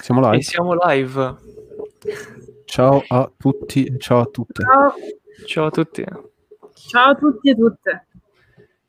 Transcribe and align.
Siamo 0.00 0.20
live? 0.20 0.36
E 0.36 0.42
siamo 0.42 0.74
live. 0.74 1.36
Ciao 2.64 3.02
a 3.08 3.30
tutti 3.36 3.84
e 3.84 3.98
ciao 3.98 4.20
a 4.20 4.26
tutte. 4.26 4.62
Ciao. 4.62 4.94
Ciao 5.46 5.66
a 5.66 5.70
tutti. 5.70 6.04
Ciao 6.74 7.10
a 7.10 7.14
tutti 7.14 7.50
e 7.50 7.54
tutte. 7.54 8.06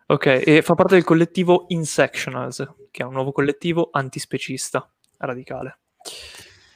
Ok, 0.07 0.43
e 0.45 0.63
fa 0.63 0.75
parte 0.75 0.95
del 0.95 1.05
collettivo 1.05 1.67
Insectionals, 1.69 2.67
che 2.91 3.03
è 3.03 3.07
un 3.07 3.13
nuovo 3.13 3.31
collettivo 3.31 3.91
antispecista 3.93 4.91
radicale. 5.19 5.81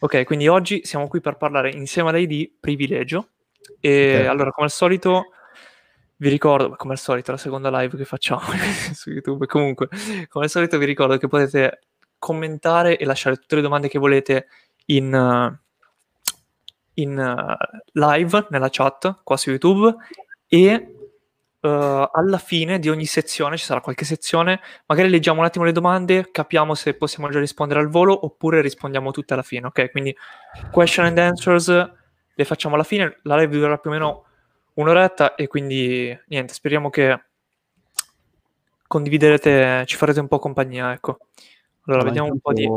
Ok, 0.00 0.24
quindi 0.24 0.48
oggi 0.48 0.80
siamo 0.84 1.06
qui 1.08 1.20
per 1.20 1.36
parlare 1.36 1.70
insieme 1.70 2.08
a 2.08 2.12
lei 2.12 2.26
di 2.26 2.52
privilegio. 2.58 3.28
E 3.80 4.20
Ok. 4.22 4.28
allora, 4.28 4.50
come 4.50 4.66
al 4.66 4.72
solito, 4.72 5.32
vi 6.16 6.28
ricordo, 6.28 6.74
come 6.76 6.94
al 6.94 6.98
solito, 6.98 7.30
la 7.30 7.36
seconda 7.36 7.70
live 7.70 7.96
che 7.96 8.04
facciamo 8.04 8.40
su 8.92 9.10
YouTube. 9.10 9.46
Comunque, 9.46 9.88
come 10.28 10.44
al 10.44 10.50
solito, 10.50 10.78
vi 10.78 10.86
ricordo 10.86 11.16
che 11.18 11.28
potete 11.28 11.80
commentare 12.18 12.98
e 12.98 13.04
lasciare 13.04 13.36
tutte 13.36 13.56
le 13.56 13.62
domande 13.62 13.88
che 13.88 13.98
volete 13.98 14.46
in, 14.86 15.58
in 16.94 17.18
eh, 17.18 17.56
live 17.92 18.46
nella 18.50 18.68
chat 18.70 19.20
qua 19.22 19.36
su 19.36 19.50
YouTube 19.50 19.94
e 20.46 20.94
eh, 21.64 22.10
alla 22.12 22.38
fine 22.38 22.80
di 22.80 22.88
ogni 22.88 23.06
sezione 23.06 23.56
ci 23.56 23.64
sarà 23.64 23.80
qualche 23.80 24.04
sezione, 24.04 24.60
magari 24.86 25.08
leggiamo 25.08 25.40
un 25.40 25.46
attimo 25.46 25.64
le 25.64 25.72
domande, 25.72 26.30
capiamo 26.30 26.74
se 26.74 26.94
possiamo 26.94 27.28
già 27.30 27.38
rispondere 27.38 27.78
al 27.78 27.88
volo 27.88 28.26
oppure 28.26 28.60
rispondiamo 28.60 29.12
tutte 29.12 29.34
alla 29.34 29.42
fine, 29.42 29.66
ok? 29.66 29.90
Quindi 29.92 30.14
question 30.72 31.06
and 31.06 31.18
answers 31.18 31.68
le 32.34 32.44
facciamo 32.44 32.74
alla 32.74 32.84
fine, 32.84 33.18
la 33.22 33.36
live 33.36 33.52
durerà 33.52 33.78
più 33.78 33.90
o 33.90 33.92
meno 33.92 34.24
un'oretta 34.74 35.36
e 35.36 35.46
quindi 35.46 36.18
niente, 36.26 36.52
speriamo 36.52 36.90
che 36.90 37.20
condividerete, 38.88 39.84
ci 39.86 39.96
farete 39.96 40.20
un 40.20 40.28
po' 40.28 40.40
compagnia, 40.40 40.92
ecco. 40.92 41.18
Allora, 41.84 42.02
Allora, 42.02 42.04
vediamo 42.04 42.32
un 42.32 42.40
po' 42.40 42.52
di... 42.52 42.68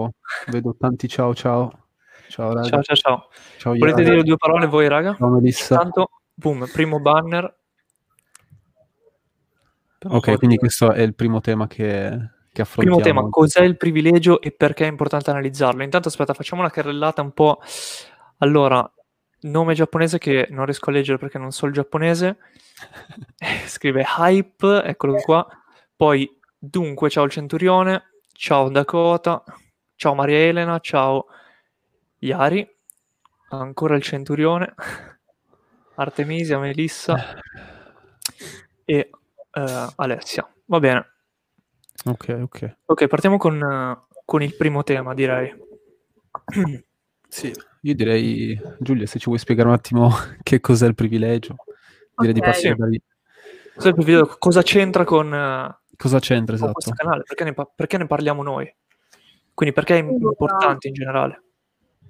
Vedo 0.52 0.76
tanti 0.80 1.08
ciao 1.08 1.34
ciao. 1.34 1.88
Ciao 2.28 2.54
raga. 2.54 2.68
Ciao, 2.68 2.82
ciao, 2.82 2.96
ciao. 2.96 3.28
Ciao, 3.58 3.76
Volete 3.76 4.04
dire 4.04 4.24
due 4.24 4.38
parole 4.38 4.68
voi, 4.68 4.88
raga? 4.88 5.16
Intanto, 5.20 6.10
boom, 6.34 6.68
primo 6.72 7.00
banner. 7.00 7.54
Po' 10.08 10.18
Ok, 10.18 10.32
di- 10.32 10.38
quindi 10.38 10.58
questo 10.58 10.92
è 10.92 11.02
il 11.02 11.16
primo 11.16 11.42
tema 11.42 11.66
che, 11.68 12.30
che 12.52 12.62
affrontiamo. 12.62 13.00
Primo 13.00 13.20
tema, 13.22 13.30
cos'è 13.30 13.64
il 13.64 13.76
privilegio 13.76 14.40
e 14.40 14.52
perché 14.52 14.86
è 14.86 14.90
importante 14.90 15.32
analizzarlo? 15.32 15.82
Intanto 15.82 16.10
aspetta, 16.10 16.34
facciamo 16.34 16.62
una 16.62 16.70
carrellata 16.70 17.22
un 17.24 17.32
po'. 17.32 17.60
Allora, 18.38 18.88
nome 19.42 19.74
giapponese 19.74 20.20
che 20.20 20.48
non 20.52 20.66
riesco 20.66 20.90
a 20.90 20.94
leggere 20.94 21.18
perché 21.18 21.40
non 21.40 21.52
so 21.52 21.66
il 21.66 21.74
giapponese. 21.74 22.38
Eh, 23.38 23.48
Scrive 23.68 24.06
Hype, 24.18 24.84
eccolo 24.84 25.16
qua. 25.16 25.46
Poi, 25.96 26.30
dunque, 26.58 27.10
ciao 27.10 27.24
il 27.24 27.32
Centurione, 27.32 28.04
ciao 28.32 28.70
Dakota, 28.70 29.44
ciao 29.96 30.14
Maria 30.14 30.38
Elena, 30.38 30.78
ciao 30.80 31.26
Yari, 32.20 32.68
ancora 33.50 33.96
il 33.96 34.04
Centurione, 34.04 34.76
Artemisia, 35.96 36.60
Melissa 36.60 37.40
e 38.86 39.10
eh, 39.56 39.88
Alessia. 39.96 40.48
Va 40.66 40.80
bene. 40.80 41.06
Ok, 42.06 42.38
ok. 42.42 42.76
Ok, 42.86 43.08
partiamo 43.08 43.38
con, 43.38 43.62
eh, 43.62 44.16
con 44.26 44.42
il 44.44 44.56
primo 44.56 44.84
tema, 44.84 45.14
direi. 45.14 45.54
Sì, 47.28 47.52
io 47.82 47.96
direi, 47.96 48.58
Giulia, 48.80 49.06
se 49.08 49.20
ci 49.20 49.26
vuoi 49.26 49.40
spiegare 49.40 49.68
un 49.68 49.74
attimo 49.74 50.10
che 50.42 50.62
cos'è 50.62 50.88
il 50.88 50.96
privilegio, 50.96 51.56
direi 52.16 52.34
di 52.34 52.40
Ok. 52.40 52.46
partire 52.46 52.74
Sì. 52.74 52.80
da 52.80 52.86
lì. 52.86 53.02
Cos'è 53.74 53.88
il 53.90 53.96
privilegio? 53.96 54.36
Cosa 54.38 54.62
c'entra 54.62 55.04
con, 55.04 55.34
eh, 55.34 55.80
Cosa 55.98 56.20
c'entra, 56.20 56.56
con 56.56 56.56
esatto? 56.56 56.72
questo 56.72 56.92
canale? 56.94 57.24
Perché 57.24 57.44
ne, 57.44 57.54
perché 57.76 57.98
ne 57.98 58.08
parliamo 58.08 58.42
noi? 58.42 58.74
Quindi 59.54 59.76
perché 59.76 59.98
è 59.98 60.02
importante 60.02 60.88
in 60.88 60.94
generale? 60.94 61.44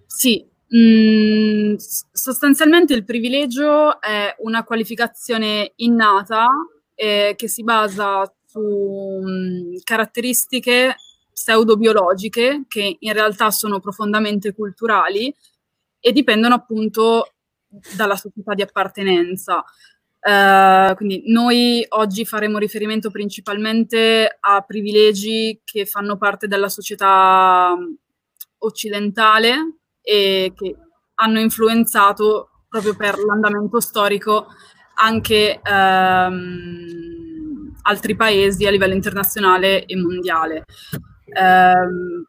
Sì, 0.06 0.48
mm, 0.76 1.74
s- 1.76 2.08
sostanzialmente 2.12 2.94
il 2.94 3.04
privilegio 3.04 4.00
è 4.00 4.36
una 4.40 4.64
qualificazione 4.64 5.72
innata 5.78 6.48
eh, 6.96 7.34
che 7.38 7.48
si 7.48 7.64
basa 7.64 8.24
su 8.46 9.22
mm, 9.22 9.76
caratteristiche 9.84 10.96
pseudobiologiche 11.32 12.64
che 12.68 12.96
in 12.98 13.14
realtà 13.14 13.52
sono 13.52 13.80
profondamente 13.80 14.54
culturali 14.54 15.34
e 16.00 16.12
dipendono 16.14 16.56
appunto 16.56 17.34
dalla 17.96 18.16
società 18.16 18.54
di 18.54 18.62
appartenenza. 18.62 19.64
Eh, 20.20 20.94
quindi 20.96 21.24
noi 21.28 21.86
oggi 21.90 22.26
faremo 22.26 22.58
riferimento 22.58 23.12
principalmente 23.12 24.38
a 24.40 24.62
privilegi 24.62 25.62
che 25.64 25.86
fanno 25.86 26.18
parte 26.18 26.48
della 26.48 26.70
società 26.70 27.76
mm, 27.78 27.94
occidentale 28.60 29.80
e 30.02 30.54
che 30.56 30.76
hanno 31.16 31.40
influenzato 31.40 32.50
proprio 32.70 32.96
per 32.96 33.18
l'andamento 33.20 33.80
storico 33.80 34.48
anche 34.96 35.60
ehm, 35.62 36.86
altri 37.84 38.16
paesi 38.16 38.66
a 38.66 38.72
livello 38.72 38.94
internazionale 38.94 39.86
e 39.86 39.96
mondiale. 39.96 40.66
Ehm, 41.26 42.26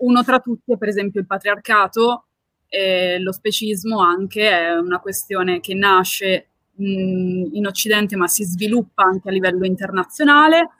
uno 0.00 0.22
tra 0.24 0.38
tutti 0.40 0.72
è 0.72 0.78
per 0.78 0.88
esempio 0.88 1.20
il 1.20 1.26
patriarcato 1.26 2.26
e 2.68 3.18
lo 3.18 3.32
specismo 3.32 4.00
anche 4.00 4.48
è 4.48 4.76
una 4.76 5.00
questione 5.00 5.60
che 5.60 5.74
nasce 5.74 6.48
mh, 6.74 7.48
in 7.52 7.66
Occidente 7.66 8.16
ma 8.16 8.26
si 8.28 8.44
sviluppa 8.44 9.04
anche 9.04 9.28
a 9.28 9.32
livello 9.32 9.64
internazionale, 9.64 10.70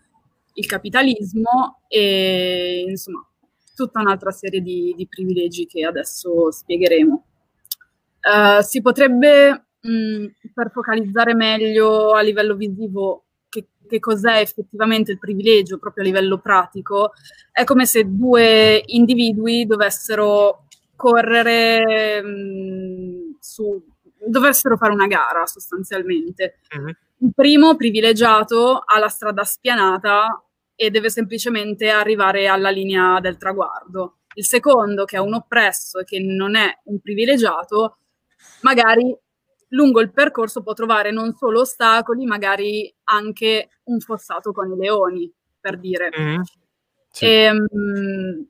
il 0.54 0.66
capitalismo 0.66 1.82
e 1.88 2.84
insomma 2.86 3.24
tutta 3.74 4.00
un'altra 4.00 4.32
serie 4.32 4.60
di, 4.60 4.92
di 4.96 5.06
privilegi 5.06 5.66
che 5.66 5.84
adesso 5.84 6.50
spiegheremo. 6.50 7.24
Eh, 8.20 8.62
si 8.62 8.82
potrebbe, 8.82 9.67
mh, 9.88 10.26
per 10.54 10.70
focalizzare 10.72 11.34
meglio 11.34 12.12
a 12.12 12.20
livello 12.20 12.54
visivo 12.54 13.24
che, 13.48 13.68
che 13.88 13.98
cos'è 13.98 14.38
effettivamente 14.40 15.12
il 15.12 15.18
privilegio 15.18 15.78
proprio 15.78 16.04
a 16.04 16.06
livello 16.06 16.38
pratico, 16.38 17.12
è 17.50 17.64
come 17.64 17.86
se 17.86 18.04
due 18.06 18.82
individui 18.86 19.66
dovessero 19.66 20.64
correre 20.96 22.22
mh, 22.22 23.36
su, 23.40 23.82
dovessero 24.26 24.76
fare 24.76 24.92
una 24.92 25.06
gara 25.06 25.46
sostanzialmente. 25.46 26.58
Mhm. 26.76 26.96
Il 27.20 27.32
primo 27.34 27.76
privilegiato 27.76 28.78
ha 28.84 28.98
la 28.98 29.08
strada 29.08 29.42
spianata 29.44 30.42
e 30.76 30.90
deve 30.90 31.10
semplicemente 31.10 31.88
arrivare 31.88 32.46
alla 32.46 32.70
linea 32.70 33.18
del 33.20 33.36
traguardo. 33.36 34.18
Il 34.34 34.44
secondo, 34.44 35.04
che 35.04 35.16
è 35.16 35.20
un 35.20 35.34
oppresso 35.34 35.98
e 35.98 36.04
che 36.04 36.20
non 36.20 36.54
è 36.54 36.68
un 36.84 37.00
privilegiato, 37.00 37.98
magari 38.60 39.16
lungo 39.68 40.00
il 40.00 40.12
percorso 40.12 40.62
può 40.62 40.72
trovare 40.74 41.10
non 41.10 41.34
solo 41.34 41.60
ostacoli, 41.60 42.24
magari 42.26 42.92
anche 43.04 43.68
un 43.84 44.00
fossato 44.00 44.52
con 44.52 44.70
i 44.72 44.76
leoni, 44.76 45.30
per 45.60 45.78
dire. 45.78 46.10
Mhm. 46.16 46.42
Sì. 47.10 47.26
Ehm, 47.26 48.46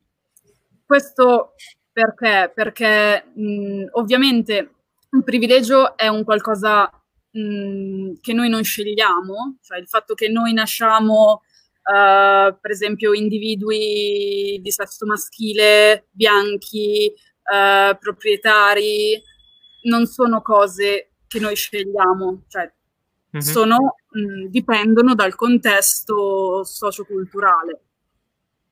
questo 0.87 1.55
perché? 1.93 2.50
Perché 2.55 3.25
mh, 3.35 3.87
ovviamente 3.93 4.73
un 5.11 5.23
privilegio 5.25 5.97
è 5.97 6.09
un 6.09 6.25
qualcosa 6.25 6.91
mh, 7.31 8.14
che 8.21 8.32
noi 8.32 8.49
non 8.49 8.62
scegliamo, 8.62 9.59
cioè 9.62 9.79
il 9.79 9.88
fatto 9.88 10.14
che 10.14 10.29
noi 10.29 10.53
nasciamo, 10.53 11.43
eh, 11.82 12.56
per 12.61 12.71
esempio, 12.71 13.12
individui 13.14 14.59
di 14.62 14.71
sesso 14.71 15.06
maschile, 15.06 16.06
bianchi, 16.11 17.06
eh, 17.53 17.97
proprietari, 17.99 19.21
non 19.85 20.06
sono 20.06 20.43
cose 20.43 21.08
che 21.29 21.39
noi 21.39 21.55
scegliamo, 21.55 22.45
cioè 22.49 22.73
Mhm. 23.31 23.41
sono, 23.41 23.97
mh, 24.11 24.47
dipendono 24.47 25.15
dal 25.15 25.35
contesto 25.35 26.65
socioculturale. 26.65 27.81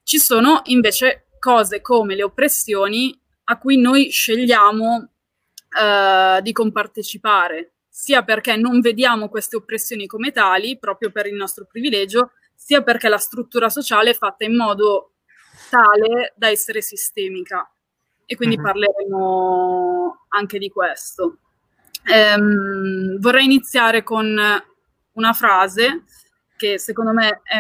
Ci 0.03 0.19
sono 0.19 0.63
invece 0.65 1.27
cose 1.39 1.81
come 1.81 2.15
le 2.15 2.23
oppressioni 2.23 3.19
a 3.45 3.59
cui 3.59 3.77
noi 3.77 4.11
scegliamo 4.11 4.97
uh, 4.97 6.41
di 6.41 6.53
compartecipare, 6.53 7.75
sia 7.89 8.23
perché 8.23 8.57
non 8.57 8.81
vediamo 8.81 9.29
queste 9.29 9.57
oppressioni 9.57 10.07
come 10.07 10.33
tali, 10.33 10.79
proprio 10.79 11.11
per 11.11 11.27
il 11.27 11.35
nostro 11.35 11.67
privilegio, 11.67 12.33
sia 12.55 12.83
perché 12.83 13.09
la 13.09 13.19
struttura 13.19 13.69
sociale 13.69 14.11
è 14.11 14.15
fatta 14.15 14.45
in 14.45 14.57
modo 14.57 15.13
tale 15.71 16.33
da 16.37 16.49
essere 16.49 16.81
sistemica. 16.81 17.71
E 18.25 18.35
quindi 18.37 18.57
uh-huh. 18.57 18.63
parleremo 18.63 20.27
anche 20.29 20.59
di 20.59 20.69
questo. 20.69 21.39
Um, 22.09 23.19
vorrei 23.19 23.45
iniziare 23.45 24.03
con 24.03 24.39
una 25.13 25.33
frase 25.33 26.05
che 26.57 26.79
secondo 26.79 27.13
me 27.13 27.41
è 27.43 27.59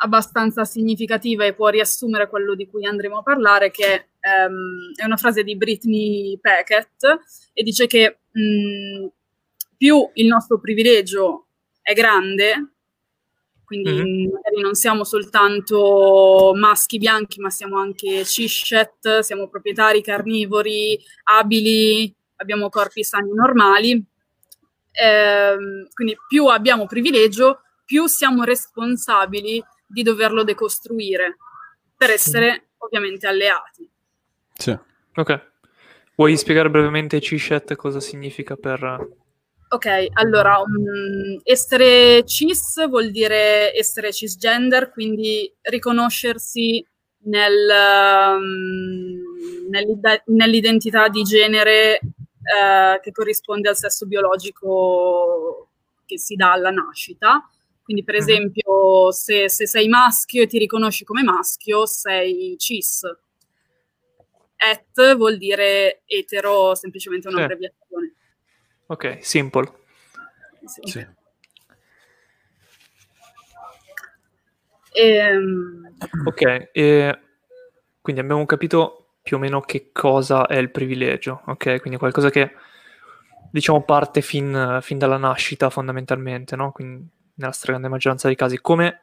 abbastanza 0.00 0.64
significativa 0.64 1.44
e 1.44 1.54
può 1.54 1.68
riassumere 1.68 2.28
quello 2.28 2.54
di 2.54 2.68
cui 2.68 2.84
andremo 2.86 3.18
a 3.18 3.22
parlare, 3.22 3.70
che 3.70 4.08
um, 4.48 4.92
è 4.94 5.04
una 5.04 5.16
frase 5.16 5.42
di 5.42 5.56
Brittany 5.56 6.38
Packett 6.40 7.04
e 7.52 7.62
dice 7.62 7.86
che 7.86 8.18
um, 8.32 9.10
più 9.76 10.08
il 10.14 10.26
nostro 10.26 10.58
privilegio 10.58 11.46
è 11.80 11.92
grande, 11.94 12.72
quindi 13.64 13.90
mm-hmm. 13.90 14.30
magari 14.32 14.60
non 14.60 14.74
siamo 14.74 15.04
soltanto 15.04 16.52
maschi 16.54 16.98
bianchi, 16.98 17.40
ma 17.40 17.50
siamo 17.50 17.78
anche 17.78 18.24
cishet, 18.24 19.20
siamo 19.20 19.48
proprietari 19.48 20.02
carnivori, 20.02 20.98
abili, 21.24 22.14
abbiamo 22.38 22.68
corpi 22.68 23.04
sani 23.04 23.32
normali. 23.32 24.04
Eh, 24.90 25.56
quindi 25.92 26.16
più 26.26 26.46
abbiamo 26.46 26.86
privilegio, 26.86 27.60
più 27.84 28.06
siamo 28.06 28.42
responsabili 28.42 29.62
di 29.86 30.02
doverlo 30.02 30.42
decostruire 30.42 31.36
per 31.96 32.10
essere 32.10 32.70
ovviamente 32.78 33.26
alleati. 33.26 33.88
Sì. 34.54 34.76
Ok. 35.14 35.46
Vuoi 36.16 36.36
spiegare 36.36 36.70
brevemente 36.70 37.20
cishet 37.20 37.76
cosa 37.76 38.00
significa 38.00 38.56
per... 38.56 39.16
Ok, 39.70 40.06
allora, 40.14 40.58
um, 40.60 41.40
essere 41.42 42.24
cis 42.24 42.88
vuol 42.88 43.10
dire 43.10 43.72
essere 43.74 44.12
cisgender, 44.12 44.90
quindi 44.90 45.52
riconoscersi 45.62 46.84
nel, 47.24 47.68
um, 48.36 49.20
nell'identità 50.26 51.08
di 51.08 51.22
genere 51.22 52.00
uh, 52.48 53.00
che 53.00 53.12
corrisponde 53.12 53.68
al 53.68 53.76
sesso 53.76 54.06
biologico 54.06 55.68
che 56.04 56.18
si 56.18 56.34
dà 56.34 56.52
alla 56.52 56.70
nascita. 56.70 57.48
Quindi, 57.82 58.04
per 58.04 58.14
mhm. 58.16 58.20
esempio, 58.20 59.12
se, 59.12 59.48
se, 59.48 59.66
sei 59.66 59.88
maschio 59.88 60.42
e 60.42 60.46
ti 60.46 60.58
riconosci 60.58 61.04
come 61.04 61.22
maschio, 61.22 61.86
sei 61.86 62.56
cis. 62.58 63.02
Et 64.56 65.14
vuol 65.14 65.38
dire 65.38 66.02
etero, 66.06 66.74
semplicemente 66.74 67.28
un'abbreviazione. 67.28 68.14
Ok, 68.86 69.18
simple. 69.20 69.72
Sì. 70.64 70.80
sì. 70.90 71.06
Ehm... 74.92 75.94
Ok, 76.24 76.70
e 76.72 77.18
quindi 78.00 78.20
abbiamo 78.20 78.44
capito 78.46 78.97
più 79.28 79.36
o 79.36 79.40
meno 79.40 79.60
che 79.60 79.90
cosa 79.92 80.46
è 80.46 80.56
il 80.56 80.70
privilegio, 80.70 81.42
ok? 81.44 81.82
Quindi 81.82 81.98
qualcosa 81.98 82.30
che 82.30 82.52
diciamo 83.50 83.82
parte 83.82 84.22
fin, 84.22 84.78
fin 84.80 84.96
dalla 84.96 85.18
nascita 85.18 85.68
fondamentalmente, 85.68 86.56
no? 86.56 86.72
Quindi 86.72 87.06
nella 87.34 87.52
stragrande 87.52 87.88
maggioranza 87.88 88.26
dei 88.26 88.36
casi, 88.38 88.58
come, 88.58 89.02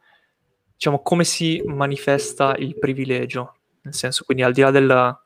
diciamo, 0.72 1.00
come 1.00 1.22
si 1.22 1.62
manifesta 1.64 2.56
il 2.56 2.76
privilegio? 2.76 3.54
Nel 3.82 3.94
senso, 3.94 4.24
quindi 4.24 4.42
al 4.42 4.52
di 4.52 4.62
là 4.62 4.72
della, 4.72 5.22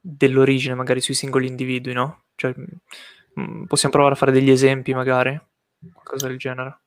dell'origine, 0.00 0.76
magari 0.76 1.00
sui 1.00 1.14
singoli 1.14 1.48
individui, 1.48 1.92
no? 1.92 2.26
Cioè, 2.36 2.54
mm, 2.56 3.64
possiamo 3.64 3.94
provare 3.94 4.14
a 4.14 4.16
fare 4.16 4.30
degli 4.30 4.50
esempi, 4.50 4.94
magari? 4.94 5.36
Qualcosa 5.92 6.28
del 6.28 6.38
genere. 6.38 6.78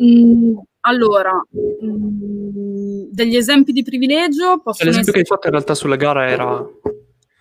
Mm, 0.00 0.58
allora, 0.80 1.32
mm, 1.32 3.08
degli 3.10 3.36
esempi 3.36 3.72
di 3.72 3.82
privilegio 3.82 4.60
possono 4.60 4.74
cioè, 4.74 4.86
L'esempio 4.86 5.00
essere... 5.00 5.12
che 5.12 5.18
hai 5.18 5.24
fatto 5.26 5.46
in 5.46 5.52
realtà 5.52 5.74
sulla 5.74 5.96
gara 5.96 6.28
era 6.28 6.66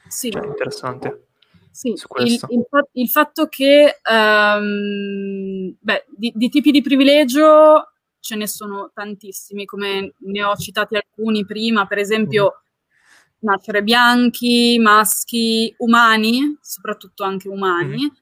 sì. 0.07 0.31
cioè, 0.31 0.45
interessante. 0.45 1.27
Sì, 1.71 1.89
il, 1.89 2.39
il, 2.49 2.67
il, 2.93 3.09
fatto 3.09 3.47
che 3.47 4.01
um, 4.09 5.73
beh, 5.79 6.05
di, 6.09 6.33
di, 6.35 6.49
tipi 6.49 6.71
di 6.71 6.81
privilegio 6.81 7.93
ce 8.19 8.35
ne 8.35 8.47
sono 8.47 8.91
tantissimi, 8.93 9.65
come 9.65 10.13
ne 10.17 10.43
ho 10.43 10.55
citati 10.57 10.95
alcuni 10.95 11.45
prima, 11.45 11.85
per 11.85 11.99
esempio 11.99 12.45
mm. 12.45 13.47
nascere 13.47 13.81
bianchi, 13.81 14.77
maschi, 14.79 15.73
umani, 15.77 16.57
soprattutto 16.59 17.23
anche 17.23 17.47
umani, 17.47 18.03
mm. 18.03 18.15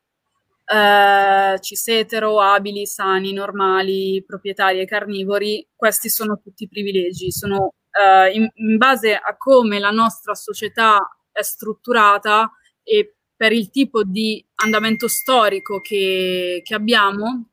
Uh, 0.68 1.58
cisetero, 1.60 2.42
abili, 2.42 2.86
sani, 2.86 3.34
normali, 3.34 4.24
proprietari 4.26 4.80
e 4.80 4.86
carnivori, 4.86 5.68
questi 5.76 6.10
sono 6.10 6.40
tutti 6.42 6.68
privilegi, 6.68 7.32
sono 7.32 7.58
uh, 7.64 8.34
in, 8.34 8.48
in 8.54 8.78
base 8.78 9.16
a 9.16 9.36
come 9.38 9.80
la 9.80 9.92
nostra 9.92 10.36
società 10.36 11.00
è 11.32 11.42
strutturata 11.42 12.52
e 12.84 13.16
per 13.36 13.52
il 13.52 13.70
tipo 13.70 14.04
di 14.04 14.44
andamento 14.56 15.08
storico 15.08 15.80
che, 15.80 16.62
che 16.64 16.74
abbiamo, 16.74 17.50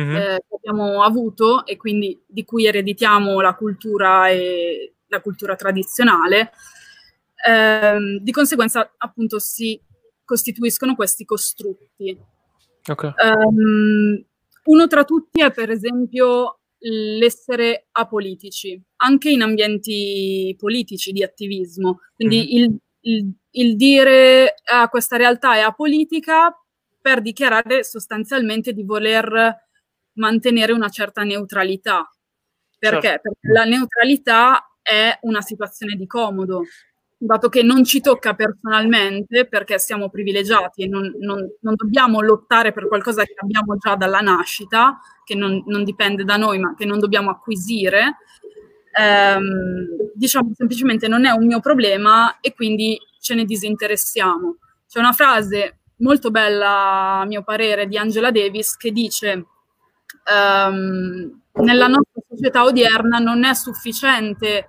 mm-hmm. 0.00 0.16
eh, 0.16 0.44
che 0.48 0.56
abbiamo 0.56 1.04
avuto 1.04 1.64
e 1.64 1.76
quindi 1.76 2.20
di 2.26 2.44
cui 2.44 2.66
ereditiamo 2.66 3.40
la 3.40 3.54
cultura 3.54 4.28
e 4.28 4.94
la 5.06 5.20
cultura 5.20 5.54
tradizionale, 5.54 6.50
eh, 7.46 7.96
di 8.20 8.32
conseguenza 8.32 8.92
appunto 8.96 9.38
si 9.38 9.80
costituiscono 10.24 10.96
questi 10.96 11.24
costrutti. 11.24 12.18
Okay. 12.90 13.12
Um, 13.16 14.24
uno 14.64 14.86
tra 14.86 15.04
tutti 15.04 15.40
è 15.40 15.50
per 15.52 15.70
esempio 15.70 16.60
l'essere 16.78 17.88
apolitici, 17.92 18.80
anche 18.96 19.30
in 19.30 19.42
ambienti 19.42 20.54
politici 20.58 21.12
di 21.12 21.22
attivismo. 21.22 22.00
Quindi 22.16 22.36
mm-hmm. 22.38 22.64
il 22.64 22.80
il, 23.02 23.32
il 23.52 23.76
dire 23.76 24.54
ah, 24.64 24.88
questa 24.88 25.16
realtà 25.16 25.54
è 25.54 25.60
apolitica 25.60 26.54
per 27.00 27.22
dichiarare 27.22 27.84
sostanzialmente 27.84 28.72
di 28.72 28.82
voler 28.82 29.68
mantenere 30.14 30.72
una 30.72 30.88
certa 30.88 31.22
neutralità. 31.22 32.10
Perché? 32.78 33.08
Certo. 33.08 33.30
Perché 33.40 33.52
la 33.52 33.64
neutralità 33.64 34.74
è 34.82 35.18
una 35.22 35.40
situazione 35.40 35.94
di 35.94 36.06
comodo, 36.06 36.62
dato 37.22 37.50
che 37.50 37.62
non 37.62 37.84
ci 37.84 38.00
tocca 38.00 38.34
personalmente 38.34 39.46
perché 39.46 39.78
siamo 39.78 40.08
privilegiati 40.08 40.84
e 40.84 40.88
non, 40.88 41.12
non, 41.20 41.46
non 41.60 41.74
dobbiamo 41.74 42.20
lottare 42.22 42.72
per 42.72 42.88
qualcosa 42.88 43.22
che 43.24 43.34
abbiamo 43.36 43.76
già 43.76 43.94
dalla 43.94 44.20
nascita, 44.20 44.98
che 45.22 45.34
non, 45.34 45.62
non 45.66 45.84
dipende 45.84 46.24
da 46.24 46.36
noi, 46.36 46.58
ma 46.58 46.74
che 46.74 46.86
non 46.86 46.98
dobbiamo 46.98 47.30
acquisire 47.30 48.16
ehm, 48.98 50.10
diciamo 50.14 50.50
semplicemente 50.54 51.08
non 51.08 51.24
è 51.24 51.30
un 51.30 51.46
mio 51.46 51.60
problema 51.60 52.40
e 52.40 52.54
quindi 52.54 52.98
ce 53.20 53.34
ne 53.34 53.44
disinteressiamo. 53.44 54.56
C'è 54.88 54.98
una 54.98 55.12
frase 55.12 55.80
molto 55.98 56.30
bella, 56.30 57.20
a 57.20 57.24
mio 57.26 57.42
parere, 57.42 57.86
di 57.86 57.96
Angela 57.98 58.30
Davis 58.30 58.76
che 58.76 58.90
dice 58.90 59.46
ehm, 60.24 61.40
nella 61.52 61.86
nostra 61.86 62.22
società 62.28 62.64
odierna 62.64 63.18
non 63.18 63.44
è 63.44 63.54
sufficiente 63.54 64.68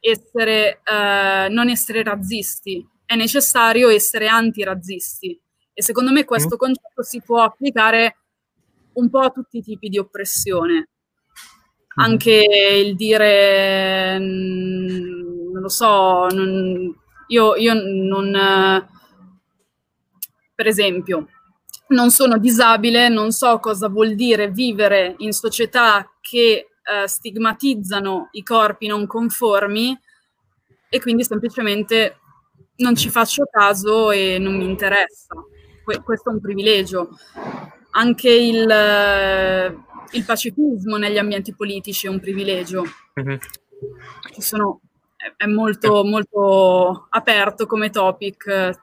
essere, 0.00 0.80
eh, 0.82 1.48
non 1.50 1.68
essere 1.68 2.02
razzisti, 2.02 2.86
è 3.04 3.14
necessario 3.14 3.88
essere 3.88 4.26
antirazzisti. 4.26 5.40
E 5.72 5.82
secondo 5.82 6.10
me 6.10 6.24
questo 6.24 6.56
mm. 6.56 6.58
concetto 6.58 7.02
si 7.02 7.22
può 7.22 7.42
applicare 7.42 8.16
un 8.94 9.08
po' 9.08 9.20
a 9.20 9.30
tutti 9.30 9.58
i 9.58 9.62
tipi 9.62 9.88
di 9.88 9.98
oppressione. 9.98 10.88
Mhm. 11.96 12.04
anche 12.04 12.44
il 12.84 12.94
dire, 12.94 14.18
mm, 14.18 15.52
non 15.52 15.62
lo 15.62 15.68
so, 15.68 16.28
non, 16.28 16.94
io, 17.28 17.56
io 17.56 17.74
non, 17.74 18.88
per 20.54 20.66
esempio, 20.66 21.26
non 21.88 22.10
sono 22.10 22.38
disabile, 22.38 23.08
non 23.08 23.32
so 23.32 23.58
cosa 23.58 23.88
vuol 23.88 24.14
dire 24.14 24.50
vivere 24.50 25.14
in 25.18 25.32
società 25.32 26.08
che 26.20 26.69
eh, 26.90 27.08
stigmatizzano 27.08 28.28
i 28.32 28.42
corpi 28.42 28.86
non 28.86 29.06
conformi 29.06 29.98
e 30.88 31.00
quindi 31.00 31.24
semplicemente 31.24 32.18
non 32.76 32.96
ci 32.96 33.10
faccio 33.10 33.44
caso 33.50 34.10
e 34.10 34.38
non 34.38 34.56
mi 34.56 34.64
interessa. 34.64 35.34
Que- 35.84 36.02
questo 36.02 36.30
è 36.30 36.32
un 36.32 36.40
privilegio. 36.40 37.10
Anche 37.92 38.30
il 38.30 38.66
il 40.12 40.24
pacifismo 40.24 40.96
negli 40.96 41.18
ambienti 41.18 41.54
politici 41.54 42.06
è 42.06 42.10
un 42.10 42.20
privilegio. 42.20 42.84
Mm-hmm. 43.20 43.36
Sono, 44.38 44.80
è, 45.16 45.44
è 45.44 45.46
molto, 45.46 46.04
molto 46.04 47.06
aperto 47.10 47.66
come 47.66 47.90
topic. 47.90 48.78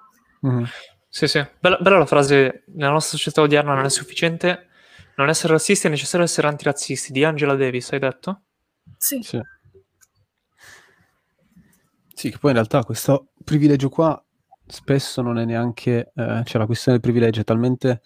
Mm-hmm. 0.45 0.63
Sì, 1.09 1.27
sì. 1.27 1.45
Bella, 1.59 1.77
bella, 1.77 1.97
la 1.97 2.05
frase, 2.05 2.63
nella 2.75 2.91
nostra 2.91 3.17
società 3.17 3.41
odierna 3.41 3.73
non 3.73 3.85
è 3.85 3.89
sufficiente 3.89 4.66
non 5.17 5.29
essere 5.29 5.53
razzisti, 5.53 5.87
è 5.87 5.89
necessario 5.89 6.25
essere 6.25 6.47
antirazzisti, 6.47 7.11
di 7.11 7.23
Angela 7.23 7.55
Davis, 7.55 7.91
hai 7.91 7.99
detto? 7.99 8.41
Sì. 8.97 9.21
Sì, 9.21 9.41
sì 12.13 12.29
che 12.29 12.37
poi 12.37 12.51
in 12.51 12.57
realtà 12.57 12.83
questo 12.83 13.29
privilegio 13.43 13.89
qua 13.89 14.21
spesso 14.65 15.21
non 15.21 15.39
è 15.39 15.45
neanche, 15.45 16.11
eh, 16.13 16.43
cioè 16.45 16.59
la 16.59 16.65
questione 16.65 16.99
del 16.99 17.11
privilegio 17.11 17.41
è 17.41 17.43
talmente, 17.43 18.01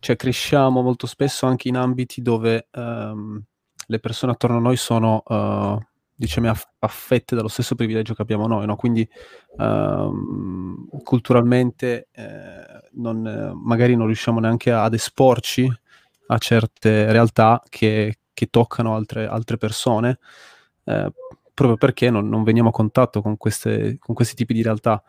cioè 0.00 0.16
cresciamo 0.16 0.82
molto 0.82 1.06
spesso 1.06 1.46
anche 1.46 1.68
in 1.68 1.76
ambiti 1.76 2.20
dove 2.20 2.68
ehm, 2.70 3.42
le 3.86 3.98
persone 3.98 4.32
attorno 4.32 4.56
a 4.58 4.60
noi 4.60 4.76
sono, 4.76 5.22
uh, 5.24 5.78
diciamo, 6.14 6.50
aff- 6.50 6.72
affette 6.80 7.36
dallo 7.36 7.48
stesso 7.48 7.74
privilegio 7.74 8.14
che 8.14 8.22
abbiamo 8.22 8.46
noi, 8.46 8.66
no? 8.66 8.76
Quindi 8.76 9.08
um, 9.58 10.88
culturalmente 11.04 12.08
eh, 12.12 12.90
non, 12.94 13.52
magari 13.62 13.94
non 13.94 14.06
riusciamo 14.06 14.40
neanche 14.40 14.72
ad 14.72 14.92
esporci 14.94 15.70
a 16.26 16.38
certe 16.38 17.10
realtà 17.12 17.62
che, 17.68 18.18
che 18.32 18.46
toccano 18.46 18.94
altre, 18.94 19.26
altre 19.26 19.56
persone. 19.56 20.18
Eh, 20.84 21.12
proprio 21.56 21.78
perché 21.78 22.10
non, 22.10 22.28
non, 22.28 22.42
veniamo 22.42 22.68
a 22.68 22.72
contatto 22.72 23.22
con, 23.22 23.38
queste, 23.38 23.96
con 23.98 24.14
questi 24.14 24.34
tipi 24.34 24.52
di 24.52 24.62
realtà. 24.62 25.02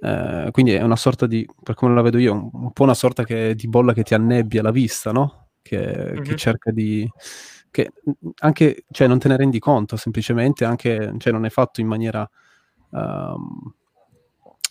Eh, 0.00 0.48
quindi 0.50 0.72
è 0.72 0.82
una 0.82 0.96
sorta 0.96 1.26
di, 1.26 1.46
per 1.62 1.74
come 1.74 1.94
la 1.94 2.00
vedo 2.00 2.16
io, 2.16 2.32
un, 2.32 2.48
un 2.50 2.72
po' 2.72 2.84
una 2.84 2.94
sorta 2.94 3.24
che, 3.24 3.54
di 3.54 3.68
bolla 3.68 3.92
che 3.92 4.02
ti 4.02 4.14
annebbia 4.14 4.62
la 4.62 4.70
vista, 4.70 5.12
no? 5.12 5.48
Che, 5.60 5.78
mm-hmm. 5.78 6.22
che 6.22 6.36
cerca 6.36 6.70
di... 6.70 7.06
Che 7.70 7.90
anche, 8.40 8.84
cioè, 8.90 9.06
non 9.06 9.18
te 9.18 9.28
ne 9.28 9.36
rendi 9.36 9.58
conto, 9.58 9.96
semplicemente, 9.96 10.64
anche, 10.64 11.12
cioè, 11.18 11.32
non 11.32 11.44
è 11.44 11.50
fatto 11.50 11.80
in 11.80 11.86
maniera, 11.86 12.28
um, 12.90 13.74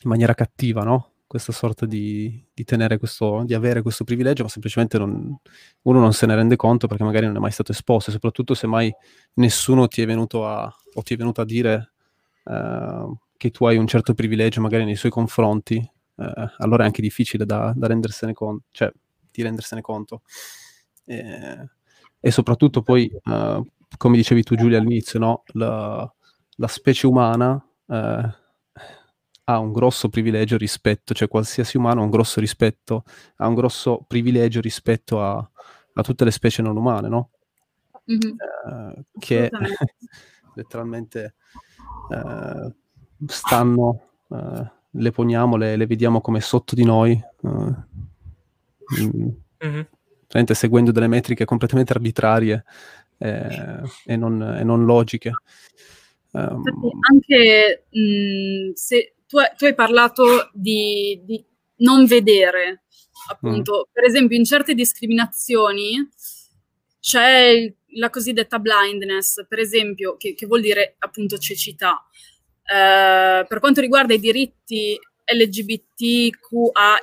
in 0.03 0.09
maniera 0.09 0.33
cattiva, 0.33 0.83
no? 0.83 1.10
Questa 1.31 1.53
sorta 1.53 1.85
di, 1.85 2.45
di, 2.53 2.65
tenere 2.65 2.97
questo, 2.97 3.43
di 3.45 3.53
avere 3.53 3.81
questo 3.81 4.03
privilegio, 4.03 4.43
ma 4.43 4.49
semplicemente 4.49 4.97
non, 4.97 5.33
uno 5.83 5.99
non 6.01 6.11
se 6.11 6.25
ne 6.25 6.35
rende 6.35 6.57
conto 6.57 6.87
perché 6.87 7.05
magari 7.05 7.25
non 7.25 7.37
è 7.37 7.39
mai 7.39 7.51
stato 7.51 7.71
esposto, 7.71 8.09
e 8.09 8.13
soprattutto 8.13 8.53
se 8.53 8.67
mai 8.67 8.93
nessuno 9.35 9.87
ti 9.87 10.01
è 10.01 10.05
venuto 10.05 10.45
a, 10.45 10.69
ti 11.03 11.13
è 11.13 11.15
venuto 11.15 11.39
a 11.39 11.45
dire 11.45 11.93
uh, 12.43 13.17
che 13.37 13.49
tu 13.49 13.63
hai 13.63 13.77
un 13.77 13.87
certo 13.87 14.13
privilegio 14.13 14.59
magari 14.59 14.83
nei 14.83 14.97
suoi 14.97 15.09
confronti, 15.09 15.77
uh, 16.15 16.25
allora 16.57 16.83
è 16.83 16.87
anche 16.87 17.01
difficile 17.01 17.45
da, 17.45 17.71
da 17.77 17.87
rendersene 17.87 18.33
conto, 18.33 18.65
cioè 18.71 18.91
di 19.31 19.41
rendersene 19.41 19.79
conto. 19.79 20.23
E, 21.05 21.69
e 22.19 22.29
soprattutto 22.29 22.81
poi, 22.81 23.09
uh, 23.23 23.65
come 23.95 24.17
dicevi 24.17 24.43
tu 24.43 24.55
Giulia 24.55 24.79
all'inizio, 24.79 25.17
no? 25.17 25.43
la, 25.53 26.13
la 26.57 26.67
specie 26.67 27.07
umana 27.07 27.65
ha 29.53 29.59
un 29.59 29.71
grosso 29.71 30.09
privilegio 30.09 30.57
rispetto, 30.57 31.13
cioè 31.13 31.27
qualsiasi 31.27 31.77
umano 31.77 32.01
ha 32.01 32.03
un 32.03 32.09
grosso 32.09 32.39
rispetto, 32.39 33.03
ha 33.37 33.47
un 33.47 33.53
grosso 33.55 34.03
privilegio 34.07 34.61
rispetto 34.61 35.21
a, 35.21 35.37
a 35.93 36.01
tutte 36.01 36.23
le 36.23 36.31
specie 36.31 36.61
non 36.61 36.77
umane, 36.77 37.07
no? 37.07 37.29
Mm-hmm. 38.11 38.35
Uh, 38.65 39.03
che 39.19 39.49
letteralmente 40.55 41.35
uh, 42.09 42.73
stanno, 43.27 44.01
uh, 44.27 44.65
le 44.89 45.11
poniamo, 45.11 45.55
le, 45.55 45.75
le, 45.75 45.85
vediamo 45.85 46.21
come 46.21 46.41
sotto 46.41 46.75
di 46.75 46.83
noi, 46.83 47.21
mm-hmm. 48.97 49.29
seguendo 50.53 50.91
delle 50.91 51.07
metriche 51.07 51.45
completamente 51.45 51.93
arbitrarie 51.93 52.63
eh, 53.17 53.81
e, 54.05 54.15
non, 54.15 54.41
e, 54.41 54.63
non, 54.63 54.85
logiche. 54.85 55.31
Um, 56.31 56.63
anche 57.09 57.85
mh, 57.89 58.71
se 58.73 59.15
tu, 59.31 59.37
tu 59.55 59.65
hai 59.65 59.73
parlato 59.73 60.49
di, 60.51 61.21
di, 61.23 61.43
non 61.77 62.05
vedere, 62.05 62.83
appunto. 63.29 63.87
Mm. 63.87 63.93
Per 63.93 64.03
esempio, 64.03 64.37
in 64.37 64.43
certe 64.43 64.73
discriminazioni 64.73 66.07
c'è 66.99 67.73
la 67.95 68.09
cosiddetta 68.09 68.59
blindness, 68.59 69.47
per 69.47 69.59
esempio, 69.59 70.17
che, 70.17 70.35
che 70.35 70.45
vuol 70.45 70.59
dire 70.59 70.95
appunto 70.99 71.37
cecità. 71.37 72.05
Eh, 72.63 73.45
per 73.47 73.59
quanto 73.59 73.79
riguarda 73.79 74.13
i 74.13 74.19
diritti 74.19 74.99
LGBTQAI+, 75.25 76.99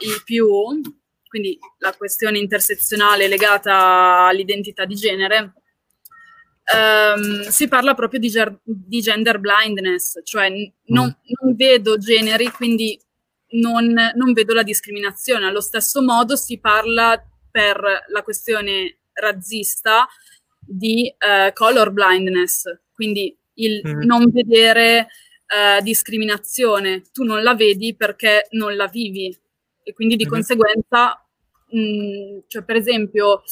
quindi 1.27 1.59
la 1.79 1.95
questione 1.95 2.39
intersezionale 2.39 3.27
legata 3.27 4.27
all'identità 4.27 4.85
di 4.85 4.95
genere, 4.95 5.55
um, 6.75 7.49
si 7.49 7.69
parla 7.69 7.95
proprio 7.95 8.21
di, 8.21 8.29
ger- 8.29 8.59
di 8.63 9.01
gender 9.01 9.39
blindness, 9.39 10.21
cioè 10.25 10.49
n- 10.49 10.71
non, 10.87 11.07
mm. 11.07 11.33
non, 11.41 11.55
vedo 11.55 11.97
generi, 11.99 12.51
quindi 12.51 12.99
non, 13.51 13.95
non, 14.15 14.33
vedo 14.33 14.55
la 14.55 14.63
discriminazione. 14.63 15.47
Allo 15.47 15.61
stesso 15.61 16.03
modo 16.03 16.37
si 16.37 16.59
parla 16.59 17.23
per 17.51 17.81
la 18.09 18.23
questione 18.23 18.99
razzista 19.13 20.07
di 20.59 21.13
uh, 21.19 21.53
color 21.53 21.91
blindness, 21.91 22.65
quindi 22.93 23.37
il 23.55 23.81
mm. 23.87 24.03
non 24.03 24.31
vedere 24.31 25.09
uh, 25.49 25.83
discriminazione. 25.83 27.03
Tu 27.13 27.25
non 27.25 27.43
la 27.43 27.55
vedi 27.55 27.95
perché 27.97 28.47
non 28.51 28.77
la 28.77 28.87
vivi 28.87 29.37
e 29.83 29.93
quindi 29.95 30.17
di 30.17 30.27
mm. 30.27 30.29
conseguenza, 30.29 31.27
mh, 31.71 32.41
cioè 32.47 32.63
per 32.63 32.77
esempio 32.77 33.43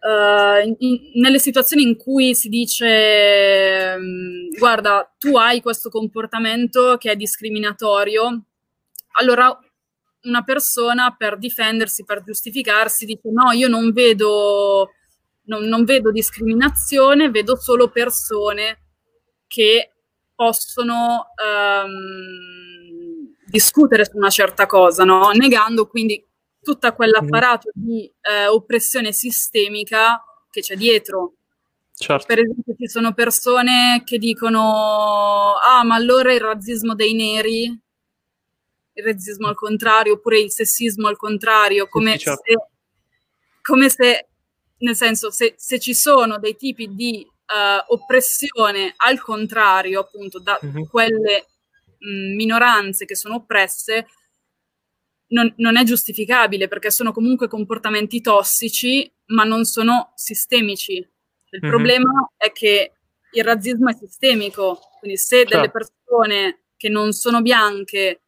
Uh, 0.00 0.76
in, 0.78 1.10
nelle 1.14 1.40
situazioni 1.40 1.82
in 1.82 1.96
cui 1.96 2.32
si 2.32 2.48
dice 2.48 3.96
um, 3.98 4.48
guarda 4.56 5.12
tu 5.18 5.36
hai 5.36 5.60
questo 5.60 5.90
comportamento 5.90 6.96
che 6.98 7.10
è 7.10 7.16
discriminatorio 7.16 8.44
allora 9.18 9.58
una 10.22 10.44
persona 10.44 11.16
per 11.18 11.36
difendersi 11.36 12.04
per 12.04 12.22
giustificarsi 12.22 13.06
dice 13.06 13.30
no 13.32 13.50
io 13.50 13.66
non 13.66 13.90
vedo 13.90 14.92
non, 15.46 15.64
non 15.64 15.82
vedo 15.82 16.12
discriminazione 16.12 17.30
vedo 17.32 17.56
solo 17.56 17.88
persone 17.88 18.82
che 19.48 19.94
possono 20.32 21.32
um, 21.84 23.34
discutere 23.46 24.04
su 24.04 24.16
una 24.16 24.30
certa 24.30 24.66
cosa 24.66 25.02
no? 25.02 25.30
negando 25.30 25.88
quindi 25.88 26.24
tutto 26.62 26.92
quell'apparato 26.92 27.70
di 27.74 28.10
eh, 28.20 28.46
oppressione 28.46 29.12
sistemica 29.12 30.22
che 30.50 30.60
c'è 30.60 30.76
dietro. 30.76 31.34
Certo. 31.94 32.26
Per 32.26 32.38
esempio, 32.38 32.74
ci 32.78 32.88
sono 32.88 33.12
persone 33.12 34.02
che 34.04 34.18
dicono: 34.18 35.54
Ah, 35.54 35.82
ma 35.84 35.96
allora 35.96 36.32
il 36.32 36.40
razzismo 36.40 36.94
dei 36.94 37.14
neri, 37.14 37.64
il 37.64 39.04
razzismo 39.04 39.48
al 39.48 39.56
contrario, 39.56 40.14
oppure 40.14 40.38
il 40.38 40.52
sessismo 40.52 41.08
al 41.08 41.16
contrario, 41.16 41.88
come, 41.88 42.12
sì, 42.12 42.18
certo. 42.18 42.42
se, 42.44 42.56
come 43.62 43.88
se, 43.88 44.28
nel 44.78 44.94
senso, 44.94 45.30
se, 45.30 45.54
se, 45.56 45.80
ci 45.80 45.94
sono 45.94 46.38
dei 46.38 46.56
tipi 46.56 46.94
di 46.94 47.26
uh, 47.26 47.92
oppressione 47.92 48.94
al 48.98 49.20
contrario, 49.20 50.00
appunto, 50.00 50.38
da 50.38 50.58
mm-hmm. 50.64 50.84
quelle 50.84 51.46
mh, 51.98 52.34
minoranze 52.36 53.06
che 53.06 53.16
sono 53.16 53.36
oppresse, 53.36 54.06
non, 55.28 55.52
non, 55.56 55.76
è 55.76 55.84
giustificabile 55.84 56.68
perché 56.68 56.90
sono 56.90 57.12
comunque 57.12 57.48
comportamenti 57.48 58.20
tossici, 58.20 59.10
ma 59.26 59.44
non 59.44 59.64
sono 59.64 60.12
sistemici. 60.14 60.94
Il 60.96 61.60
mm-hmm. 61.60 61.70
problema 61.70 62.30
è 62.36 62.52
che 62.52 62.92
il 63.32 63.44
razzismo 63.44 63.90
è 63.90 63.94
sistemico, 63.94 64.78
quindi 64.98 65.18
se 65.18 65.38
certo. 65.38 65.56
delle 65.56 65.70
persone 65.70 66.62
che 66.76 66.88
non 66.88 67.12
sono 67.12 67.42
bianche 67.42 68.22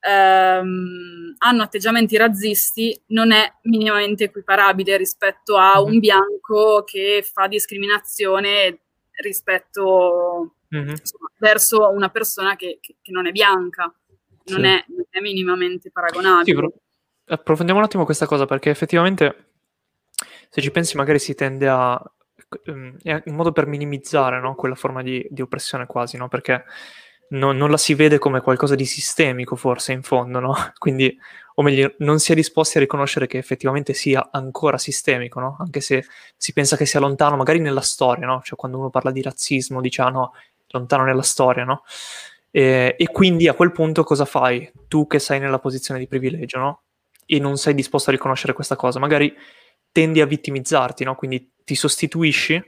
ehm, 0.00 1.34
hanno 1.38 1.62
atteggiamenti 1.62 2.16
razzisti, 2.16 3.00
non 3.08 3.32
è 3.32 3.52
minimamente 3.62 4.24
equiparabile 4.24 4.96
rispetto 4.96 5.56
a 5.56 5.80
mm-hmm. 5.80 5.92
un 5.92 5.98
bianco 5.98 6.84
che 6.84 7.24
fa 7.28 7.48
discriminazione 7.48 8.80
rispetto 9.22 10.56
mm-hmm. 10.74 10.90
insomma, 10.90 11.30
verso 11.38 11.90
una 11.90 12.10
persona 12.10 12.54
che, 12.54 12.78
che, 12.80 12.96
che 13.00 13.12
non 13.12 13.26
è 13.26 13.32
bianca 13.32 13.92
non, 14.46 14.60
sì. 14.60 14.66
è, 14.66 14.84
non 14.88 15.06
è, 15.10 15.20
minimamente 15.20 15.90
paragonabile. 15.90 16.72
Sì, 16.72 17.32
approfondiamo 17.32 17.80
un 17.80 17.86
attimo 17.86 18.04
questa 18.04 18.26
cosa 18.26 18.46
perché 18.46 18.70
effettivamente 18.70 19.50
se 20.48 20.60
ci 20.60 20.70
pensi 20.70 20.96
magari 20.96 21.18
si 21.18 21.34
tende 21.34 21.68
a 21.68 22.00
ehm, 22.64 22.96
è 23.02 23.22
un 23.26 23.34
modo 23.34 23.52
per 23.52 23.66
minimizzare 23.66 24.40
no? 24.40 24.54
quella 24.54 24.74
forma 24.74 25.02
di, 25.02 25.26
di, 25.30 25.42
oppressione 25.42 25.86
quasi, 25.86 26.16
no? 26.16 26.28
perché 26.28 26.64
non, 27.28 27.56
non, 27.56 27.70
la 27.70 27.76
si 27.76 27.94
vede 27.94 28.18
come 28.18 28.40
qualcosa 28.40 28.74
di 28.74 28.84
sistemico 28.86 29.56
forse 29.56 29.92
in 29.92 30.02
fondo, 30.02 30.38
no? 30.38 30.54
quindi, 30.78 31.16
o 31.56 31.62
meglio, 31.62 31.94
non 31.98 32.20
si 32.20 32.32
è 32.32 32.34
disposti 32.34 32.76
a 32.76 32.80
riconoscere 32.80 33.26
che 33.26 33.38
effettivamente 33.38 33.94
sia 33.94 34.28
ancora 34.30 34.78
sistemico, 34.78 35.40
no? 35.40 35.56
anche 35.58 35.80
se 35.80 36.04
si 36.36 36.52
pensa 36.52 36.76
che 36.76 36.86
sia 36.86 37.00
lontano 37.00 37.36
magari 37.36 37.58
nella 37.58 37.80
storia, 37.80 38.26
no? 38.26 38.40
cioè 38.44 38.56
quando 38.56 38.78
uno 38.78 38.90
parla 38.90 39.10
di 39.10 39.22
razzismo 39.22 39.80
dice 39.80 40.02
ah 40.02 40.10
no, 40.10 40.32
lontano 40.68 41.04
nella 41.04 41.22
storia, 41.22 41.64
no? 41.64 41.82
Eh, 42.50 42.94
e 42.96 43.06
quindi 43.08 43.48
a 43.48 43.54
quel 43.54 43.72
punto 43.72 44.04
cosa 44.04 44.24
fai? 44.24 44.70
Tu 44.88 45.06
che 45.06 45.18
sei 45.18 45.40
nella 45.40 45.58
posizione 45.58 46.00
di 46.00 46.06
privilegio, 46.06 46.58
no? 46.58 46.82
E 47.26 47.38
non 47.38 47.56
sei 47.56 47.74
disposto 47.74 48.10
a 48.10 48.12
riconoscere 48.12 48.52
questa 48.52 48.76
cosa, 48.76 48.98
magari 48.98 49.34
tendi 49.92 50.20
a 50.20 50.26
vittimizzarti, 50.26 51.04
no? 51.04 51.14
Quindi 51.14 51.52
ti 51.64 51.74
sostituisci 51.74 52.62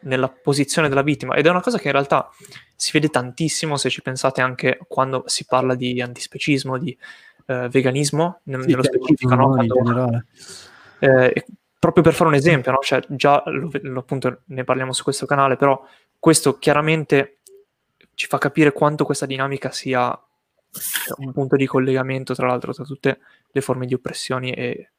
nella 0.00 0.28
posizione 0.28 0.88
della 0.88 1.02
vittima 1.02 1.34
ed 1.34 1.46
è 1.46 1.50
una 1.50 1.62
cosa 1.62 1.78
che 1.78 1.86
in 1.86 1.92
realtà 1.92 2.28
si 2.76 2.90
vede 2.92 3.08
tantissimo 3.08 3.76
se 3.76 3.88
ci 3.88 4.02
pensate 4.02 4.42
anche 4.42 4.78
quando 4.86 5.22
si 5.26 5.46
parla 5.46 5.74
di 5.74 6.00
antispecismo, 6.02 6.76
di 6.78 6.96
eh, 7.46 7.68
veganismo, 7.70 8.40
sì, 8.44 8.50
nello 8.50 8.82
specifico, 8.82 9.34
no? 9.34 9.64
Quando, 9.66 10.24
eh, 10.98 11.44
proprio 11.78 12.02
per 12.02 12.14
fare 12.14 12.30
un 12.30 12.34
esempio, 12.34 12.72
no? 12.72 12.78
cioè, 12.80 13.02
già 13.08 13.42
lo, 13.46 13.70
lo, 13.70 14.00
appunto 14.00 14.40
ne 14.46 14.64
parliamo 14.64 14.92
su 14.92 15.02
questo 15.02 15.26
canale, 15.26 15.56
però 15.56 15.82
questo 16.18 16.58
chiaramente 16.58 17.40
ci 18.14 18.26
fa 18.26 18.38
capire 18.38 18.72
quanto 18.72 19.04
questa 19.04 19.26
dinamica 19.26 19.70
sia 19.70 20.16
un 21.18 21.32
punto 21.32 21.56
di 21.56 21.66
collegamento, 21.66 22.34
tra 22.34 22.46
l'altro, 22.46 22.72
tra 22.72 22.84
tutte 22.84 23.20
le 23.50 23.60
forme 23.60 23.86
di 23.86 23.94
oppressioni 23.94 24.52
e, 24.52 24.90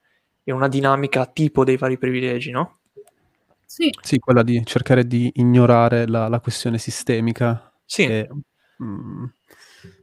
e 0.44 0.52
una 0.52 0.68
dinamica 0.68 1.26
tipo 1.26 1.64
dei 1.64 1.78
vari 1.78 1.98
privilegi, 1.98 2.52
no? 2.52 2.80
Sì. 3.66 3.90
Sì, 4.02 4.20
quella 4.20 4.44
di 4.44 4.62
cercare 4.66 5.06
di 5.06 5.32
ignorare 5.36 6.08
la, 6.08 6.28
la 6.28 6.40
questione 6.40 6.78
sistemica. 6.78 7.74
Sì. 7.84 8.04
E, 8.06 8.30
mm, 8.82 9.26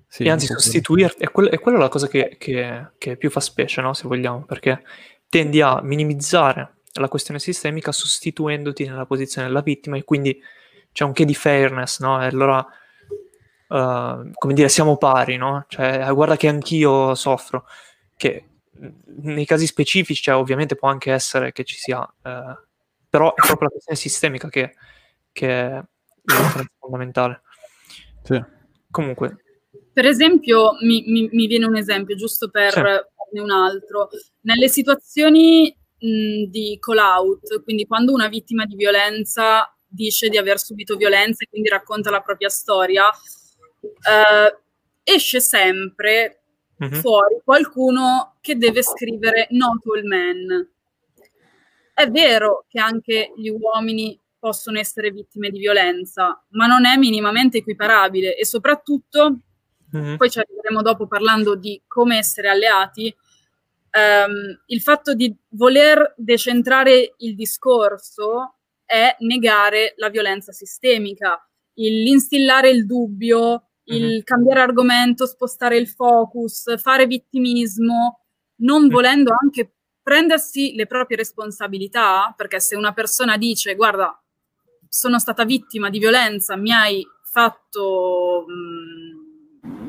sì, 0.07 0.25
e 0.25 0.31
anzi 0.31 0.47
sostituirti, 0.47 1.23
è, 1.23 1.31
quella, 1.31 1.49
è 1.50 1.59
quella 1.59 1.78
la 1.78 1.88
cosa 1.88 2.07
che, 2.07 2.37
che- 2.38 2.90
che 2.99 3.16
più 3.16 3.31
fa 3.31 3.40
specie, 3.40 3.81
no? 3.81 3.95
Se 3.95 4.07
vogliamo, 4.07 4.45
perché 4.45 4.83
tendi 5.28 5.62
a 5.62 5.81
minimizzare 5.81 6.75
la 6.95 7.09
questione 7.09 7.40
sistemica 7.40 7.90
sostituendoti 7.92 8.85
nella 8.87 9.07
posizione 9.07 9.47
della 9.47 9.62
vittima 9.62 9.97
e 9.97 10.04
quindi 10.04 10.38
c'è 10.92 11.04
un 11.04 11.12
che 11.12 11.25
di 11.25 11.35
fairness, 11.35 12.00
no? 12.00 12.23
E 12.23 12.26
allora, 12.26 12.66
eh, 13.73 14.31
come 14.35 14.55
dire, 14.55 14.69
siamo 14.69 14.97
pari, 14.97 15.37
no? 15.37 15.64
Cioè, 15.69 16.07
eh, 16.09 16.12
guarda 16.12 16.37
che 16.37 16.49
anch'io 16.49 17.14
soffro, 17.14 17.64
che 18.17 18.45
nei 19.23 19.45
casi 19.47 19.67
specifici, 19.67 20.23
cioè, 20.23 20.35
ovviamente 20.37 20.75
può 20.76 20.88
anche 20.88 21.12
essere 21.12 21.52
che 21.52 21.64
ci 21.64 21.76
sia, 21.76 22.02
eh, 22.23 22.57
però 23.09 23.35
è 23.35 23.47
proprio 23.47 23.69
la 23.69 23.71
questione 23.71 23.99
sistemica 23.99 24.49
che, 24.49 24.75
che 25.33 25.49
è 25.49 25.83
fondamentale. 26.79 27.43
Sì. 28.23 28.43
Comunque, 28.91 29.37
Per 29.95 30.07
esempio, 30.07 30.73
mi, 30.83 31.02
mi- 31.07 31.29
mi 31.33 31.47
viene 31.47 31.67
un 31.67 31.76
esempio, 31.76 32.14
giusto 32.17 32.49
per 32.50 32.73
Sì. 32.73 32.81
farne 32.81 33.41
un 33.41 33.50
altro. 33.50 34.09
Nelle 34.43 34.69
situazioni 34.69 35.75
mh, 35.99 36.45
di 36.50 36.79
call-out, 36.81 37.62
quindi 37.62 37.87
quando 37.87 38.12
una 38.12 38.29
vittima 38.29 38.64
di 38.64 38.75
violenza 38.75 39.71
dice 39.87 40.31
di 40.31 40.38
aver 40.38 40.59
subito 40.59 40.97
violenza 40.97 41.45
e 41.45 41.49
quindi 41.50 41.69
racconta 41.69 42.11
la 42.11 42.21
propria 42.23 42.49
storia, 42.49 43.05
eh, 43.83 44.59
esce 45.03 45.41
sempre 45.41 46.43
mhm, 46.77 47.01
fuori 47.01 47.41
qualcuno 47.45 48.37
che 48.41 48.57
deve 48.57 48.83
scrivere 48.83 49.49
not 49.51 49.85
all 49.87 50.05
men. 50.07 50.71
È 51.95 52.09
vero 52.09 52.65
che 52.69 52.81
anche 52.81 53.33
gli 53.37 53.49
uomini 53.49 54.19
possono 54.39 54.79
essere 54.79 55.11
vittime 55.11 55.51
di 55.51 55.59
violenza, 55.59 56.43
ma 56.51 56.67
non 56.67 56.85
è 56.85 56.97
minimamente 56.97 57.59
equiparabile 57.59 58.37
e 58.37 58.45
soprattutto, 58.45 59.39
mhm, 59.91 60.17
poi 60.17 60.31
ci 60.31 60.39
arriveremo 60.41 60.83
dopo 60.83 61.07
parlando 61.07 61.55
di 61.55 61.81
come 61.87 62.19
essere 62.19 62.49
alleati, 62.49 63.15
ehm, 63.91 64.62
il 64.67 64.81
fatto 64.81 65.15
di 65.15 65.35
voler 65.51 66.15
decentrare 66.17 67.15
il 67.19 67.35
discorso 67.37 68.57
è 68.85 69.15
negare 69.21 69.95
la 69.97 70.09
violenza 70.09 70.51
sistemica, 70.53 71.47
il- 71.75 72.03
l'instillare 72.03 72.71
il 72.71 72.85
dubbio, 72.87 73.69
il 73.85 74.05
Mhm. 74.17 74.23
cambiare 74.23 74.61
argomento, 74.61 75.27
spostare 75.27 75.77
il 75.77 75.89
focus, 75.89 76.81
fare 76.81 77.07
vittimismo, 77.07 78.21
non 78.57 78.89
volendo 78.89 79.35
anche 79.41 79.73
prendersi 80.03 80.75
le 80.75 80.87
proprie 80.87 81.17
responsabilità, 81.17 82.33
perché 82.37 82.61
se 82.61 82.77
una 82.77 82.93
persona 82.93 83.37
dice 83.37 83.75
guarda, 83.75 84.17
sono 84.89 85.19
stata 85.19 85.45
vittima 85.45 85.91
di 85.91 85.99
violenza, 85.99 86.57
mi 86.57 86.73
hai 86.73 87.07
fatto... 87.25 88.45
mm, 88.49 89.21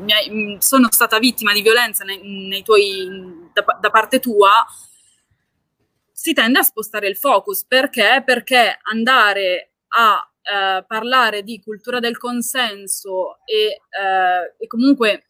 mi 0.04 0.12
hai- 0.12 0.30
mm, 0.30 0.58
sono 0.58 0.88
stata 0.92 1.18
vittima 1.20 1.54
di 1.54 1.62
violenza 1.62 2.04
nei, 2.04 2.20
nei 2.48 2.64
tuoi, 2.64 3.50
da, 3.54 3.64
da 3.80 3.90
parte 3.90 4.20
tua, 4.20 4.66
si 6.12 6.34
tende 6.34 6.60
a 6.60 6.64
spostare 6.64 7.08
il 7.08 7.18
focus. 7.18 7.66
Perché? 7.66 8.22
Perché 8.26 8.80
andare 8.84 9.74
a 9.90 10.33
eh, 10.44 10.84
parlare 10.86 11.42
di 11.44 11.62
cultura 11.62 12.00
del 12.00 12.18
consenso 12.18 13.38
e, 13.46 13.80
eh, 13.90 14.56
e 14.58 14.68
comunque 14.68 15.26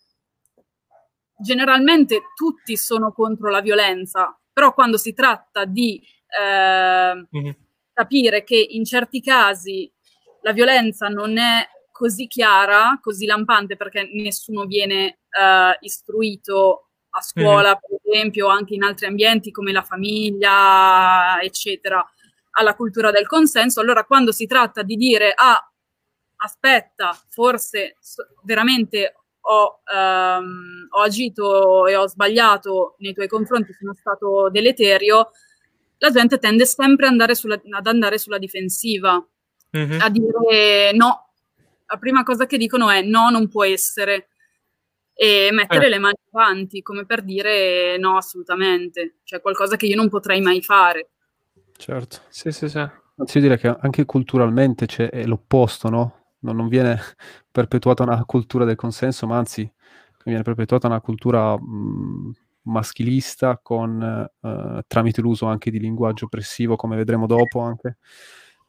generalmente 1.37 2.21
tutti 2.35 2.75
sono 2.75 3.11
contro 3.11 3.49
la 3.49 3.61
violenza, 3.61 4.37
però 4.51 4.73
quando 4.73 4.97
si 4.97 5.13
tratta 5.13 5.65
di 5.65 6.01
eh, 6.27 7.27
mhm. 7.29 7.55
capire 7.93 8.43
che 8.43 8.55
in 8.57 8.85
certi 8.85 9.21
casi 9.21 9.91
la 10.41 10.51
violenza 10.51 11.07
non 11.07 11.37
è 11.37 11.67
così 11.91 12.27
chiara, 12.27 12.99
così 13.01 13.25
lampante, 13.25 13.77
perché 13.77 14.09
nessuno 14.13 14.65
viene 14.65 15.19
eh, 15.29 15.77
istruito 15.81 16.89
a 17.11 17.21
scuola, 17.21 17.75
per 17.75 17.99
esempio, 18.03 18.47
o 18.47 18.49
anche 18.49 18.73
in 18.73 18.83
altri 18.83 19.05
ambienti 19.05 19.51
come 19.51 19.71
la 19.71 19.83
famiglia, 19.83 21.39
eccetera, 21.41 22.03
alla 22.55 22.75
cultura 22.75 23.11
del 23.11 23.27
consenso. 23.27 23.79
Allora, 23.81 24.03
quando 24.05 24.31
si 24.31 24.45
tratta 24.45 24.83
di 24.83 24.95
dire, 24.95 25.33
ah, 25.35 25.59
aspetta, 26.37 27.17
forse 27.29 27.97
veramente 28.43 29.15
ho, 29.45 29.81
ehm, 29.93 30.87
ho 30.91 31.01
agito 31.01 31.87
e 31.87 31.95
ho 31.95 32.07
sbagliato 32.07 32.95
nei 32.99 33.13
tuoi 33.13 33.27
confronti, 33.27 33.73
sono 33.73 33.93
stato 33.93 34.49
deleterio, 34.51 35.31
la 35.97 36.09
gente 36.11 36.37
tende 36.37 36.65
sempre 36.65 37.07
andare 37.07 37.35
sulla- 37.35 37.61
ad 37.69 37.87
andare 37.87 38.17
sulla 38.17 38.37
difensiva, 38.37 39.25
Mhm. 39.71 39.97
a 40.01 40.09
dire 40.09 40.91
no. 40.93 41.29
La 41.87 41.97
prima 41.97 42.23
cosa 42.23 42.45
che 42.45 42.57
dicono 42.57 42.89
è 42.89 43.01
no, 43.01 43.29
non 43.29 43.47
può 43.49 43.63
essere. 43.63 44.29
E 45.15 45.49
mettere 45.51 45.85
Eh. 45.85 45.89
le 45.89 45.99
mani 45.99 46.15
avanti, 46.31 46.81
come 46.81 47.05
per 47.05 47.21
dire 47.23 47.97
no, 47.99 48.17
assolutamente. 48.17 49.17
Cioè 49.23 49.41
qualcosa 49.41 49.75
che 49.75 49.85
io 49.85 49.95
non 49.95 50.09
potrei 50.09 50.41
mai 50.41 50.61
fare. 50.63 51.11
Certo. 51.77 52.17
Sì, 52.29 52.51
sì, 52.51 52.69
sì. 52.69 52.77
Anzi, 52.79 53.37
io 53.37 53.43
direi 53.43 53.57
che 53.57 53.67
anche 53.67 54.05
culturalmente 54.05 54.85
c'è, 54.85 55.09
è 55.09 55.25
l'opposto, 55.25 55.89
no? 55.89 56.25
Non, 56.39 56.55
non 56.55 56.67
viene 56.67 56.97
perpetuata 57.51 58.03
una 58.03 58.23
cultura 58.25 58.65
del 58.65 58.75
consenso, 58.75 59.27
ma 59.27 59.37
anzi 59.37 59.69
viene 60.25 60.41
perpetuata 60.43 60.87
una 60.87 61.01
cultura 61.01 61.57
mh, 61.59 62.31
maschilista 62.63 63.59
con, 63.61 64.01
eh, 64.41 64.81
tramite 64.87 65.21
l'uso 65.21 65.45
anche 65.45 65.69
di 65.69 65.79
linguaggio 65.79 66.25
oppressivo, 66.25 66.75
come 66.75 66.95
vedremo 66.95 67.27
dopo 67.27 67.59
anche. 67.59 67.97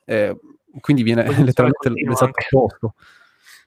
Eh, 0.05 0.37
quindi 0.81 1.03
viene 1.03 1.25
letteralmente 1.55 1.90
l'esatto 1.90 2.40
opposto. 2.51 2.95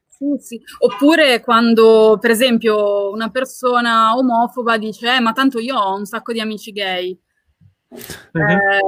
Sì, 0.07 0.25
sì. 0.39 0.61
Oppure 0.79 1.41
quando, 1.41 2.17
per 2.19 2.31
esempio, 2.31 3.11
una 3.11 3.29
persona 3.29 4.15
omofoba 4.15 4.77
dice: 4.77 5.15
eh, 5.15 5.19
ma 5.19 5.31
tanto 5.31 5.59
io 5.59 5.77
ho 5.77 5.95
un 5.95 6.05
sacco 6.05 6.33
di 6.33 6.39
amici 6.41 6.71
gay. 6.71 7.17
Mhm. 7.89 8.49
Eh, 8.49 8.81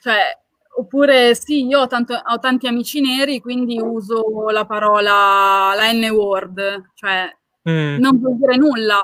cioè, 0.00 0.38
oppure 0.76 1.34
sì, 1.34 1.66
io 1.66 1.80
ho, 1.80 1.86
tanto- 1.86 2.14
ho 2.22 2.38
tanti 2.38 2.66
amici 2.66 3.00
neri, 3.00 3.40
quindi 3.40 3.80
uso 3.80 4.48
la 4.50 4.64
parola, 4.66 5.72
la 5.74 5.92
N-word, 5.92 6.90
cioè 6.94 7.30
Mm. 7.68 7.96
non 7.98 8.18
vuol 8.18 8.36
dire 8.36 8.56
nulla. 8.56 9.00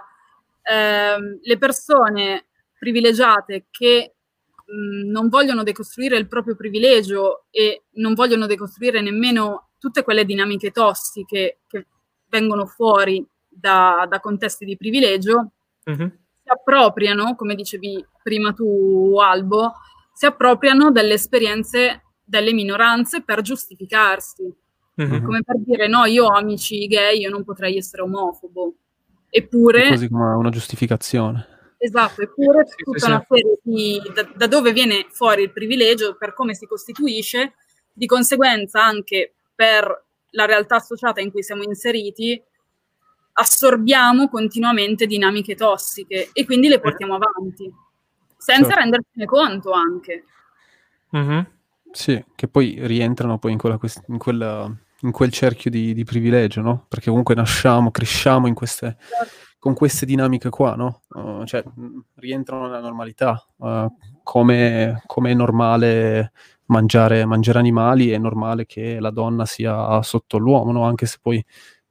Ehm, 0.63 1.39
le 1.43 1.57
persone 1.59 2.47
privilegiate 2.79 3.67
che 3.71 4.15
mh, 4.67 5.11
non 5.11 5.29
vogliono 5.29 5.63
decostruire 5.63 6.17
il 6.19 6.29
proprio 6.29 6.55
privilegio 6.57 7.47
e 7.51 7.85
non 7.95 8.13
vogliono 8.15 8.45
decostruire 8.47 9.01
nemmeno 9.01 9.71
tutte 9.79 10.03
quelle 10.05 10.25
dinamiche 10.27 10.71
tossiche 10.73 11.61
che 11.67 11.87
vengono 12.29 12.67
fuori 12.67 13.27
da, 13.49 14.07
da 14.09 14.21
contesti 14.21 14.65
di 14.67 14.77
privilegio, 14.77 15.53
Mhm. 15.87 16.19
Si 16.51 16.57
appropriano, 16.57 17.37
come 17.37 17.55
dicevi 17.55 18.05
prima 18.23 18.53
tu, 18.53 19.17
Albo, 19.21 19.75
si 20.13 20.27
appropriano 20.27 20.91
delle 20.91 21.15
esperienze 21.15 22.03
delle 22.25 22.53
minoranze 22.53 23.23
per 23.23 23.41
giustificarsi. 23.41 24.53
Mhm. 24.97 25.25
Come 25.25 25.43
per 25.43 25.59
dire, 25.59 25.87
no, 25.89 26.05
io 26.05 26.27
ho 26.27 26.33
amici 26.33 26.87
gay, 26.87 27.21
io 27.21 27.31
non 27.31 27.45
potrei 27.45 27.77
essere 27.77 28.03
omofobo. 28.03 28.75
Eppure, 29.31 29.89
Così 29.89 30.09
come 30.09 30.35
una 30.35 30.51
giustificazione. 30.51 31.47
esatto, 31.79 32.21
eppure 32.21 32.67
sì, 32.67 32.83
tutta 32.83 32.99
sì. 32.99 33.07
una 33.07 33.25
serie 33.29 33.59
di, 33.63 34.01
da, 34.13 34.29
da 34.35 34.47
dove 34.47 34.73
viene 34.73 35.07
fuori 35.11 35.43
il 35.43 35.53
privilegio, 35.53 36.17
per 36.17 36.35
come 36.35 36.55
si 36.55 36.67
costituisce, 36.67 37.55
di 37.93 38.07
conseguenza 38.07 38.85
anche 38.85 39.35
per 39.55 40.05
la 40.33 40.45
realtà 40.45 40.77
associata 40.77 41.21
in 41.21 41.31
cui 41.31 41.43
siamo 41.43 41.63
inseriti, 41.63 42.41
assorbiamo 43.41 44.29
continuamente 44.29 45.07
dinamiche 45.07 45.55
tossiche 45.55 46.29
e 46.33 46.45
quindi 46.45 46.69
le 46.69 46.79
portiamo 46.79 47.15
avanti, 47.15 47.73
senza 48.37 48.65
Certo. 48.65 48.81
rendercene 48.81 49.25
conto 49.25 49.73
anche. 49.73 50.25
Mhm. 51.11 51.47
Sì, 51.91 52.23
che 52.37 52.47
poi 52.49 52.77
rientrano 52.83 53.39
poi 53.39 53.53
in, 53.53 53.59
quella 53.59 53.79
in, 54.07 54.19
quella- 54.19 54.77
in 55.01 55.11
quel 55.11 55.33
cerchio 55.33 55.71
di, 55.71 55.95
di 55.95 56.05
privilegio, 56.05 56.61
no? 56.61 56.85
Perché 56.87 57.09
comunque 57.09 57.35
nasciamo, 57.35 57.91
cresciamo 57.91 58.47
in 58.47 58.55
queste, 58.55 58.97
con 59.59 59.75
queste 59.75 60.07
dinamiche 60.07 60.51
qua, 60.51 60.75
no? 60.77 61.01
Uh, 61.09 61.45
cioè, 61.47 61.65
mh, 61.65 61.99
rientrano 62.17 62.65
nella 62.67 62.81
normalità. 62.81 63.43
Uh, 63.57 63.87
come, 64.23 65.03
come 65.07 65.31
è 65.31 65.35
normale 65.35 66.33
mangiare, 66.67 67.25
mangiare 67.25 67.59
animali, 67.59 68.11
è 68.11 68.19
normale 68.19 68.67
che 68.67 69.01
la 69.01 69.11
donna 69.11 69.47
sia 69.47 70.01
sotto 70.03 70.39
l'uomo, 70.39 70.71
no? 70.73 70.85
Anche 70.85 71.07
se 71.07 71.19
poi 71.21 71.45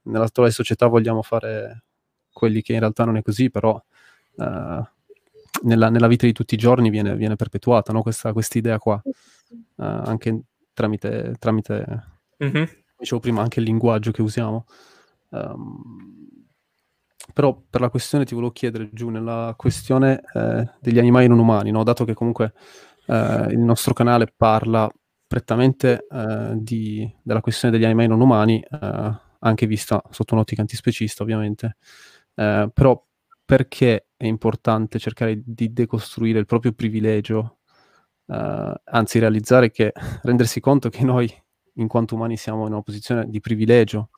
nell'attuale 0.10 0.52
società 0.52 0.88
vogliamo 0.88 1.22
fare 1.22 1.84
quelli 2.32 2.62
che 2.62 2.74
in 2.74 2.80
realtà 2.80 3.06
non 3.06 3.18
è 3.18 3.22
così, 3.22 3.50
però 3.50 3.82
uh, 4.36 4.84
nella, 5.64 5.90
nella 5.90 6.08
vita 6.08 6.26
di 6.26 6.34
tutti 6.34 6.54
i 6.54 6.58
giorni 6.58 6.90
viene, 6.90 7.16
viene 7.16 7.36
perpetuata, 7.36 7.92
no? 7.94 8.02
Questa 8.02 8.32
idea 8.54 8.78
qua. 8.80 9.02
Uh, 9.04 9.84
anche 9.84 10.42
tramite, 10.74 11.36
tramite 11.40 12.18
Mhm. 12.40 12.68
dicevo 12.98 13.20
prima, 13.20 13.42
anche 13.42 13.60
il 13.60 13.66
linguaggio 13.66 14.12
che 14.12 14.22
usiamo. 14.22 14.66
Um, 15.30 16.48
però 17.34 17.62
per 17.70 17.82
la 17.82 17.90
questione 17.90 18.26
ti 18.26 18.34
volevo 18.34 18.52
chiedere 18.52 18.90
giù, 18.92 19.10
nella 19.10 19.54
questione 19.56 20.22
eh, 20.34 20.68
degli 20.80 20.98
animali 20.98 21.28
non 21.28 21.38
umani, 21.38 21.70
no? 21.70 21.84
dato 21.84 22.04
che 22.04 22.14
comunque 22.16 22.54
eh, 23.06 23.48
il 23.52 23.60
nostro 23.60 23.94
canale 23.94 24.34
parla 24.36 24.90
prettamente 25.28 26.08
eh, 26.10 26.54
di, 26.56 27.08
della 27.22 27.42
questione 27.42 27.76
degli 27.76 27.86
animali 27.86 28.08
non 28.08 28.22
umani, 28.22 28.60
eh, 28.62 29.12
anche 29.40 29.68
vista 29.68 30.02
sotto 30.10 30.34
un'ottica 30.34 30.62
antispecista 30.62 31.24
ovviamente, 31.24 31.78
eh, 32.36 32.70
però 32.74 33.06
perché 33.46 34.10
è 34.16 34.26
importante 34.26 35.00
cercare 35.00 35.42
di 35.44 35.74
decostruire 35.74 36.40
il 36.40 36.46
proprio 36.46 36.72
privilegio, 36.74 37.60
eh, 38.28 38.82
anzi 38.84 39.20
realizzare 39.20 39.72
che, 39.72 39.92
rendersi 40.24 40.60
conto 40.60 40.90
che 40.90 41.04
noi 41.04 41.32
in 41.76 41.88
quanto 41.88 42.16
umani 42.16 42.38
siamo 42.38 42.66
in 42.66 42.74
una 42.74 42.82
posizione 42.82 43.28
di 43.30 43.40
privilegio 43.40 44.10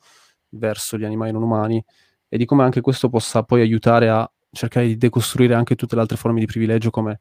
verso 0.50 0.98
gli 0.98 1.04
animali 1.04 1.32
non 1.32 1.42
umani 1.42 1.82
e 2.28 2.36
di 2.36 2.44
come 2.44 2.62
anche 2.62 2.80
questo 2.80 3.08
possa 3.08 3.42
poi 3.42 3.60
aiutare 3.60 4.08
a 4.08 4.30
cercare 4.50 4.86
di 4.86 4.96
decostruire 4.96 5.54
anche 5.54 5.76
tutte 5.76 5.94
le 5.94 6.02
altre 6.02 6.16
forme 6.16 6.40
di 6.40 6.46
privilegio 6.46 6.90
come 6.90 7.20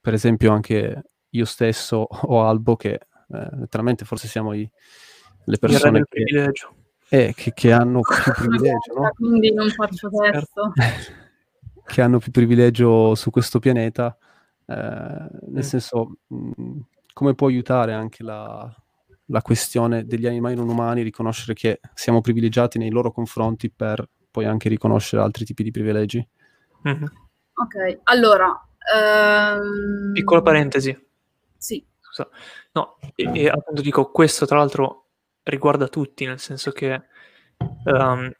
per 0.00 0.12
esempio 0.12 0.52
anche 0.52 1.02
io 1.30 1.44
stesso 1.44 1.96
o 1.96 2.46
Albo 2.46 2.76
che 2.76 2.92
eh, 2.92 3.48
letteralmente 3.52 4.04
forse 4.04 4.28
siamo 4.28 4.52
i, 4.52 4.68
le 5.44 5.58
persone 5.58 6.04
che, 6.08 6.52
eh, 7.08 7.32
che, 7.36 7.52
che, 7.54 7.72
hanno 7.72 8.00
più 8.00 8.32
privilegio 8.34 8.94
no? 8.94 9.10
quindi 9.14 9.52
non 9.52 9.70
faccio 9.70 10.10
questo 10.10 10.72
che 11.86 12.02
hanno 12.02 12.18
più 12.18 12.30
privilegio 12.32 13.14
su 13.14 13.30
questo 13.30 13.58
pianeta 13.58 14.16
eh, 14.66 14.74
nel 14.74 15.30
mm. 15.50 15.60
senso 15.60 16.16
mh, 16.26 16.80
come 17.12 17.34
può 17.34 17.46
aiutare 17.46 17.92
anche 17.94 18.22
la, 18.22 18.70
la 19.26 19.42
questione 19.42 20.04
degli 20.04 20.26
animali 20.26 20.54
non 20.54 20.68
umani, 20.68 21.02
riconoscere 21.02 21.54
che 21.54 21.80
siamo 21.94 22.20
privilegiati 22.20 22.78
nei 22.78 22.90
loro 22.90 23.10
confronti 23.10 23.70
per 23.70 24.06
poi 24.30 24.44
anche 24.44 24.68
riconoscere 24.68 25.22
altri 25.22 25.44
tipi 25.44 25.62
di 25.62 25.70
privilegi. 25.70 26.28
Mm-hmm. 26.86 27.04
Ok, 27.54 28.00
allora... 28.04 28.48
Um... 28.94 30.12
Piccola 30.12 30.42
parentesi. 30.42 30.96
Sì. 31.56 31.84
Scusa. 31.98 32.28
No, 32.72 32.98
e, 33.14 33.30
e, 33.32 33.48
appunto 33.48 33.80
dico, 33.80 34.10
questo 34.10 34.44
tra 34.44 34.58
l'altro 34.58 35.05
riguarda 35.46 35.88
tutti, 35.88 36.26
nel 36.26 36.40
senso 36.40 36.72
che 36.72 37.02
um, 37.84 38.30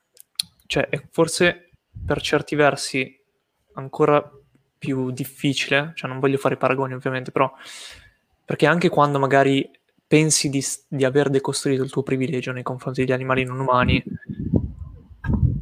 cioè, 0.66 0.88
è 0.88 1.02
forse 1.10 1.70
per 2.04 2.20
certi 2.20 2.54
versi 2.54 3.20
ancora 3.74 4.30
più 4.78 5.10
difficile, 5.10 5.92
cioè 5.94 6.10
non 6.10 6.20
voglio 6.20 6.38
fare 6.38 6.56
paragoni 6.56 6.94
ovviamente, 6.94 7.30
però 7.30 7.52
perché 8.44 8.66
anche 8.66 8.88
quando 8.88 9.18
magari 9.18 9.68
pensi 10.06 10.48
di, 10.48 10.64
di, 10.88 11.04
aver 11.04 11.30
decostruito 11.30 11.82
il 11.82 11.90
tuo 11.90 12.02
privilegio 12.02 12.52
nei 12.52 12.62
confronti 12.62 13.00
degli 13.00 13.12
animali 13.12 13.44
non 13.44 13.58
umani, 13.58 14.02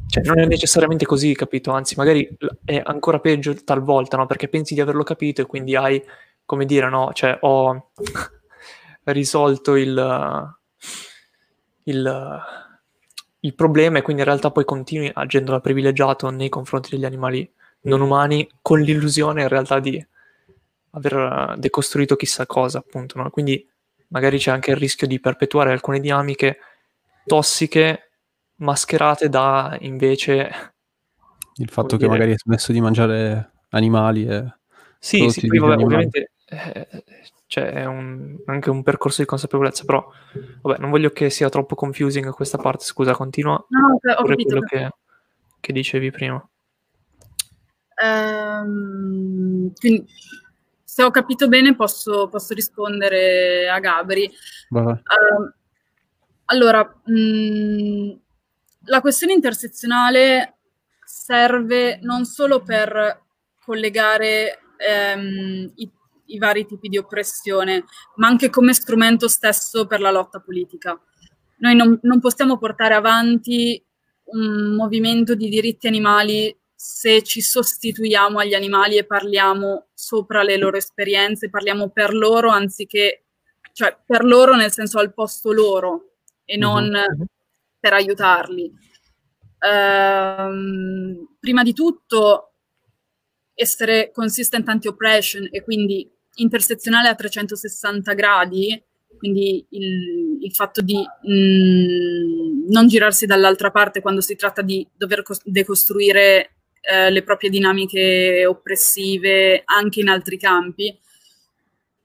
cioè 0.07 0.23
non 0.23 0.39
è 0.39 0.45
necessariamente 0.45 1.05
così, 1.05 1.33
capito? 1.33 1.71
Anzi, 1.71 1.95
magari 1.95 2.29
è 2.63 2.81
ancora 2.83 3.19
peggio 3.19 3.55
talvolta, 3.63 4.17
no? 4.17 4.27
Perché 4.27 4.47
pensi 4.47 4.73
di 4.75 4.81
averlo 4.81 5.03
capito 5.03 5.41
e 5.41 5.45
quindi 5.45 5.75
hai, 5.75 6.01
come 6.45 6.65
dire, 6.65 6.89
no? 6.89 7.11
Cioè, 7.13 7.39
ho 7.41 7.91
risolto 9.05 9.75
il, 9.75 10.54
il, 11.85 12.41
il 13.39 13.55
problema 13.55 13.97
e 13.97 14.01
quindi 14.01 14.21
in 14.21 14.27
realtà 14.27 14.51
poi 14.51 14.65
continui 14.65 15.09
agendo 15.13 15.51
da 15.51 15.59
privilegiato 15.59 16.29
nei 16.29 16.49
confronti 16.49 16.89
degli 16.91 17.05
animali 17.05 17.49
non 17.81 18.01
umani 18.01 18.49
con 18.61 18.79
l'illusione 18.79 19.41
in 19.41 19.47
realtà 19.47 19.79
di 19.79 20.03
aver 20.91 21.55
decostruito 21.57 22.15
chissà 22.15 22.45
cosa, 22.45 22.79
appunto, 22.79 23.21
no? 23.21 23.29
Quindi 23.29 23.67
magari 24.09 24.37
c'è 24.37 24.51
anche 24.51 24.71
il 24.71 24.77
rischio 24.77 25.07
di 25.07 25.19
perpetuare 25.19 25.71
alcune 25.71 25.99
dinamiche 25.99 26.57
tossiche 27.25 28.11
mascherate 28.57 29.29
da 29.29 29.75
invece 29.81 30.73
il 31.55 31.69
fatto 31.69 31.97
che 31.97 31.97
dire... 31.97 32.09
magari 32.09 32.31
hai 32.31 32.37
smesso 32.37 32.71
di 32.71 32.79
mangiare 32.81 33.51
animali 33.69 34.25
e 34.25 34.45
sì, 34.99 35.29
sì 35.29 35.47
poi 35.47 35.59
vabbè, 35.59 35.83
ovviamente 35.83 36.31
eh, 36.45 36.87
c'è 37.55 37.71
cioè, 37.71 37.85
un, 37.85 38.35
anche 38.47 38.69
un 38.69 38.83
percorso 38.83 39.21
di 39.21 39.27
consapevolezza 39.27 39.85
però 39.85 40.05
vabbè 40.61 40.79
non 40.79 40.89
voglio 40.89 41.11
che 41.11 41.29
sia 41.29 41.47
troppo 41.47 41.75
confusing 41.75 42.29
questa 42.31 42.57
parte 42.57 42.83
scusa 42.83 43.13
continua. 43.13 43.63
No, 43.69 43.99
ho 44.17 44.23
pure 44.23 44.35
quello 44.35 44.59
che, 44.59 44.89
che, 45.61 45.71
dicevi 45.71 46.11
prima. 46.11 46.45
Um, 48.03 49.71
quindi 49.73 50.05
se 50.83 51.03
ho 51.03 51.11
capito 51.11 51.47
bene 51.47 51.75
posso, 51.75 52.27
posso 52.27 52.53
rispondere 52.53 53.69
a 53.69 53.79
Gabri. 53.79 54.29
Uh, 54.69 54.99
allora, 56.45 57.01
mh, 57.05 57.13
mm, 57.13 58.11
la 58.87 58.99
questione 58.99 59.31
intersezionale 59.31 60.57
serve 61.05 61.99
non 62.01 62.25
solo 62.25 62.61
per 62.61 63.23
collegare 63.63 64.59
ehm, 64.77 65.71
i, 65.75 65.91
i 66.27 66.37
vari 66.37 66.65
tipi 66.65 66.87
di 66.87 66.97
oppressione, 66.97 67.85
ma 68.15 68.27
anche 68.27 68.49
come 68.49 68.73
strumento 68.73 69.27
stesso 69.27 69.85
per 69.85 69.99
la 69.99 70.11
lotta 70.11 70.39
politica. 70.39 70.99
Noi 71.57 71.75
non, 71.75 71.97
non 72.01 72.19
possiamo 72.19 72.57
portare 72.57 72.93
avanti 72.93 73.83
un 74.25 74.75
movimento 74.75 75.35
di 75.35 75.49
diritti 75.49 75.87
animali 75.87 76.55
se 76.73 77.23
ci 77.23 77.41
sostituiamo 77.41 78.39
agli 78.39 78.53
animali 78.53 78.97
e 78.97 79.05
parliamo 79.05 79.87
sopra 79.93 80.43
le 80.43 80.57
loro 80.57 80.77
esperienze, 80.77 81.49
parliamo 81.49 81.89
per 81.89 82.13
loro 82.13 82.49
anziché, 82.49 83.25
cioè 83.71 83.97
per 84.05 84.23
loro 84.23 84.55
nel 84.55 84.71
senso 84.71 84.99
al 84.99 85.13
posto 85.13 85.51
loro 85.51 86.17
e 86.43 86.57
mhm. 86.57 86.61
non 86.61 87.27
per 87.79 87.93
aiutarli. 87.93 88.71
Uh, 89.65 91.27
prima 91.39 91.63
di 91.63 91.73
tutto 91.73 92.51
essere 93.55 94.11
consistent 94.11 94.67
anti-oppression 94.67 95.47
e 95.49 95.63
quindi 95.63 96.11
intersezionale 96.35 97.07
a 97.07 97.15
360 97.15 98.13
gradi, 98.13 98.83
quindi 99.17 99.65
il, 99.69 100.37
il 100.41 100.53
fatto 100.53 100.81
di 100.81 100.97
mh, 100.97 101.33
mm, 101.33 102.69
non 102.69 102.87
girarsi 102.87 103.25
dall'altra 103.25 103.71
parte 103.71 104.01
quando 104.01 104.21
si 104.21 104.35
tratta 104.35 104.61
di 104.61 104.87
dover 104.95 105.23
cos- 105.23 105.41
decostruire 105.43 106.55
eh, 106.81 107.09
le 107.09 107.23
proprie 107.23 107.49
dinamiche 107.49 108.45
oppressive 108.45 109.61
anche 109.65 109.99
in 109.99 110.09
altri 110.09 110.37
campi. 110.37 110.97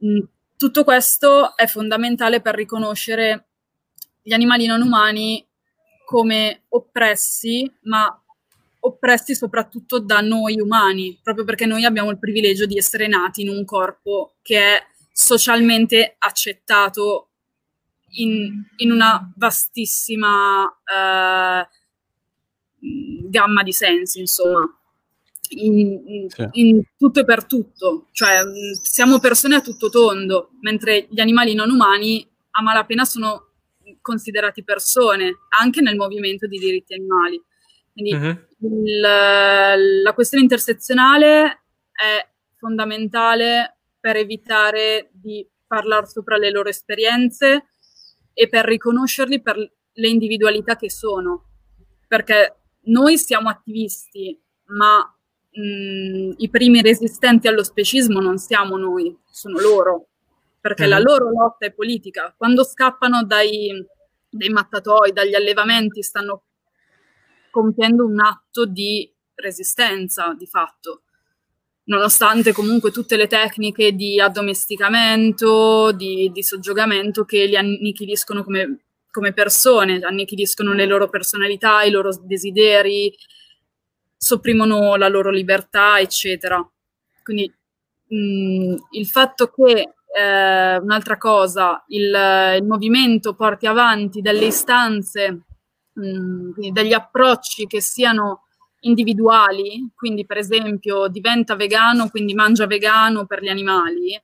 Mm, 0.04 0.20
tutto 0.56 0.84
questo 0.84 1.56
è 1.56 1.66
fondamentale 1.66 2.40
per 2.40 2.54
riconoscere 2.54 3.46
gli 4.22 4.32
animali 4.32 4.66
non 4.66 4.82
umani 4.82 5.46
come 6.04 6.64
oppressi, 6.68 7.70
ma 7.82 8.19
oppressi 8.90 9.34
soprattutto 9.34 9.98
da 9.98 10.20
noi 10.20 10.60
umani, 10.60 11.18
proprio 11.22 11.44
perché 11.44 11.66
noi 11.66 11.84
abbiamo 11.84 12.10
il 12.10 12.18
privilegio 12.18 12.66
di 12.66 12.76
essere 12.76 13.08
nati 13.08 13.42
in 13.42 13.48
un 13.48 13.64
corpo 13.64 14.34
che 14.42 14.58
è 14.58 14.86
socialmente 15.12 16.16
accettato 16.18 17.30
in, 18.12 18.64
in 18.76 18.90
una 18.90 19.32
vastissima 19.36 20.64
eh, 20.66 21.68
gamma 23.28 23.62
di 23.62 23.72
sensi, 23.72 24.20
insomma, 24.20 24.66
in, 25.50 25.78
in, 26.06 26.28
sì. 26.28 26.48
in, 26.52 26.82
tutto 26.96 27.20
e 27.20 27.24
per 27.24 27.44
tutto. 27.44 28.08
Cioè, 28.12 28.42
siamo 28.82 29.18
persone 29.18 29.56
a 29.56 29.60
tutto 29.60 29.90
tondo, 29.90 30.50
mentre 30.60 31.06
gli 31.10 31.20
animali 31.20 31.54
non 31.54 31.70
umani 31.70 32.26
a 32.52 32.62
malapena 32.62 33.04
sono 33.04 33.48
considerati 34.00 34.64
persone, 34.64 35.38
anche 35.60 35.80
nel 35.80 35.96
movimento 35.96 36.46
di 36.46 36.58
diritti 36.58 36.94
animali. 36.94 37.40
Quindi 37.92 38.14
uh-huh. 38.14 38.38
il, 38.60 39.00
la 40.02 40.12
questione 40.14 40.42
intersezionale 40.42 41.64
è 41.92 42.28
fondamentale 42.56 43.78
per 43.98 44.16
evitare 44.16 45.10
di 45.12 45.46
parlare 45.66 46.06
sopra 46.06 46.36
le 46.36 46.50
loro 46.50 46.68
esperienze 46.68 47.66
e 48.32 48.48
per 48.48 48.64
riconoscerli 48.64 49.42
per 49.42 49.56
le 49.56 50.08
individualità 50.08 50.76
che 50.76 50.90
sono. 50.90 51.44
Perché 52.08 52.56
noi 52.84 53.18
siamo 53.18 53.48
attivisti, 53.48 54.40
ma 54.66 54.98
mh, 54.98 56.34
i 56.38 56.48
primi 56.50 56.80
resistenti 56.80 57.48
allo 57.48 57.62
specismo 57.62 58.20
non 58.20 58.38
siamo 58.38 58.76
noi, 58.76 59.16
sono 59.30 59.60
loro, 59.60 60.08
perché 60.60 60.86
mm. 60.86 60.88
la 60.88 60.98
loro 60.98 61.30
lotta 61.30 61.66
è 61.66 61.72
politica. 61.72 62.34
Quando 62.36 62.64
scappano 62.64 63.24
dai, 63.24 63.70
dai 64.28 64.48
mattatoi, 64.48 65.12
dagli 65.12 65.34
allevamenti, 65.34 66.02
stanno 66.02 66.44
compiendo 67.50 68.04
un 68.04 68.20
atto 68.20 68.64
di 68.66 69.10
resistenza, 69.34 70.34
di 70.36 70.46
fatto 70.46 71.02
nonostante 71.84 72.52
comunque 72.52 72.92
tutte 72.92 73.16
le 73.16 73.26
tecniche 73.26 73.92
di 73.92 74.20
addomesticamento, 74.20 75.92
di, 75.92 76.30
di 76.32 76.42
soggiogamento 76.42 77.24
che 77.24 77.46
li 77.46 77.56
annichiliscono 77.56 78.44
come 78.44 78.84
come 79.10 79.32
persone, 79.32 80.00
annichiliscono 80.00 80.72
le 80.72 80.86
loro 80.86 81.08
personalità, 81.08 81.82
i 81.82 81.90
loro 81.90 82.10
desideri, 82.22 83.12
sopprimono 84.16 84.96
la 84.96 85.08
loro 85.08 85.30
libertà, 85.30 85.98
eccetera. 85.98 86.64
Quindi 87.22 87.52
mh, 88.06 88.16
mm, 88.16 88.74
il 88.92 89.06
fatto 89.06 89.48
che 89.48 89.94
eh, 90.16 90.76
un'altra 90.76 91.16
cosa, 91.16 91.84
il, 91.88 92.56
il, 92.56 92.64
movimento 92.64 93.34
porti 93.34 93.66
avanti 93.66 94.20
delle 94.20 94.46
istanze, 94.46 95.42
mh, 96.00 96.70
degli 96.70 96.92
approcci 96.92 97.66
che 97.66 97.80
siano 97.80 98.44
individuali, 98.80 99.90
quindi 99.94 100.24
per 100.24 100.38
esempio 100.38 101.08
diventa 101.08 101.54
vegano, 101.54 102.08
quindi 102.08 102.34
mangia 102.34 102.66
vegano 102.66 103.26
per 103.26 103.42
gli 103.42 103.48
animali, 103.48 104.18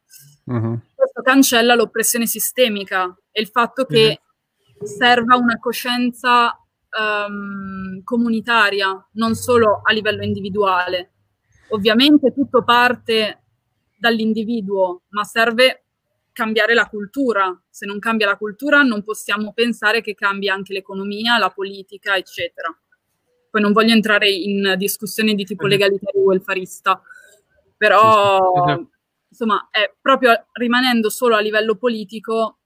uh-huh. 0.45 0.81
questo 0.95 1.23
cancella 1.23 1.75
l'oppressione 1.75 2.27
sistemica 2.27 3.15
e 3.31 3.41
il 3.41 3.49
fatto 3.49 3.85
che 3.85 4.21
uh-huh. 4.79 4.87
serva 4.87 5.37
una 5.37 5.59
coscienza 5.59 6.59
um, 6.99 8.03
comunitaria, 8.03 9.09
non 9.13 9.35
solo 9.35 9.81
a 9.83 9.93
livello 9.93 10.25
individuale. 10.25 11.13
Ovviamente 11.71 12.33
tutto 12.33 12.63
parte 12.63 13.43
dall'individuo, 13.99 15.03
ma 15.09 15.25
serve 15.25 15.86
cambiare 16.37 16.75
la 16.75 16.87
cultura. 16.87 17.59
Se 17.71 17.87
non 17.87 17.99
cambia 17.99 18.27
la 18.27 18.37
cultura 18.37 18.83
non 18.83 19.03
possiamo 19.03 19.55
pensare 19.55 20.03
che 20.03 20.15
cambi 20.15 20.51
anche 20.51 20.75
l'economia, 20.75 21.39
la 21.39 21.49
politica, 21.49 22.15
eccetera. 22.15 22.69
Poi 23.51 23.63
non 23.63 23.73
voglio 23.73 23.95
entrare 23.95 24.29
in 24.29 24.75
discussioni 24.77 25.35
di 25.35 25.45
tipo 25.45 25.67
legalitario 25.67 26.21
o 26.21 26.25
welfarista, 26.25 27.01
però 27.75 28.63
insomma, 29.27 29.69
è 29.71 29.91
proprio 29.99 30.49
rimanendo 30.53 31.09
solo 31.09 31.37
a 31.37 31.41
livello 31.41 31.77
politico, 31.77 32.59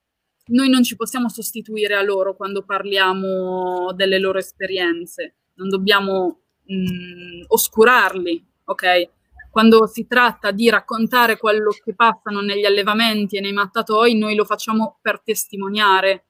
noi 0.47 0.69
non 0.69 0.83
ci 0.83 0.97
possiamo 0.97 1.29
sostituire 1.29 1.95
a 1.95 2.03
loro 2.03 2.35
quando 2.35 2.65
parliamo 2.65 3.93
delle 3.95 4.19
loro 4.19 4.39
esperienze, 4.39 5.37
non 5.55 5.69
dobbiamo 5.69 6.41
mh, 6.65 7.45
oscurarli, 7.47 8.45
ok? 8.65 9.11
Quando 9.51 9.87
si 9.87 10.07
tratta 10.07 10.53
di 10.53 10.71
raccontare 10.71 11.37
quello 11.37 11.71
che 11.71 11.95
passano 11.95 12.41
negli 12.41 12.65
allevamenti 12.65 13.37
e 13.37 13.41
nei 13.41 13.53
mattatoi, 13.53 14.17
noi 14.17 14.37
lo 14.37 14.45
facciamo 14.45 14.99
per 15.03 15.21
testimoniare, 15.23 16.25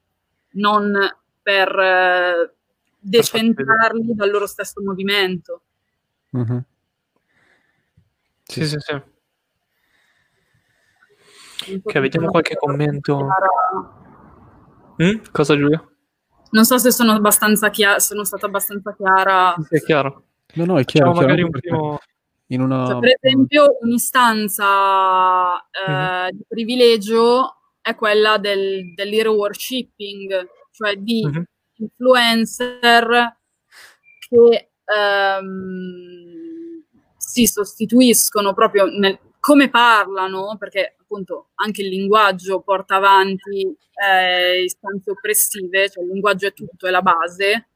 non 0.52 0.96
per 1.42 1.78
eh, 1.78 2.54
decentrarli 2.98 4.14
dal 4.14 4.30
loro 4.30 4.46
stesso 4.46 4.80
movimento. 4.83 5.62
Mm-hmm. 6.37 6.59
Sì, 8.44 8.66
sì, 8.66 8.76
sì. 8.78 9.02
Ok, 11.83 11.98
vediamo 11.98 12.30
qualche 12.30 12.56
commento. 12.56 13.28
Mm? 15.02 15.18
Cosa 15.30 15.56
Giulia? 15.56 15.85
Non 16.52 16.64
so 16.64 16.78
se 16.78 16.90
sono 16.90 17.12
abbastanza 17.12 17.68
chiara, 17.68 17.98
sono 17.98 18.24
stata 18.24 18.46
abbastanza 18.46 18.94
chiara. 18.94 19.54
Sì, 19.68 19.76
è 19.76 19.80
chiaro. 19.80 20.24
No, 20.54 20.64
no, 20.64 20.78
è 20.78 20.85
chiaro. 20.85 21.12
Facciamo 21.12 21.26
magari 21.26 21.42
un 21.42 21.50
primo 21.50 22.00
in 22.50 22.60
una... 22.60 22.86
Cioè, 22.86 22.98
per 22.98 23.16
esempio, 23.20 23.78
un'istanza 23.80 25.58
eh, 25.70 25.90
mm-hmm. 25.90 26.28
di 26.30 26.44
privilegio 26.48 27.56
è 27.80 27.94
quella 27.94 28.38
del, 28.38 28.92
dell'hero 28.94 29.32
worshipping, 29.32 30.48
cioè 30.70 30.96
di 30.96 31.26
mm-hmm. 31.26 31.42
influencer 31.76 33.38
che 34.28 34.70
ehm, 34.84 36.84
si 37.16 37.46
sostituiscono 37.46 38.52
proprio 38.52 38.86
nel 38.86 39.18
come 39.40 39.70
parlano, 39.70 40.56
perché 40.58 40.96
appunto 41.00 41.48
anche 41.54 41.80
il 41.80 41.88
linguaggio 41.88 42.60
porta 42.60 42.96
avanti 42.96 43.74
eh, 43.94 44.64
istanze 44.64 45.10
oppressive, 45.10 45.88
cioè 45.88 46.04
il 46.04 46.10
linguaggio 46.10 46.48
è 46.48 46.52
tutto, 46.52 46.86
è 46.86 46.90
la 46.90 47.00
base, 47.00 47.68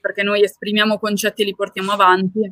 perché 0.00 0.22
noi 0.22 0.42
esprimiamo 0.42 0.98
concetti 0.98 1.42
e 1.42 1.44
li 1.44 1.54
portiamo 1.54 1.92
avanti 1.92 2.50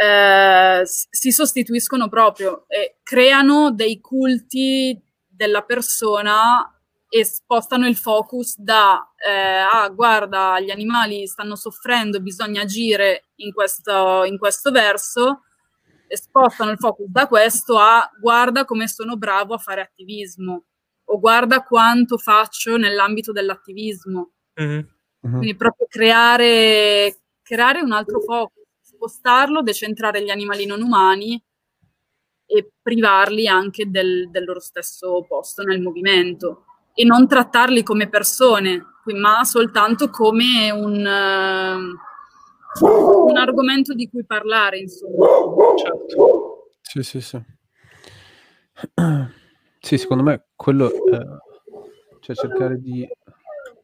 eh, 0.00 0.82
si 0.84 1.32
sostituiscono 1.32 2.08
proprio 2.08 2.66
e 2.68 2.98
creano 3.02 3.72
dei 3.72 4.00
culti 4.00 4.96
della 5.26 5.62
persona 5.62 6.72
e 7.08 7.24
spostano 7.24 7.88
il 7.88 7.96
focus 7.96 8.58
da 8.58 9.12
eh, 9.16 9.32
ah 9.32 9.88
guarda 9.88 10.60
gli 10.60 10.70
animali 10.70 11.26
stanno 11.26 11.56
soffrendo 11.56 12.20
bisogna 12.20 12.62
agire 12.62 13.30
in 13.36 13.52
questo, 13.52 14.22
in 14.22 14.38
questo 14.38 14.70
verso 14.70 15.42
e 16.06 16.16
spostano 16.16 16.70
il 16.70 16.78
focus 16.78 17.06
da 17.08 17.26
questo 17.26 17.76
a 17.78 18.08
guarda 18.20 18.64
come 18.64 18.86
sono 18.86 19.16
bravo 19.16 19.54
a 19.54 19.58
fare 19.58 19.80
attivismo 19.80 20.64
o 21.06 21.18
guarda 21.18 21.64
quanto 21.64 22.18
faccio 22.18 22.76
nell'ambito 22.76 23.32
dell'attivismo 23.32 24.30
mm-hmm. 24.62 24.80
quindi 25.22 25.56
proprio 25.56 25.86
creare, 25.88 27.22
creare 27.42 27.80
un 27.80 27.90
altro 27.90 28.20
focus 28.20 28.57
spostarlo, 28.98 29.62
decentrare 29.62 30.24
gli 30.24 30.30
animali 30.30 30.66
non 30.66 30.82
umani 30.82 31.40
e 32.44 32.72
privarli 32.82 33.46
anche 33.46 33.88
del, 33.88 34.28
del 34.30 34.44
loro 34.44 34.58
stesso 34.58 35.24
posto 35.28 35.62
nel 35.62 35.80
movimento 35.80 36.64
e 36.94 37.04
non 37.04 37.28
trattarli 37.28 37.84
come 37.84 38.08
persone, 38.08 38.84
ma 39.14 39.44
soltanto 39.44 40.10
come 40.10 40.70
un, 40.70 40.96
uh, 42.82 42.86
un 43.28 43.36
argomento 43.36 43.94
di 43.94 44.08
cui 44.08 44.24
parlare, 44.24 44.80
insomma. 44.80 45.26
Certo. 45.76 46.72
Sì, 46.80 47.02
sì, 47.02 47.20
sì. 47.20 47.40
Sì, 49.80 49.96
secondo 49.96 50.24
me 50.24 50.48
quello, 50.56 50.90
eh, 50.90 51.24
cioè 52.20 52.34
cercare 52.34 52.78
di 52.78 53.08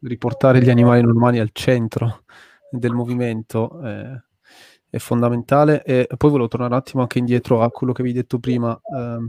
riportare 0.00 0.60
gli 0.60 0.68
animali 0.68 1.00
non 1.00 1.14
umani 1.14 1.38
al 1.38 1.50
centro 1.52 2.24
del 2.68 2.92
movimento, 2.92 3.80
eh, 3.82 4.22
è 4.94 4.98
fondamentale. 4.98 5.82
E 5.82 6.06
poi 6.16 6.30
volevo 6.30 6.48
tornare 6.48 6.72
un 6.72 6.78
attimo 6.78 7.02
anche 7.02 7.18
indietro 7.18 7.62
a 7.62 7.70
quello 7.70 7.92
che 7.92 8.02
avevi 8.02 8.16
detto 8.16 8.38
prima 8.38 8.78
ehm, 8.94 9.26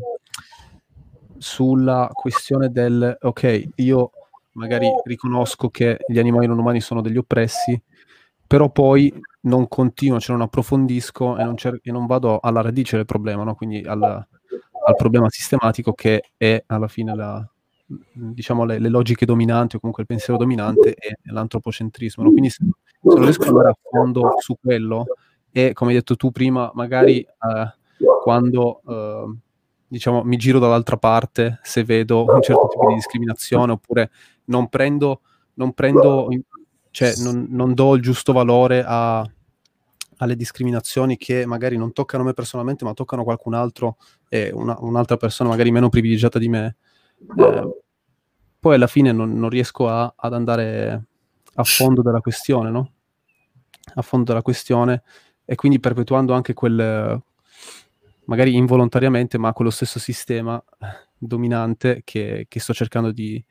sulla 1.38 2.10
questione 2.13 2.69
del 2.69 3.17
ok, 3.19 3.69
io 3.75 4.12
magari 4.54 4.88
riconosco 5.04 5.69
che 5.69 5.97
gli 6.08 6.19
animali 6.19 6.47
non 6.47 6.60
umani 6.60 6.80
sono 6.80 7.01
degli 7.01 7.17
oppressi, 7.17 7.80
però 8.45 8.69
poi 8.69 9.12
non 9.41 9.67
continuo, 9.67 10.19
cioè 10.19 10.36
non 10.36 10.45
approfondisco 10.45 11.38
e 11.38 11.43
non, 11.43 11.58
cer- 11.58 11.80
e 11.82 11.91
non 11.91 12.06
vado 12.06 12.39
alla 12.39 12.62
radice 12.62 12.95
del 12.95 13.06
problema, 13.06 13.43
no? 13.43 13.56
quindi 13.56 13.84
al, 13.86 14.01
al, 14.01 14.95
problema 14.95 15.30
sistematico 15.30 15.93
che 15.93 16.32
è 16.38 16.63
alla 16.67 16.88
fine 16.88 17.15
la, 17.15 17.47
diciamo, 17.86 18.65
le, 18.65 18.80
le, 18.80 18.89
logiche 18.89 19.25
dominanti 19.25 19.75
o 19.75 19.80
comunque 19.80 20.04
il 20.04 20.10
pensiero 20.10 20.39
dominante 20.39 20.95
e 20.95 21.17
l'antropocentrismo. 21.23 22.23
No? 22.23 22.30
Quindi 22.32 22.49
se, 22.49 22.63
se 22.63 22.99
non 23.01 23.21
riesco 23.23 23.43
ad 23.43 23.49
andare 23.49 23.69
a 23.69 23.78
fondo 23.82 24.36
su 24.39 24.56
quello, 24.60 25.06
e 25.58 25.72
come 25.72 25.91
hai 25.91 25.96
detto 25.96 26.18
tu 26.18 26.32
prima, 26.32 26.70
magari 26.74 27.20
eh, 27.22 27.28
quando 28.22 28.82
eh, 28.86 29.36
diciamo, 29.88 30.22
mi 30.24 30.36
giro 30.36 30.60
dall'altra 30.60 30.98
parte 30.98 31.62
se 31.63 31.86
vedo 31.86 32.26
un 32.26 32.41
certo 32.41 32.68
tipo 32.68 32.89
di 32.89 32.96
discriminazione 32.96 33.72
oppure 33.72 34.12
non 34.48 34.68
prendo, 34.68 35.22
non, 35.54 35.72
prendo, 35.72 36.28
cioè, 36.91 37.13
non, 37.20 37.48
non 37.52 37.74
do 37.74 37.96
il 37.96 38.02
giusto 38.02 38.34
valore 38.34 38.84
a, 38.86 39.26
alle 40.18 40.36
discriminazioni 40.36 41.15
che 41.15 41.46
magari 41.46 41.78
non 41.78 41.94
toccano 41.94 42.26
me 42.26 42.34
personalmente 42.34 42.84
ma 42.84 42.94
toccano 42.94 43.24
qualcun 43.24 43.54
altro 43.54 43.96
e 44.28 44.52
una, 44.54 44.76
un'altra 44.82 45.15
persona 45.15 45.48
magari 45.48 45.72
meno 45.72 45.88
privilegiata 45.88 46.38
di 46.38 46.50
me, 46.50 46.76
eh, 47.38 47.82
poi 48.60 48.76
alla 48.76 48.88
fine 48.88 49.13
non, 49.13 49.32
non 49.32 49.48
riesco 49.48 49.88
a, 49.88 50.15
ad 50.18 50.34
andare 50.34 51.06
a 51.54 51.63
fondo 51.63 52.02
della 52.02 52.20
questione, 52.20 52.70
no? 52.70 52.91
A 53.94 54.02
fondo 54.02 54.26
della 54.26 54.41
questione 54.41 55.04
e 55.45 55.55
quindi 55.55 55.79
perpetuando 55.79 56.34
anche 56.34 56.53
quel, 56.53 57.21
magari 58.25 58.55
involontariamente, 58.55 59.38
ma 59.38 59.53
quello 59.53 59.71
stesso 59.71 59.99
sistema 59.99 60.62
dominante 61.17 62.01
che, 62.03 62.45
che 62.49 62.60
sto 62.60 62.73
cercando 62.73 63.12
di, 63.12 63.43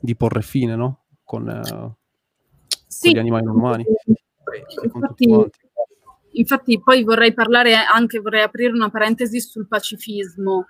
di, 0.00 0.16
porre 0.16 0.42
fine, 0.42 0.74
no? 0.74 1.04
Con, 1.24 1.46
uh, 1.46 1.94
sì. 2.86 3.08
con 3.08 3.16
gli 3.16 3.18
animali 3.18 3.44
non 3.44 3.56
umani. 3.56 3.84
Infatti, 4.82 5.50
infatti, 6.32 6.80
poi 6.80 7.04
vorrei 7.04 7.32
parlare 7.32 7.74
anche, 7.74 8.20
vorrei 8.20 8.42
aprire 8.42 8.72
una 8.72 8.90
parentesi 8.90 9.40
sul 9.40 9.68
pacifismo, 9.68 10.66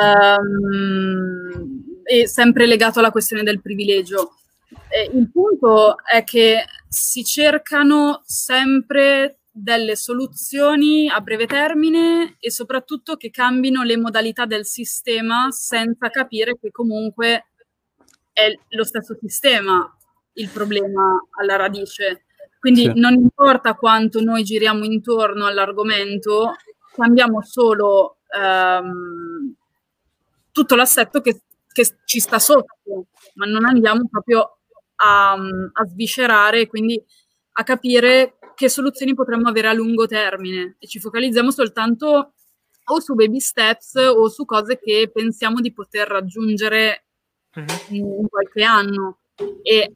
um, 0.00 2.00
e 2.04 2.26
sempre 2.26 2.66
legato 2.66 2.98
alla 2.98 3.10
questione 3.10 3.42
del 3.42 3.60
privilegio. 3.60 4.34
E 4.88 5.10
il 5.12 5.30
punto 5.30 5.96
è 6.04 6.24
che 6.24 6.64
si 6.88 7.24
cercano 7.24 8.22
sempre 8.24 9.37
delle 9.60 9.96
soluzioni 9.96 11.08
a 11.08 11.20
breve 11.20 11.46
termine 11.46 12.36
e 12.38 12.50
soprattutto 12.50 13.16
che 13.16 13.30
cambino 13.30 13.82
le 13.82 13.96
modalità 13.96 14.46
del 14.46 14.64
sistema 14.64 15.50
senza 15.50 16.10
capire 16.10 16.58
che 16.58 16.70
comunque 16.70 17.46
è 18.32 18.56
lo 18.68 18.84
stesso 18.84 19.16
sistema 19.20 19.92
il 20.34 20.48
problema 20.48 21.20
alla 21.40 21.56
radice. 21.56 22.24
Quindi 22.60 22.82
sì. 22.82 22.92
non 22.94 23.14
importa 23.14 23.74
quanto 23.74 24.20
noi 24.20 24.42
giriamo 24.42 24.84
intorno 24.84 25.46
all'argomento, 25.46 26.54
cambiamo 26.94 27.42
solo 27.42 28.18
um, 28.38 29.54
tutto 30.52 30.74
l'assetto 30.76 31.20
che, 31.20 31.42
che, 31.72 31.96
ci 32.04 32.20
sta 32.20 32.38
sotto, 32.38 33.06
ma 33.34 33.46
non 33.46 33.64
andiamo 33.64 34.08
proprio 34.08 34.58
a, 34.96 35.32
a 35.32 35.86
sviscerare 35.86 36.66
quindi 36.66 37.00
a 37.52 37.62
capire 37.64 38.37
che 38.58 38.68
soluzioni 38.68 39.14
potremmo 39.14 39.48
avere 39.48 39.68
a 39.68 39.72
lungo 39.72 40.06
termine 40.06 40.76
e 40.80 40.88
ci 40.88 40.98
focalizziamo 40.98 41.52
soltanto 41.52 42.32
o 42.90 43.00
su 43.00 43.14
baby 43.14 43.38
steps 43.38 43.94
o 43.94 44.28
su 44.28 44.44
cose 44.44 44.78
che 44.78 45.10
pensiamo 45.12 45.60
di 45.60 45.72
poter 45.72 46.08
raggiungere 46.08 47.04
mm-hmm. 47.56 47.94
in 47.94 48.26
qualche 48.28 48.64
anno. 48.64 49.18
E 49.62 49.92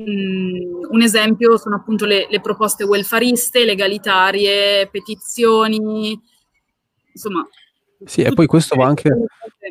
Mm, 0.00 0.84
un 0.90 1.02
esempio 1.02 1.56
sono 1.56 1.74
appunto 1.74 2.06
le, 2.06 2.28
le, 2.30 2.40
proposte 2.40 2.84
welfariste, 2.84 3.64
legalitarie, 3.64 4.88
petizioni, 4.88 6.20
insomma. 7.12 7.44
Sì, 8.04 8.22
e 8.22 8.32
poi 8.32 8.46
questo 8.46 8.76
va 8.76 8.86
anche, 8.86 9.10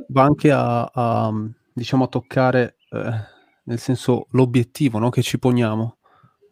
va 0.09 0.23
anche 0.23 0.51
a, 0.51 0.83
a, 0.83 1.31
diciamo, 1.71 2.03
a 2.03 2.07
toccare, 2.07 2.75
eh, 2.89 3.09
nel 3.63 3.79
senso, 3.79 4.27
l'obiettivo 4.31 4.99
no, 4.99 5.09
che 5.09 5.21
ci 5.21 5.39
poniamo. 5.39 5.96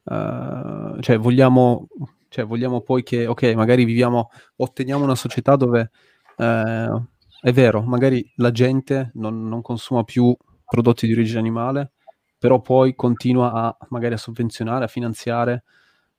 Uh, 0.05 1.01
cioè, 1.01 1.17
vogliamo, 1.17 1.87
cioè, 2.29 2.45
vogliamo 2.45 2.81
poi 2.81 3.03
che, 3.03 3.27
ok, 3.27 3.53
magari 3.55 3.85
viviamo, 3.85 4.29
otteniamo 4.57 5.03
una 5.03 5.15
società 5.15 5.55
dove, 5.55 5.91
eh, 6.37 7.01
è 7.41 7.51
vero, 7.51 7.81
magari 7.81 8.31
la 8.35 8.51
gente 8.51 9.11
non, 9.15 9.47
non 9.47 9.61
consuma 9.61 10.03
più 10.03 10.35
prodotti 10.65 11.07
di 11.07 11.13
origine 11.13 11.39
animale, 11.39 11.91
però 12.37 12.61
poi 12.61 12.95
continua 12.95 13.51
a 13.51 13.77
magari 13.89 14.13
a 14.13 14.17
sovvenzionare, 14.17 14.85
a 14.85 14.87
finanziare 14.87 15.63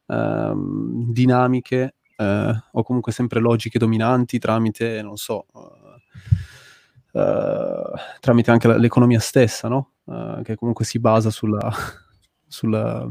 ehm, 0.06 1.12
dinamiche 1.12 1.94
eh, 2.16 2.62
o 2.72 2.82
comunque 2.82 3.12
sempre 3.12 3.40
logiche 3.40 3.78
dominanti 3.78 4.38
tramite, 4.38 5.02
non 5.02 5.16
so, 5.16 5.46
uh, 5.52 7.18
uh, 7.18 7.92
tramite 8.20 8.50
anche 8.50 8.78
l'economia 8.78 9.20
stessa, 9.20 9.68
no? 9.68 9.92
Uh, 10.04 10.42
che 10.42 10.54
comunque 10.54 10.84
si 10.84 10.98
basa 10.98 11.30
sulla, 11.30 11.70
sulla, 12.46 13.08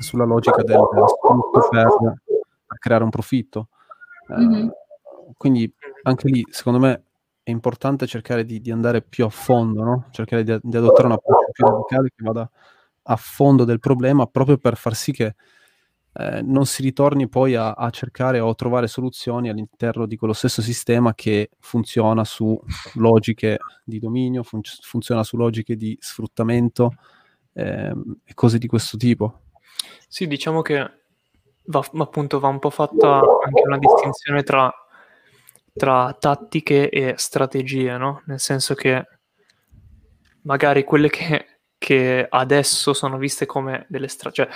sulla 0.00 0.24
logica 0.24 0.62
del 0.62 0.80
sfrutto 1.06 1.68
per, 1.68 1.88
creare 2.78 3.04
un 3.04 3.10
profitto. 3.10 3.68
Mm-hmm. 4.32 4.68
Quindi 5.36 5.72
anche 6.02 6.28
lì, 6.28 6.44
secondo 6.50 6.78
me, 6.78 7.04
è 7.42 7.50
importante 7.50 8.06
cercare 8.06 8.44
di, 8.44 8.60
di 8.60 8.70
andare 8.70 9.02
più 9.02 9.24
a 9.24 9.28
fondo, 9.28 9.82
no? 9.82 10.06
cercare 10.10 10.44
di, 10.44 10.56
di, 10.62 10.76
adottare 10.76 11.06
un 11.06 11.12
approccio 11.12 11.50
più 11.50 11.66
radicale 11.66 12.08
che 12.14 12.24
vada 12.24 12.48
a 13.04 13.16
fondo 13.16 13.64
del 13.64 13.80
problema 13.80 14.26
proprio 14.26 14.58
per 14.58 14.76
far 14.76 14.94
sì 14.94 15.10
che 15.10 15.34
eh, 16.14 16.42
non 16.42 16.66
si 16.66 16.82
ritorni 16.82 17.28
poi 17.28 17.54
a, 17.54 17.72
a, 17.72 17.90
cercare 17.90 18.38
o 18.38 18.54
trovare 18.54 18.86
soluzioni 18.86 19.48
all'interno 19.48 20.06
di 20.06 20.16
quello 20.16 20.34
stesso 20.34 20.60
sistema 20.60 21.14
che 21.14 21.50
funziona 21.58 22.22
su 22.24 22.60
logiche 22.94 23.58
di 23.84 23.98
dominio, 23.98 24.42
fun- 24.42 24.60
funziona 24.82 25.24
su 25.24 25.36
logiche 25.36 25.74
di 25.74 25.96
sfruttamento 25.98 26.92
eh, 27.54 27.92
e 28.24 28.34
cose 28.34 28.58
di 28.58 28.66
questo 28.66 28.96
tipo. 28.96 29.40
Sì, 30.08 30.26
diciamo 30.26 30.62
che 30.62 30.90
va, 31.64 31.88
appunto 31.98 32.40
va 32.40 32.48
un 32.48 32.58
po' 32.58 32.70
fatta 32.70 33.20
anche 33.44 33.62
una 33.64 33.78
distinzione 33.78 34.42
tra 34.42 34.72
tra 35.74 36.14
tattiche 36.18 36.90
e 36.90 37.14
strategie, 37.16 37.96
no? 37.96 38.22
Nel 38.26 38.40
senso 38.40 38.74
che 38.74 39.06
magari 40.42 40.84
quelle 40.84 41.08
che, 41.08 41.60
che 41.78 42.26
adesso 42.28 42.92
sono 42.92 43.16
viste 43.16 43.46
come 43.46 43.86
delle, 43.88 44.08
stra- 44.08 44.30
cioè, 44.30 44.48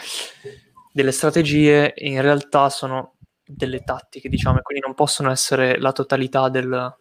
delle 0.92 1.12
strategie 1.12 1.94
in 1.96 2.20
realtà 2.20 2.68
sono 2.68 3.14
delle 3.44 3.82
tattiche, 3.82 4.28
diciamo, 4.28 4.58
e 4.58 4.62
quindi 4.62 4.84
non 4.84 4.94
possono 4.94 5.30
essere 5.30 5.78
la 5.78 5.92
totalità 5.92 6.48
del, 6.48 6.96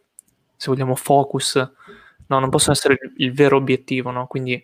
se 0.56 0.70
vogliamo, 0.70 0.96
focus, 0.96 1.56
no, 2.28 2.40
non 2.40 2.50
possono 2.50 2.74
essere 2.74 2.98
il, 3.02 3.14
il 3.18 3.34
vero 3.34 3.58
obiettivo, 3.58 4.12
no? 4.12 4.28
Quindi 4.28 4.64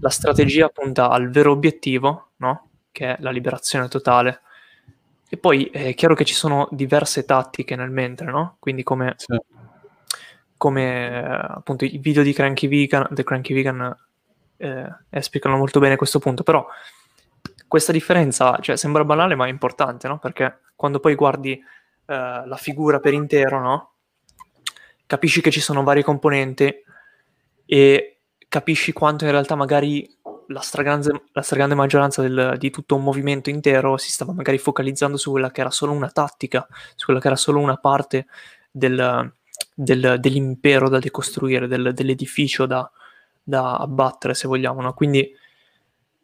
la 0.00 0.10
strategia 0.10 0.68
punta 0.68 1.08
al 1.08 1.30
vero 1.30 1.52
obiettivo, 1.52 2.32
no? 2.36 2.67
Che 2.98 3.14
è 3.14 3.16
la 3.20 3.30
liberazione 3.30 3.86
totale, 3.86 4.40
e 5.28 5.36
poi 5.36 5.66
è 5.66 5.94
chiaro 5.94 6.16
che 6.16 6.24
ci 6.24 6.34
sono 6.34 6.66
diverse 6.72 7.24
tattiche 7.24 7.76
nel 7.76 7.90
mentre, 7.90 8.28
no? 8.28 8.56
Quindi 8.58 8.82
come, 8.82 9.14
sì. 9.16 9.38
come 10.56 11.22
appunto 11.22 11.84
i 11.84 11.98
video 11.98 12.24
di 12.24 12.32
Cranky 12.32 12.66
Vegan, 12.66 13.06
The 13.12 13.22
Cranky 13.22 13.54
Vegan 13.54 13.96
eh, 14.56 14.96
esplicano 15.10 15.56
molto 15.56 15.78
bene 15.78 15.94
questo 15.94 16.18
punto, 16.18 16.42
però 16.42 16.66
questa 17.68 17.92
differenza 17.92 18.58
cioè, 18.60 18.76
sembra 18.76 19.04
banale 19.04 19.36
ma 19.36 19.46
è 19.46 19.50
importante, 19.50 20.08
no? 20.08 20.18
Perché 20.18 20.58
quando 20.74 20.98
poi 20.98 21.14
guardi 21.14 21.52
eh, 21.52 21.62
la 22.04 22.56
figura 22.56 22.98
per 22.98 23.12
intero, 23.12 23.60
no? 23.60 23.92
Capisci 25.06 25.40
che 25.40 25.52
ci 25.52 25.60
sono 25.60 25.84
varie 25.84 26.02
componenti 26.02 26.82
e 27.64 28.18
capisci 28.48 28.92
quanto 28.92 29.24
in 29.24 29.30
realtà 29.30 29.54
magari 29.54 30.17
la 30.48 30.60
stragrande, 30.60 31.22
la 31.32 31.42
stragrande 31.42 31.74
maggioranza 31.74 32.22
del, 32.22 32.56
di 32.58 32.70
tutto 32.70 32.96
un 32.96 33.02
movimento 33.02 33.50
intero 33.50 33.96
si 33.96 34.10
stava 34.10 34.32
magari 34.32 34.58
focalizzando 34.58 35.16
su 35.16 35.30
quella 35.30 35.50
che 35.50 35.60
era 35.60 35.70
solo 35.70 35.92
una 35.92 36.10
tattica, 36.10 36.66
su 36.94 37.06
quella 37.06 37.20
che 37.20 37.26
era 37.26 37.36
solo 37.36 37.58
una 37.58 37.76
parte 37.76 38.26
del, 38.70 39.32
del, 39.74 40.16
dell'impero 40.18 40.88
da 40.88 40.98
decostruire, 40.98 41.66
del, 41.66 41.92
dell'edificio 41.92 42.66
da, 42.66 42.90
da, 43.42 43.76
abbattere, 43.76 44.34
se 44.34 44.48
vogliamo. 44.48 44.80
No? 44.80 44.94
Quindi, 44.94 45.30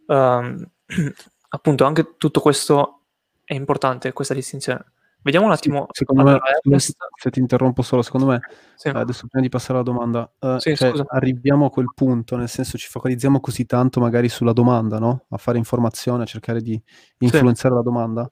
um, 0.06 0.64
appunto, 1.48 1.84
anche 1.84 2.14
tutto 2.16 2.40
questo 2.40 3.00
è 3.44 3.54
importante, 3.54 4.12
questa 4.12 4.34
distinzione. 4.34 4.84
Vediamo 5.24 5.46
un 5.46 5.52
attimo. 5.52 5.86
Secondo 5.90 6.20
allora, 6.20 6.42
me, 6.64 6.78
se, 6.78 6.92
se 7.18 7.30
ti 7.30 7.40
interrompo 7.40 7.80
solo, 7.80 8.02
secondo 8.02 8.26
me, 8.26 8.40
sì. 8.74 8.88
adesso 8.88 9.26
prima 9.26 9.42
di 9.42 9.48
passare 9.48 9.72
alla 9.72 9.82
domanda, 9.82 10.30
uh, 10.38 10.58
sì, 10.58 10.76
cioè, 10.76 10.92
arriviamo 11.08 11.64
a 11.64 11.70
quel 11.70 11.86
punto, 11.94 12.36
nel 12.36 12.50
senso 12.50 12.76
ci 12.76 12.88
focalizziamo 12.88 13.40
così 13.40 13.64
tanto 13.64 14.00
magari 14.00 14.28
sulla 14.28 14.52
domanda, 14.52 14.98
no? 14.98 15.24
A 15.30 15.38
fare 15.38 15.56
informazione, 15.56 16.24
a 16.24 16.26
cercare 16.26 16.60
di 16.60 16.78
influenzare 17.20 17.70
sì. 17.70 17.74
la 17.74 17.80
domanda, 17.80 18.30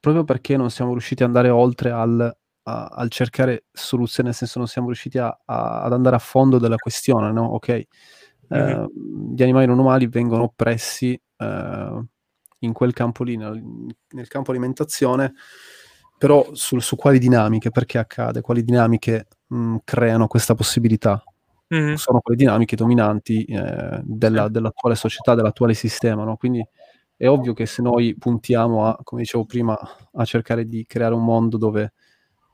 proprio 0.00 0.24
perché 0.24 0.56
non 0.56 0.70
siamo 0.70 0.92
riusciti 0.92 1.22
ad 1.22 1.28
andare 1.28 1.50
oltre 1.50 1.90
al, 1.90 2.34
a, 2.62 2.86
al 2.86 3.10
cercare 3.10 3.64
soluzioni, 3.70 4.30
nel 4.30 4.38
senso 4.38 4.58
non 4.58 4.68
siamo 4.68 4.86
riusciti 4.86 5.18
a, 5.18 5.38
a, 5.44 5.82
ad 5.82 5.92
andare 5.92 6.16
a 6.16 6.20
fondo 6.20 6.56
della 6.56 6.76
questione, 6.76 7.30
no? 7.30 7.44
Ok, 7.44 7.86
mm-hmm. 8.54 8.80
uh, 8.80 9.34
gli 9.34 9.42
animali 9.42 9.66
non 9.66 9.78
umani 9.78 10.06
vengono 10.06 10.44
oppressi 10.44 11.20
uh, 11.36 12.02
in 12.60 12.72
quel 12.72 12.94
campo 12.94 13.22
lì, 13.22 13.36
nel, 13.36 13.62
nel 14.12 14.28
campo 14.28 14.50
alimentazione, 14.50 15.34
però 16.20 16.50
su, 16.52 16.78
su 16.80 16.96
quali 16.96 17.18
dinamiche, 17.18 17.70
perché 17.70 17.96
accade, 17.96 18.42
quali 18.42 18.62
dinamiche 18.62 19.26
mh, 19.46 19.76
creano 19.84 20.26
questa 20.26 20.54
possibilità. 20.54 21.24
Mm-hmm. 21.74 21.94
Sono 21.94 22.20
quelle 22.20 22.36
dinamiche 22.38 22.76
dominanti 22.76 23.42
eh, 23.44 24.02
della, 24.02 24.48
dell'attuale 24.48 24.96
società, 24.96 25.34
dell'attuale 25.34 25.72
sistema, 25.72 26.22
no? 26.24 26.36
Quindi 26.36 26.62
è 27.16 27.26
ovvio 27.26 27.54
che 27.54 27.64
se 27.64 27.80
noi 27.80 28.14
puntiamo 28.18 28.86
a, 28.86 28.98
come 29.02 29.22
dicevo 29.22 29.46
prima, 29.46 29.78
a 30.12 30.24
cercare 30.26 30.66
di 30.66 30.84
creare 30.86 31.14
un 31.14 31.24
mondo 31.24 31.56
dove 31.56 31.94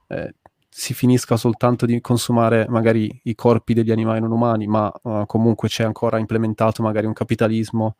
eh, 0.06 0.34
si 0.68 0.94
finisca 0.94 1.36
soltanto 1.36 1.86
di 1.86 2.00
consumare 2.00 2.66
magari 2.68 3.20
i 3.24 3.34
corpi 3.34 3.74
degli 3.74 3.90
animali 3.90 4.20
non 4.20 4.30
umani, 4.30 4.68
ma 4.68 4.92
uh, 5.02 5.26
comunque 5.26 5.66
c'è 5.66 5.82
ancora 5.82 6.20
implementato 6.20 6.84
magari 6.84 7.06
un 7.06 7.14
capitalismo 7.14 7.96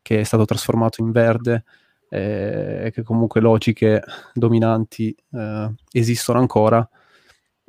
che 0.00 0.20
è 0.20 0.24
stato 0.24 0.46
trasformato 0.46 1.02
in 1.02 1.10
verde, 1.10 1.64
eh, 2.10 2.90
che 2.92 3.02
comunque 3.02 3.40
logiche 3.40 4.02
dominanti 4.34 5.16
eh, 5.32 5.72
esistono 5.92 6.40
ancora. 6.40 6.86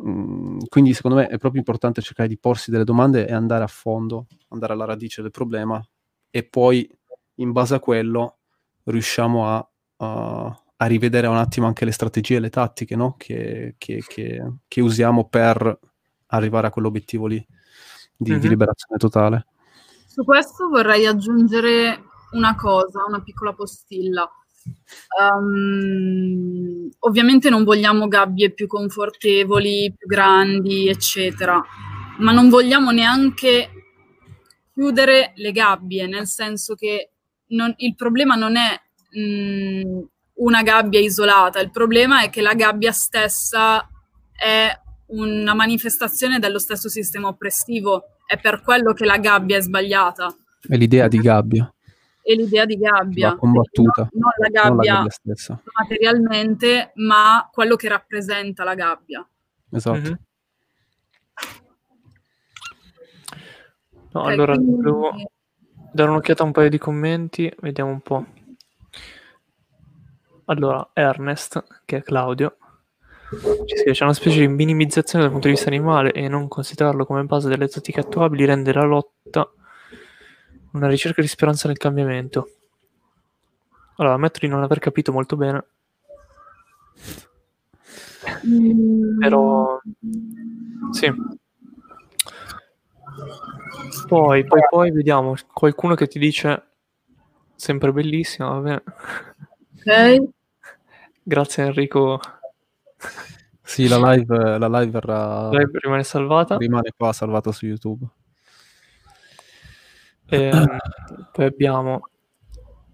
Mm, 0.04 0.60
quindi 0.68 0.94
secondo 0.94 1.18
me 1.18 1.28
è 1.28 1.38
proprio 1.38 1.60
importante 1.60 2.02
cercare 2.02 2.28
di 2.28 2.40
porsi 2.40 2.72
delle 2.72 2.84
domande 2.84 3.28
e 3.28 3.34
andare 3.34 3.64
a 3.64 3.68
fondo, 3.68 4.26
andare 4.50 4.74
alla 4.74 4.86
radice 4.86 5.22
del 5.22 5.32
problema 5.32 5.82
e 6.30 6.44
poi 6.44 6.90
in 7.36 7.52
base 7.52 7.76
a 7.76 7.80
quello 7.80 8.40
riusciamo 8.86 9.48
a, 9.48 9.70
a, 9.98 10.64
a 10.78 10.86
rivedere 10.86 11.28
un 11.28 11.38
attimo 11.38 11.68
anche 11.68 11.86
le 11.86 11.92
strategie 11.92 12.38
e 12.38 12.40
le 12.40 12.50
tattiche 12.50 12.96
no? 12.96 13.16
che, 13.18 13.76
che, 13.78 14.04
che, 14.08 14.54
che, 14.68 14.82
usiamo 14.82 15.28
per 15.28 15.80
arrivare 16.28 16.68
a 16.68 16.72
quell'obiettivo 16.72 17.28
lì 17.28 17.46
di, 18.18 18.32
mm-hmm. 18.32 18.40
di 18.40 18.48
liberazione 18.48 18.98
totale. 18.98 19.46
Su 20.08 20.24
questo 20.24 20.68
vorrei 20.68 21.06
aggiungere 21.06 22.11
una 22.32 22.56
cosa, 22.56 23.04
una 23.08 23.22
piccola 23.22 23.54
postilla. 23.54 24.30
Um, 25.20 26.90
ovviamente 27.00 27.50
non 27.50 27.64
vogliamo 27.64 28.08
gabbie 28.08 28.52
più 28.52 28.68
confortevoli, 28.68 29.94
più 29.98 30.08
grandi, 30.08 30.88
eccetera, 30.88 31.62
ma 32.20 32.32
non 32.32 32.50
vogliamo 32.50 32.92
neanche 32.92 33.70
chiudere 34.74 35.34
le 35.36 35.52
gabbie, 35.52 36.08
nel 36.08 36.28
senso 36.28 36.76
che 36.76 37.12
non, 37.48 37.74
il 37.78 37.96
problema 37.96 38.36
non 38.36 38.56
è 38.56 38.80
mh, 39.12 39.20
mm, 39.20 40.00
una 40.36 40.62
gabbia 40.64 41.00
isolata, 41.00 41.60
il 41.60 41.72
problema 41.72 42.24
è 42.24 42.30
che 42.30 42.42
la 42.42 42.54
gabbia 42.54 42.92
stessa 42.92 43.88
è 44.32 44.70
una 45.08 45.54
manifestazione 45.54 46.40
dello 46.40 46.60
stesso 46.60 46.88
sistema 46.88 47.28
oppressivo, 47.28 48.04
è 48.26 48.40
per 48.40 48.62
quello 48.62 48.94
che 48.94 49.06
la 49.06 49.18
gabbia 49.18 49.58
è 49.58 49.62
sbagliata. 49.62 50.34
È 50.68 50.76
l'idea 50.76 51.08
di 51.08 51.18
gabbia 51.18 51.72
e 52.24 52.36
l'idea 52.36 52.66
di 52.66 52.78
gabbia. 52.78 53.36
combattuta. 53.36 54.10
Non, 54.12 54.22
non, 54.22 54.32
la 54.38 54.48
gabbia, 54.48 54.94
non 54.94 55.06
la 55.06 55.34
gabbia 55.34 55.62
materialmente, 55.80 56.92
ma 56.96 57.50
quello 57.52 57.76
che 57.76 57.88
rappresenta 57.88 58.64
la 58.64 58.76
gabbia. 58.76 59.28
Esatto. 59.72 60.00
Mm-hmm. 60.00 60.14
No, 64.14 64.22
okay, 64.22 64.34
allora 64.34 64.56
quindi... 64.56 64.82
devo 64.82 65.12
dare 65.94 66.10
un'occhiata 66.10 66.44
a 66.44 66.46
un 66.46 66.52
paio 66.52 66.70
di 66.70 66.78
commenti, 66.78 67.54
vediamo 67.60 67.92
un 67.92 68.02
po'. 68.02 68.26
Allora, 70.46 70.90
Ernest, 70.94 71.64
che 71.86 71.98
è 71.98 72.04
Claudio, 72.04 72.58
ci 73.66 73.78
scrive, 73.78 73.94
c'è 73.94 74.04
una 74.04 74.14
specie 74.14 74.42
di 74.42 74.48
minimizzazione 74.50 75.24
dal 75.24 75.32
punto 75.32 75.48
di 75.48 75.54
vista 75.54 75.70
animale 75.70 76.12
e 76.12 76.28
non 76.28 76.50
considerarlo 76.50 77.06
come 77.06 77.24
base 77.24 77.48
delle 77.48 77.70
tattiche 77.70 78.02
attuabili 78.02 78.44
rende 78.44 78.74
la 78.74 78.84
lotta 78.84 79.50
Una 80.72 80.88
ricerca 80.88 81.22
di 81.22 81.28
speranza 81.28 81.68
nel 81.68 81.78
cambiamento. 81.78 82.50
Allora, 83.98 84.16
ammetto 84.16 84.40
di 84.40 84.48
non 84.48 84.64
aver 84.64 84.80
capito 84.80 85.12
molto 85.12 85.36
bene. 85.36 85.66
Mm. 88.48 89.20
Però 89.20 89.80
sì. 90.92 91.12
Poi, 94.08 94.46
poi, 94.46 94.62
poi 94.70 94.92
vediamo 94.92 95.36
qualcuno 95.54 95.96
che 95.96 96.08
ti 96.08 96.20
dice 96.20 96.64
sempre 97.56 97.92
bellissima, 97.92 98.50
vabbè. 98.50 98.84
Ok. 99.78 100.24
Grazie 101.24 101.66
Enrico. 101.66 102.20
Sì, 103.62 103.88
la 103.88 104.12
live, 104.12 104.58
la 104.58 104.68
live 104.68 104.92
verrà... 104.92 105.50
Lei 105.50 105.66
rimane 105.72 106.04
salvata. 106.04 106.58
Rimane 106.58 106.92
qua 106.96 107.14
salvata 107.14 107.52
su 107.52 107.66
YouTube. 107.66 108.06
Ehm, 110.32 110.78
poi 111.32 111.46
abbiamo 111.46 112.08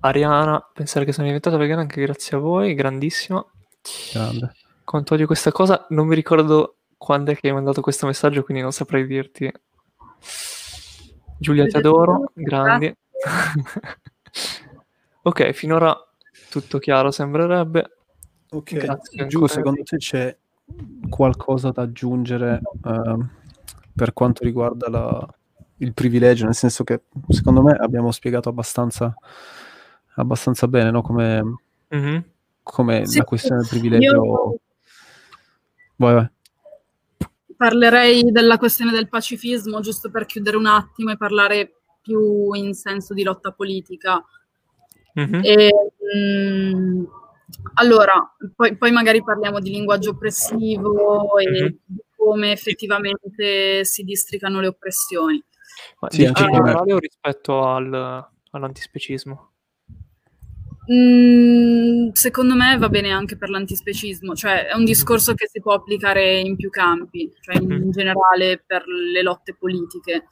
Ariana, 0.02 0.70
pensare 0.74 1.06
che 1.06 1.12
sono 1.12 1.26
diventata 1.26 1.58
vegana 1.58 1.82
anche 1.82 2.02
grazie 2.02 2.38
a 2.38 2.40
voi, 2.40 2.74
grandissima. 2.74 3.44
Grande. 4.14 4.54
Quanto 4.84 5.14
odio 5.14 5.26
questa 5.26 5.52
cosa, 5.52 5.86
non 5.90 6.08
mi 6.08 6.16
ricordo 6.16 6.78
quando 6.98 7.32
è 7.32 7.36
che 7.36 7.48
hai 7.48 7.54
mandato 7.54 7.82
questo 7.82 8.06
messaggio, 8.06 8.44
quindi 8.44 8.64
non 8.64 8.72
saprei 8.72 9.06
dirti. 9.06 9.52
Giulia, 11.38 11.68
ti 11.68 11.78
adoro, 11.78 12.32
grandi. 12.34 12.94
ok, 15.22 15.52
finora 15.52 15.96
tutto 16.50 16.80
chiaro 16.80 17.12
sembrerebbe. 17.12 17.92
Ok, 18.50 18.76
Grazie 18.76 19.28
Giù, 19.28 19.40
ancora. 19.40 19.54
secondo 19.54 19.84
te 19.84 19.98
c'è 19.98 20.36
qualcosa 21.10 21.72
da 21.72 21.84
aggiungere 21.84 22.62
ehm, 22.86 23.30
per 23.94 24.14
quanto 24.14 24.44
riguarda 24.44 24.90
la- 24.90 25.28
il 25.78 25.94
privilegio? 25.94 26.46
Nel 26.46 26.56
senso 26.56 26.84
che 26.84 27.02
secondo 27.30 27.62
me 27.62 27.74
abbiamo 27.74 28.12
spiegato 28.12 28.50
abbastanza, 28.50 29.16
abbastanza 30.16 30.68
bene 30.68 30.92
no? 30.92 31.02
come, 31.02 31.42
Mhm. 31.90 32.24
come 32.64 33.06
Sì, 33.06 33.18
la 33.18 33.24
questione 33.24 33.58
del 33.62 33.70
privilegio. 33.70 34.14
io- 34.26 34.60
Vai, 36.00 36.14
vai. 36.14 36.30
Parlerei 37.56 38.32
della 38.32 38.58
questione 38.58 38.92
del 38.92 39.10
pacifismo, 39.10 39.80
giusto 39.80 40.12
per 40.12 40.26
chiudere 40.28 40.58
un 40.58 40.68
attimo 40.68 41.12
e 41.12 41.18
parlare 41.18 41.72
più 42.02 42.54
in 42.54 42.74
senso 42.76 43.14
di 43.16 43.24
lotta 43.24 43.52
politica. 43.52 44.24
Mhm. 45.14 45.42
E, 45.44 45.72
mm, 46.16 47.04
allora, 47.76 48.36
poi, 48.56 48.78
poi 48.78 48.92
magari 48.92 49.24
parliamo 49.24 49.60
di 49.60 49.72
linguaggio 49.72 50.12
oppressivo 50.12 51.38
e 51.40 51.50
Mhm. 51.50 51.78
di 51.86 51.98
come 52.16 52.52
effettivamente 52.52 53.84
si 53.86 54.04
districano 54.04 54.60
le 54.60 54.68
oppressioni. 54.68 55.44
Ma 56.00 56.10
Sì, 56.10 56.18
dici 56.26 56.28
in 56.30 56.34
generale 56.34 56.94
o 56.94 57.00
rispetto 57.00 57.64
al- 57.66 58.28
all'antispecismo? 58.52 59.52
Mm, 60.90 62.12
secondo 62.14 62.56
me 62.56 62.78
va 62.78 62.88
bene 62.88 63.12
anche 63.12 63.36
per 63.38 63.50
l'antispecismo, 63.50 64.34
cioè 64.36 64.68
è 64.68 64.76
un 64.76 64.86
discorso 64.86 65.34
che 65.34 65.48
si 65.50 65.60
può 65.60 65.74
applicare 65.74 66.40
in 66.40 66.56
più 66.56 66.70
campi, 66.70 67.30
cioè 67.42 67.58
in 67.58 67.68
Mhm. 67.68 67.92
generale 67.92 68.64
per 68.66 68.86
le 68.88 69.22
lotte 69.22 69.54
politiche. 69.54 70.28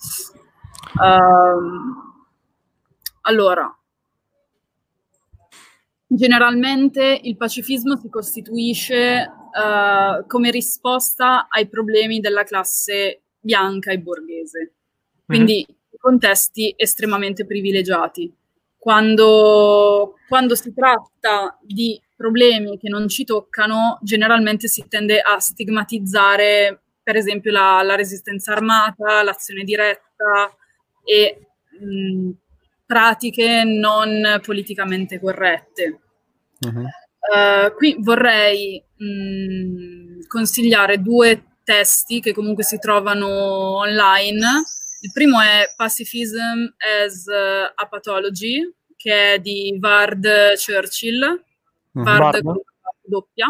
Ehm, 1.03 2.25
allora, 3.23 3.77
generalmente 6.07 7.19
il 7.23 7.35
pacifismo 7.35 7.97
si 7.97 8.09
costituisce 8.09 9.23
eh, 9.55 10.23
come 10.27 10.51
risposta 10.51 11.47
ai 11.49 11.67
problemi 11.67 12.19
della 12.19 12.43
classe 12.43 13.23
bianca 13.39 13.91
e 13.91 13.99
borghese, 13.99 14.73
quindi 15.25 15.65
contesti 15.97 16.73
estremamente 16.77 17.45
privilegiati 17.45 18.31
quando, 18.85 20.13
quando 20.27 20.53
si 20.53 20.71
tratta 20.71 21.57
di 21.59 21.99
problemi 22.15 22.77
che 22.77 22.87
non 22.87 23.07
ci 23.07 23.23
toccano, 23.23 23.97
generalmente 24.03 24.67
si 24.67 24.85
tende 24.87 25.19
a 25.19 25.39
stigmatizzare, 25.39 26.81
per 27.01 27.15
esempio, 27.15 27.51
la, 27.51 27.81
la 27.81 27.95
resistenza 27.95 28.51
armata, 28.51 29.23
l'azione 29.23 29.63
diretta 29.63 30.55
e 31.03 31.47
mh, 31.79 32.29
pratiche 32.85 33.63
non 33.63 34.39
politicamente 34.43 35.19
corrette. 35.19 35.99
Mhm. 36.59 36.85
Uh, 37.25 37.73
qui 37.73 37.95
vorrei 37.97 38.79
mh, 38.97 40.27
consigliare 40.27 41.01
due 41.01 41.43
testi 41.63 42.19
che 42.19 42.33
comunque 42.33 42.63
si 42.63 42.77
trovano 42.77 43.77
online. 43.77 44.45
Il 45.05 45.11
primo 45.13 45.39
è 45.39 45.71
Pacifism 45.75 46.65
as 47.05 47.27
a 47.27 47.87
Pathology, 47.87 48.59
che 48.95 49.33
è 49.33 49.39
di 49.39 49.77
Vard 49.79 50.27
Churchill, 50.55 51.43
Mhm. 51.91 52.03
Vard 52.03 52.41
Vard? 52.41 52.61
doppia. 53.03 53.47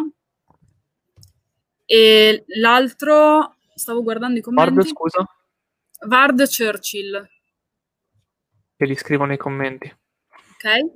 E 1.85 2.43
l'altro, 2.59 3.55
stavo 3.73 4.03
guardando 4.03 4.37
i 4.39 4.41
commenti, 4.41 4.89
scusa, 4.89 5.25
Vard 6.07 6.43
Churchill, 6.45 7.25
che 8.75 8.85
li 8.85 8.95
scrivo 8.95 9.23
nei 9.23 9.37
commenti. 9.37 9.87
ok? 10.55 10.91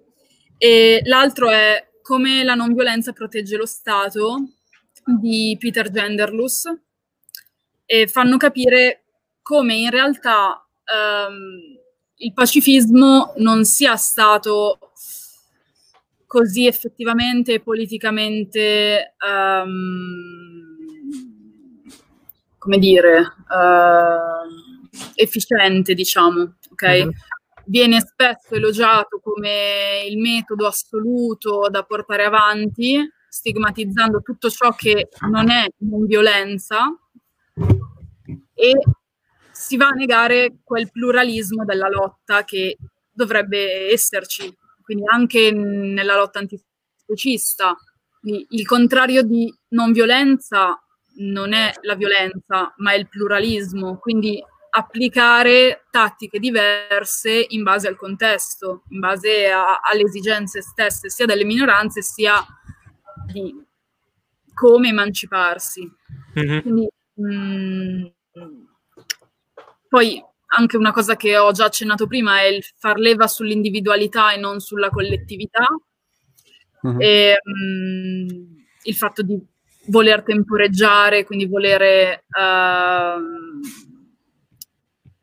E 0.57 0.99
l'altro 1.05 1.49
è 1.49 1.87
Come 2.01 2.43
la 2.43 2.55
non 2.55 2.73
violenza 2.73 3.13
protegge 3.13 3.55
lo 3.55 3.65
Stato 3.67 4.39
di 5.05 5.55
Peter 5.59 5.89
Genderlus 5.91 6.63
e 7.85 8.07
fanno 8.07 8.35
capire 8.37 9.03
come 9.49 9.73
in 9.73 9.89
realtà 9.89 10.63
ehm, 10.85 11.79
il 12.17 12.33
pacifismo 12.33 13.33
non 13.37 13.65
sia 13.65 13.95
stato 13.95 14.77
così 16.27 16.67
effettivamente 16.67 17.53
e 17.53 17.59
politicamente 17.59 19.15
ehm, 19.17 20.77
come 22.59 22.77
dire 22.77 23.17
ehm, 23.51 24.89
efficiente, 25.15 25.95
diciamo, 25.95 26.57
ok? 26.69 26.83
Mhm. 26.83 27.11
viene 27.65 28.01
spesso 28.01 28.53
elogiato 28.53 29.19
come 29.19 30.03
il 30.07 30.19
metodo 30.19 30.67
assoluto 30.67 31.69
da 31.71 31.81
portare 31.81 32.23
avanti, 32.25 32.99
stigmatizzando 33.27 34.21
tutto 34.21 34.51
ciò 34.51 34.75
che 34.75 35.09
non 35.27 35.49
è 35.49 35.65
non 35.79 36.05
violenza 36.05 36.85
e 38.53 38.73
si 39.59 39.75
va 39.75 39.87
a 39.87 39.91
negare 39.91 40.59
quel 40.63 40.89
pluralismo 40.89 41.65
della 41.65 41.89
lotta 41.89 42.45
che 42.45 42.77
dovrebbe 43.11 43.91
esserci, 43.91 44.55
quindi 44.81 45.03
anche 45.05 45.51
nella 45.51 46.15
lotta 46.15 46.39
antispecista. 46.39 47.75
Il 48.21 48.65
contrario 48.65 49.21
di 49.21 49.53
non 49.69 49.91
violenza 49.91 50.81
non 51.17 51.51
è 51.51 51.73
la 51.81 51.95
violenza, 51.95 52.73
ma 52.77 52.93
è 52.93 52.95
il 52.95 53.09
pluralismo, 53.09 53.97
quindi 53.97 54.41
applicare 54.69 55.87
tattiche 55.91 56.39
diverse 56.39 57.45
in 57.49 57.63
base 57.63 57.89
al 57.89 57.97
contesto, 57.97 58.83
in 58.89 58.99
base 58.99 59.49
a- 59.49 59.81
alle 59.81 60.03
esigenze 60.03 60.61
stesse, 60.61 61.09
sia 61.09 61.25
delle 61.25 61.43
minoranze 61.43 62.01
sia 62.01 62.41
di 63.25 63.53
come 64.53 64.87
emanciparsi. 64.87 65.81
Mhm. 66.35 66.61
Quindi, 66.61 66.87
mm, 67.21 68.05
poi 69.89 70.23
anche 70.51 70.77
una 70.77 70.91
cosa 70.91 71.15
che 71.17 71.37
ho 71.37 71.51
già 71.51 71.65
accennato 71.65 72.07
prima 72.07 72.39
è 72.39 72.45
il 72.45 72.63
far 72.77 72.97
leva 72.97 73.27
sull'individualità 73.27 74.31
e 74.33 74.37
non 74.37 74.59
sulla 74.61 74.89
collettività 74.89 75.65
Mhm. 76.81 77.01
e 77.01 77.37
mm, 77.49 78.27
il 78.83 78.95
fatto 78.95 79.21
di 79.21 79.37
voler 79.87 80.23
temporeggiare, 80.23 81.25
quindi 81.25 81.45
volere 81.45 82.25
ehm, 82.37 83.59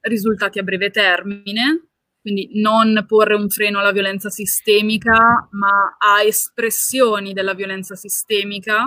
risultati 0.02 0.58
a 0.58 0.62
breve 0.62 0.90
termine, 0.90 1.88
quindi 2.20 2.50
non 2.60 3.04
porre 3.06 3.34
un 3.34 3.48
freno 3.48 3.78
alla 3.78 3.92
violenza 3.92 4.28
sistemica, 4.28 5.48
ma 5.52 5.96
a 5.98 6.22
espressioni 6.22 7.32
della 7.32 7.54
violenza 7.54 7.94
sistemica, 7.94 8.84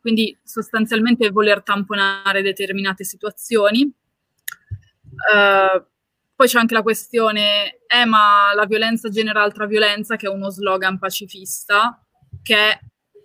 quindi 0.00 0.36
sostanzialmente 0.42 1.30
voler 1.30 1.62
tamponare 1.62 2.42
determinate 2.42 3.04
situazioni. 3.04 3.90
Eh, 5.34 5.84
poi 6.36 6.46
c'è 6.46 6.58
anche 6.58 6.74
la 6.74 6.82
questione, 6.82 7.80
eh, 7.86 8.04
ma 8.04 8.52
la 8.54 8.66
violenza 8.66 9.08
genera 9.08 9.42
altra 9.42 9.66
violenza, 9.66 10.16
che 10.16 10.26
è 10.26 10.30
uno 10.30 10.50
slogan 10.50 10.98
pacifista, 10.98 12.04
che 12.42 12.56
è 12.56 12.78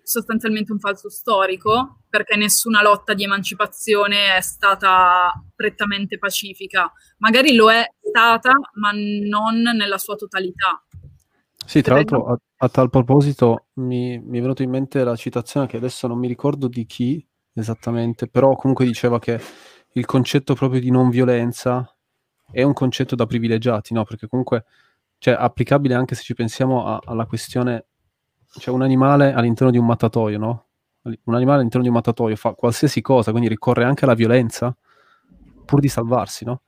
sostanzialmente 0.04 0.72
un 0.72 0.80
falso 0.80 1.10
storico, 1.10 2.04
perché 2.10 2.36
nessuna 2.36 2.82
lotta 2.82 3.14
di 3.14 3.24
emancipazione 3.24 4.36
è 4.36 4.42
stata 4.42 5.32
prettamente 5.56 6.18
pacifica. 6.18 6.92
Magari 7.18 7.56
lo 7.56 7.72
è 7.72 7.86
stata, 8.00 8.52
ma 8.76 8.92
non 8.94 9.62
nella 9.62 9.98
sua 9.98 10.16
totalità. 10.16 10.84
Sì, 11.66 11.82
tra 11.82 11.96
l'altro 11.96 12.26
a, 12.26 12.40
a 12.58 12.70
tal 12.70 12.90
proposito 12.90 13.68
mi, 13.74 14.18
mi 14.20 14.40
è 14.40 14.42
venuto 14.42 14.64
in 14.64 14.72
mente 14.72 15.04
la 15.04 15.16
citazione 15.16 15.68
che 15.68 15.78
adesso 15.78 16.08
non 16.08 16.18
mi 16.18 16.28
ricordo 16.28 16.68
di 16.68 16.86
chi 16.86 17.24
esattamente, 17.54 18.28
però 18.28 18.56
comunque 18.56 18.86
diceva 18.86 19.20
che 19.20 19.40
il 19.94 20.06
concetto 20.06 20.54
proprio 20.54 20.80
di 20.80 20.92
non 20.92 21.10
violenza 21.10 21.94
è 22.52 22.64
un 22.64 22.74
concetto 22.74 23.16
da 23.16 23.26
privilegiati, 23.26 23.94
no? 23.94 24.04
Perché 24.04 24.28
comunque 24.28 24.66
cioè 25.18 25.36
applicabile 25.38 25.94
anche 25.94 26.16
se 26.16 26.24
ci 26.24 26.34
pensiamo 26.34 26.86
a, 26.86 27.02
alla 27.04 27.26
questione, 27.26 27.86
cioè 28.58 28.74
un 28.74 28.82
animale 28.82 29.34
all'interno 29.34 29.72
di 29.72 29.78
un 29.78 29.86
mattatoio, 29.86 30.38
no? 30.38 30.66
Un 31.02 31.36
animale 31.36 31.60
all'interno 31.60 31.84
di 31.84 31.90
un 31.90 31.96
mattatoio 31.96 32.36
fa 32.36 32.54
qualsiasi 32.54 33.02
cosa, 33.02 33.32
quindi 33.32 33.50
ricorre 33.50 33.84
anche 33.84 34.06
alla 34.06 34.14
violenza 34.14 34.76
pur 35.66 35.80
di 35.80 35.88
salvarsi, 35.88 36.46
no? 36.46 36.62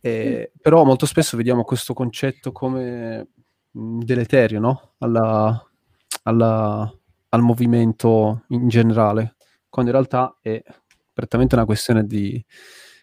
E, 0.00 0.52
però 0.60 0.84
molto 0.84 1.06
spesso 1.06 1.36
vediamo 1.36 1.64
questo 1.64 1.92
concetto 1.92 2.52
come 2.52 3.28
mh, 3.70 3.98
deleterio, 4.00 4.60
no? 4.60 4.94
Alla, 4.98 5.62
alla, 6.24 6.92
al 7.28 7.40
movimento 7.42 8.44
in 8.48 8.68
generale, 8.68 9.36
quando 9.68 9.90
in 9.90 9.96
realtà 9.96 10.36
è 10.40 10.62
prettamente 11.18 11.56
una 11.56 11.64
questione 11.64 12.06
di, 12.06 12.40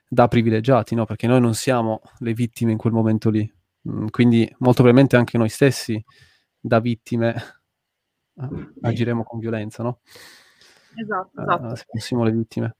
da 0.07 0.29
privilegiati, 0.29 0.95
no? 0.95 1.03
Perché 1.03 1.27
noi 1.27 1.41
non 1.41 1.53
siamo 1.53 1.99
le 2.19 2.33
vittime 2.33 2.71
in 2.71 2.77
quel 2.77 2.93
momento 2.93 3.29
lì. 3.29 3.53
Mm, 3.89 4.07
quindi 4.07 4.43
molto 4.59 4.83
probabilmente 4.83 5.17
anche 5.17 5.37
noi 5.37 5.49
stessi 5.49 6.01
da 6.57 6.79
vittime 6.79 7.35
agiremo 8.81 9.25
con 9.25 9.39
violenza, 9.39 9.83
no? 9.83 9.99
Esatto, 10.95 11.41
esatto. 11.41 11.65
Uh, 11.65 11.75
se 11.75 11.85
fossimo 11.89 12.23
le 12.23 12.31
vittime. 12.31 12.75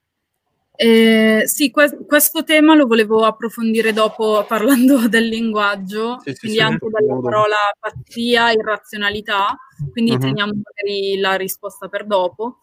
Eh, 0.74 1.42
sì, 1.44 1.70
que- 1.70 2.06
questo 2.06 2.42
tema 2.42 2.74
lo 2.74 2.86
volevo 2.86 3.26
approfondire 3.26 3.92
dopo 3.92 4.42
parlando 4.48 4.96
del 5.08 5.28
linguaggio, 5.28 6.18
sì, 6.20 6.34
quindi 6.34 6.58
sì, 6.58 6.62
anche 6.62 6.86
della 6.90 7.12
modo. 7.12 7.28
parola 7.28 7.56
pazzia, 7.78 8.52
irrazionalità, 8.52 9.54
quindi 9.92 10.12
uh-huh. 10.12 10.18
teniamo 10.18 10.52
magari 10.54 11.18
la 11.20 11.34
risposta 11.34 11.88
per 11.88 12.06
dopo. 12.06 12.62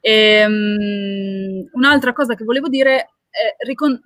E, 0.00 0.44
um, 0.46 1.68
un'altra 1.72 2.12
cosa 2.12 2.34
che 2.34 2.44
volevo 2.44 2.68
dire 2.68 3.10
è 3.30 3.56
ricon- 3.64 4.00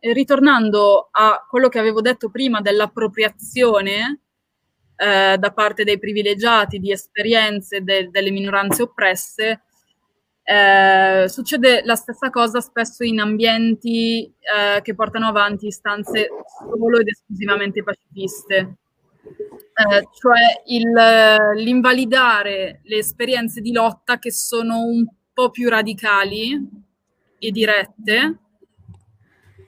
ritornando 0.00 1.08
a 1.10 1.44
quello 1.48 1.68
che 1.68 1.78
avevo 1.78 2.00
detto 2.00 2.30
prima 2.30 2.60
dell'appropriazione 2.60 4.20
eh, 4.96 5.36
da 5.38 5.52
parte 5.52 5.84
dei 5.84 5.98
privilegiati 5.98 6.78
di 6.78 6.90
esperienze 6.90 7.82
de- 7.82 8.08
delle 8.10 8.30
minoranze 8.30 8.82
oppresse, 8.82 9.62
eh, 10.42 11.28
succede 11.28 11.82
la 11.84 11.94
stessa 11.94 12.30
cosa 12.30 12.60
spesso 12.60 13.04
in 13.04 13.20
ambienti 13.20 14.24
eh, 14.24 14.80
che 14.80 14.94
portano 14.94 15.26
avanti 15.28 15.66
istanze 15.66 16.28
solo 16.58 16.98
ed 16.98 17.08
esclusivamente 17.08 17.82
pacifiste. 17.82 18.76
Eh, 19.78 20.08
cioè 20.18 20.62
il, 20.66 21.62
l'invalidare 21.62 22.80
le 22.82 22.96
esperienze 22.96 23.60
di 23.60 23.72
lotta 23.72 24.18
che 24.18 24.32
sono 24.32 24.80
un 24.80 25.06
po' 25.38 25.50
più 25.50 25.68
radicali 25.68 26.58
e 27.38 27.50
dirette, 27.52 28.38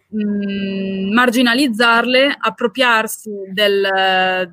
mh, 0.09 0.18
mm, 0.18 1.12
marginalizzarle, 1.12 2.37
appropriarsi 2.41 3.31
del, 3.53 4.53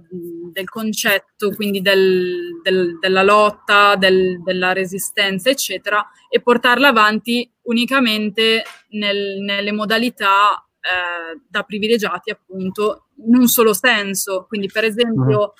del 0.52 0.70
concetto, 0.70 1.56
quindi 1.56 1.82
del, 1.82 2.62
del, 2.62 3.00
della 3.00 3.24
lotta, 3.24 3.96
della 3.96 4.74
resistenza, 4.74 5.50
eccetera, 5.50 6.08
e 6.30 6.40
portarla 6.40 6.90
avanti 6.90 7.52
unicamente 7.64 8.62
nel, 8.90 9.40
nelle 9.42 9.72
modalità 9.72 10.68
eh, 10.80 11.42
da 11.50 11.64
privilegiati, 11.64 12.30
appunto, 12.30 13.08
in 13.26 13.38
un 13.38 13.48
solo 13.48 13.74
senso. 13.74 14.46
Quindi, 14.48 14.68
per 14.68 14.84
esempio, 14.84 15.54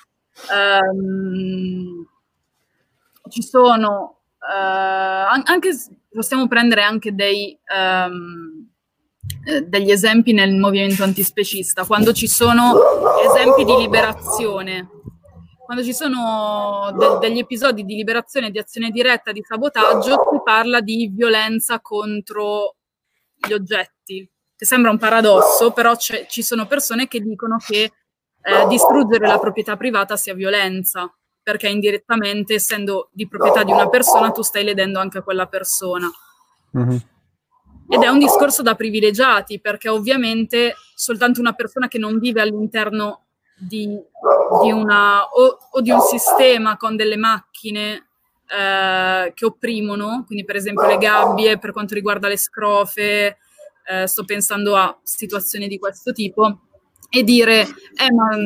ehm, 0.52 2.06
ci 3.28 3.42
sono 3.42 4.17
anche 4.50 5.70
possiamo 6.10 6.48
prendere 6.48 6.82
anche 6.82 7.14
dei 7.14 7.58
um, 7.74 8.68
eh, 9.44 9.62
degli 9.62 9.90
esempi 9.90 10.32
nel 10.32 10.54
movimento 10.56 11.02
antispecista, 11.02 11.84
quando 11.84 12.12
ci 12.12 12.28
sono 12.28 12.74
esempi 13.24 13.64
di 13.64 13.76
liberazione, 13.76 14.88
quando 15.64 15.84
ci 15.84 15.92
sono 15.92 16.94
de- 16.96 17.18
degli 17.18 17.38
episodi 17.38 17.84
di 17.84 17.94
liberazione, 17.94 18.50
di 18.50 18.58
azione 18.58 18.90
diretta, 18.90 19.32
di 19.32 19.42
sabotaggio, 19.46 20.28
si 20.30 20.40
parla 20.42 20.80
di 20.80 21.10
violenza 21.14 21.80
contro 21.80 22.76
gli 23.36 23.52
oggetti, 23.52 24.28
che 24.56 24.64
sembra 24.64 24.90
un 24.90 24.98
paradosso, 24.98 25.72
però 25.72 25.94
ci 25.96 26.42
sono 26.42 26.66
persone 26.66 27.06
che 27.06 27.20
dicono 27.20 27.56
che 27.58 27.92
eh, 28.42 28.66
distruggere 28.68 29.26
la 29.26 29.38
proprietà 29.38 29.76
privata 29.76 30.16
sia 30.16 30.34
violenza, 30.34 31.10
perché 31.48 31.68
indirettamente, 31.68 32.56
essendo 32.56 33.08
di 33.10 33.26
proprietà 33.26 33.64
di 33.64 33.72
una 33.72 33.88
persona, 33.88 34.30
tu 34.32 34.42
stai 34.42 34.64
ledendo 34.64 34.98
anche 34.98 35.16
a 35.16 35.22
quella 35.22 35.46
persona. 35.46 36.06
Mm-hmm. 36.76 36.96
Ed 37.88 38.02
è 38.02 38.08
un 38.08 38.18
discorso 38.18 38.60
da 38.60 38.74
privilegiati, 38.74 39.58
perché 39.58 39.88
ovviamente 39.88 40.74
soltanto 40.94 41.40
una 41.40 41.54
persona 41.54 41.88
che 41.88 41.96
non 41.96 42.18
vive 42.18 42.42
all'interno 42.42 43.28
di, 43.56 43.98
di 44.62 44.70
una 44.70 45.24
o, 45.24 45.58
o, 45.70 45.80
di 45.80 45.90
un 45.90 46.02
sistema 46.02 46.76
con 46.76 46.96
delle 46.96 47.16
macchine 47.16 48.08
eh, 48.46 49.32
che 49.34 49.44
opprimono, 49.46 50.24
quindi 50.26 50.44
per 50.44 50.56
esempio 50.56 50.86
le 50.86 50.98
gabbie 50.98 51.56
per 51.56 51.72
quanto 51.72 51.94
riguarda 51.94 52.28
le 52.28 52.36
scrofe, 52.36 53.38
eh, 53.86 54.06
sto 54.06 54.26
pensando 54.26 54.76
a 54.76 54.98
situazioni 55.02 55.66
di 55.66 55.78
questo 55.78 56.12
tipo, 56.12 56.58
e 57.08 57.22
dire, 57.22 57.62
eh 57.62 58.12
ma 58.12 58.36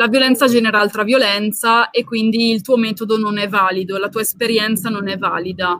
la 0.00 0.08
violenza 0.08 0.48
genera 0.48 0.80
altra 0.80 1.04
violenza 1.04 1.90
e 1.90 2.04
quindi 2.04 2.52
il 2.52 2.62
tuo 2.62 2.78
metodo 2.78 3.18
non 3.18 3.36
è 3.36 3.48
valido, 3.48 3.98
la 3.98 4.08
tua 4.08 4.22
esperienza 4.22 4.88
non 4.88 5.08
è 5.08 5.18
valida 5.18 5.78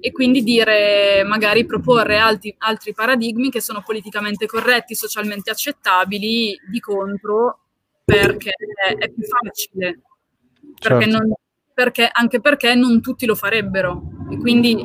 e 0.00 0.12
quindi 0.12 0.42
dire, 0.42 1.24
magari 1.26 1.64
proporre 1.64 2.18
altri, 2.18 2.54
altri 2.58 2.92
paradigmi 2.92 3.48
che 3.50 3.62
sono 3.62 3.82
politicamente 3.82 4.44
corretti, 4.44 4.94
socialmente 4.94 5.50
accettabili, 5.50 6.60
di 6.70 6.78
contro, 6.78 7.60
perché 8.04 8.52
è 8.98 9.08
più 9.08 9.24
facile. 9.24 10.02
Perché 10.78 11.04
certo. 11.04 11.18
non, 11.18 11.32
perché, 11.72 12.06
anche 12.12 12.40
perché 12.42 12.74
non 12.74 13.00
tutti 13.00 13.24
lo 13.24 13.34
farebbero. 13.34 14.02
E 14.30 14.36
quindi 14.36 14.76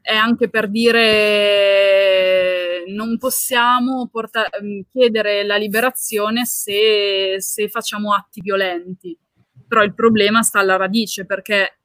è 0.00 0.14
anche 0.14 0.48
per 0.48 0.68
dire 0.68 2.65
non 2.86 3.18
possiamo 3.18 4.08
porta- 4.10 4.48
chiedere 4.90 5.44
la 5.44 5.56
liberazione 5.56 6.44
se, 6.44 7.36
se 7.38 7.68
facciamo 7.68 8.12
atti 8.14 8.40
violenti. 8.40 9.18
Però 9.66 9.82
il 9.82 9.94
problema 9.94 10.42
sta 10.42 10.60
alla 10.60 10.76
radice 10.76 11.26
perché 11.26 11.80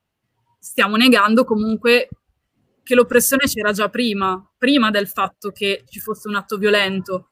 stiamo 0.60 0.96
negando 0.96 1.44
comunque 1.44 2.10
che 2.84 2.96
l'oppressione 2.96 3.46
c'era 3.46 3.72
già 3.72 3.90
prima, 3.90 4.44
prima 4.58 4.92
del 4.92 5.08
fatto 5.08 5.52
che 5.52 5.84
ci 5.88 6.00
fosse 6.00 6.28
un 6.28 6.36
atto 6.36 6.58
violento. 6.58 7.30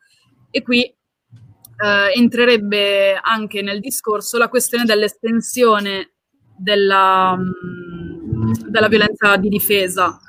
E 0.51 0.61
qui 0.61 0.83
eh, 0.83 2.11
entrerebbe 2.15 3.15
anche 3.15 3.61
nel 3.61 3.79
discorso 3.79 4.37
la 4.37 4.49
questione 4.49 4.85
dell'estensione 4.85 6.13
della, 6.57 7.35
mm, 7.37 8.51
della 8.67 8.87
violenza 8.87 9.37
di 9.37 9.49
difesa. 9.49 10.19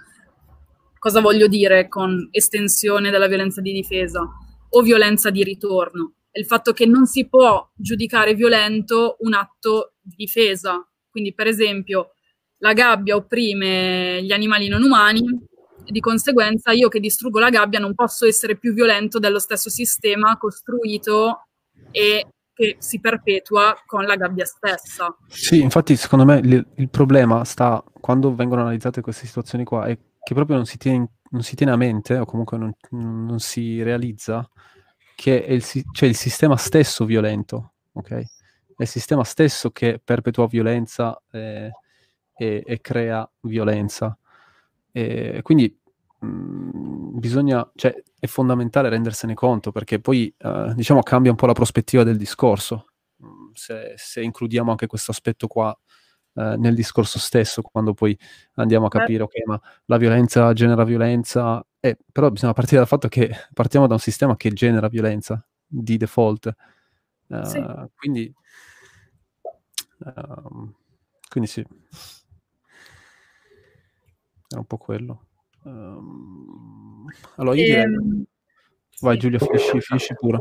Cosa 1.01 1.20
voglio 1.20 1.48
dire 1.48 1.88
con 1.88 2.28
estensione 2.30 3.11
della 3.11 3.26
violenza 3.26 3.61
di 3.61 3.72
difesa 3.72 4.20
o 4.68 4.82
violenza 4.82 5.30
di 5.30 5.42
ritorno? 5.42 6.14
il 6.32 6.46
fatto 6.46 6.72
che 6.72 6.86
non 6.86 7.07
si 7.07 7.28
può 7.28 7.68
giudicare 7.74 8.34
violento 8.34 9.16
un 9.20 9.34
atto 9.34 9.94
di 10.01 10.14
difesa. 10.16 10.86
Quindi, 11.11 11.34
per 11.34 11.46
esempio, 11.46 12.12
la 12.59 12.72
gabbia 12.72 13.16
opprime 13.16 14.22
gli 14.22 14.32
animali 14.32 14.68
non 14.68 14.82
umani 14.82 15.24
e 15.84 15.90
di 15.90 16.01
conseguenza 16.01 16.72
io 16.72 16.88
che 16.88 17.01
distruggo 17.01 17.38
la 17.38 17.51
gabbia 17.51 17.78
non 17.78 17.94
posso 17.94 18.26
essere 18.26 18.57
più 18.57 18.74
violento 18.74 19.18
dello 19.18 19.38
stesso 19.38 19.70
sistema 19.70 20.36
costruito 20.36 21.46
e 21.90 22.26
che 22.53 22.76
si 22.78 23.01
perpetua 23.01 23.74
con 23.86 24.05
la 24.05 24.16
gabbia 24.16 24.44
stessa. 24.44 25.16
Sì, 25.26 25.61
infatti 25.61 25.96
secondo 25.96 26.26
me 26.26 26.38
il, 26.38 26.64
il 26.76 26.90
problema 26.90 27.42
sta 27.44 27.82
quando 27.98 28.34
vengono 28.34 28.61
analizzate 28.61 29.01
queste 29.01 29.26
situazioni 29.26 29.64
qua 29.64 29.86
è 29.86 29.98
che 30.22 30.34
proprio 30.34 30.56
non 30.56 30.66
si 30.66 30.76
tiene, 30.76 31.08
non 31.30 31.42
si 31.42 31.56
tiene 31.56 31.72
a 31.72 31.76
mente 31.76 32.16
o 32.18 32.24
comunque 32.24 32.58
non, 32.58 32.74
non 32.90 33.38
si 33.40 33.82
realizza 33.82 34.48
che 35.14 35.44
è 35.44 35.52
il, 35.52 35.62
cioè 35.62 36.08
il 36.08 36.16
sistema 36.16 36.56
stesso 36.56 37.04
violento, 37.04 37.74
ok? 37.92 38.10
È 38.10 38.82
il 38.82 38.88
sistema 38.88 39.22
stesso 39.24 39.70
che 39.70 40.00
perpetua 40.02 40.46
violenza 40.46 41.20
eh, 41.30 41.70
e, 42.34 42.62
e 42.66 42.80
crea 42.80 43.30
violenza. 43.40 44.16
E 44.90 45.40
quindi 45.42 45.78
mh, 46.20 46.26
mm, 46.26 47.18
bisogna, 47.18 47.70
cioè, 47.74 47.94
è 48.18 48.26
fondamentale 48.26 48.88
rendersene 48.88 49.34
conto 49.34 49.72
perché 49.72 50.00
poi, 50.00 50.34
uh, 50.38 50.72
diciamo, 50.72 51.02
cambia 51.02 51.30
un 51.30 51.36
po' 51.36 51.46
la 51.46 51.52
prospettiva 51.52 52.02
del 52.02 52.16
discorso. 52.16 52.86
Se, 53.52 53.92
se 53.96 54.22
includiamo 54.22 54.70
anche 54.70 54.86
questo 54.86 55.10
aspetto 55.10 55.46
qua 55.48 55.76
uh, 56.35 56.55
nel 56.59 56.74
discorso 56.74 57.18
stesso, 57.18 57.62
quando 57.62 57.95
poi 57.95 58.18
andiamo 58.55 58.87
a 58.87 58.91
capire, 58.91 59.22
ok, 59.22 59.45
ma 59.47 59.61
la 59.87 59.97
violenza 59.97 60.53
genera 60.53 60.85
violenza, 60.85 61.64
eh, 61.81 61.97
però 62.11 62.31
bisogna 62.31 62.53
partire 62.53 62.78
dal 62.78 62.87
fatto 62.87 63.09
che 63.09 63.31
partiamo 63.53 63.87
da 63.87 63.95
un 63.95 64.01
sistema 64.01 64.37
che 64.37 64.51
genera 64.51 64.89
violenza 64.89 65.45
di 65.66 65.97
default. 65.97 66.55
Uh, 67.28 67.45
sì. 67.45 67.64
Quindi, 67.97 68.35
uh, 69.99 70.74
quindi 71.28 71.49
sì. 71.49 71.64
Era 74.49 74.61
un 74.61 74.66
po' 74.66 74.78
quello. 74.78 75.26
Um, 75.62 77.07
allora 77.37 77.57
io 77.57 77.64
direi... 77.64 77.83
Ehm... 77.83 78.24
Vai 79.01 79.16
Giulia, 79.16 79.39
finisci, 79.39 79.81
finisci 79.81 80.14
pure. 80.14 80.41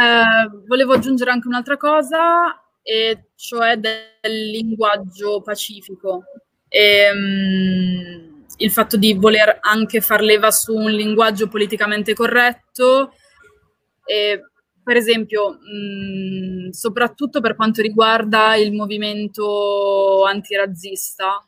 eh, 0.00 0.64
volevo 0.66 0.94
aggiungere 0.94 1.30
anche 1.30 1.46
un'altra 1.46 1.76
cosa, 1.76 2.59
e 2.82 3.30
cioè 3.36 3.76
del 3.76 4.50
linguaggio 4.50 5.40
pacifico. 5.42 6.24
E, 6.68 7.10
um, 7.12 8.44
il 8.56 8.70
fatto 8.70 8.96
di 8.96 9.14
voler 9.14 9.58
anche 9.60 10.00
far 10.00 10.20
leva 10.20 10.50
su 10.50 10.74
un 10.74 10.90
linguaggio 10.90 11.48
politicamente 11.48 12.14
corretto. 12.14 13.12
E, 14.04 14.42
per 14.82 14.96
esempio, 14.96 15.58
mh, 15.58 16.70
soprattutto 16.70 17.40
per 17.40 17.54
quanto 17.54 17.80
riguarda 17.82 18.56
il 18.56 18.72
movimento 18.72 20.24
antirazzista, 20.24 21.46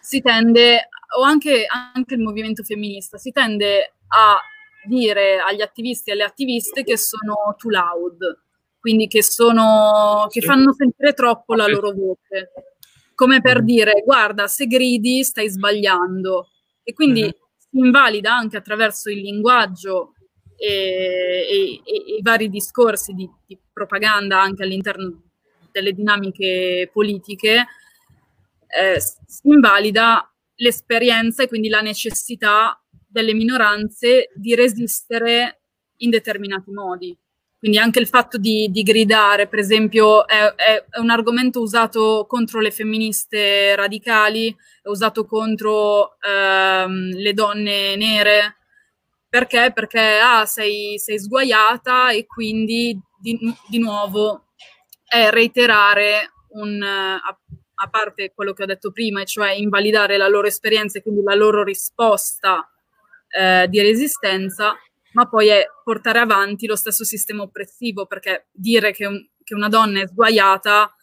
si 0.00 0.20
tende, 0.20 0.88
o 1.18 1.22
anche, 1.22 1.66
anche 1.66 2.14
il 2.14 2.20
movimento 2.20 2.62
femminista, 2.62 3.18
si 3.18 3.32
tende 3.32 3.94
a 4.08 4.40
dire 4.86 5.38
agli 5.38 5.62
attivisti 5.62 6.10
e 6.10 6.12
alle 6.12 6.22
attiviste 6.22 6.84
che 6.84 6.96
sono 6.96 7.34
too 7.58 7.70
loud, 7.70 8.44
quindi 8.86 9.08
che, 9.08 9.20
sono, 9.24 10.28
che 10.30 10.40
fanno 10.40 10.72
sentire 10.72 11.12
troppo 11.12 11.56
la 11.56 11.66
loro 11.66 11.90
voce, 11.90 12.52
come 13.16 13.40
per 13.40 13.56
mm-hmm. 13.56 13.66
dire 13.66 14.02
guarda 14.04 14.46
se 14.46 14.68
gridi 14.68 15.24
stai 15.24 15.50
sbagliando 15.50 16.50
e 16.84 16.92
quindi 16.92 17.22
mm-hmm. 17.22 17.30
si 17.58 17.78
invalida 17.78 18.36
anche 18.36 18.56
attraverso 18.56 19.10
il 19.10 19.22
linguaggio 19.22 20.12
e, 20.56 21.48
e, 21.50 21.82
e 21.84 22.16
i 22.16 22.22
vari 22.22 22.48
discorsi 22.48 23.12
di, 23.12 23.28
di, 23.44 23.58
propaganda 23.72 24.40
anche 24.40 24.62
all'interno 24.62 25.24
delle 25.72 25.92
dinamiche 25.92 26.88
politiche, 26.92 27.66
eh, 28.68 29.00
si 29.00 29.48
invalida 29.48 30.32
l'esperienza 30.58 31.42
e 31.42 31.48
quindi 31.48 31.68
la 31.68 31.80
necessità 31.80 32.80
delle 33.04 33.34
minoranze 33.34 34.30
di 34.32 34.54
resistere 34.54 35.62
in 35.96 36.10
determinati 36.10 36.70
modi. 36.70 37.18
Quindi 37.58 37.78
anche 37.78 37.98
il 37.98 38.06
fatto 38.06 38.36
di, 38.38 38.68
di 38.70 38.82
gridare, 38.82 39.48
per 39.48 39.58
esempio, 39.58 40.26
è, 40.26 40.54
è, 40.54 40.84
un 40.98 41.10
argomento 41.10 41.60
usato 41.60 42.26
contro 42.28 42.60
le 42.60 42.70
femministe 42.70 43.74
radicali, 43.74 44.54
è 44.82 44.88
usato 44.88 45.24
contro 45.24 46.16
ehm, 46.20 47.14
le 47.14 47.32
donne 47.32 47.96
nere. 47.96 48.56
Perché? 49.28 49.72
Perché 49.74 50.18
ah, 50.22 50.44
sei, 50.46 50.98
sei 50.98 51.18
sguaiata 51.18 52.10
e 52.10 52.26
quindi 52.26 52.98
di, 53.18 53.38
di 53.68 53.78
nuovo 53.78 54.46
è 55.06 55.30
reiterare 55.30 56.32
un, 56.50 56.82
a, 56.82 57.38
a 57.78 57.88
parte 57.88 58.32
quello 58.34 58.52
che 58.52 58.62
ho 58.62 58.66
detto 58.66 58.92
prima, 58.92 59.24
cioè 59.24 59.50
invalidare 59.52 60.16
la 60.16 60.28
loro 60.28 60.46
esperienza 60.46 60.98
e 60.98 61.02
quindi 61.02 61.22
la 61.22 61.34
loro 61.34 61.62
risposta 61.62 62.70
eh, 63.28 63.66
di 63.68 63.80
resistenza, 63.80 64.76
ma 65.16 65.26
poi 65.26 65.48
è 65.48 65.66
portare 65.82 66.18
avanti 66.18 66.66
lo 66.66 66.76
stesso 66.76 67.02
sistema 67.02 67.42
oppressivo, 67.42 68.04
perché 68.04 68.48
dire 68.52 68.92
che, 68.92 69.06
un, 69.06 69.26
che 69.42 69.54
una 69.54 69.70
donna 69.70 70.02
è 70.02 70.06
sguaiata 70.06 70.94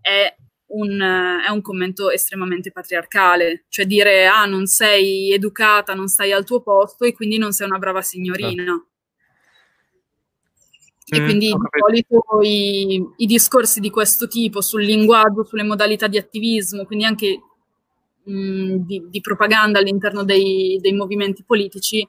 è 0.00 0.34
un, 0.72 1.00
è 1.00 1.48
un, 1.48 1.62
commento 1.62 2.10
estremamente 2.10 2.72
patriarcale, 2.72 3.66
cioè 3.68 3.86
dire 3.86 4.26
ah 4.26 4.46
non 4.46 4.66
sei 4.66 5.32
educata, 5.32 5.94
non 5.94 6.08
stai 6.08 6.32
al 6.32 6.44
tuo 6.44 6.60
posto 6.60 7.04
e 7.04 7.12
quindi 7.12 7.38
non 7.38 7.52
sei 7.52 7.68
una 7.68 7.78
brava 7.78 8.02
signorina. 8.02 8.74
Eh. 8.74 8.88
E 11.16 11.20
mm, 11.20 11.24
quindi 11.24 11.46
di 11.46 11.68
solito 11.78 12.22
i, 12.42 13.04
i, 13.16 13.26
discorsi 13.26 13.78
di 13.78 13.90
questo 13.90 14.26
tipo 14.26 14.60
sul 14.60 14.82
linguaggio, 14.82 15.44
sulle 15.44 15.62
modalità 15.62 16.08
di 16.08 16.18
attivismo, 16.18 16.84
quindi 16.84 17.04
anche 17.04 17.40
mh, 18.24 18.76
di, 18.86 19.06
di, 19.08 19.20
propaganda 19.20 19.78
all'interno 19.78 20.24
dei, 20.24 20.78
dei, 20.80 20.92
movimenti 20.92 21.44
politici, 21.44 22.06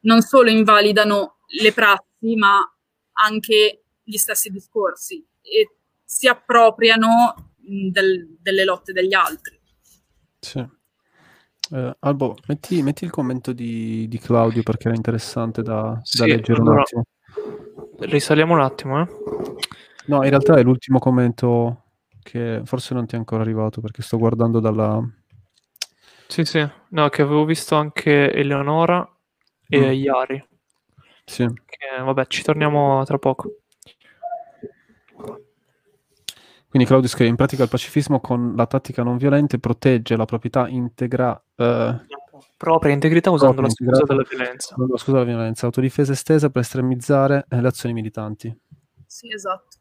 non 0.00 0.22
solo 0.22 0.50
invalidano 0.50 1.38
le 1.62 1.72
prassi, 1.72 2.34
ma 2.36 2.58
anche 3.12 3.84
gli 4.02 4.16
stessi 4.16 4.50
discorsi 4.50 5.24
e 5.42 5.76
si 6.04 6.26
appropriano 6.26 7.52
del, 7.56 8.36
delle 8.40 8.64
lotte 8.64 8.92
degli 8.92 9.14
altri. 9.14 9.58
Sì. 10.40 10.58
Uh, 11.70 11.94
Albo, 12.00 12.36
metti, 12.48 12.82
metti, 12.82 13.04
il 13.04 13.10
commento 13.10 13.52
di, 13.52 14.08
di, 14.08 14.18
Claudio 14.18 14.64
perché 14.64 14.88
era 14.88 14.96
interessante 14.96 15.62
da, 15.62 16.00
sì, 16.02 16.18
da 16.18 16.26
leggere 16.26 16.60
allora, 16.60 16.74
un 16.74 16.80
attimo. 16.80 17.04
Risaliamo 17.98 18.54
un 18.54 18.60
attimo, 18.60 19.00
eh. 19.00 19.08
No, 20.06 20.24
in 20.24 20.30
realtà 20.30 20.56
è 20.56 20.62
l'ultimo 20.64 20.98
commento 20.98 21.84
che 22.22 22.62
forse 22.64 22.94
non 22.94 23.06
ti 23.06 23.14
è 23.14 23.18
ancora 23.18 23.42
arrivato 23.42 23.80
perché 23.80 24.02
sto 24.02 24.18
guardando 24.18 24.58
dalla... 24.58 25.00
Sì, 26.26 26.44
sì, 26.44 26.66
no, 26.88 27.08
che 27.08 27.22
avevo 27.22 27.44
visto 27.44 27.76
anche 27.76 28.32
Eleonora 28.32 29.08
e 29.70 29.78
mm. 29.78 29.92
Iari. 29.92 30.48
Sì. 31.24 31.46
Che, 31.46 32.02
vabbè, 32.02 32.26
ci 32.26 32.42
torniamo 32.42 33.02
tra 33.04 33.18
poco. 33.18 33.54
Quindi 36.68 36.86
Claudio 36.86 37.08
scrive, 37.08 37.30
in 37.30 37.36
pratica 37.36 37.62
il 37.62 37.68
pacifismo 37.68 38.20
con 38.20 38.54
la 38.54 38.66
tattica 38.66 39.02
non 39.02 39.16
violenta 39.16 39.56
protegge 39.58 40.16
la 40.16 40.24
proprietà 40.24 40.68
integra... 40.68 41.40
Eh, 41.56 42.00
propria 42.56 42.92
integrità 42.92 43.30
usando 43.30 43.60
la 43.62 43.68
scusa 43.68 44.04
della 44.04 44.24
violenza. 44.28 44.74
La 44.76 44.96
scusa 44.96 45.18
della 45.18 45.24
violenza, 45.24 45.66
autodifesa 45.66 46.12
estesa 46.12 46.50
per 46.50 46.62
estremizzare 46.62 47.44
le 47.48 47.66
azioni 47.66 47.94
militanti. 47.94 48.56
Sì, 49.06 49.32
esatto. 49.32 49.78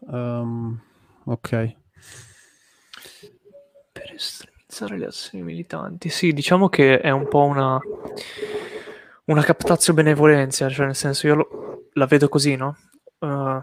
Um, 0.00 0.80
ok. 1.24 1.76
Per 3.92 4.12
estremizzare 4.14 4.57
le 4.96 5.06
azioni 5.06 5.44
militanti. 5.44 6.08
Sì, 6.08 6.32
diciamo 6.32 6.68
che 6.68 7.00
è 7.00 7.10
un 7.10 7.26
po' 7.28 7.44
una, 7.44 7.78
una 9.24 9.42
captazio 9.42 9.94
benevolenza, 9.94 10.68
cioè 10.68 10.86
nel 10.86 10.94
senso 10.94 11.26
io 11.26 11.34
lo, 11.34 11.88
la 11.94 12.06
vedo 12.06 12.28
così, 12.28 12.54
no? 12.56 12.76
Uh, 13.18 13.60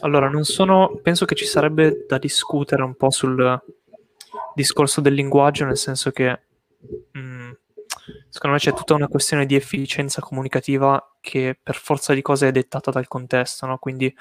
allora, 0.00 0.28
non 0.28 0.44
sono... 0.44 0.98
Penso 1.02 1.24
che 1.24 1.34
ci 1.34 1.44
sarebbe 1.44 2.04
da 2.08 2.18
discutere 2.18 2.82
un 2.82 2.94
po' 2.94 3.10
sul 3.10 3.60
discorso 4.54 5.00
del 5.00 5.14
linguaggio, 5.14 5.64
nel 5.64 5.76
senso 5.76 6.10
che 6.10 6.40
mm, 7.16 7.27
secondo 8.38 8.56
me 8.56 8.62
c'è 8.62 8.72
tutta 8.72 8.94
una 8.94 9.08
questione 9.08 9.46
di 9.46 9.56
efficienza 9.56 10.20
comunicativa 10.20 11.16
che 11.20 11.58
per 11.60 11.74
forza 11.74 12.14
di 12.14 12.22
cose 12.22 12.46
è 12.46 12.52
dettata 12.52 12.92
dal 12.92 13.08
contesto, 13.08 13.66
no? 13.66 13.78
quindi 13.78 14.14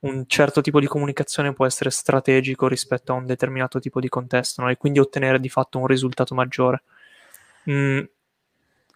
un 0.00 0.26
certo 0.28 0.60
tipo 0.60 0.78
di 0.78 0.86
comunicazione 0.86 1.52
può 1.52 1.66
essere 1.66 1.90
strategico 1.90 2.68
rispetto 2.68 3.10
a 3.10 3.16
un 3.16 3.26
determinato 3.26 3.80
tipo 3.80 3.98
di 3.98 4.08
contesto 4.08 4.62
no? 4.62 4.68
e 4.70 4.76
quindi 4.76 5.00
ottenere 5.00 5.40
di 5.40 5.48
fatto 5.48 5.78
un 5.78 5.88
risultato 5.88 6.36
maggiore. 6.36 6.84
Mm, 7.68 7.98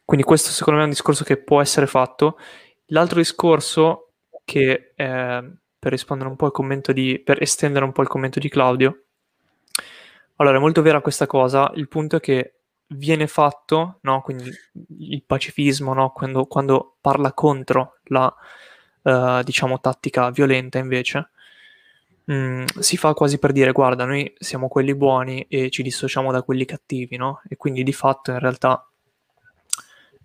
quindi 0.04 0.24
questo 0.24 0.50
secondo 0.50 0.78
me 0.78 0.84
è 0.84 0.88
un 0.88 0.94
discorso 0.94 1.24
che 1.24 1.38
può 1.38 1.60
essere 1.60 1.88
fatto. 1.88 2.38
L'altro 2.86 3.18
discorso 3.18 4.12
che, 4.44 4.92
eh, 4.94 5.52
per 5.76 5.90
rispondere 5.90 6.30
un 6.30 6.36
po' 6.36 6.44
al 6.44 6.52
commento 6.52 6.92
di, 6.92 7.18
per 7.18 7.42
estendere 7.42 7.84
un 7.84 7.90
po' 7.90 8.02
il 8.02 8.08
commento 8.08 8.38
di 8.38 8.48
Claudio, 8.48 9.06
allora, 10.36 10.56
è 10.56 10.60
molto 10.60 10.82
vera 10.82 11.00
questa 11.00 11.26
cosa, 11.26 11.72
il 11.74 11.88
punto 11.88 12.16
è 12.16 12.20
che 12.20 12.61
viene 12.88 13.26
fatto, 13.26 13.98
no? 14.02 14.20
quindi 14.22 14.50
il 14.98 15.22
pacifismo, 15.24 15.94
no? 15.94 16.10
quando, 16.10 16.46
quando, 16.46 16.96
parla 17.00 17.32
contro 17.32 17.98
la, 18.04 18.32
uh, 19.02 19.42
diciamo, 19.42 19.80
tattica 19.80 20.30
violenta 20.30 20.78
invece, 20.78 21.30
mh, 22.24 22.34
mm, 22.34 22.64
si 22.78 22.96
fa 22.96 23.14
quasi 23.14 23.38
per 23.38 23.52
dire, 23.52 23.72
guarda, 23.72 24.04
noi 24.04 24.32
siamo 24.38 24.68
quelli 24.68 24.94
buoni 24.94 25.46
e 25.48 25.70
ci 25.70 25.82
dissociamo 25.82 26.30
da 26.32 26.42
quelli 26.42 26.64
cattivi, 26.64 27.16
no? 27.16 27.40
E 27.48 27.56
quindi 27.56 27.82
di 27.82 27.92
fatto 27.92 28.30
in 28.30 28.38
realtà 28.38 28.88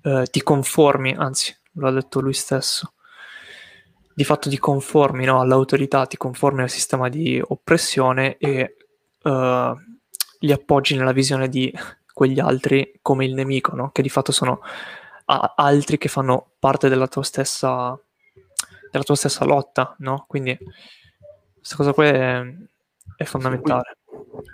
uh, 0.04 0.24
ti 0.24 0.42
conformi, 0.42 1.16
anzi, 1.18 1.56
l'ha 1.74 1.92
detto 1.92 2.20
lui 2.20 2.34
stesso, 2.34 2.94
di 4.14 4.24
fatto 4.24 4.50
ti 4.50 4.58
conformi 4.58 5.28
all'autorità, 5.28 6.06
ti 6.06 6.18
conformi 6.18 6.62
al 6.62 6.70
sistema 6.70 7.10
di 7.10 7.42
oppressione 7.44 8.38
e... 8.38 8.76
Uh, 9.24 9.76
li 10.40 10.52
appoggi 10.52 10.96
nella 10.96 11.12
visione 11.12 11.50
di 11.50 11.74
quegli 12.18 12.40
altri 12.40 12.98
come 13.04 13.26
il 13.26 13.36
nemico, 13.36 13.76
no? 13.76 13.92
che 13.92 14.02
di 14.02 14.10
fatto 14.10 14.32
sono 14.32 14.62
a- 15.26 15.54
altri 15.56 16.00
che 16.00 16.08
fanno 16.08 16.54
parte 16.58 16.90
della 16.90 17.08
tua 17.08 17.22
stessa, 17.22 17.96
della 18.90 19.04
tua 19.04 19.16
stessa 19.16 19.46
lotta. 19.46 19.96
No? 20.00 20.26
Quindi 20.28 20.58
questa 21.54 21.76
cosa 21.76 21.94
qui 21.94 22.08
è, 22.08 22.42
è 23.18 23.24
fondamentale. 23.24 23.98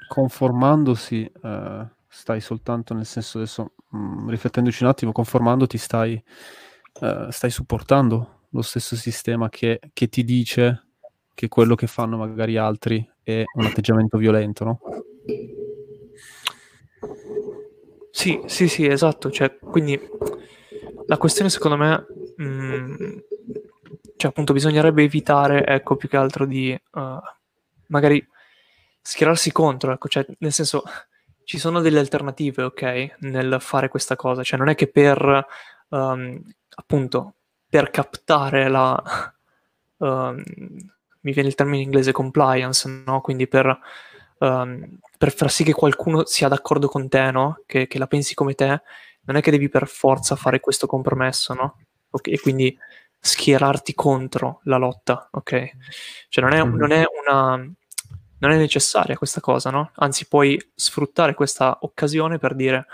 Conformandosi, 0.10 1.32
eh, 1.42 1.88
stai 2.06 2.42
soltanto 2.42 2.94
nel 2.94 3.06
senso 3.06 3.38
adesso, 3.38 3.76
mh, 3.92 3.98
mm, 3.98 4.30
riflettendoci 4.30 4.84
un 4.84 4.90
attimo, 4.90 5.14
conformandoti 5.14 5.78
stai, 5.78 6.22
eh, 7.00 7.28
stai 7.30 7.50
supportando 7.50 8.42
lo 8.50 8.62
stesso 8.62 8.98
sistema 8.98 9.48
che, 9.48 9.80
che 9.94 10.10
ti 10.10 10.26
dice 10.26 10.88
che 11.34 11.48
quello 11.48 11.76
che 11.76 11.88
fanno 11.88 12.18
magari 12.18 12.58
altri 12.58 13.10
è 13.24 13.42
un 13.56 13.64
atteggiamento 13.64 14.18
violento, 14.18 14.66
no? 14.66 14.80
Sì, 18.16 18.44
sì, 18.46 18.68
sì, 18.68 18.86
esatto. 18.86 19.32
Cioè, 19.32 19.58
quindi 19.58 20.00
la 21.08 21.18
questione 21.18 21.50
secondo 21.50 21.78
me, 21.78 22.06
mh, 22.38 22.46
mm, 22.46 23.18
cioè 24.16 24.30
appunto 24.30 24.54
bisognerebbe 24.54 25.02
evitare, 25.02 25.66
ecco, 25.66 25.96
più 25.96 26.08
che 26.08 26.18
altro 26.18 26.46
di 26.46 26.80
uh, 26.92 27.20
magari 27.88 28.26
schierarsi 29.02 29.52
contro, 29.52 29.94
ecco, 29.94 30.08
cioè 30.10 30.28
nel 30.38 30.54
senso 30.54 30.84
ci 31.44 31.58
sono 31.58 31.82
delle 31.82 31.98
alternative, 31.98 32.62
ok, 32.64 33.16
nel 33.22 33.58
fare 33.60 33.90
questa 33.90 34.16
cosa, 34.16 34.44
cioè 34.44 34.60
non 34.60 34.70
è 34.70 34.76
che 34.76 34.88
per 34.88 35.48
um, 35.90 36.40
appunto 36.76 37.34
per 37.68 37.90
captare 37.90 38.70
la 38.70 39.02
um, 39.98 40.44
mi 41.22 41.32
viene 41.34 41.50
il 41.50 41.56
termine 41.56 41.78
in 41.78 41.86
inglese 41.86 42.12
compliance, 42.12 42.88
no? 43.06 43.22
Quindi 43.22 43.48
per, 43.48 43.76
um, 44.44 44.98
per, 45.18 45.34
far 45.34 45.50
sì 45.50 45.64
che 45.64 45.74
qualcuno 45.74 46.26
sia 46.26 46.48
d'accordo 46.48 46.88
con 46.88 47.08
te, 47.08 47.32
no? 47.32 47.62
Che, 47.66 47.88
che, 47.88 47.98
la 47.98 48.08
pensi 48.08 48.34
come 48.34 48.54
te, 48.54 48.82
non 49.22 49.38
è 49.38 49.42
che 49.42 49.52
devi 49.52 49.70
per 49.70 49.88
forza 49.88 50.36
fare 50.36 50.60
questo 50.60 50.86
compromesso, 50.88 51.54
no? 51.54 51.78
Okay? 52.10 52.34
E 52.34 52.40
quindi 52.40 52.78
schierarti 53.20 53.94
contro 53.94 54.60
la 54.64 54.78
lotta, 54.78 55.30
ok? 55.32 55.72
Cioè 56.30 56.44
non 56.44 56.54
è, 56.54 56.64
mm-hmm. 56.64 56.76
non 56.76 56.92
è 56.92 57.04
una 57.26 57.74
non 58.44 58.52
è 58.52 58.58
necessaria 58.58 59.16
questa 59.16 59.40
cosa, 59.40 59.70
no? 59.70 59.92
Anzi, 59.96 60.28
puoi 60.28 60.60
sfruttare 60.76 61.34
questa 61.34 61.78
occasione 61.82 62.40
per 62.40 62.56
dire, 62.56 62.86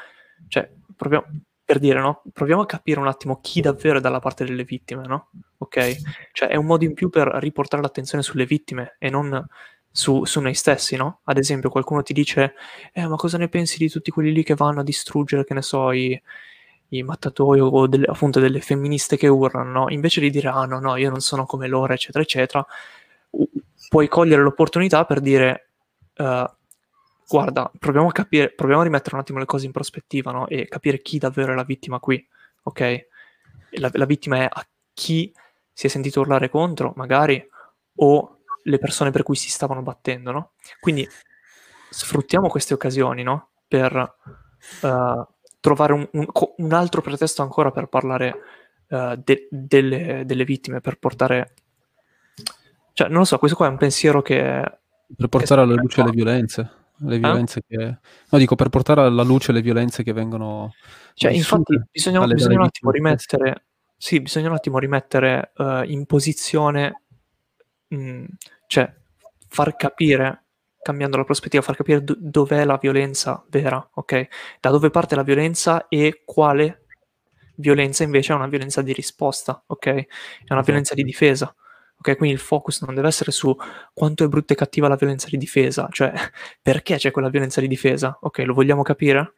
cioè, 0.48 0.72
proprio 0.96 1.26
per 1.66 1.80
dire, 1.80 2.00
no? 2.00 2.22
Proviamo 2.32 2.62
a 2.62 2.66
capire 2.68 3.00
un 3.00 3.08
attimo 3.08 3.40
chi 3.42 3.60
davvero 3.60 3.98
è 3.98 4.02
dalla 4.02 4.20
parte 4.20 4.46
delle 4.46 4.64
vittime, 4.64 5.08
no? 5.08 5.32
Ok? 5.58 5.96
Cioè, 6.34 6.50
è 6.50 6.56
un 6.56 6.66
modo 6.66 6.84
in 6.84 6.94
più 6.94 7.10
per 7.10 7.28
riportare 7.40 7.82
l'attenzione 7.82 8.24
sulle 8.24 8.46
vittime 8.46 8.96
e 9.00 9.10
non 9.10 9.44
su, 9.92 10.26
su 10.26 10.40
noi 10.40 10.54
stessi, 10.54 10.96
no? 10.96 11.22
Ad 11.24 11.38
esempio, 11.38 11.70
qualcuno 11.70 12.04
ti 12.04 12.14
dice, 12.14 12.54
eh, 12.94 13.08
ma 13.08 13.16
cosa 13.16 13.38
ne 13.38 13.50
pensi 13.50 13.78
di 13.78 13.90
tutti 13.90 14.12
quelli 14.12 14.32
lì 14.32 14.44
che 14.44 14.56
vanno 14.56 14.82
a 14.82 14.84
distruggere, 14.84 15.44
che 15.44 15.54
ne 15.54 15.62
so, 15.62 15.92
i, 15.92 16.20
i 16.90 17.04
mattatoi 17.04 17.60
o 17.60 17.88
delle, 17.88 18.06
appunto 18.06 18.40
delle 18.40 18.62
femministe 18.62 19.18
che 19.18 19.28
urlano, 19.28 19.72
no? 19.72 19.90
Invece 19.90 20.22
di 20.22 20.30
dire, 20.30 20.50
ah, 20.50 20.66
no, 20.66 20.80
no, 20.80 20.96
io 20.96 21.10
non 21.10 21.22
sono 21.22 21.46
come 21.46 21.68
loro, 21.68 21.94
eccetera, 21.94 22.24
eccetera, 22.24 22.66
puoi 23.90 24.08
cogliere 24.08 24.42
l'opportunità 24.42 25.06
per 25.06 25.20
dire 25.20 25.70
uh, 26.18 26.46
guarda, 27.28 27.72
proviamo 27.78 28.08
a 28.08 28.12
capire, 28.12 28.52
proviamo 28.52 28.82
a 28.82 28.86
rimettere 28.86 29.16
un 29.16 29.22
attimo 29.22 29.40
le 29.40 29.46
cose 29.46 29.66
in 29.66 29.72
prospettiva, 29.72 30.32
no? 30.32 30.48
E 30.48 30.68
capire 30.68 31.02
chi 31.02 31.18
davvero 31.20 31.52
è 31.52 31.56
la 31.56 31.64
vittima 31.64 32.00
qui, 32.00 32.26
ok? 32.64 33.08
La, 33.72 33.90
la 33.94 34.06
vittima 34.06 34.38
è 34.38 34.48
a 34.52 34.68
chi 34.94 35.32
si 35.72 35.86
è 35.86 35.90
sentito 35.90 36.22
urlare 36.22 36.50
contro, 36.50 36.94
magari, 36.96 37.48
o 37.96 38.39
le 38.64 38.78
persone 38.78 39.12
per 39.12 39.24
cui 39.24 39.36
si 39.36 39.50
stavano 39.50 39.82
battendo, 39.82 40.32
no? 40.32 40.52
Quindi 40.80 41.08
sfruttiamo 41.90 42.48
queste 42.48 42.74
occasioni, 42.74 43.24
no? 43.24 43.50
Per 43.68 44.16
uh, 44.82 45.28
trovare 45.60 45.94
un, 45.94 46.08
un, 46.12 46.26
un, 46.58 46.74
altro 46.74 47.02
pretesto 47.02 47.42
ancora 47.42 47.72
per 47.72 47.88
parlare 47.88 48.36
uh, 48.90 49.16
de, 49.16 49.48
delle, 49.50 50.24
delle, 50.26 50.44
vittime, 50.44 50.82
per 50.82 50.98
portare 50.98 51.54
cioè, 53.00 53.08
non 53.08 53.20
lo 53.20 53.24
so, 53.24 53.38
questo 53.38 53.56
qua 53.56 53.68
è 53.68 53.70
un 53.70 53.78
pensiero 53.78 54.22
che... 54.22 54.62
Per 55.16 55.28
portare 55.30 55.62
alla 55.62 55.76
luce 55.76 56.04
le 56.04 56.12
violenze. 56.12 56.70
Le 56.98 57.16
eh? 57.16 57.20
violenze 57.20 57.60
eh? 57.60 57.64
che... 57.66 57.98
No, 58.30 58.38
dico, 58.38 58.56
per 58.56 58.68
portare 58.68 59.00
alla 59.00 59.24
luce 59.24 59.54
le 59.54 59.62
violenze 59.62 60.04
che 60.04 60.12
vengono... 60.12 60.74
Cioè, 61.14 61.32
infatti, 61.32 61.80
bisogna, 61.90 62.28
bisogna 62.28 62.58
un 62.58 62.66
attimo 62.66 62.92
rimettere... 62.92 63.68
Sì, 63.96 64.20
bisogna 64.20 64.50
un 64.50 64.56
attimo 64.56 64.80
rimettere 64.80 65.54
uh, 65.56 65.84
in 65.84 66.06
posizione... 66.08 67.04
Mh, 67.90 67.96
mm, 67.98 68.26
cioè, 68.68 68.94
far 69.48 69.76
capire 69.76 70.44
cambiando 70.82 71.18
la 71.18 71.24
prospettiva, 71.24 71.62
far 71.62 71.76
capire 71.76 72.04
do- 72.04 72.16
dov'è 72.18 72.64
la 72.66 72.78
violenza 72.78 73.44
vera, 73.50 73.90
ok? 73.96 74.28
Da 74.60 74.70
dove 74.70 74.90
parte 74.90 75.16
la 75.16 75.24
violenza 75.24 75.88
e 75.88 76.22
quale 76.26 76.86
violenza 77.56 78.04
invece 78.04 78.34
è 78.34 78.36
una 78.36 78.48
violenza 78.48 78.82
di 78.82 78.94
risposta, 78.94 79.62
ok? 79.68 79.86
È 79.88 80.08
una 80.54 80.62
violenza 80.62 80.96
di 80.96 81.04
difesa. 81.04 81.54
Ok, 81.98 82.16
quindi 82.16 82.34
il 82.36 82.42
focus 82.42 82.82
non 82.84 82.96
deve 82.96 83.10
essere 83.10 83.32
su 83.32 83.54
quanto 83.94 84.24
è 84.24 84.28
brutta 84.30 84.54
e 84.54 84.56
cattiva 84.56 84.88
la 84.88 84.96
violenza 84.96 85.28
di 85.30 85.36
difesa, 85.38 85.90
cioè 85.92 86.14
perché 86.62 86.96
c'è 86.96 87.12
quella 87.12 87.30
violenza 87.30 87.60
di 87.60 87.68
difesa? 87.68 88.18
Ok, 88.22 88.40
lo 88.40 88.54
vogliamo 88.54 88.84
capire? 88.84 89.34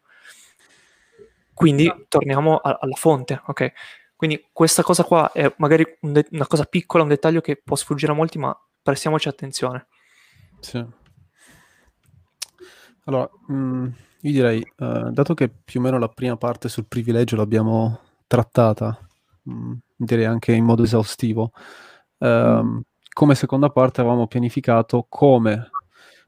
Quindi 1.54 1.86
no. 1.86 2.06
torniamo 2.08 2.58
a- 2.58 2.78
alla 2.80 2.96
fonte, 2.96 3.42
ok? 3.46 3.72
Quindi 4.22 4.50
questa 4.54 4.84
cosa 4.84 5.04
qua 5.04 5.32
è 5.32 5.52
magari 5.58 5.84
un 6.02 6.14
de- 6.14 6.28
una 6.30 6.46
cosa 6.46 6.66
piccola, 6.66 7.02
un 7.02 7.10
dettaglio 7.10 7.42
che 7.42 7.60
può 7.64 7.76
sfuggire 7.76 8.12
a 8.12 8.16
molti, 8.16 8.38
ma 8.38 8.56
prestiamoci 8.84 9.28
attenzione. 9.28 9.88
Sì. 10.60 10.86
Allora, 13.06 13.28
mh, 13.48 13.54
mm, 13.54 13.86
io 14.22 14.32
direi, 14.32 14.64
uh, 14.78 15.10
dato 15.10 15.34
che 15.34 15.50
più 15.50 15.80
o 15.80 15.84
meno 15.84 15.98
la 15.98 16.08
prima 16.08 16.38
parte 16.38 16.70
sul 16.70 16.86
privilegio 16.86 17.36
l'abbiamo 17.36 18.00
trattata, 18.28 18.96
mh, 19.42 19.54
mm, 19.54 19.74
direi 19.96 20.26
anche 20.26 20.52
in 20.52 20.66
modo 20.66 20.84
esaustivo, 20.84 21.52
Ehm, 22.22 22.84
come 23.14 23.36
seconda 23.36 23.70
parte 23.70 24.02
avevamo 24.02 24.28
pianificato 24.28 25.08
come 25.10 25.70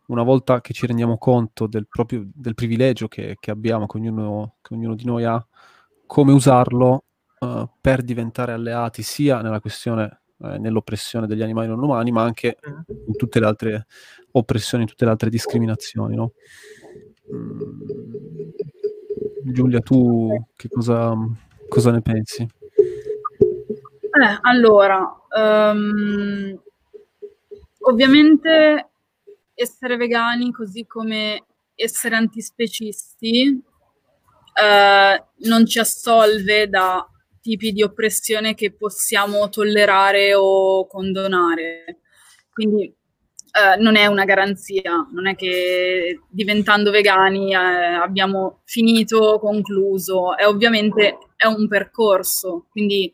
una 0.08 0.24
volta 0.24 0.60
che 0.62 0.74
ci 0.74 0.88
rendiamo 0.88 1.18
conto 1.20 1.68
del, 1.68 1.88
proprio, 1.88 2.28
del 2.34 2.56
privilegio 2.56 3.08
che, 3.08 3.38
che 3.40 3.52
abbiamo, 3.52 3.86
che 3.86 3.98
ognuno, 3.98 4.56
che 4.62 4.74
ognuno, 4.74 4.96
di 4.96 5.06
noi 5.06 5.24
ha, 5.24 5.46
come 6.08 6.32
usarlo 6.34 7.06
uh, 7.44 7.70
per 7.80 8.02
diventare 8.02 8.52
alleati 8.54 9.02
sia 9.02 9.42
nella 9.42 9.60
questione, 9.60 10.22
eh, 10.40 10.58
nell'oppressione 10.58 11.28
degli 11.28 11.42
animali 11.42 11.68
non 11.68 11.82
umani, 11.82 12.12
ma 12.12 12.24
anche 12.24 12.58
mm. 12.68 12.80
in 13.08 13.16
tutte 13.16 13.40
le 13.40 13.46
altre 13.46 13.86
oppressioni, 14.32 14.84
in 14.84 14.90
tutte 14.90 15.06
le 15.06 15.12
altre 15.12 15.30
discriminazioni. 15.30 16.16
No? 16.16 16.34
Mm. 17.34 17.62
Giulia, 19.46 19.80
tu 19.80 20.48
che 20.56 20.70
cosa, 20.70 21.14
cosa 21.68 21.92
ne 21.92 22.02
pensi? 22.02 22.42
Eh, 22.42 24.38
allora, 24.42 25.00
um, 25.36 26.58
ovviamente 27.80 28.90
essere 29.54 29.98
vegani, 29.98 30.52
così 30.52 30.86
come 30.86 31.44
essere 31.76 32.16
antispecisti, 32.16 33.62
eh, 34.54 35.24
non 35.50 35.66
ci 35.66 35.80
assolve 35.80 36.70
da 36.70 37.08
tipi 37.44 37.74
di 37.74 37.84
oppressione 37.84 38.56
che 38.56 38.72
possiamo 38.72 39.50
tollerare 39.50 40.34
o 40.34 40.88
condonare. 40.88 42.00
Quindi 42.50 42.86
eh, 42.86 43.76
non 43.80 43.98
è 43.98 44.06
una 44.06 44.24
garanzia, 44.24 45.06
non 45.12 45.28
è 45.28 45.36
che 45.36 46.22
diventando 46.30 46.90
vegani 46.90 47.52
eh, 47.52 47.58
abbiamo 47.58 48.62
finito, 48.64 49.40
concluso, 49.40 50.38
è 50.38 50.48
ovviamente 50.48 51.18
è 51.36 51.46
un 51.46 51.68
percorso, 51.68 52.68
quindi 52.70 53.14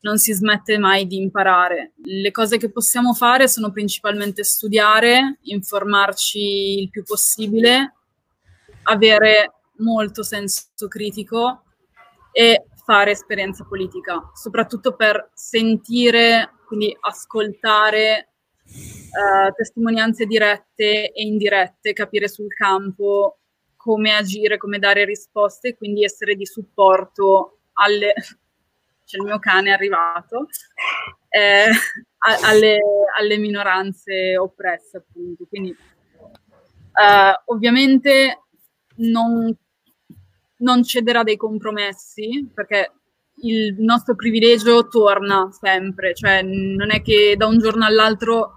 non 0.00 0.16
si 0.16 0.32
smette 0.32 0.78
mai 0.78 1.06
di 1.06 1.18
imparare. 1.18 1.92
Le 2.04 2.30
cose 2.30 2.56
che 2.56 2.70
possiamo 2.70 3.12
fare 3.12 3.46
sono 3.46 3.70
principalmente 3.72 4.42
studiare, 4.42 5.38
informarci 5.42 6.80
il 6.80 6.88
più 6.88 7.02
possibile, 7.02 7.92
avere 8.84 9.52
molto 9.78 10.22
senso 10.22 10.88
critico 10.88 11.64
e 12.32 12.64
fare 12.86 13.10
esperienza 13.10 13.64
politica, 13.64 14.30
soprattutto 14.32 14.94
per 14.94 15.30
sentire, 15.34 16.52
quindi 16.68 16.96
ascoltare 17.00 18.28
uh, 18.64 19.52
testimonianze 19.52 20.24
dirette 20.24 21.10
e 21.10 21.22
indirette, 21.24 21.92
capire 21.92 22.28
sul 22.28 22.54
campo 22.54 23.38
come 23.74 24.14
agire, 24.14 24.56
come 24.56 24.78
dare 24.78 25.04
risposte 25.04 25.68
e 25.68 25.76
quindi 25.76 26.04
essere 26.04 26.36
di 26.36 26.46
supporto 26.46 27.58
alle 27.72 28.14
c'è 29.06 29.18
il 29.18 29.24
mio 29.24 29.38
cane 29.38 29.72
arrivato, 29.72 30.48
eh, 31.28 31.70
alle, 32.42 32.80
alle, 33.16 33.36
minoranze 33.38 34.36
oppresse, 34.36 34.96
appunto. 34.96 35.44
Quindi, 35.48 35.70
eh, 35.70 37.40
ovviamente, 37.44 38.42
non, 38.96 39.56
non 40.58 40.82
cederà 40.82 41.22
dei 41.22 41.36
compromessi, 41.36 42.50
perché 42.54 42.92
il 43.42 43.76
nostro 43.78 44.14
privilegio 44.14 44.88
torna 44.88 45.48
sempre, 45.50 46.14
cioè 46.14 46.42
non 46.42 46.90
è 46.90 47.02
che 47.02 47.34
da 47.36 47.46
un 47.46 47.58
giorno 47.58 47.84
all'altro 47.84 48.52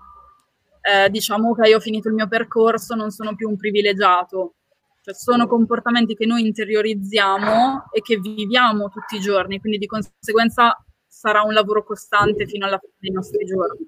eh, 0.82 1.10
diciamo 1.10 1.54
che 1.54 1.70
io 1.70 1.78
ho 1.78 1.82
finito 1.82 2.08
il 2.08 2.14
mio 2.14 2.28
percorso, 2.28 2.96
non 2.96 3.12
sono 3.12 3.36
più 3.36 3.50
un 3.50 3.58
privilegiato. 3.58 4.54
Cioè 5.02 5.14
sono 5.14 5.48
comportamenti 5.48 6.14
che 6.14 6.26
noi 6.26 6.46
interiorizziamo 6.46 7.90
e 7.92 8.02
che 8.02 8.18
viviamo 8.18 8.90
tutti 8.90 9.16
i 9.16 9.20
giorni, 9.20 9.60
quindi 9.60 9.78
di 9.78 9.86
conseguenza 9.86 10.78
sarà 11.08 11.42
un 11.42 11.54
lavoro 11.54 11.84
costante 11.84 12.46
fino 12.46 12.66
alla 12.66 12.78
fine 12.78 12.94
dei 13.00 13.12
nostri 13.12 13.46
giorni. 13.46 13.88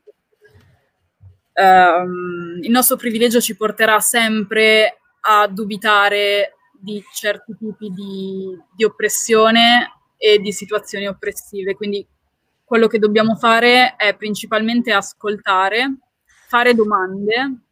Um, 1.53 2.59
il 2.61 2.71
nostro 2.71 2.95
privilegio 2.95 3.41
ci 3.41 3.57
porterà 3.57 3.99
sempre 3.99 4.99
a 5.21 5.47
dubitare 5.47 6.55
di 6.81 7.03
certi 7.13 7.55
tipi 7.57 7.89
di, 7.89 8.57
di 8.75 8.83
oppressione 8.83 9.91
e 10.17 10.39
di 10.39 10.51
situazioni 10.51 11.07
oppressive, 11.07 11.75
quindi 11.75 12.05
quello 12.63 12.87
che 12.87 12.99
dobbiamo 12.99 13.35
fare 13.35 13.95
è 13.95 14.15
principalmente 14.15 14.93
ascoltare, 14.93 15.97
fare 16.47 16.73
domande, 16.73 17.63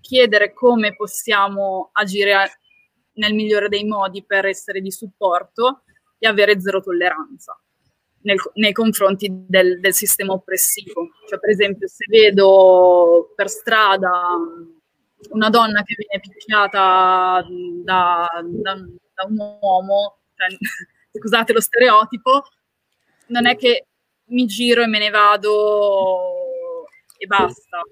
chiedere 0.00 0.52
come 0.52 0.94
possiamo 0.94 1.90
agire 1.92 2.60
nel 3.14 3.34
migliore 3.34 3.68
dei 3.68 3.84
modi 3.84 4.24
per 4.24 4.46
essere 4.46 4.80
di 4.80 4.90
supporto 4.90 5.82
e 6.18 6.26
avere 6.26 6.60
zero 6.60 6.80
tolleranza 6.80 7.60
nel, 8.22 8.38
nei 8.54 8.72
confronti 8.72 9.28
del, 9.46 9.80
del, 9.80 9.94
sistema 9.94 10.32
oppressivo. 10.32 11.08
Cioè, 11.28 11.38
per 11.38 11.50
esempio, 11.50 11.86
se 11.88 12.04
vedo 12.08 13.32
per 13.34 13.48
strada 13.48 14.10
una 15.30 15.50
donna 15.50 15.82
che 15.82 15.94
viene 15.96 16.20
picchiata 16.20 17.44
da, 17.84 18.28
da, 18.44 18.78
da 19.14 19.26
un 19.28 19.58
uomo, 19.60 20.18
cioè, 20.34 20.48
scusate 21.18 21.52
lo 21.52 21.60
stereotipo, 21.60 22.44
non 23.28 23.46
è 23.46 23.56
che 23.56 23.86
mi 24.26 24.46
giro 24.46 24.82
e 24.82 24.86
me 24.86 24.98
ne 24.98 25.10
vado 25.10 26.18
e 27.18 27.26
basta. 27.26 27.82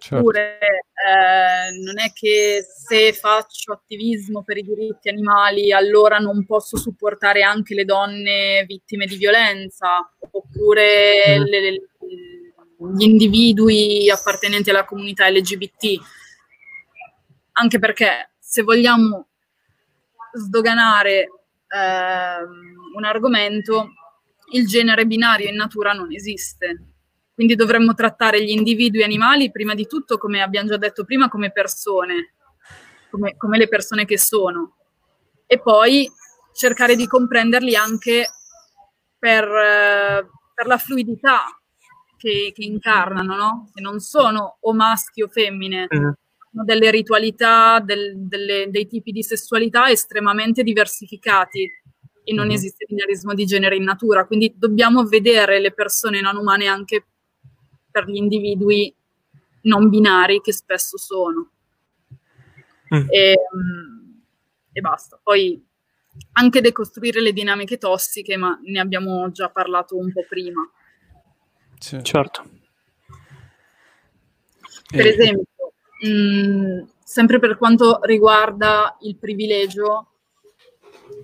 Certo. 0.00 0.16
Oppure 0.16 0.58
eh, 0.60 1.76
non 1.82 1.98
è 1.98 2.12
che 2.12 2.64
se 2.64 3.12
faccio 3.12 3.72
attivismo 3.72 4.44
per 4.44 4.56
i 4.56 4.62
diritti 4.62 5.08
animali 5.08 5.72
allora 5.72 6.18
non 6.18 6.46
posso 6.46 6.76
supportare 6.76 7.42
anche 7.42 7.74
le 7.74 7.84
donne 7.84 8.64
vittime 8.64 9.06
di 9.06 9.16
violenza, 9.16 10.08
oppure 10.30 11.38
mm. 11.38 11.42
le, 11.42 11.60
le, 11.60 11.88
gli 12.94 13.02
individui 13.02 14.08
appartenenti 14.08 14.70
alla 14.70 14.84
comunità 14.84 15.28
LGBT. 15.28 16.00
Anche 17.60 17.78
perché 17.78 18.34
se 18.38 18.62
vogliamo 18.62 19.28
sdoganare 20.32 21.12
eh, 21.20 22.42
un 22.94 23.04
argomento, 23.04 23.90
il 24.52 24.66
genere 24.66 25.06
binario 25.06 25.48
in 25.48 25.56
natura 25.56 25.92
non 25.92 26.12
esiste. 26.12 26.92
Quindi 27.34 27.54
dovremmo 27.54 27.94
trattare 27.94 28.42
gli 28.42 28.50
individui 28.50 29.02
animali 29.02 29.50
prima 29.50 29.74
di 29.74 29.86
tutto, 29.86 30.18
come 30.18 30.42
abbiamo 30.42 30.68
già 30.68 30.76
detto 30.76 31.04
prima, 31.04 31.28
come 31.28 31.52
persone, 31.52 32.34
come, 33.10 33.36
come 33.36 33.58
le 33.58 33.68
persone 33.68 34.04
che 34.04 34.18
sono. 34.18 34.76
E 35.46 35.60
poi 35.60 36.10
cercare 36.52 36.96
di 36.96 37.06
comprenderli 37.06 37.74
anche 37.76 38.28
per, 39.18 39.44
per 40.54 40.66
la 40.66 40.78
fluidità 40.78 41.44
che, 42.16 42.52
che, 42.54 42.64
incarnano, 42.64 43.36
no? 43.36 43.70
Che 43.72 43.80
non 43.80 44.00
sono 44.00 44.58
o 44.60 44.74
maschi 44.74 45.22
o 45.22 45.28
femmine, 45.28 45.86
mm. 45.94 46.10
Delle 46.50 46.90
ritualità, 46.90 47.80
del, 47.80 48.14
delle, 48.16 48.68
dei 48.70 48.86
tipi 48.86 49.12
di 49.12 49.22
sessualità 49.22 49.90
estremamente 49.90 50.62
diversificati 50.62 51.70
e 52.24 52.34
non 52.34 52.48
mm. 52.48 52.50
esiste 52.50 52.84
binarismo 52.86 53.34
di 53.34 53.46
genere 53.46 53.76
in 53.76 53.84
natura, 53.84 54.26
quindi 54.26 54.54
dobbiamo 54.56 55.04
vedere 55.04 55.60
le 55.60 55.72
persone 55.72 56.20
non 56.20 56.36
umane 56.36 56.66
anche 56.66 57.06
per 57.90 58.06
gli 58.06 58.16
individui 58.16 58.94
non 59.62 59.88
binari 59.88 60.40
che 60.40 60.52
spesso 60.52 60.98
sono. 60.98 61.50
Mm. 62.94 63.06
E, 63.08 63.34
um, 63.52 64.22
e, 64.72 64.80
basta. 64.80 65.18
Poi 65.22 65.62
anche 66.32 66.60
decostruire 66.60 67.20
le 67.20 67.32
dinamiche 67.32 67.78
tossiche, 67.78 68.36
ma 68.36 68.58
ne 68.62 68.80
abbiamo 68.80 69.30
già 69.30 69.50
parlato 69.50 69.96
un 69.96 70.12
po' 70.12 70.24
prima. 70.28 70.60
Sì. 71.78 72.02
Certo. 72.02 72.50
Per 74.90 75.06
e... 75.06 75.08
esempio, 75.08 75.44
mm, 76.06 76.82
sempre 77.02 77.38
per 77.38 77.56
quanto 77.56 78.00
riguarda 78.02 78.96
il 79.00 79.16
privilegio, 79.16 80.12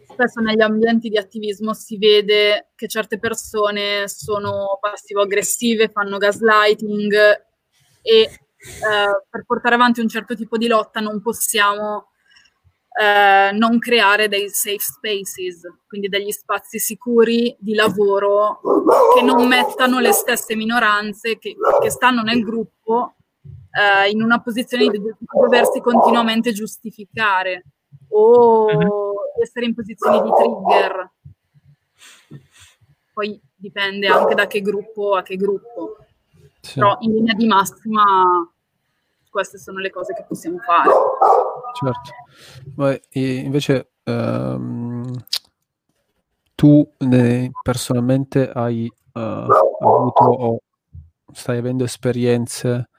spesso 0.09 0.41
negli 0.41 0.61
ambienti 0.63 1.09
di 1.09 1.19
attivismo 1.19 1.75
si 1.75 1.99
vede 1.99 2.71
che 2.75 2.89
certe 2.89 3.19
persone 3.19 4.09
sono 4.09 4.79
passivo-aggressive, 4.81 5.91
fanno 5.91 6.19
gaslighting 6.19 7.13
e 8.03 8.21
eh, 8.21 8.31
per 9.29 9.45
portare 9.47 9.75
avanti 9.75 10.01
un 10.01 10.09
certo 10.09 10.35
tipo 10.35 10.57
di 10.57 10.69
lotta 10.69 11.01
non 11.01 11.21
possiamo 11.21 12.11
eh, 12.97 13.51
non 13.53 13.79
creare 13.79 14.29
dei 14.29 14.49
safe 14.49 14.79
spaces, 14.79 15.63
quindi 15.87 16.09
degli 16.09 16.31
spazi 16.31 16.79
sicuri 16.79 17.55
di 17.59 17.75
lavoro 17.75 18.61
che 19.15 19.23
non 19.23 19.47
mettano 19.49 19.99
le 19.99 20.13
stesse 20.13 20.55
minoranze 20.55 21.39
che, 21.39 21.57
che 21.81 21.91
stanno 21.91 22.23
nel 22.23 22.43
gruppo 22.43 23.17
eh, 23.75 24.11
in 24.11 24.23
una 24.23 24.41
posizione 24.41 24.89
di 24.89 25.01
doversi 25.19 25.81
continuamente 25.81 26.53
giustificare 26.53 27.65
o 28.11 28.73
mhm. 28.73 28.91
essere 29.43 29.67
in 29.67 29.75
posizioni 29.75 30.23
di 30.23 30.31
trigger. 30.31 31.11
Poi 33.13 33.41
dipende 33.55 34.07
anche 34.07 34.35
da 34.35 34.47
che 34.47 34.61
gruppo 34.61 35.15
a 35.15 35.23
che 35.23 35.37
gruppo. 35.37 35.97
Sì. 36.61 36.79
Però 36.79 36.97
in 37.01 37.13
linea 37.13 37.35
di 37.35 37.47
massima 37.47 38.49
queste 39.29 39.59
sono 39.59 39.81
le 39.81 39.91
cose 39.91 40.15
che 40.15 40.25
possiamo 40.27 40.59
fare. 40.59 40.91
Certo. 41.75 42.11
Ma 42.77 42.97
invece 43.13 43.95
um, 44.05 45.13
tu 46.55 46.89
ne, 46.99 47.51
personalmente 47.63 48.49
hai 48.51 48.91
uh, 49.13 49.19
avuto 49.19 50.25
o 50.25 50.59
stai 51.33 51.59
avendo 51.59 51.83
esperienze 51.83 52.91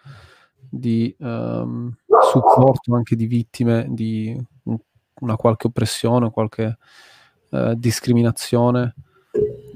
di 0.70 1.16
um, 1.20 1.94
supporto 2.32 2.96
anche 2.96 3.16
di 3.16 3.26
vittime 3.26 3.86
di 3.90 4.38
una 5.20 5.36
qualche 5.36 5.68
oppressione, 5.68 6.32
qualche 6.32 6.78
uh, 7.50 7.74
discriminazione? 7.76 8.96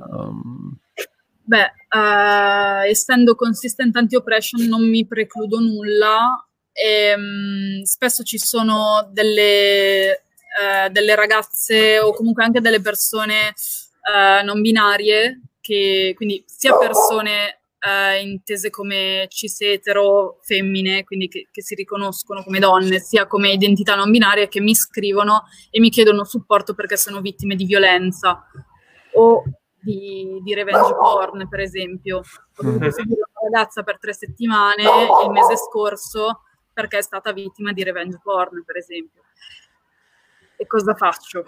Um... 0.10 0.78
Beh, 1.44 1.72
uh, 1.90 2.86
essendo 2.88 3.36
consistent 3.36 3.96
anti-oppression 3.96 4.68
non 4.68 4.88
mi 4.88 5.06
precludo 5.06 5.60
nulla. 5.60 6.44
E, 6.72 7.14
um, 7.16 7.84
spesso 7.84 8.24
ci 8.24 8.38
sono 8.38 9.10
delle, 9.12 10.24
uh, 10.62 10.92
delle, 10.92 11.16
ragazze 11.16 12.00
o 12.00 12.14
comunque 12.14 12.44
anche 12.44 12.62
delle 12.62 12.82
persone 12.82 13.54
non 14.44 14.62
binarie, 14.62 15.40
che, 15.62 16.14
quindi 16.16 16.44
sia 16.48 16.76
persone 16.76 17.59
eh, 17.80 18.22
intese 18.22 18.70
come 18.70 19.26
cis 19.30 19.62
etero 19.62 20.38
femmine, 20.42 21.04
quindi 21.04 21.28
che, 21.28 21.48
che, 21.52 21.62
si 21.62 21.76
riconoscono 21.76 22.44
come 22.44 22.60
donne, 22.60 23.00
sia 23.00 23.26
come 23.26 23.52
identità 23.52 23.96
non 23.96 24.12
binaria, 24.12 24.48
che 24.48 24.60
mi 24.60 24.76
scrivono 24.76 25.44
e 25.70 25.80
mi 25.80 25.90
chiedono 25.90 26.24
supporto 26.24 26.74
perché 26.74 26.98
sono 26.98 27.22
vittime 27.22 27.56
di 27.56 27.66
violenza 27.66 28.46
o 29.14 29.44
di, 29.82 30.40
di 30.44 30.54
revenge 30.54 30.94
porn, 30.94 31.48
per 31.48 31.62
esempio. 31.62 32.18
Ho 32.18 32.64
dovuto 32.64 32.92
seguire 32.92 33.22
una 33.32 33.50
ragazza 33.50 33.84
per 33.84 33.98
tre 33.98 34.14
settimane 34.14 34.84
il 34.84 35.32
mese 35.32 35.56
scorso 35.56 36.42
perché 36.74 36.98
è 36.98 37.02
stata 37.02 37.32
vittima 37.32 37.72
di 37.72 37.84
revenge 37.84 38.20
porn, 38.22 38.64
per 38.66 38.78
esempio. 38.78 39.24
E 40.58 40.68
cosa 40.68 40.94
faccio? 40.94 41.46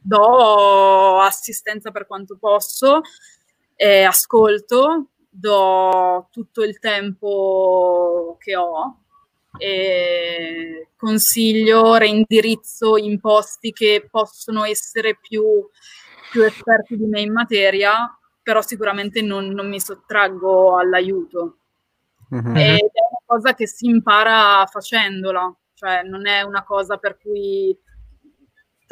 Do 0.00 1.20
assistenza 1.20 1.90
per 1.90 2.06
quanto 2.06 2.36
posso, 2.38 3.00
eh, 3.74 4.02
ascolto, 4.02 5.08
do 5.28 6.28
tutto 6.30 6.62
il 6.62 6.78
tempo 6.78 8.36
che 8.38 8.56
ho 8.56 8.98
e 9.58 10.88
consiglio, 10.96 11.96
reindirizzo 11.96 12.96
in 12.96 13.20
posti 13.20 13.72
che 13.72 14.06
possono 14.10 14.64
essere 14.64 15.18
più, 15.20 15.42
più 16.30 16.42
esperti 16.42 16.96
di 16.96 17.04
me 17.06 17.20
in 17.20 17.32
materia, 17.32 18.16
però 18.42 18.62
sicuramente 18.62 19.20
non, 19.20 19.48
non 19.48 19.68
mi 19.68 19.80
sottraggo 19.80 20.76
all'aiuto. 20.78 21.58
Mm-hmm. 22.34 22.56
Ed 22.56 22.90
è 22.92 23.02
una 23.10 23.22
cosa 23.26 23.54
che 23.54 23.66
si 23.66 23.86
impara 23.86 24.64
facendola, 24.66 25.54
cioè 25.74 26.02
non 26.02 26.26
è 26.26 26.42
una 26.42 26.64
cosa 26.64 26.96
per 26.96 27.18
cui 27.18 27.76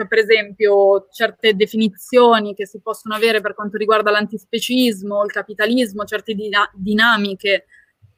cioè, 0.01 0.09
per 0.09 0.19
esempio 0.19 1.09
certe 1.11 1.55
definizioni 1.55 2.55
che 2.55 2.67
si 2.67 2.81
possono 2.81 3.15
avere 3.15 3.41
per 3.41 3.55
quanto 3.55 3.77
riguarda 3.77 4.11
l'antispecismo, 4.11 5.25
il 5.25 5.31
capitalismo, 5.31 6.05
certe 6.05 6.35
dina- 6.35 6.71
dinamiche 6.75 7.67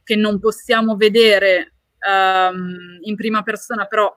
che 0.05 0.15
non 0.15 0.39
possiamo 0.39 0.97
vedere 0.97 1.75
um, 1.99 2.99
in 3.01 3.17
prima 3.17 3.43
persona, 3.43 3.87
però 3.87 4.15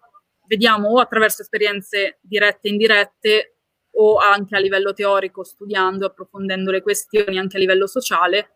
vediamo 0.47 0.89
o 0.89 0.99
attraverso 0.99 1.41
esperienze 1.41 2.19
dirette 2.21 2.67
e 2.67 2.71
indirette 2.71 3.55
o 3.97 4.17
anche 4.17 4.55
a 4.55 4.59
livello 4.59 4.93
teorico, 4.93 5.43
studiando, 5.43 6.05
approfondendo 6.05 6.69
le 6.69 6.81
questioni 6.81 7.39
anche 7.39 7.57
a 7.57 7.59
livello 7.59 7.87
sociale. 7.87 8.51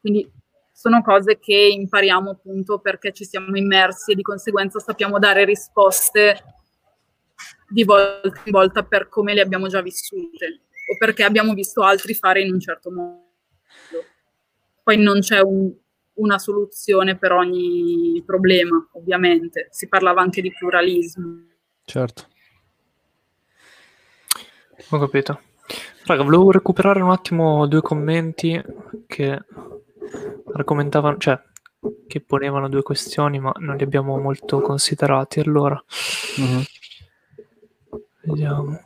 Quindi 0.00 0.28
sono 0.72 1.02
cose 1.02 1.38
che 1.38 1.54
impariamo 1.54 2.30
appunto 2.30 2.80
perché 2.80 3.12
ci 3.12 3.24
siamo 3.24 3.56
immersi 3.56 4.12
e 4.12 4.14
di 4.14 4.22
conseguenza 4.22 4.80
sappiamo 4.80 5.18
dare 5.18 5.44
risposte 5.44 6.59
di 7.70 7.84
volta 7.84 8.42
in 8.44 8.52
volta 8.52 8.82
per 8.82 9.08
come 9.08 9.32
le 9.32 9.40
abbiamo 9.40 9.68
già 9.68 9.80
vissute 9.80 10.62
o 10.90 10.96
perché 10.98 11.22
abbiamo 11.22 11.54
visto 11.54 11.82
altri 11.82 12.14
fare 12.14 12.42
in 12.42 12.52
un 12.52 12.60
certo 12.60 12.90
modo. 12.90 13.28
Poi 14.82 14.98
non 14.98 15.20
c'è 15.20 15.40
un, 15.40 15.72
una 16.14 16.38
soluzione 16.38 17.16
per 17.16 17.32
ogni 17.32 18.22
problema, 18.26 18.88
ovviamente. 18.94 19.68
Si 19.70 19.88
parlava 19.88 20.20
anche 20.20 20.42
di 20.42 20.52
pluralismo. 20.52 21.46
Certo. 21.84 22.26
Ho 24.90 24.98
capito. 24.98 25.40
Raga, 26.06 26.24
volevo 26.24 26.50
recuperare 26.50 27.00
un 27.00 27.10
attimo 27.10 27.66
due 27.68 27.82
commenti 27.82 28.60
che 29.06 29.38
argomentavano, 30.52 31.18
cioè 31.18 31.40
che 32.08 32.20
ponevano 32.20 32.68
due 32.68 32.82
questioni, 32.82 33.38
ma 33.38 33.52
non 33.58 33.76
li 33.76 33.84
abbiamo 33.84 34.18
molto 34.18 34.60
considerati 34.60 35.38
allora. 35.38 35.80
Uh-huh. 36.38 36.62
Vediamo. 38.22 38.80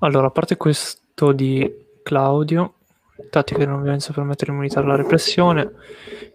Allora, 0.00 0.26
a 0.26 0.30
parte 0.30 0.56
questo 0.56 1.32
di 1.32 1.72
Claudio, 2.02 2.74
tattica 3.30 3.60
di 3.60 3.66
non 3.66 3.82
violenza 3.82 4.12
per 4.12 4.24
mettere 4.24 4.52
immunità 4.52 4.80
alla 4.80 4.96
repressione, 4.96 5.72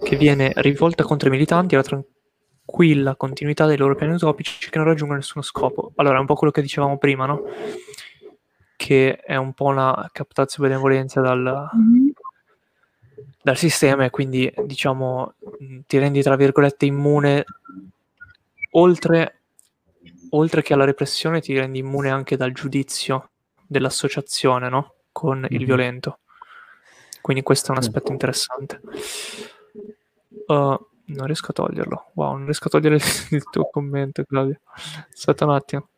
che 0.02 0.16
viene 0.16 0.52
rivolta 0.56 1.04
contro 1.04 1.28
i 1.28 1.32
militanti 1.32 1.76
e 1.76 1.78
la 1.78 1.84
tranquilla 1.84 3.16
continuità 3.16 3.66
dei 3.66 3.78
loro 3.78 3.96
piani 3.96 4.14
utopici 4.14 4.70
che 4.70 4.78
non 4.78 4.88
raggiungono 4.88 5.20
nessuno 5.20 5.44
scopo. 5.44 5.92
Allora, 5.96 6.18
è 6.18 6.20
un 6.20 6.26
po' 6.26 6.36
quello 6.36 6.52
che 6.52 6.62
dicevamo 6.62 6.98
prima, 6.98 7.26
no? 7.26 7.44
che 8.80 9.18
è 9.18 9.36
un 9.36 9.52
po' 9.52 9.66
una 9.66 10.10
captazio 10.14 10.64
benevolenza 10.64 11.20
dal, 11.20 11.70
dal 13.42 13.58
sistema 13.58 14.06
e 14.06 14.10
quindi 14.10 14.50
diciamo 14.64 15.34
ti 15.86 15.98
rendi 15.98 16.22
tra 16.22 16.38
virgolette 16.38 16.86
immune 16.86 17.44
oltre, 18.72 19.39
oltre 20.32 20.62
che 20.62 20.74
alla 20.74 20.86
repressione 20.86 21.42
ti 21.42 21.58
rendi 21.58 21.80
immune 21.80 22.10
anche 22.10 22.38
dal 22.38 22.52
giudizio 22.52 23.32
dell'associazione 23.66 24.70
no? 24.70 24.96
con 25.12 25.46
il 25.50 25.58
mm-hmm. 25.58 25.66
violento 25.66 26.20
quindi 27.22 27.44
questo 27.44 27.70
è 27.70 27.72
un 27.72 27.78
aspetto 27.78 28.12
interessante 28.12 28.82
uh, 30.48 30.54
non 30.54 31.26
riesco 31.26 31.52
a 31.52 31.54
toglierlo 31.54 32.12
wow 32.14 32.34
non 32.34 32.46
riesco 32.46 32.68
a 32.68 32.72
togliere 32.72 32.96
il 33.32 33.44
tuo 33.50 33.70
commento 33.70 34.24
Claudio 34.24 34.60
aspetta 35.12 35.46
un 35.46 35.52
attimo 35.52 35.90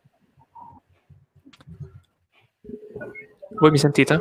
Voi 3.62 3.70
mi 3.70 3.78
sentite? 3.78 4.14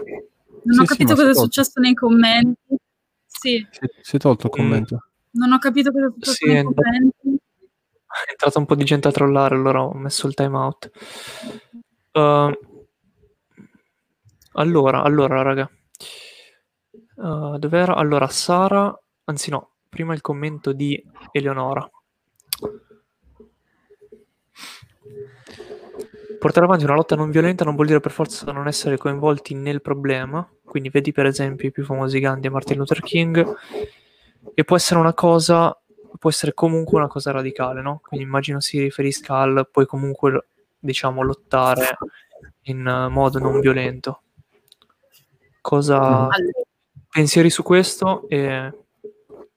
Non 0.64 0.74
sì, 0.74 0.80
ho 0.80 0.84
capito 0.84 1.14
sì, 1.14 1.14
cosa 1.14 1.30
è 1.30 1.34
successo 1.34 1.80
nei 1.80 1.94
commenti. 1.94 2.76
Sì. 3.26 3.66
Si, 3.70 3.80
si 4.02 4.16
è 4.16 4.18
tolto 4.18 4.48
il 4.48 4.52
commento. 4.52 4.94
Mm. 4.96 5.40
Non 5.40 5.52
ho 5.52 5.58
capito 5.58 5.90
cosa 5.90 6.06
è 6.06 6.10
successo 6.10 6.36
sì, 6.36 6.52
nei 6.52 6.62
commenti. 6.62 7.29
È 8.26 8.30
entrata 8.30 8.58
un 8.58 8.66
po' 8.66 8.74
di 8.74 8.84
gente 8.84 9.08
a 9.08 9.12
trollare, 9.12 9.54
allora 9.54 9.84
ho 9.84 9.94
messo 9.94 10.26
il 10.26 10.34
timeout. 10.34 10.90
Uh, 12.12 12.52
allora, 14.54 15.02
allora, 15.02 15.42
raga. 15.42 15.70
Uh, 17.14 17.56
dov'era? 17.58 17.94
Allora, 17.94 18.26
Sara, 18.28 18.98
anzi 19.24 19.50
no, 19.50 19.74
prima 19.88 20.12
il 20.12 20.20
commento 20.20 20.72
di 20.72 21.00
Eleonora. 21.30 21.88
Portare 26.38 26.64
avanti 26.64 26.84
una 26.84 26.94
lotta 26.94 27.16
non 27.16 27.30
violenta 27.30 27.64
non 27.64 27.74
vuol 27.74 27.86
dire 27.86 28.00
per 28.00 28.12
forza 28.12 28.50
non 28.50 28.66
essere 28.66 28.96
coinvolti 28.96 29.54
nel 29.54 29.82
problema, 29.82 30.48
quindi 30.64 30.88
vedi 30.88 31.12
per 31.12 31.26
esempio 31.26 31.68
i 31.68 31.70
più 31.70 31.84
famosi 31.84 32.18
Gandhi 32.18 32.46
e 32.46 32.50
Martin 32.50 32.78
Luther 32.78 33.02
King, 33.02 33.56
e 34.54 34.64
può 34.64 34.74
essere 34.74 35.00
una 35.00 35.12
cosa, 35.12 35.79
può 36.18 36.30
essere 36.30 36.54
comunque 36.54 36.98
una 36.98 37.08
cosa 37.08 37.30
radicale, 37.30 37.82
no? 37.82 38.00
Quindi 38.02 38.26
immagino 38.26 38.60
si 38.60 38.78
riferisca 38.80 39.36
al 39.36 39.68
puoi 39.70 39.86
comunque, 39.86 40.46
diciamo, 40.78 41.22
lottare 41.22 41.96
in 42.62 43.08
modo 43.10 43.38
non 43.38 43.60
violento. 43.60 44.22
Cosa... 45.60 45.98
Allora. 45.98 46.62
Pensieri 47.10 47.50
su 47.50 47.62
questo? 47.62 48.28
E... 48.28 48.72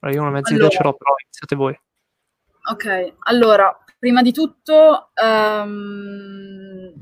Io 0.03 0.21
una 0.21 0.31
mezza 0.31 0.53
allora. 0.53 0.65
idea 0.65 0.69
ce 0.69 0.83
l'ho, 0.83 0.93
però 0.93 1.15
iniziate 1.21 1.55
voi. 1.55 1.79
Ok, 2.71 3.13
allora, 3.19 3.77
prima 3.99 4.21
di 4.21 4.33
tutto 4.33 5.11
um, 5.21 6.93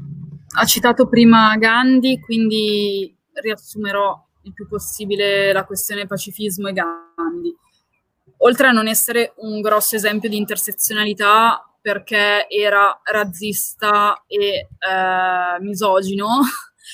ha 0.56 0.66
citato 0.66 1.08
prima 1.08 1.56
Gandhi, 1.58 2.20
quindi 2.20 3.16
riassumerò 3.34 4.28
il 4.44 4.54
più 4.54 4.68
possibile 4.68 5.52
la 5.52 5.66
questione 5.66 6.06
pacifismo 6.06 6.68
e 6.68 6.74
Gandhi. 6.74 7.56
Oltre 8.44 8.68
a 8.68 8.72
non 8.72 8.88
essere 8.88 9.34
un 9.38 9.62
grosso 9.62 9.96
esempio 9.96 10.28
di 10.28 10.38
intersezionalità 10.38 11.64
perché 11.80 12.48
era 12.50 13.00
razzista 13.04 14.24
e 14.26 14.68
eh, 14.80 15.60
misogino, 15.60 16.40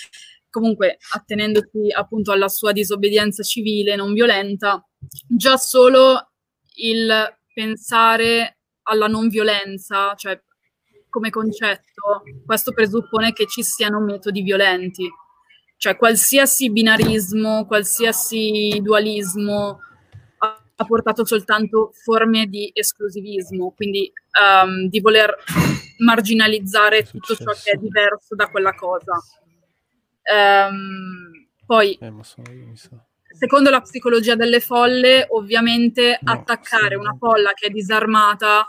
comunque 0.50 0.98
attenendosi 1.14 1.91
appunto 1.95 2.32
alla 2.32 2.50
sua 2.50 2.72
disobbedienza 2.72 3.43
civile 3.43 3.95
non 3.95 4.14
violenta, 4.14 4.86
già 5.28 5.58
solo 5.58 6.32
il 6.76 7.38
pensare 7.54 8.58
alla 8.84 9.08
non 9.08 9.30
violenza, 9.30 10.16
cioè 10.16 10.41
come 11.10 11.30
concetto, 11.30 12.24
questo 12.45 12.74
presuppone 12.74 13.32
che 13.32 13.48
ci 13.48 13.64
siano 13.64 14.02
metodi 14.02 14.41
violenti. 14.41 15.10
Cioè 15.78 15.95
qualsiasi 15.95 16.72
binarismo, 16.72 17.66
qualsiasi 17.66 18.80
dualismo 18.82 19.80
ha, 20.78 20.86
portato 20.86 21.26
soltanto 21.26 21.92
forme 21.94 22.48
di 22.48 22.72
esclusivismo, 22.74 23.74
quindi 23.76 24.12
um, 24.40 24.88
di 24.88 25.00
voler 25.00 25.36
marginalizzare 26.00 27.04
tutto 27.04 27.36
ciò 27.36 27.52
che 27.52 27.72
è 27.72 27.76
diverso 27.76 28.36
da 28.36 28.48
quella 28.48 28.74
cosa. 28.74 29.14
Um, 30.70 31.48
poi, 31.66 31.98
eh, 32.00 32.14
secondo 33.38 33.70
la 33.70 33.82
psicologia 33.82 34.36
delle 34.36 34.60
folle, 34.60 35.28
ovviamente 35.30 36.20
no, 36.22 36.32
attaccare 36.32 36.96
una 36.96 37.16
folla 37.20 37.54
che 37.54 37.68
è 37.68 37.70
disarmata 37.70 38.66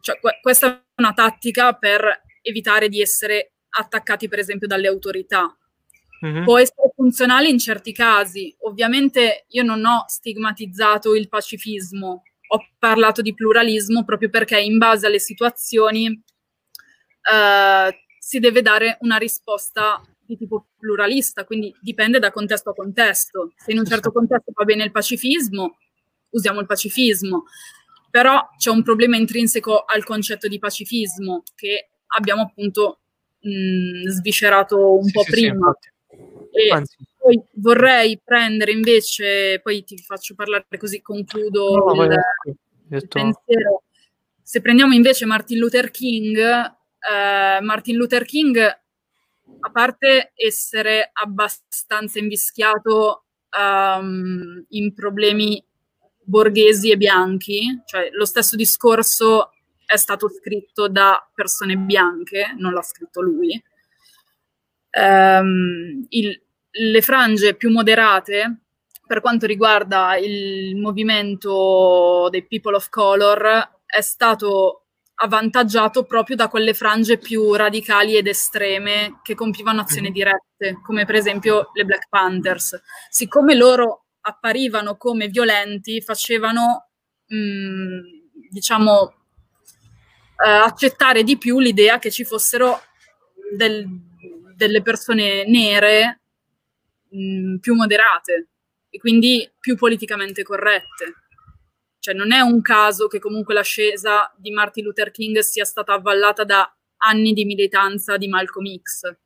cioè, 0.00 0.18
que- 0.20 0.38
questa 0.40 0.78
è 0.78 0.82
una 0.96 1.12
tattica 1.12 1.74
per 1.74 2.22
evitare 2.42 2.88
di 2.88 3.00
essere 3.00 3.52
attaccati, 3.68 4.28
per 4.28 4.38
esempio, 4.38 4.66
dalle 4.66 4.88
autorità. 4.88 5.54
Mm-hmm. 6.24 6.44
Può 6.44 6.58
essere 6.58 6.92
funzionale 6.94 7.48
in 7.48 7.58
certi 7.58 7.92
casi. 7.92 8.54
Ovviamente 8.60 9.44
io 9.48 9.62
non 9.62 9.84
ho 9.84 10.04
stigmatizzato 10.06 11.14
il 11.14 11.28
pacifismo, 11.28 12.22
ho 12.48 12.66
parlato 12.78 13.22
di 13.22 13.34
pluralismo 13.34 14.04
proprio 14.04 14.30
perché 14.30 14.58
in 14.58 14.78
base 14.78 15.06
alle 15.06 15.18
situazioni 15.18 16.06
eh, 16.06 17.98
si 18.18 18.38
deve 18.38 18.62
dare 18.62 18.98
una 19.00 19.16
risposta 19.16 20.02
di 20.24 20.36
tipo 20.36 20.68
pluralista, 20.78 21.44
quindi 21.44 21.74
dipende 21.80 22.18
da 22.18 22.30
contesto 22.30 22.70
a 22.70 22.74
contesto. 22.74 23.52
Se 23.56 23.72
in 23.72 23.78
un 23.78 23.86
certo 23.86 24.12
contesto 24.12 24.52
va 24.54 24.64
bene 24.64 24.84
il 24.84 24.90
pacifismo, 24.90 25.78
usiamo 26.30 26.60
il 26.60 26.66
pacifismo 26.66 27.44
però 28.10 28.48
c'è 28.56 28.70
un 28.70 28.82
problema 28.82 29.16
intrinseco 29.16 29.84
al 29.84 30.04
concetto 30.04 30.48
di 30.48 30.58
pacifismo 30.58 31.42
che 31.54 31.90
abbiamo 32.16 32.42
appunto 32.42 33.00
mh, 33.40 34.08
sviscerato 34.08 34.96
un 34.96 35.04
sì, 35.04 35.12
po' 35.12 35.22
sì, 35.22 35.30
prima. 35.30 35.76
Sì, 35.78 35.88
poi 37.18 37.42
vorrei 37.54 38.20
prendere 38.22 38.72
invece, 38.72 39.60
poi 39.62 39.84
ti 39.84 39.98
faccio 39.98 40.34
parlare 40.34 40.66
così 40.78 41.00
concludo 41.02 41.76
no, 41.76 42.04
il, 42.04 42.18
il 42.90 43.08
pensiero. 43.08 43.82
Se 44.42 44.60
prendiamo 44.60 44.94
invece 44.94 45.26
Martin 45.26 45.58
Luther 45.58 45.90
King, 45.90 46.38
eh, 46.38 47.60
Martin 47.60 47.96
Luther 47.96 48.24
King, 48.24 48.56
a 48.58 49.70
parte 49.70 50.32
essere 50.34 51.10
abbastanza 51.12 52.18
invischiato 52.18 53.24
um, 53.58 54.64
in 54.70 54.94
problemi 54.94 55.62
borghesi 56.22 56.90
e 56.90 56.96
bianchi, 56.96 57.82
cioè 57.86 58.10
lo 58.12 58.24
stesso 58.24 58.56
discorso 58.56 59.52
è 59.84 59.96
stato 59.96 60.28
scritto 60.28 60.88
da 60.88 61.26
persone 61.34 61.76
bianche, 61.76 62.54
non 62.58 62.72
l'ha 62.72 62.82
scritto 62.82 63.22
lui. 63.22 63.62
Um, 64.90 66.04
il, 66.08 66.42
le 66.80 67.02
frange 67.02 67.54
più 67.54 67.70
moderate, 67.70 68.60
per 69.06 69.20
quanto 69.20 69.46
riguarda 69.46 70.16
il 70.16 70.76
movimento 70.76 72.28
dei 72.30 72.46
people 72.46 72.76
of 72.76 72.88
color, 72.88 73.76
è 73.84 74.00
stato 74.00 74.84
avvantaggiato 75.20 76.04
proprio 76.04 76.36
da 76.36 76.48
quelle 76.48 76.74
frange 76.74 77.18
più 77.18 77.52
radicali 77.54 78.16
ed 78.16 78.28
estreme 78.28 79.18
che 79.22 79.34
compivano 79.34 79.80
azioni 79.80 80.08
mhm. 80.08 80.14
dirette, 80.14 80.80
come 80.82 81.04
per 81.04 81.16
esempio 81.16 81.70
le 81.72 81.84
Black 81.84 82.08
Panthers. 82.08 82.80
Siccome 83.08 83.54
loro 83.54 84.04
apparivano 84.20 84.96
come 84.96 85.28
violenti 85.28 86.00
facevano, 86.00 86.90
mh, 87.26 87.36
mm, 87.36 87.98
diciamo, 88.50 89.14
eh, 90.44 90.48
accettare 90.48 91.24
di 91.24 91.36
più 91.36 91.58
l'idea 91.58 91.98
che 91.98 92.10
ci 92.10 92.24
fossero 92.24 92.80
del, 93.56 93.86
delle 94.54 94.82
persone 94.82 95.44
nere 95.46 96.20
mh, 97.10 97.20
mm, 97.20 97.56
più 97.56 97.74
moderate 97.74 98.48
e 98.90 98.98
quindi 98.98 99.50
più 99.58 99.76
politicamente 99.76 100.42
corrette. 100.42 101.14
Cioè 101.98 102.14
non 102.14 102.32
è 102.32 102.40
un 102.40 102.60
caso 102.62 103.06
che 103.06 103.18
comunque 103.18 103.54
l'ascesa 103.54 104.32
di 104.36 104.50
Martin 104.50 104.84
Luther 104.84 105.10
King 105.10 105.38
sia 105.40 105.64
stata 105.64 105.94
avvallata 105.94 106.44
da 106.44 106.72
anni 106.98 107.32
di 107.32 107.44
militanza 107.44 108.16
di 108.16 108.28
Malcolm 108.28 108.66
X. 108.80 109.16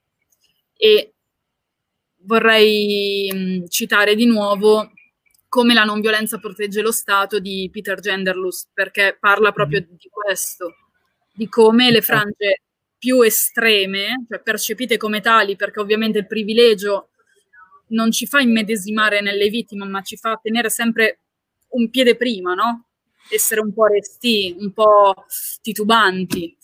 E 0.75 1.15
vorrei 2.25 3.31
mh, 3.33 3.69
citare 3.69 4.15
di 4.15 4.27
nuovo 4.27 4.91
come 5.49 5.75
la 5.75 5.85
non 5.85 6.01
violenza 6.01 6.39
protegge 6.39 6.81
lo 6.81 6.93
Stato 6.93 7.39
di 7.39 7.69
Peter 7.71 8.01
Genderlus, 8.01 8.69
perché 8.73 9.17
parla 9.21 9.53
proprio 9.53 9.83
mm. 9.83 9.97
di 9.99 10.09
questo, 10.11 10.75
di 11.31 11.47
come 11.47 11.91
le 11.91 12.01
frange 12.01 12.63
più 12.97 13.21
estreme, 13.21 14.25
cioè 14.29 14.41
percepite 14.41 14.97
come 14.97 15.21
tali, 15.21 15.57
perché 15.57 15.81
ovviamente 15.81 16.19
il 16.19 16.27
privilegio 16.27 17.11
non 17.93 18.11
ci 18.11 18.27
fa 18.27 18.41
immedesimare 18.41 19.21
nelle 19.21 19.49
vittime, 19.49 19.87
ma 19.87 20.03
ci 20.03 20.17
fa 20.17 20.39
tenere 20.43 20.69
sempre 20.71 21.21
un 21.71 21.89
piede 21.91 22.17
prima, 22.17 22.55
no? 22.55 22.89
Essere 23.31 23.61
un 23.61 23.73
po' 23.73 23.87
resti, 23.87 24.55
un 24.59 24.73
po' 24.73 25.25
titubanti 25.63 26.57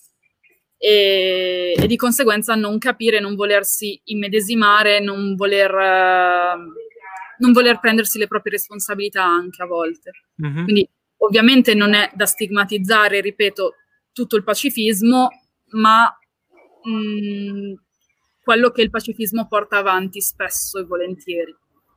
e, 0.77 1.75
e 1.77 1.87
di 1.87 1.97
conseguenza 1.97 2.55
non 2.55 2.79
capire, 2.79 3.21
non 3.21 3.35
volersi 3.35 4.01
immedesimare, 4.05 5.01
non 5.01 5.35
voler, 5.35 5.73
uh, 5.73 6.59
non 7.39 7.53
voler 7.53 7.81
prendersi 7.81 8.19
le 8.19 8.27
proprie 8.27 8.53
responsabilità 8.53 9.25
anche 9.25 9.63
a 9.63 9.67
volte. 9.67 10.11
Mm-hmm. 10.43 10.65
Quindi 10.65 10.89
ovviamente 11.19 11.75
non 11.75 11.95
è 11.95 12.11
da 12.15 12.27
stigmatizzare, 12.27 13.21
ripeto, 13.21 13.75
tutto 14.13 14.37
il 14.37 14.45
pacifismo, 14.45 15.29
ma 15.73 16.17
mh, 16.83 17.75
quello 18.49 18.71
che 18.71 18.81
il 18.81 18.89
pacifismo 18.89 19.47
porta 19.47 19.77
avanti 19.77 20.23
spesso 20.23 20.79
e 20.79 20.85
volentieri 20.85 21.55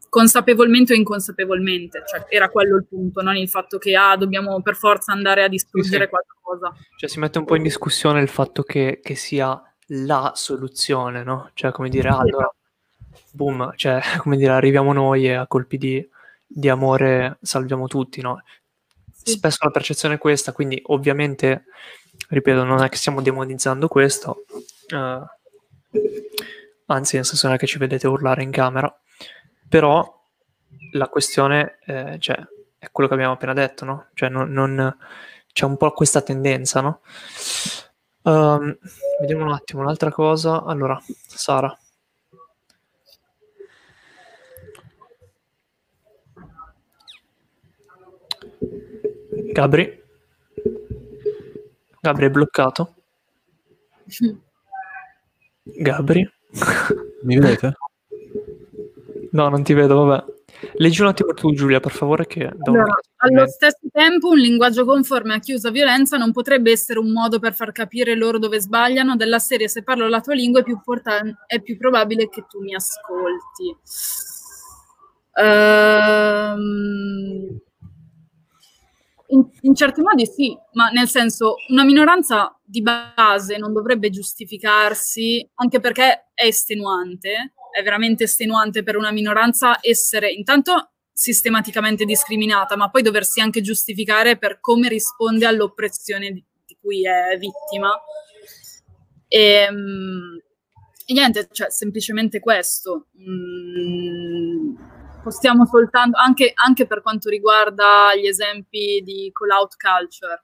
consapevolmente 0.09 0.91
o 0.91 0.97
inconsapevolmente, 0.97 2.03
cioè 2.05 2.25
era 2.27 2.49
quello 2.49 2.75
il 2.75 2.85
punto, 2.85 3.21
non 3.21 3.37
il 3.37 3.47
fatto 3.47 3.77
che 3.77 3.95
ah, 3.95 4.17
dobbiamo 4.17 4.61
per 4.61 4.75
forza 4.75 5.13
andare 5.13 5.45
a 5.45 5.47
distruggere 5.47 6.03
sì, 6.03 6.03
sì. 6.03 6.09
qualcosa. 6.09 6.75
Cioè 6.97 7.09
si 7.09 7.19
mette 7.19 7.37
un 7.37 7.45
po' 7.45 7.55
in 7.55 7.63
discussione 7.63 8.19
il 8.19 8.27
fatto 8.27 8.63
che, 8.63 8.99
che 9.01 9.15
sia 9.15 9.57
la 9.93 10.33
soluzione, 10.35 11.23
no? 11.23 11.51
Cioè 11.53 11.71
come 11.71 11.87
dire, 11.87 12.09
ah, 12.09 12.17
allora, 12.17 12.53
boom, 13.31 13.71
cioè 13.77 14.01
come 14.19 14.35
dire, 14.35 14.51
arriviamo 14.51 14.91
noi 14.91 15.27
e 15.27 15.35
a 15.35 15.47
colpi 15.47 15.77
di, 15.77 16.05
di 16.45 16.67
amore 16.67 17.37
salviamo 17.41 17.87
tutti, 17.87 18.19
no? 18.19 18.43
Sì. 19.13 19.31
Spesso 19.31 19.59
la 19.61 19.71
percezione 19.71 20.15
è 20.15 20.17
questa, 20.17 20.51
quindi 20.51 20.77
ovviamente, 20.87 21.63
ripeto, 22.27 22.65
non 22.65 22.83
è 22.83 22.89
che 22.89 22.97
stiamo 22.97 23.21
demonizzando 23.21 23.87
questo, 23.87 24.43
uh, 24.93 25.25
anzi 26.85 27.15
nel 27.15 27.25
senso 27.25 27.47
non 27.47 27.55
è 27.55 27.59
che 27.59 27.67
ci 27.67 27.77
vedete 27.77 28.07
urlare 28.07 28.43
in 28.43 28.51
camera, 28.51 28.93
però 29.67 30.19
la 30.93 31.07
questione 31.07 31.77
eh, 31.85 32.17
cioè, 32.19 32.37
è 32.77 32.89
quello 32.91 33.07
che 33.07 33.15
abbiamo 33.15 33.33
appena 33.33 33.53
detto, 33.53 33.85
no? 33.85 34.07
Cioè, 34.13 34.29
non, 34.29 34.51
non, 34.51 34.97
c'è 35.53 35.65
un 35.65 35.77
po' 35.77 35.91
questa 35.91 36.21
tendenza, 36.21 36.81
no? 36.81 37.01
Um, 38.23 38.77
vediamo 39.19 39.45
un 39.45 39.51
attimo 39.51 39.81
un'altra 39.81 40.11
cosa. 40.11 40.63
Allora, 40.63 41.01
Sara. 41.27 41.75
Gabri. 49.53 50.03
Gabri 51.99 52.25
è 52.25 52.29
bloccato. 52.29 52.95
Gabri. 55.63 56.27
Mi 57.23 57.37
vedete? 57.37 57.73
No, 59.31 59.47
non 59.49 59.63
ti 59.63 59.73
vedo, 59.73 60.03
vabbè. 60.03 60.25
Leggi 60.73 61.01
un 61.01 61.07
attimo 61.07 61.33
tu, 61.33 61.53
Giulia, 61.53 61.79
per 61.79 61.91
favore. 61.91 62.27
Che 62.27 62.43
allora, 62.43 62.99
allo 63.17 63.47
stesso 63.47 63.79
tempo, 63.91 64.29
un 64.29 64.37
linguaggio 64.37 64.85
conforme 64.85 65.33
a 65.35 65.39
chiusa 65.39 65.71
violenza 65.71 66.17
non 66.17 66.31
potrebbe 66.31 66.71
essere 66.71 66.99
un 66.99 67.11
modo 67.11 67.39
per 67.39 67.53
far 67.53 67.71
capire 67.71 68.15
loro 68.15 68.37
dove 68.37 68.59
sbagliano. 68.59 69.15
Della 69.15 69.39
serie, 69.39 69.67
se 69.69 69.83
parlo 69.83 70.07
la 70.09 70.21
tua 70.21 70.33
lingua, 70.33 70.59
è 70.59 70.63
più, 70.63 70.79
portan- 70.83 71.35
è 71.47 71.61
più 71.61 71.77
probabile 71.77 72.29
che 72.29 72.45
tu 72.47 72.61
mi 72.61 72.75
ascolti. 72.75 73.75
Ehm. 75.33 76.81
In, 79.31 79.49
in, 79.61 79.75
certi 79.75 80.01
modi 80.01 80.25
sì, 80.25 80.57
ma 80.73 80.89
nel 80.89 81.07
senso 81.07 81.55
una 81.69 81.85
minoranza 81.85 82.57
di 82.63 82.81
base 82.81 83.57
non 83.57 83.71
dovrebbe 83.71 84.09
giustificarsi, 84.09 85.49
anche 85.55 85.79
perché 85.79 86.31
è 86.33 86.45
estenuante, 86.45 87.53
è 87.71 87.81
veramente 87.81 88.25
estenuante 88.25 88.83
per 88.83 88.97
una 88.97 89.11
minoranza 89.11 89.77
essere 89.81 90.31
intanto 90.31 90.91
sistematicamente 91.13 92.03
discriminata, 92.03 92.75
ma 92.75 92.89
poi 92.89 93.03
doversi 93.03 93.39
anche 93.41 93.61
giustificare 93.61 94.37
per 94.37 94.59
come 94.59 94.89
risponde 94.89 95.45
all'oppressione 95.45 96.31
di, 96.31 96.43
di 96.65 96.77
cui 96.81 97.05
è 97.05 97.37
vittima. 97.37 97.91
E, 99.27 99.39
ehm, 99.39 100.41
e, 101.05 101.13
niente, 101.13 101.47
cioè 101.51 101.69
semplicemente 101.69 102.39
questo. 102.39 103.07
Mm, 103.19 104.75
possiamo 105.21 105.65
soltanto, 105.65 106.17
anche, 106.17 106.51
anche, 106.53 106.87
per 106.87 107.01
quanto 107.01 107.29
riguarda 107.29 108.15
gli 108.15 108.27
esempi 108.27 109.01
di 109.03 109.31
call-out 109.33 109.75
culture, 109.75 110.43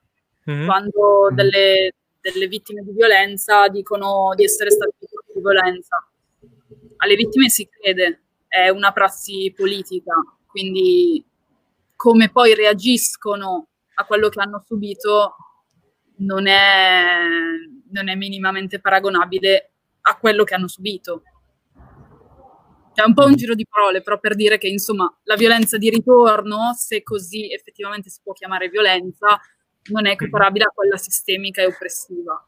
mm-hmm. 0.50 0.66
quando 0.66 1.26
mm-hmm. 1.26 1.36
delle, 1.36 1.94
delle 2.22 2.48
vittime 2.48 2.84
di 2.84 2.92
violenza 2.92 3.68
dicono 3.68 4.34
di 4.36 4.44
essere 4.44 4.72
state 4.72 4.94
vittime 5.00 5.22
di 5.34 5.42
violenza 5.42 6.08
alle 6.98 7.16
vittime 7.16 7.50
si 7.50 7.68
crede, 7.68 8.24
è 8.48 8.70
una 8.70 8.92
prassi 8.92 9.54
politica, 9.56 10.14
quindi 10.46 11.24
come 11.96 12.30
poi 12.32 12.54
reagiscono 12.54 13.68
a 13.96 14.06
quello 14.06 14.30
che 14.30 14.40
hanno 14.40 14.64
subito 14.66 15.36
non 16.18 16.48
è, 16.48 17.06
non 17.92 18.10
è 18.10 18.16
minimamente 18.16 18.80
paragonabile 18.80 19.72
a 20.02 20.18
quello 20.18 20.44
che 20.44 20.56
hanno 20.56 20.68
subito. 20.68 21.24
È 22.98 23.04
un 23.06 23.14
po' 23.14 23.26
un 23.26 23.36
giro 23.36 23.54
di 23.54 23.68
parole, 23.70 24.02
però 24.02 24.18
per 24.18 24.34
dire 24.34 24.58
che 24.58 24.68
insomma 24.68 25.08
la 25.26 25.36
violenza 25.36 25.78
di 25.78 25.88
ritorno, 25.92 26.74
se 26.76 27.04
così 27.04 27.54
effettivamente 27.54 28.10
si 28.10 28.22
può 28.24 28.34
chiamare 28.34 28.70
violenza, 28.70 29.40
non 29.92 30.08
è 30.08 30.14
equiparabile 30.14 30.66
a 30.66 30.72
quella 30.74 30.98
sistemica 30.98 31.62
e 31.62 31.68
oppressiva. 31.68 32.44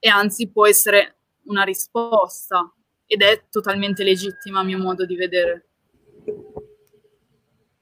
E 0.00 0.08
anzi 0.08 0.50
può 0.50 0.66
essere 0.66 1.18
una 1.44 1.62
risposta 1.62 2.74
ed 3.06 3.22
è 3.22 3.44
totalmente 3.50 4.02
legittima 4.02 4.58
a 4.58 4.64
mio 4.64 4.78
modo 4.78 5.06
di 5.06 5.14
vedere. 5.14 5.68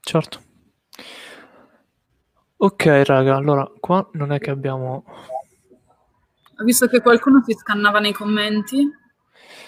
Certo. 0.01 0.43
Ok, 2.59 2.85
raga, 3.07 3.37
allora 3.37 3.73
qua 3.81 4.07
non 4.13 4.33
è 4.33 4.39
che 4.39 4.51
abbiamo... 4.51 5.05
Ho 6.59 6.63
visto 6.63 6.87
che 6.89 7.01
qualcuno 7.01 7.43
si 7.43 7.55
scannava 7.55 8.01
nei 8.01 8.13
commenti. 8.13 9.01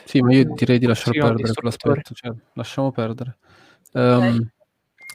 Sì, 0.05 0.21
ma 0.21 0.33
io 0.33 0.53
direi 0.55 0.79
di 0.79 0.87
lasciare 0.87 1.13
sì, 1.13 1.19
perdere 1.19 1.53
quell'aspetto, 1.53 2.15
cioè, 2.15 2.33
lasciamo 2.55 2.91
perdere. 2.91 3.39
Um. 3.93 4.51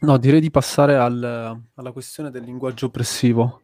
No, 0.01 0.17
direi 0.17 0.39
di 0.39 0.49
passare 0.49 0.95
al, 0.95 1.61
alla 1.73 1.91
questione 1.91 2.31
del 2.31 2.43
linguaggio 2.43 2.85
oppressivo, 2.85 3.63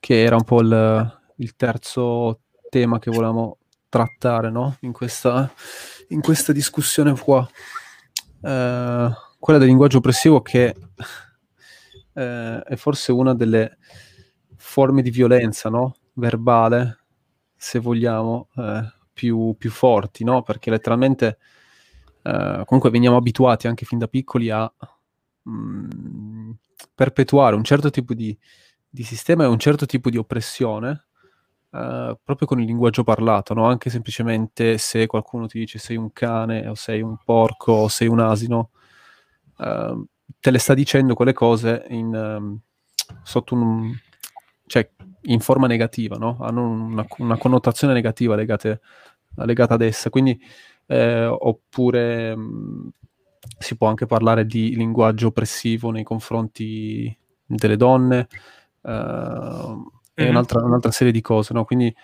che 0.00 0.22
era 0.22 0.34
un 0.34 0.44
po' 0.44 0.62
il, 0.62 1.20
il 1.36 1.56
terzo 1.56 2.40
tema 2.70 2.98
che 2.98 3.10
volevamo 3.10 3.58
trattare 3.90 4.50
no? 4.50 4.76
in, 4.80 4.92
questa, 4.92 5.52
in, 6.08 6.22
questa, 6.22 6.52
discussione 6.52 7.12
qua. 7.18 7.46
Eh, 8.40 9.08
quella 9.38 9.58
del 9.58 9.68
linguaggio 9.68 9.98
oppressivo 9.98 10.40
che 10.40 10.74
eh, 12.14 12.62
è 12.62 12.76
forse 12.76 13.12
una 13.12 13.34
delle 13.34 13.76
forme 14.56 15.02
di 15.02 15.10
violenza 15.10 15.68
no? 15.68 15.96
verbale, 16.14 17.04
se 17.54 17.78
vogliamo, 17.78 18.48
eh, 18.56 18.92
più, 19.14 19.54
più, 19.56 19.70
forti, 19.70 20.24
no? 20.24 20.42
perché 20.42 20.70
letteralmente 20.70 21.38
eh, 22.22 22.62
comunque 22.66 22.90
veniamo 22.90 23.16
abituati 23.16 23.66
anche 23.66 23.86
fin 23.86 23.98
da 23.98 24.08
piccoli 24.08 24.50
a 24.50 24.70
mh, 25.42 25.50
mm, 25.50 26.50
perpetuare 26.94 27.56
un 27.56 27.64
certo 27.64 27.90
tipo 27.90 28.12
di, 28.12 28.36
di 28.88 29.02
sistema 29.02 29.44
e 29.44 29.46
un 29.46 29.58
certo 29.58 29.86
tipo 29.86 30.10
di 30.10 30.18
oppressione 30.18 31.06
Uh, 31.74 32.16
proprio 32.22 32.46
con 32.46 32.60
il 32.60 32.66
linguaggio 32.66 33.02
parlato, 33.02 33.52
no? 33.52 33.66
anche 33.66 33.90
semplicemente 33.90 34.78
se 34.78 35.08
qualcuno 35.08 35.48
ti 35.48 35.58
dice 35.58 35.80
sei 35.80 35.96
un 35.96 36.12
cane 36.12 36.68
o 36.68 36.76
sei 36.76 37.02
un 37.02 37.16
porco 37.24 37.72
o 37.72 37.88
sei 37.88 38.06
un 38.06 38.20
asino, 38.20 38.70
uh, 39.56 40.06
te 40.38 40.50
le 40.52 40.58
sta 40.58 40.72
dicendo 40.72 41.14
quelle 41.14 41.32
cose 41.32 41.84
in, 41.88 42.14
um, 42.14 42.60
sotto 43.24 43.54
un, 43.54 43.92
cioè, 44.66 44.88
in 45.24 45.40
forma 45.40 45.66
negativa, 45.66 46.16
no? 46.16 46.36
hanno 46.40 46.68
una, 46.68 47.06
una, 47.18 47.36
connotazione 47.36 47.94
negativa 47.94 48.34
legate, 48.34 48.80
legata 49.36 49.74
ad 49.74 49.82
essa. 49.82 50.10
Quindi, 50.10 50.38
eh, 50.86 51.24
oppure 51.24 52.36
mh, 52.36 52.90
si 53.58 53.76
può 53.76 53.88
anche 53.88 54.06
parlare 54.06 54.46
di 54.46 54.74
linguaggio 54.74 55.28
oppressivo 55.28 55.90
nei 55.90 56.02
confronti 56.02 57.16
delle 57.46 57.76
donne. 57.76 58.28
Uh, 58.80 59.90
e 60.14 60.28
un'altra, 60.28 60.62
un'altra, 60.62 60.90
serie 60.90 61.12
di 61.12 61.20
cose, 61.20 61.54
no? 61.54 61.64
Quindi, 61.64 61.94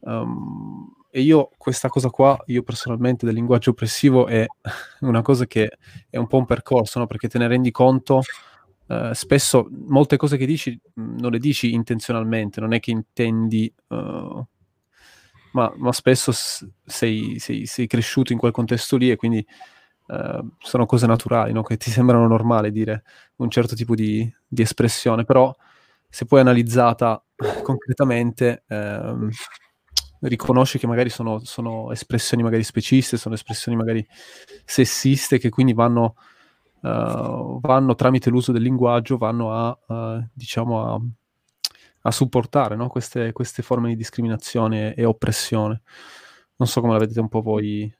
um, 0.00 0.92
e 1.10 1.22
io 1.22 1.50
questa 1.56 1.88
cosa 1.88 2.10
qua, 2.10 2.38
io 2.46 2.62
personalmente 2.62 3.24
del 3.24 3.34
linguaggio 3.34 3.70
oppressivo 3.70 4.26
è 4.26 4.46
una 5.00 5.22
cosa 5.22 5.46
che 5.46 5.78
è 6.10 6.16
un 6.18 6.26
po' 6.26 6.36
un 6.36 6.44
percorso, 6.44 6.98
no? 6.98 7.06
Perché 7.06 7.28
te 7.28 7.38
ne 7.38 7.48
rendi 7.48 7.70
conto, 7.70 8.20
uh, 8.88 9.12
spesso 9.12 9.68
molte 9.86 10.16
cose 10.16 10.36
che 10.36 10.46
dici 10.46 10.78
non 10.94 11.30
le 11.30 11.38
dici 11.38 11.72
intenzionalmente, 11.72 12.60
non 12.60 12.72
è 12.72 12.80
che 12.80 12.90
intendi... 12.90 13.72
Uh, 13.88 14.44
ma, 15.52 15.72
ma, 15.76 15.92
spesso 15.92 16.30
sei, 16.84 17.38
sei, 17.38 17.64
sei, 17.64 17.86
cresciuto 17.86 18.32
in 18.32 18.38
quel 18.38 18.52
contesto 18.52 18.96
lì 18.96 19.10
e 19.10 19.16
quindi 19.16 19.44
uh, 20.08 20.46
sono 20.58 20.84
cose 20.84 21.06
naturali, 21.06 21.52
no? 21.52 21.62
che 21.62 21.76
ti 21.78 21.90
sembrano 21.90 22.26
normali 22.26 22.70
dire 22.70 23.02
un 23.36 23.50
certo 23.50 23.74
tipo 23.74 23.94
di, 23.94 24.30
di 24.46 24.62
espressione, 24.62 25.24
però 25.24 25.54
se 26.08 26.24
poi 26.24 26.40
analizzata 26.40 27.22
concretamente 27.62 28.64
ehm, 28.66 29.30
riconosce 30.20 30.78
che 30.78 30.86
magari 30.86 31.10
sono, 31.10 31.44
sono, 31.44 31.92
espressioni 31.92 32.42
magari 32.42 32.64
speciste, 32.64 33.16
sono 33.16 33.34
espressioni 33.34 33.76
magari 33.76 34.04
sessiste 34.64 35.38
che 35.38 35.50
quindi 35.50 35.74
vanno, 35.74 36.16
uh, 36.80 37.60
vanno 37.60 37.94
tramite 37.94 38.30
l'uso 38.30 38.52
del 38.52 38.62
linguaggio, 38.62 39.18
vanno 39.18 39.52
a, 39.52 39.78
uh, 39.86 40.28
diciamo 40.32 40.94
a, 40.94 41.00
a 42.02 42.10
supportare 42.10 42.76
no? 42.76 42.88
queste, 42.88 43.32
queste, 43.32 43.62
forme 43.62 43.88
di 43.88 43.96
discriminazione 43.96 44.94
e 44.94 45.04
oppressione. 45.04 45.82
Non 46.56 46.68
so 46.68 46.80
come 46.80 46.94
la 46.94 46.98
vedete 46.98 47.20
un 47.20 47.28
po' 47.28 47.42
voi. 47.42 47.92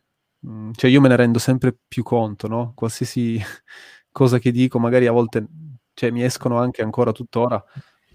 Mm, 0.46 0.70
cioè 0.74 0.90
io 0.90 1.00
me 1.00 1.08
ne 1.08 1.16
rendo 1.16 1.38
sempre 1.38 1.76
più 1.86 2.02
conto, 2.02 2.48
no? 2.48 2.72
Qualsiasi 2.74 3.40
cosa 4.12 4.38
che 4.38 4.50
dico, 4.50 4.78
magari 4.78 5.06
a 5.06 5.12
volte 5.12 5.46
cioè, 5.94 6.10
mi 6.10 6.22
escono 6.22 6.58
anche 6.58 6.82
ancora 6.82 7.12
tuttora 7.12 7.64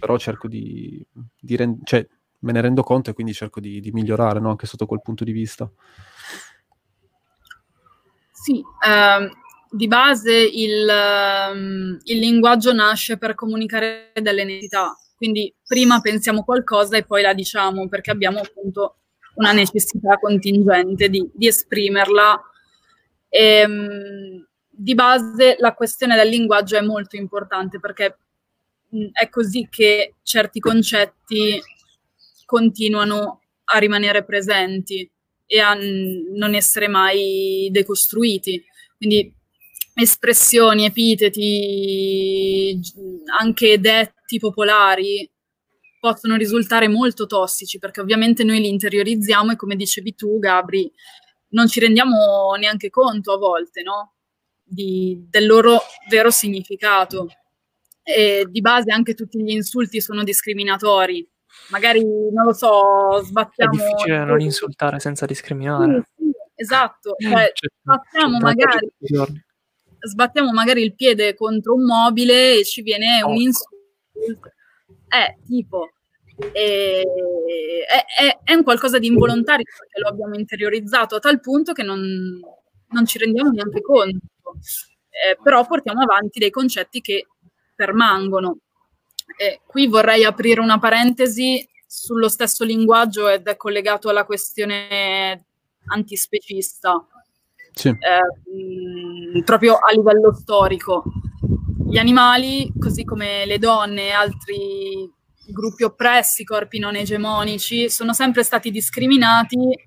però 0.04 0.18
cerco 0.18 0.50
di, 0.50 1.02
di 1.40 1.56
rend- 1.56 1.86
cioè, 1.86 2.06
me 2.40 2.52
ne 2.52 2.60
rendo 2.60 2.84
conto 2.84 3.10
e 3.10 3.14
quindi 3.14 3.32
cerco 3.32 3.62
di, 3.62 3.80
di 3.80 3.94
migliorare 3.94 4.42
no? 4.42 4.50
anche 4.50 4.68
sotto 4.68 4.86
quel 4.86 5.02
punto 5.02 5.24
di 5.24 5.32
vista. 5.32 5.72
Sì, 8.32 8.62
ehm, 8.86 9.32
di 9.76 9.88
base 9.88 10.32
il, 10.32 10.88
ehm, 10.88 12.00
il 12.04 12.20
linguaggio 12.20 12.74
nasce 12.74 13.18
per 13.18 13.34
comunicare 13.34 14.12
delle 14.22 14.44
necessità, 14.44 14.96
quindi 15.16 15.52
prima 15.66 16.00
pensiamo 16.00 16.44
qualcosa 16.44 16.96
e 16.96 17.06
poi 17.06 17.24
la 17.24 17.34
diciamo 17.34 17.88
perché 17.90 18.12
abbiamo 18.12 18.40
appunto 18.40 18.98
una 19.36 19.52
necessità 19.52 20.20
contingente 20.20 21.10
di, 21.10 21.28
di 21.34 21.48
esprimerla. 21.48 22.40
E, 23.30 23.42
ehm, 23.42 24.48
di 24.76 24.96
base 24.96 25.56
la 25.60 25.74
questione 25.74 26.16
del 26.16 26.30
linguaggio 26.30 26.78
è 26.78 26.82
molto 26.82 27.16
importante 27.16 27.80
perché 27.80 28.18
mh, 28.90 29.08
è 29.12 29.30
così 29.30 29.68
che 29.72 30.16
certi 30.22 30.60
concetti 30.60 31.60
continuano 32.46 33.42
a 33.66 33.78
rimanere 33.80 34.24
presenti 34.24 35.10
e 35.48 35.60
a 35.60 35.74
n- 35.74 36.32
non 36.34 36.54
essere 36.54 36.88
mai 36.88 37.70
decostruiti. 37.72 38.64
Quindi 38.98 39.34
espressioni, 39.94 40.86
epiteti, 40.86 42.80
anche 43.40 43.80
detti 43.80 44.40
popolari 44.40 45.30
possono 46.00 46.36
risultare 46.36 46.88
molto 46.88 47.26
tossici 47.26 47.80
perché 47.80 48.02
ovviamente 48.02 48.44
noi 48.44 48.60
li 48.60 48.68
interiorizziamo 48.68 49.52
e 49.52 49.56
come 49.56 49.76
dicevi 49.76 50.16
tu, 50.16 50.38
Gabri, 50.40 50.92
non 51.50 51.68
ci 51.68 51.80
rendiamo 51.80 52.54
neanche 52.58 52.90
conto 52.90 53.34
a 53.34 53.38
volte, 53.38 53.84
no? 53.84 54.16
Di, 54.64 55.26
del 55.30 55.46
loro 55.46 55.80
vero 56.10 56.32
significato. 56.32 57.28
E 58.02 58.46
di 58.50 58.60
base 58.60 58.92
anche 58.92 59.14
tutti 59.14 59.42
gli 59.42 59.52
insulti 59.52 60.02
sono 60.02 60.24
discriminatori. 60.24 61.26
Magari, 61.70 62.02
non 62.02 62.46
lo 62.46 62.54
so, 62.54 63.22
sbattiamo... 63.24 63.72
È 63.72 63.78
difficile 63.78 64.26
non 64.26 64.42
insultare 64.42 65.00
senza 65.00 65.26
discriminare. 65.26 66.04
Sì, 66.18 66.24
sì, 66.24 66.32
esatto, 66.56 67.16
cioè, 67.18 67.52
cioè 67.54 67.70
sbattiamo 67.82 68.40
magari 68.40 68.92
sbattiamo 70.08 70.52
magari 70.52 70.84
il 70.84 70.96
piede 70.96 71.36
contro 71.36 71.74
un 71.74 71.86
mobile 71.86 72.60
e 72.60 72.64
ci 72.64 72.82
viene 72.82 73.22
un 73.24 73.36
insulto. 73.36 74.52
Eh, 75.08 75.38
tipo, 75.46 75.90
è, 76.52 77.02
è, 78.20 78.40
è, 78.44 78.54
un 78.54 78.64
qualcosa 78.64 79.00
di 79.00 79.08
involontario 79.08 79.66
perché 79.66 80.00
lo 80.00 80.10
abbiamo 80.10 80.36
interiorizzato 80.36 81.16
a 81.16 81.20
tal 81.20 81.40
punto 81.40 81.74
che 81.74 81.84
non, 81.84 82.02
non 82.88 83.06
ci 83.06 83.18
rendiamo 83.18 83.52
neanche 83.52 83.82
conto. 83.82 84.20
Eh, 85.10 85.38
però 85.42 85.66
portiamo 85.66 86.02
avanti 86.02 86.40
dei 86.40 86.50
concetti 86.50 87.02
che 87.02 87.28
permangono. 87.76 88.58
Eh, 89.38 89.62
qui 89.66 89.88
vorrei 89.88 90.26
aprire 90.26 90.60
una 90.60 90.80
parentesi 90.80 91.68
sullo 91.88 92.28
stesso 92.28 92.64
linguaggio 92.64 93.28
ed 93.28 93.48
è 93.48 93.56
collegato 93.56 94.10
alla 94.10 94.26
questione 94.26 95.46
antispecista 95.86 97.08
sì. 97.74 97.90
eh, 97.90 99.44
proprio 99.44 99.76
a 99.76 99.92
livello 99.94 100.34
storico. 100.34 101.04
Gli 101.86 101.98
animali, 101.98 102.72
così 102.80 103.04
come 103.04 103.46
le 103.46 103.58
donne 103.60 104.08
e 104.08 104.12
altri 104.12 105.12
gruppi 105.52 105.84
oppressi, 105.84 106.44
corpi 106.44 106.80
non 106.80 106.96
egemonici, 106.96 107.90
sono 107.90 108.14
sempre 108.14 108.44
stati 108.44 108.72
discriminati 108.72 109.78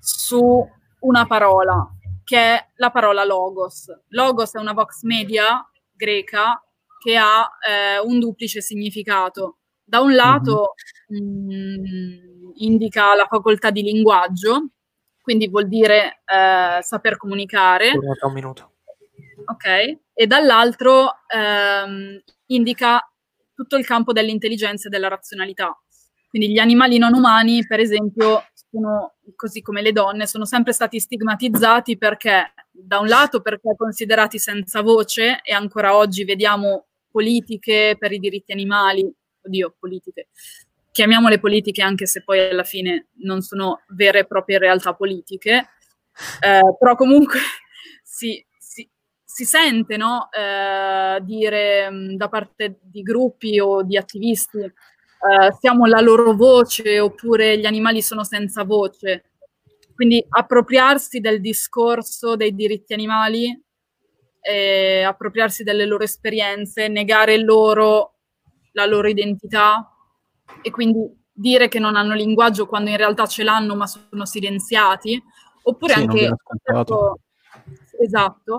su 0.00 0.66
una 1.00 1.26
parola, 1.26 1.88
che 2.24 2.38
è 2.38 2.68
la 2.76 2.90
parola 2.90 3.24
logos. 3.24 3.86
Logos 4.08 4.54
è 4.54 4.58
una 4.58 4.72
vox 4.72 5.02
media 5.02 5.68
greca 5.92 6.60
che 6.98 7.16
ha 7.16 7.48
eh, 7.68 8.00
un 8.00 8.18
duplice 8.18 8.60
significato. 8.60 9.58
Da 9.84 10.00
un 10.00 10.14
lato 10.14 10.74
mm-hmm. 11.12 11.80
mh, 11.80 12.52
indica 12.56 13.14
la 13.14 13.26
facoltà 13.26 13.70
di 13.70 13.82
linguaggio, 13.82 14.70
quindi 15.26 15.48
vuol 15.48 15.66
dire 15.66 16.20
eh, 16.24 16.80
saper 16.82 17.16
comunicare. 17.16 17.90
Un 17.90 18.32
minuto. 18.32 18.74
Ok, 19.46 19.98
e 20.14 20.26
dall'altro 20.28 21.10
ehm, 21.26 22.22
indica 22.46 23.00
tutto 23.52 23.76
il 23.76 23.84
campo 23.84 24.12
dell'intelligenza 24.12 24.86
e 24.86 24.90
della 24.90 25.08
razionalità. 25.08 25.76
Quindi 26.28 26.52
gli 26.52 26.58
animali 26.58 26.98
non 26.98 27.12
umani, 27.12 27.66
per 27.66 27.80
esempio, 27.80 28.44
sono, 28.70 29.14
così 29.34 29.62
come 29.62 29.82
le 29.82 29.90
donne, 29.90 30.28
sono 30.28 30.44
sempre 30.44 30.72
stati 30.72 31.00
stigmatizzati 31.00 31.98
perché, 31.98 32.52
da 32.70 33.00
un 33.00 33.08
lato, 33.08 33.40
perché 33.40 33.74
considerati 33.76 34.38
senza 34.38 34.80
voce 34.80 35.40
e 35.42 35.52
ancora 35.52 35.96
oggi 35.96 36.22
vediamo 36.22 36.84
politiche 37.10 37.96
per 37.98 38.12
i 38.12 38.20
diritti 38.20 38.52
animali, 38.52 39.12
oddio, 39.42 39.74
politiche, 39.76 40.28
chiamiamole 40.96 41.38
politiche 41.38 41.82
anche 41.82 42.06
se 42.06 42.22
poi 42.24 42.48
alla 42.48 42.64
fine 42.64 43.08
non 43.16 43.42
sono 43.42 43.82
vere 43.88 44.20
e 44.20 44.26
proprie 44.26 44.56
realtà 44.56 44.94
politiche, 44.94 45.68
eh, 46.40 46.76
però 46.78 46.96
comunque 46.96 47.38
si, 48.02 48.42
si, 48.58 48.88
si 49.22 49.44
sente 49.44 49.98
no, 49.98 50.30
eh, 50.32 51.18
dire 51.20 51.90
mh, 51.90 52.16
da 52.16 52.30
parte 52.30 52.78
di 52.80 53.02
gruppi 53.02 53.60
o 53.60 53.82
di 53.82 53.98
attivisti 53.98 54.56
eh, 54.56 54.72
siamo 55.60 55.84
la 55.84 56.00
loro 56.00 56.32
voce 56.32 56.98
oppure 56.98 57.58
gli 57.58 57.66
animali 57.66 58.00
sono 58.00 58.24
senza 58.24 58.64
voce. 58.64 59.32
Quindi 59.94 60.24
appropriarsi 60.26 61.20
del 61.20 61.42
discorso 61.42 62.36
dei 62.36 62.54
diritti 62.54 62.94
animali, 62.94 63.64
appropriarsi 65.04 65.62
delle 65.62 65.84
loro 65.84 66.04
esperienze, 66.04 66.88
negare 66.88 67.36
loro 67.38 68.14
la 68.72 68.86
loro 68.86 69.08
identità, 69.08 69.95
e 70.62 70.70
quindi 70.70 71.24
dire 71.32 71.68
che 71.68 71.78
non 71.78 71.96
hanno 71.96 72.14
linguaggio 72.14 72.66
quando 72.66 72.90
in 72.90 72.96
realtà 72.96 73.26
ce 73.26 73.42
l'hanno 73.42 73.74
ma 73.74 73.86
sono 73.86 74.24
silenziati, 74.24 75.22
oppure 75.62 75.94
sì, 75.94 76.00
anche 76.00 76.34
certo, 76.64 77.18
esatto, 78.00 78.58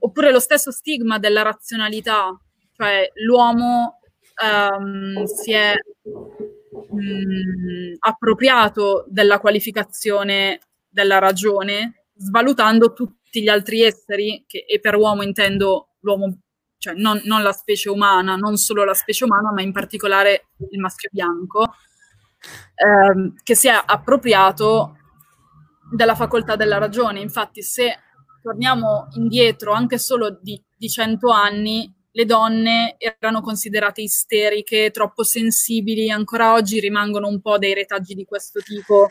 oppure 0.00 0.32
lo 0.32 0.40
stesso 0.40 0.70
stigma 0.70 1.18
della 1.18 1.42
razionalità, 1.42 2.36
cioè 2.76 3.10
l'uomo 3.24 4.00
um, 4.42 5.24
si 5.24 5.52
è 5.52 5.74
um, 6.88 7.94
appropriato 8.00 9.04
della 9.08 9.38
qualificazione 9.38 10.60
della 10.88 11.18
ragione, 11.18 12.06
svalutando 12.16 12.92
tutti 12.92 13.42
gli 13.42 13.48
altri 13.48 13.82
esseri, 13.82 14.44
che, 14.46 14.64
e 14.68 14.80
per 14.80 14.96
uomo 14.96 15.22
intendo 15.22 15.94
l'uomo 16.00 16.38
cioè 16.78 16.94
non, 16.94 17.20
non, 17.24 17.42
la 17.42 17.52
specie 17.52 17.88
umana, 17.88 18.36
non 18.36 18.56
solo 18.56 18.84
la 18.84 18.94
specie 18.94 19.24
umana, 19.24 19.52
ma 19.52 19.62
in 19.62 19.72
particolare 19.72 20.48
il 20.70 20.80
maschio 20.80 21.08
bianco, 21.12 21.74
ehm, 22.74 23.34
che 23.42 23.54
si 23.54 23.68
è 23.68 23.82
appropriato 23.84 24.98
della 25.90 26.14
facoltà 26.14 26.56
della 26.56 26.78
ragione. 26.78 27.20
Infatti, 27.20 27.62
se 27.62 27.98
torniamo 28.42 29.08
indietro 29.14 29.72
anche 29.72 29.98
solo 29.98 30.38
di, 30.40 30.62
di 30.76 30.88
100 30.88 31.30
anni, 31.30 31.92
le 32.16 32.24
donne 32.26 32.96
erano 32.98 33.40
considerate 33.40 34.02
isteriche, 34.02 34.90
troppo 34.90 35.24
sensibili, 35.24 36.10
ancora 36.10 36.52
oggi 36.52 36.78
rimangono 36.78 37.26
un 37.26 37.40
po' 37.40 37.58
dei 37.58 37.74
retaggi 37.74 38.14
di 38.14 38.24
questo 38.24 38.60
tipo, 38.60 39.08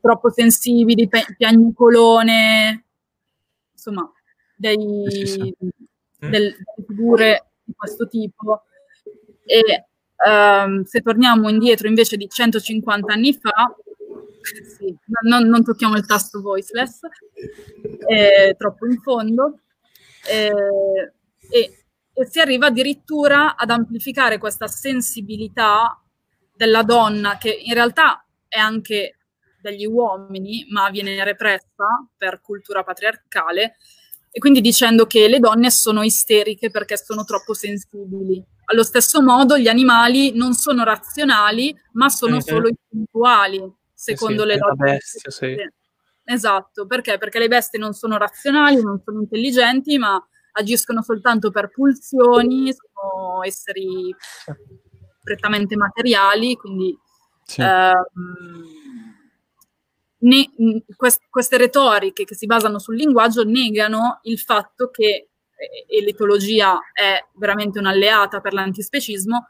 troppo 0.00 0.30
sensibili, 0.30 1.08
pe- 1.08 1.34
piagnucolone, 1.36 2.84
insomma, 3.72 4.10
dei. 4.56 5.54
Delle 6.30 6.56
figure 6.86 7.52
di 7.64 7.74
questo 7.76 8.06
tipo. 8.08 8.62
E 9.44 9.86
um, 10.24 10.82
se 10.84 11.00
torniamo 11.00 11.48
indietro 11.48 11.88
invece 11.88 12.16
di 12.16 12.28
150 12.28 13.12
anni 13.12 13.32
fa, 13.34 13.74
sì, 14.76 14.94
non, 15.22 15.46
non, 15.48 15.64
tocchiamo 15.64 15.96
il 15.96 16.06
tasto 16.06 16.40
voiceless, 16.40 17.00
è 18.06 18.54
troppo 18.56 18.86
in 18.86 19.00
fondo, 19.00 19.60
eh, 20.28 21.12
e, 21.50 21.84
e 22.12 22.26
si 22.26 22.40
arriva 22.40 22.66
addirittura 22.66 23.56
ad 23.56 23.70
amplificare 23.70 24.38
questa 24.38 24.66
sensibilità 24.68 26.00
della 26.54 26.82
donna 26.82 27.36
che 27.36 27.50
in 27.50 27.74
realtà 27.74 28.24
è 28.48 28.58
anche 28.58 29.16
degli 29.60 29.84
uomini, 29.84 30.66
ma 30.70 30.88
viene 30.90 31.22
repressa 31.24 32.08
per 32.16 32.40
cultura 32.40 32.84
patriarcale, 32.84 33.76
e 34.36 34.38
quindi 34.38 34.60
dicendo 34.60 35.06
che 35.06 35.28
le 35.28 35.38
donne 35.38 35.70
sono 35.70 36.02
isteriche 36.02 36.68
perché 36.68 36.98
sono 36.98 37.24
troppo 37.24 37.54
sensibili. 37.54 38.44
Allo 38.66 38.82
stesso 38.82 39.22
modo 39.22 39.56
gli 39.56 39.66
animali 39.66 40.36
non 40.36 40.52
sono 40.52 40.84
razionali, 40.84 41.74
ma 41.92 42.10
sono 42.10 42.32
mm-hmm. 42.32 42.40
solo 42.40 42.68
istintuali, 42.68 43.72
secondo 43.94 44.42
sì, 44.42 44.48
le 44.48 44.58
logiche. 44.58 44.84
Bestia, 44.84 45.30
sì. 45.30 45.56
Esatto, 46.22 46.84
perché? 46.84 47.16
Perché 47.16 47.38
le 47.38 47.48
bestie 47.48 47.78
non 47.78 47.94
sono 47.94 48.18
razionali, 48.18 48.82
non 48.82 49.00
sono 49.02 49.20
intelligenti, 49.20 49.96
ma 49.96 50.22
agiscono 50.52 51.00
soltanto 51.02 51.50
per 51.50 51.70
pulsioni, 51.70 52.74
sono 52.74 53.42
esseri 53.42 54.14
prettamente 55.22 55.76
materiali, 55.76 56.56
quindi 56.56 56.94
sì. 57.42 57.62
ehm, 57.62 59.05
ne, 60.18 60.50
quest, 60.96 61.22
queste 61.28 61.56
retoriche 61.56 62.24
che 62.24 62.34
si 62.34 62.46
basano 62.46 62.78
sul 62.78 62.96
linguaggio 62.96 63.44
negano 63.44 64.20
il 64.22 64.38
fatto 64.38 64.90
che, 64.90 65.28
e 65.86 66.02
l'etologia 66.02 66.78
è 66.92 67.24
veramente 67.34 67.78
un'alleata 67.78 68.40
per 68.40 68.52
l'antispecismo, 68.52 69.46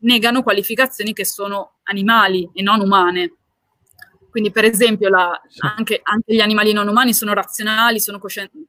negano 0.00 0.42
qualificazioni 0.42 1.12
che 1.12 1.24
sono 1.24 1.78
animali 1.84 2.48
e 2.52 2.62
non 2.62 2.80
umane. 2.80 3.34
Quindi, 4.30 4.52
per 4.52 4.64
esempio, 4.64 5.08
la, 5.08 5.40
anche, 5.76 6.00
anche, 6.02 6.34
gli 6.34 6.40
animali 6.40 6.72
non 6.72 6.86
umani 6.86 7.12
sono 7.12 7.32
razionali, 7.32 7.98
sono 7.98 8.18
coscienti, 8.18 8.68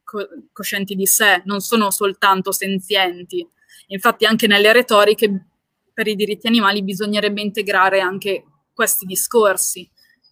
coscienti 0.52 0.96
di 0.96 1.06
sé, 1.06 1.42
non 1.44 1.60
sono 1.60 1.90
soltanto 1.90 2.50
senzienti. 2.50 3.46
Infatti, 3.88 4.24
anche 4.24 4.48
nelle 4.48 4.72
retoriche 4.72 5.46
per 5.94 6.08
i 6.08 6.16
diritti 6.16 6.48
animali 6.48 6.82
bisognerebbe 6.82 7.40
integrare 7.40 8.00
anche 8.00 8.44
questi 8.74 9.06
discorsi. 9.06 9.88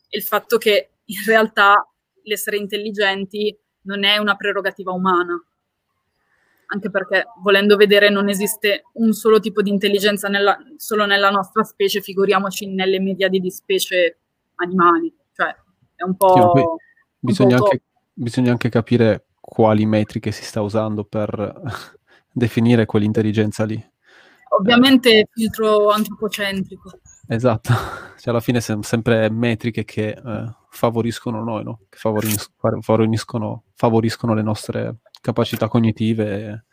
Il 0.09 0.23
fatto 0.23 0.59
che 0.59 0.91
in 1.11 1.25
realtà 1.27 1.87
l'essere 2.23 2.57
intelligenti 2.57 3.57
non 3.83 4.05
è 4.05 4.19
una 4.19 4.37
prerogativa 4.37 4.93
umana, 4.93 5.43
anche 6.67 6.91
perché 6.91 7.27
volendo 7.43 7.77
vedere 7.77 8.11
non 8.11 8.29
esiste 8.29 8.85
un 8.95 9.13
solo 9.13 9.41
tipo 9.41 9.61
di 9.63 9.71
intelligenza 9.71 10.29
nella, 10.29 10.57
solo 10.77 11.07
nella 11.07 11.31
nostra 11.31 11.65
specie, 11.65 12.01
figuriamoci 12.01 12.67
nelle 12.67 13.01
miliardi 13.01 13.41
di 13.41 13.51
specie 13.51 14.19
animali. 14.57 15.13
Cioè, 15.35 15.55
è 15.97 16.05
un 16.05 16.17
po'... 16.17 16.53
Sì, 16.55 16.63
bisogna, 17.19 17.55
un 17.55 17.61
po 17.61 17.65
anche, 17.65 17.83
bisogna 18.13 18.51
anche 18.53 18.69
capire 18.69 19.27
quali 19.41 19.85
metriche 19.85 20.31
si 20.31 20.45
sta 20.45 20.61
usando 20.61 21.05
per 21.05 21.61
definire 22.31 22.87
quell'intelligenza 22.87 23.65
lì. 23.65 23.85
Ovviamente 24.51 25.11
eh. 25.21 25.29
filtro 25.33 25.91
antropocentrico. 25.91 27.01
Esatto, 27.27 27.73
cioè 28.19 28.31
alla 28.31 28.41
fine 28.41 28.61
sono 28.61 28.83
sempre 28.83 29.29
metriche 29.29 29.85
che 29.85 30.11
eh, 30.11 30.55
favoriscono 30.71 31.43
noi, 31.43 31.65
no? 31.65 31.81
che 31.89 31.99
favoris- 31.99 32.53
favoriscono, 32.81 33.65
favoriscono, 33.75 34.35
le 34.35 34.43
nostre 34.43 34.97
capacità 35.21 35.69
cognitive 35.69 36.65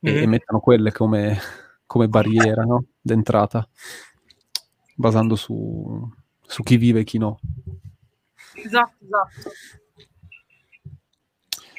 e, 0.00 0.10
mm. 0.10 0.22
e 0.22 0.26
mettono 0.26 0.60
quelle 0.60 0.92
come, 0.92 1.38
come 1.84 2.08
barriera 2.08 2.62
no? 2.62 2.84
d'entrata, 3.00 3.68
basando 4.94 5.34
su, 5.34 6.08
su 6.40 6.62
chi 6.62 6.76
vive 6.76 7.00
e 7.00 7.04
chi 7.04 7.18
no. 7.18 7.40
Esatto, 8.54 9.04
esatto. 9.04 9.50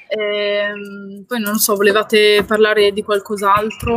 Ehm, 0.10 1.24
poi 1.26 1.40
non 1.40 1.58
so, 1.58 1.76
volevate 1.76 2.44
parlare 2.46 2.92
di 2.92 3.04
qualcos'altro? 3.04 3.96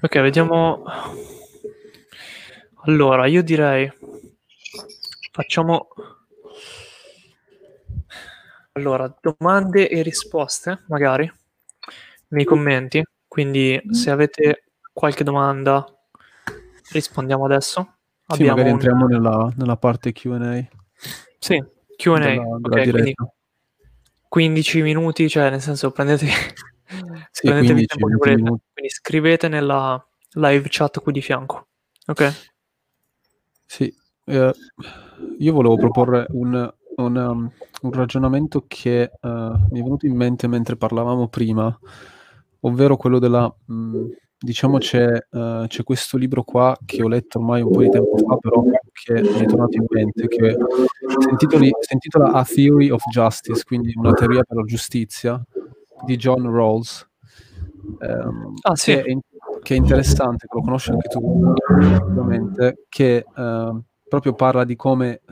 Ok, 0.00 0.20
vediamo. 0.20 0.84
Allora, 2.84 3.26
io 3.26 3.42
direi 3.42 3.90
facciamo 5.32 5.88
allora 8.72 9.12
domande 9.20 9.88
e 9.88 10.02
risposte, 10.02 10.84
magari 10.88 11.30
nei 12.28 12.44
commenti. 12.44 13.02
Quindi, 13.26 13.80
se 13.90 14.10
avete 14.10 14.64
qualche 14.92 15.24
domanda, 15.24 15.84
rispondiamo 16.92 17.46
adesso. 17.46 17.96
Sì, 18.28 18.44
magari 18.44 18.68
un... 18.68 18.74
entriamo 18.74 19.06
nella, 19.06 19.52
nella, 19.56 19.76
parte 19.76 20.12
QA. 20.12 20.66
Sì, 21.38 21.62
QA. 21.96 22.18
Della, 22.18 22.42
okay, 22.62 22.90
della 22.90 23.12
15 24.28 24.82
minuti, 24.82 25.28
cioè 25.28 25.50
nel 25.50 25.60
senso 25.60 25.90
prendete, 25.90 26.26
sì, 27.30 27.48
prendete 27.48 27.72
15, 27.72 27.86
tempo 27.86 28.06
che 28.06 28.16
volete. 28.16 28.42
Quindi 28.72 28.90
scrivete 28.90 29.48
nella 29.48 30.06
live 30.32 30.66
chat 30.70 31.00
qui 31.00 31.12
di 31.12 31.20
fianco. 31.20 31.68
Ok? 32.06 32.50
Sì, 33.66 33.94
eh, 34.32 34.52
io 35.38 35.52
volevo 35.52 35.76
proporre 35.76 36.26
un, 36.30 36.72
un, 36.96 37.16
um, 37.16 37.50
un 37.82 37.92
ragionamento 37.92 38.64
che 38.66 39.10
uh, 39.20 39.28
mi 39.28 39.80
è 39.80 39.82
venuto 39.82 40.06
in 40.06 40.16
mente 40.16 40.46
mentre 40.46 40.76
parlavamo 40.76 41.28
prima, 41.28 41.76
ovvero 42.60 42.96
quello 42.96 43.18
della... 43.18 43.52
Mh, 43.66 43.74
mm, 43.74 44.04
diciamo 44.42 44.78
c'è, 44.78 45.06
uh, 45.30 45.66
c'è, 45.68 45.84
questo 45.84 46.16
libro 46.16 46.42
qua 46.42 46.76
che 46.84 47.00
ho 47.00 47.06
letto 47.06 47.38
ormai 47.38 47.62
un 47.62 47.70
po' 47.70 47.80
di 47.80 47.90
tempo 47.90 48.16
fa, 48.16 48.36
però 48.38 48.64
che 48.92 49.22
mi 49.22 49.38
è 49.38 49.44
tornato 49.44 49.76
in 49.76 49.84
mente, 49.88 50.26
che 50.26 50.56
si, 51.28 51.92
intitola 51.92 52.32
A 52.32 52.44
Theory 52.44 52.90
of 52.90 53.04
Justice, 53.08 53.62
quindi 53.62 53.92
una 53.94 54.12
teoria 54.14 54.42
per 54.42 54.56
la 54.56 54.64
giustizia, 54.64 55.40
di 56.04 56.16
John 56.16 56.50
Rawls. 56.50 57.08
Um, 58.00 58.54
ah, 58.62 58.74
sì. 58.74 58.94
che, 58.94 59.02
è, 59.02 59.18
che, 59.62 59.74
è, 59.74 59.76
interessante, 59.76 60.46
lo 60.50 60.60
conosci 60.60 60.90
anche 60.90 61.08
tu, 61.08 61.54
ovviamente, 61.68 62.84
che 62.88 63.24
uh, 63.36 63.80
proprio 64.12 64.34
parla 64.34 64.64
di 64.64 64.76
come 64.76 65.22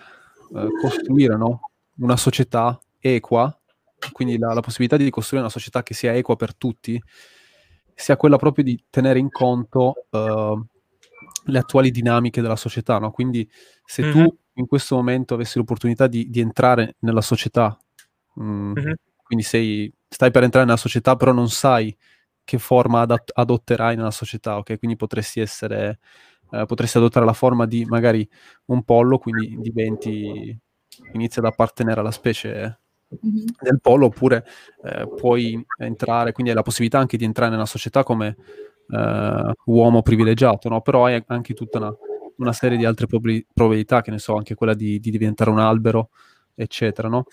uh, 0.48 0.68
costruire 0.80 1.36
no? 1.36 1.60
una 1.98 2.16
società 2.16 2.80
equa, 2.98 3.54
quindi 4.10 4.38
la, 4.38 4.54
la 4.54 4.60
possibilità 4.60 4.96
di 4.96 5.10
costruire 5.10 5.44
una 5.44 5.52
società 5.52 5.82
che 5.82 5.92
sia 5.92 6.14
equa 6.14 6.34
per 6.34 6.54
tutti, 6.54 6.98
sia 7.94 8.16
quella 8.16 8.38
proprio 8.38 8.64
di 8.64 8.82
tenere 8.88 9.18
in 9.18 9.28
conto 9.30 10.06
uh, 10.08 10.64
le 11.44 11.58
attuali 11.58 11.90
dinamiche 11.90 12.40
della 12.40 12.56
società. 12.56 12.98
No? 12.98 13.10
Quindi 13.10 13.46
se 13.84 14.02
mm-hmm. 14.02 14.12
tu 14.12 14.18
mhm. 14.20 14.28
in 14.54 14.66
questo 14.66 14.96
momento 14.96 15.34
avessi 15.34 15.58
l'opportunità 15.58 16.06
di, 16.06 16.30
di 16.30 16.40
entrare 16.40 16.96
nella 17.00 17.20
società, 17.20 17.78
mh, 18.32 18.42
mm-hmm. 18.42 18.92
quindi 19.24 19.44
sei, 19.44 19.92
stai 20.08 20.30
per 20.30 20.44
entrare 20.44 20.64
nella 20.64 20.78
società, 20.78 21.16
però 21.16 21.32
non 21.32 21.50
sai 21.50 21.94
che 22.44 22.56
forma 22.58 23.02
ad- 23.02 23.30
adotterai 23.30 23.94
nella 23.94 24.10
società, 24.10 24.56
ok? 24.56 24.78
Quindi 24.78 24.96
potresti 24.96 25.40
essere, 25.40 25.98
eh, 26.50 26.64
potresti 26.66 26.98
adottare 26.98 27.26
la 27.26 27.32
forma 27.32 27.66
di 27.66 27.84
magari 27.84 28.28
un 28.66 28.82
pollo, 28.82 29.18
quindi 29.18 29.56
diventi, 29.60 30.58
inizi 31.12 31.38
ad 31.38 31.44
appartenere 31.46 32.00
alla 32.00 32.10
specie 32.10 32.80
mm-hmm. 33.14 33.44
del 33.60 33.80
pollo 33.80 34.06
oppure 34.06 34.44
eh, 34.84 35.08
puoi 35.16 35.64
entrare, 35.78 36.32
quindi 36.32 36.50
hai 36.50 36.56
la 36.58 36.64
possibilità 36.64 36.98
anche 36.98 37.16
di 37.16 37.24
entrare 37.24 37.50
nella 37.50 37.66
società 37.66 38.02
come 38.02 38.36
eh, 38.88 39.52
uomo 39.66 40.02
privilegiato, 40.02 40.68
no? 40.68 40.80
però 40.80 41.06
hai 41.06 41.22
anche 41.26 41.54
tutta 41.54 41.78
una, 41.78 41.94
una 42.38 42.52
serie 42.52 42.76
di 42.76 42.84
altre 42.84 43.06
prob- 43.06 43.44
probabilità, 43.52 44.02
che 44.02 44.10
ne 44.10 44.18
so, 44.18 44.36
anche 44.36 44.54
quella 44.54 44.74
di, 44.74 44.98
di 44.98 45.10
diventare 45.10 45.50
un 45.50 45.58
albero, 45.58 46.10
eccetera. 46.54 47.08
No? 47.08 47.24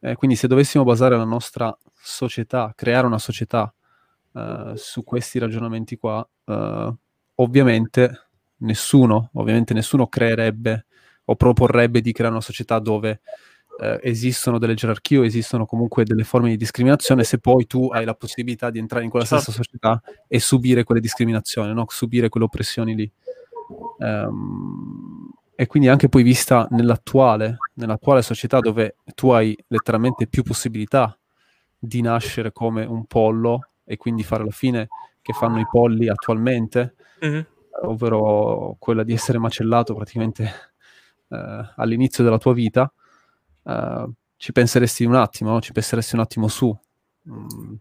Eh, 0.00 0.14
quindi 0.14 0.36
se 0.36 0.46
dovessimo 0.46 0.84
basare 0.84 1.16
la 1.16 1.24
nostra 1.24 1.76
società, 1.94 2.72
creare 2.74 3.06
una 3.06 3.18
società 3.18 3.72
uh, 4.32 4.74
su 4.74 5.04
questi 5.04 5.38
ragionamenti 5.38 5.96
qua, 5.96 6.26
uh, 6.44 6.96
ovviamente 7.36 8.29
nessuno, 8.60 9.30
ovviamente 9.34 9.74
nessuno 9.74 10.06
creerebbe 10.06 10.86
o 11.24 11.36
proporrebbe 11.36 12.00
di 12.00 12.12
creare 12.12 12.34
una 12.34 12.42
società 12.42 12.78
dove 12.78 13.20
eh, 13.80 13.98
esistono 14.02 14.58
delle 14.58 14.74
gerarchie 14.74 15.18
o 15.18 15.24
esistono 15.24 15.64
comunque 15.66 16.04
delle 16.04 16.24
forme 16.24 16.50
di 16.50 16.56
discriminazione 16.56 17.24
se 17.24 17.38
poi 17.38 17.66
tu 17.66 17.88
hai 17.90 18.04
la 18.04 18.14
possibilità 18.14 18.70
di 18.70 18.78
entrare 18.78 19.04
in 19.04 19.10
quella 19.10 19.24
certo. 19.24 19.50
stessa 19.50 19.62
società 19.62 20.02
e 20.26 20.38
subire 20.40 20.84
quelle 20.84 21.00
discriminazioni, 21.00 21.72
no? 21.72 21.86
subire 21.88 22.28
quelle 22.28 22.46
oppressioni 22.46 22.94
lì. 22.94 23.10
Um, 23.98 25.30
e 25.54 25.66
quindi 25.66 25.88
anche 25.88 26.08
poi 26.08 26.22
vista 26.22 26.66
nell'attuale, 26.70 27.58
nell'attuale 27.74 28.22
società 28.22 28.60
dove 28.60 28.96
tu 29.14 29.28
hai 29.30 29.56
letteralmente 29.68 30.26
più 30.26 30.42
possibilità 30.42 31.16
di 31.78 32.00
nascere 32.00 32.50
come 32.50 32.84
un 32.84 33.04
pollo 33.04 33.68
e 33.84 33.96
quindi 33.96 34.22
fare 34.22 34.44
la 34.44 34.50
fine 34.50 34.88
che 35.20 35.32
fanno 35.32 35.60
i 35.60 35.66
polli 35.70 36.08
attualmente, 36.08 36.94
mm-hmm. 37.24 37.40
Ovvero 37.82 38.76
quella 38.78 39.02
di 39.02 39.12
essere 39.12 39.38
macellato 39.38 39.94
praticamente 39.94 40.52
eh, 41.28 41.72
all'inizio 41.76 42.24
della 42.24 42.38
tua 42.38 42.52
vita, 42.52 42.92
uh, 43.62 44.12
ci 44.36 44.52
penseresti 44.52 45.04
un 45.04 45.14
attimo, 45.14 45.60
ci 45.60 45.72
penseresti 45.72 46.14
un 46.14 46.20
attimo 46.22 46.48
su, 46.48 46.76
mm, 47.28 47.76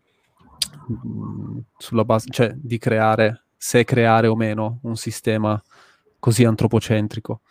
sulla 1.78 2.06
base, 2.06 2.28
cioè 2.30 2.54
di 2.56 2.78
creare, 2.78 3.46
se 3.58 3.84
creare 3.84 4.28
o 4.28 4.36
meno 4.36 4.80
un 4.84 4.96
sistema 4.96 5.62
così 6.20 6.44
antropocentrico. 6.44 7.42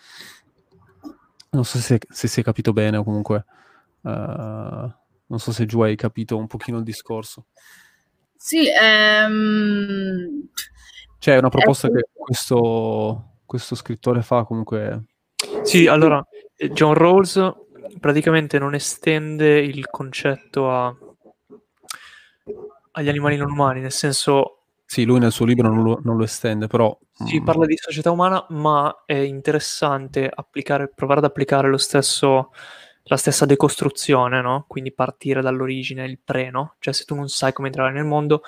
Non 1.50 1.64
so 1.64 1.78
se, 1.78 1.98
se 2.08 2.28
si 2.28 2.40
è 2.40 2.42
capito 2.44 2.72
bene 2.72 2.98
o 2.98 3.04
comunque, 3.04 3.44
uh, 4.02 4.10
non 4.10 5.38
so 5.38 5.52
se 5.52 5.66
giù 5.66 5.80
hai 5.80 5.96
capito 5.96 6.36
un 6.36 6.46
pochino 6.46 6.78
il 6.78 6.84
discorso. 6.84 7.46
Sì, 8.36 8.68
ehm... 8.68 10.48
C'è 11.18 11.36
una 11.36 11.48
proposta 11.48 11.88
è... 11.88 11.90
che 11.90 12.08
questo, 12.14 13.38
questo 13.44 13.74
scrittore 13.74 14.22
fa 14.22 14.44
comunque... 14.44 15.04
Sì, 15.62 15.86
allora, 15.86 16.24
John 16.72 16.94
Rawls 16.94 17.54
praticamente 18.00 18.58
non 18.58 18.74
estende 18.74 19.58
il 19.58 19.88
concetto 19.88 20.70
a, 20.70 20.94
agli 22.92 23.08
animali 23.08 23.36
non 23.36 23.50
umani, 23.50 23.80
nel 23.80 23.92
senso... 23.92 24.54
Sì, 24.84 25.04
lui 25.04 25.18
nel 25.18 25.32
suo 25.32 25.44
libro 25.44 25.68
non 25.68 25.82
lo, 25.82 26.00
non 26.02 26.16
lo 26.16 26.24
estende, 26.24 26.66
però... 26.66 26.96
Si 27.12 27.40
mm. 27.40 27.44
parla 27.44 27.66
di 27.66 27.76
società 27.76 28.10
umana, 28.10 28.44
ma 28.50 29.02
è 29.04 29.14
interessante 29.14 30.30
applicare, 30.32 30.88
provare 30.88 31.18
ad 31.18 31.26
applicare 31.26 31.68
lo 31.68 31.76
stesso, 31.76 32.52
la 33.04 33.16
stessa 33.16 33.44
decostruzione, 33.44 34.40
no? 34.40 34.64
Quindi 34.68 34.92
partire 34.92 35.42
dall'origine, 35.42 36.04
il 36.04 36.18
pre, 36.22 36.50
no? 36.50 36.76
Cioè 36.78 36.94
se 36.94 37.04
tu 37.04 37.14
non 37.14 37.28
sai 37.28 37.52
come 37.52 37.68
entrare 37.68 37.92
nel 37.92 38.04
mondo, 38.04 38.42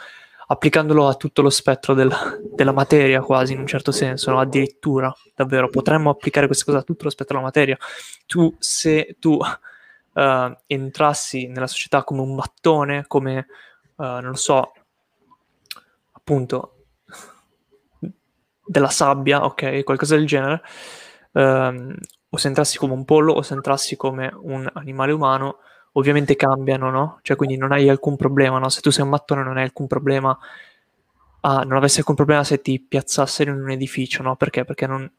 applicandolo 0.52 1.06
a 1.06 1.14
tutto 1.14 1.42
lo 1.42 1.50
spettro 1.50 1.94
della, 1.94 2.36
della 2.42 2.72
materia 2.72 3.20
quasi 3.20 3.52
in 3.52 3.60
un 3.60 3.68
certo 3.68 3.92
senso, 3.92 4.32
no? 4.32 4.40
addirittura 4.40 5.14
davvero 5.34 5.68
potremmo 5.68 6.10
applicare 6.10 6.46
questa 6.46 6.64
cosa 6.64 6.78
a 6.78 6.82
tutto 6.82 7.04
lo 7.04 7.10
spettro 7.10 7.36
della 7.36 7.46
materia. 7.46 7.78
Tu 8.26 8.52
se 8.58 9.16
tu 9.20 9.38
uh, 9.38 10.56
entrassi 10.66 11.46
nella 11.46 11.68
società 11.68 12.02
come 12.02 12.22
un 12.22 12.34
mattone, 12.34 13.04
come 13.06 13.46
uh, 13.94 14.02
non 14.18 14.34
so, 14.34 14.72
appunto 16.12 16.74
della 18.64 18.90
sabbia, 18.90 19.44
ok, 19.44 19.84
qualcosa 19.84 20.16
del 20.16 20.26
genere, 20.26 20.62
uh, 21.32 21.94
o 22.28 22.36
se 22.36 22.48
entrassi 22.48 22.76
come 22.76 22.92
un 22.92 23.04
pollo 23.04 23.34
o 23.34 23.42
se 23.42 23.54
entrassi 23.54 23.94
come 23.94 24.28
un 24.42 24.68
animale 24.74 25.12
umano, 25.12 25.58
ovviamente 25.92 26.36
cambiano, 26.36 26.90
no? 26.90 27.18
Cioè, 27.22 27.36
quindi 27.36 27.56
non 27.56 27.72
hai 27.72 27.88
alcun 27.88 28.16
problema, 28.16 28.58
no? 28.58 28.68
Se 28.68 28.80
tu 28.80 28.90
sei 28.90 29.04
un 29.04 29.10
mattone 29.10 29.42
non 29.42 29.56
hai 29.56 29.64
alcun 29.64 29.86
problema, 29.86 30.36
a, 31.42 31.62
non 31.62 31.76
avessi 31.76 31.98
alcun 31.98 32.14
problema 32.14 32.44
se 32.44 32.60
ti 32.60 32.80
piazzassero 32.80 33.50
in 33.50 33.60
un 33.60 33.70
edificio, 33.70 34.22
no? 34.22 34.36
Perché? 34.36 34.64
Perché 34.64 34.86
non... 34.86 35.10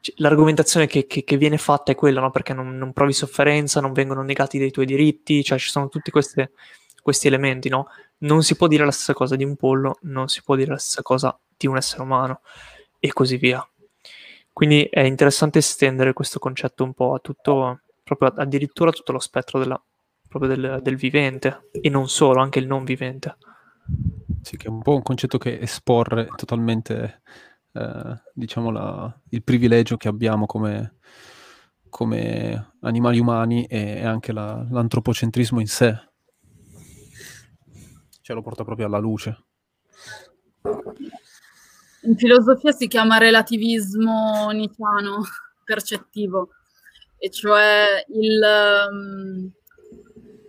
Cioè, 0.00 0.14
l'argomentazione 0.18 0.86
che, 0.86 1.06
che, 1.06 1.24
che, 1.24 1.36
viene 1.36 1.58
fatta 1.58 1.92
è 1.92 1.94
quella, 1.94 2.20
no? 2.20 2.30
Perché 2.30 2.54
non, 2.54 2.76
non, 2.76 2.92
provi 2.92 3.12
sofferenza, 3.12 3.80
non 3.80 3.92
vengono 3.92 4.22
negati 4.22 4.58
dei 4.58 4.70
tuoi 4.70 4.86
diritti, 4.86 5.44
cioè 5.44 5.58
ci 5.58 5.70
sono 5.70 5.88
tutti 5.88 6.10
queste, 6.10 6.52
questi 7.02 7.26
elementi, 7.26 7.68
no? 7.68 7.88
Non 8.18 8.42
si 8.42 8.56
può 8.56 8.66
dire 8.66 8.84
la 8.84 8.90
stessa 8.90 9.12
cosa 9.12 9.36
di 9.36 9.44
un 9.44 9.56
pollo, 9.56 9.98
non 10.02 10.28
si 10.28 10.42
può 10.42 10.56
dire 10.56 10.70
la 10.70 10.78
stessa 10.78 11.02
cosa 11.02 11.38
di 11.56 11.66
un 11.66 11.76
essere 11.76 12.02
umano 12.02 12.40
e 12.98 13.12
così 13.12 13.36
via. 13.36 13.66
Quindi 14.52 14.88
è 14.90 15.00
interessante 15.02 15.58
estendere 15.58 16.12
questo 16.12 16.40
concetto 16.40 16.82
un 16.82 16.92
po' 16.92 17.14
a 17.14 17.20
tutto, 17.20 17.80
proprio 18.14 18.42
addirittura 18.42 18.90
tutto 18.90 19.12
lo 19.12 19.18
spettro 19.18 19.58
della, 19.58 19.80
del, 20.30 20.80
del, 20.82 20.96
vivente 20.96 21.68
e 21.70 21.88
non 21.88 22.08
solo, 22.08 22.40
anche 22.40 22.58
il 22.58 22.66
non 22.66 22.84
vivente. 22.84 23.36
Sì, 24.42 24.56
che 24.56 24.66
è 24.66 24.70
un 24.70 24.82
po' 24.82 24.94
un 24.94 25.02
concetto 25.02 25.38
che 25.38 25.58
esporre 25.60 26.28
totalmente, 26.36 27.22
eh, 27.72 28.22
diciamo, 28.32 28.70
la, 28.70 29.20
il 29.30 29.42
privilegio 29.42 29.96
che 29.96 30.08
abbiamo 30.08 30.46
come, 30.46 30.96
come 31.88 32.72
animali 32.80 33.18
umani 33.18 33.66
e 33.66 34.04
anche 34.04 34.32
la, 34.32 34.66
l'antropocentrismo 34.70 35.60
in 35.60 35.66
sé. 35.66 36.06
Cioè 38.20 38.36
lo 38.36 38.42
porta 38.42 38.64
proprio 38.64 38.86
alla 38.86 38.98
luce 38.98 39.44
in 42.02 42.16
filosofia 42.16 42.72
si 42.72 42.86
chiama 42.86 43.18
relativismo 43.18 44.50
nicano 44.50 45.22
percettivo, 45.64 46.50
e 47.18 47.30
cioè 47.30 48.04
il, 48.08 48.40
um, 48.90 49.50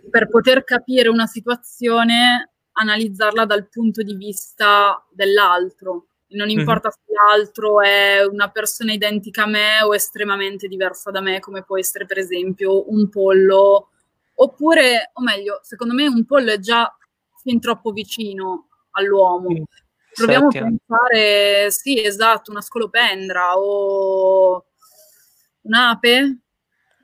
per 0.08 0.28
poter 0.28 0.64
capire 0.64 1.08
una 1.08 1.26
situazione, 1.26 2.52
analizzarla 2.72 3.44
dal 3.44 3.68
punto 3.68 4.02
di 4.02 4.14
vista 4.14 5.04
dell'altro. 5.10 6.06
Non 6.28 6.48
mhm. 6.48 6.60
importa 6.60 6.88
mm-hmm. 6.88 7.06
se 7.06 7.12
l'altro 7.12 7.80
è 7.80 8.24
una 8.24 8.50
persona 8.50 8.92
identica 8.92 9.42
a 9.42 9.48
me 9.48 9.82
o 9.82 9.94
estremamente 9.94 10.68
diversa 10.68 11.10
da 11.10 11.20
me, 11.20 11.40
come 11.40 11.62
può 11.64 11.76
essere 11.78 12.06
per 12.06 12.18
esempio 12.18 12.90
un 12.90 13.08
pollo, 13.08 13.90
oppure, 14.34 15.10
o 15.12 15.22
meglio, 15.22 15.60
secondo 15.62 15.92
me 15.94 16.06
un 16.06 16.24
pollo 16.24 16.52
è 16.52 16.58
già 16.58 16.90
fin 17.42 17.60
troppo 17.60 17.90
vicino 17.90 18.68
all'uomo. 18.92 19.50
Mm 19.50 19.62
Proviamo 20.12 20.48
a 20.48 20.50
pensare, 20.50 21.70
sì, 21.70 22.04
esatto, 22.04 22.50
una 22.50 22.60
scolopendra 22.60 23.56
o 23.56 24.66
un'ape 25.62 26.38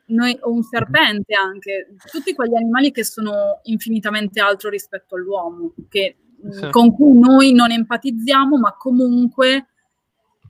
noi, 0.07 0.37
o 0.41 0.51
un 0.51 0.63
serpente 0.63 1.33
anche, 1.35 1.95
tutti 2.11 2.33
quegli 2.33 2.55
animali 2.55 2.91
che 2.91 3.03
sono 3.03 3.59
infinitamente 3.63 4.39
altro 4.39 4.69
rispetto 4.69 5.15
all'uomo, 5.15 5.73
che, 5.89 6.17
sì. 6.49 6.69
con 6.69 6.93
cui 6.93 7.17
noi 7.17 7.53
non 7.53 7.71
empatizziamo, 7.71 8.57
ma 8.57 8.75
comunque 8.77 9.67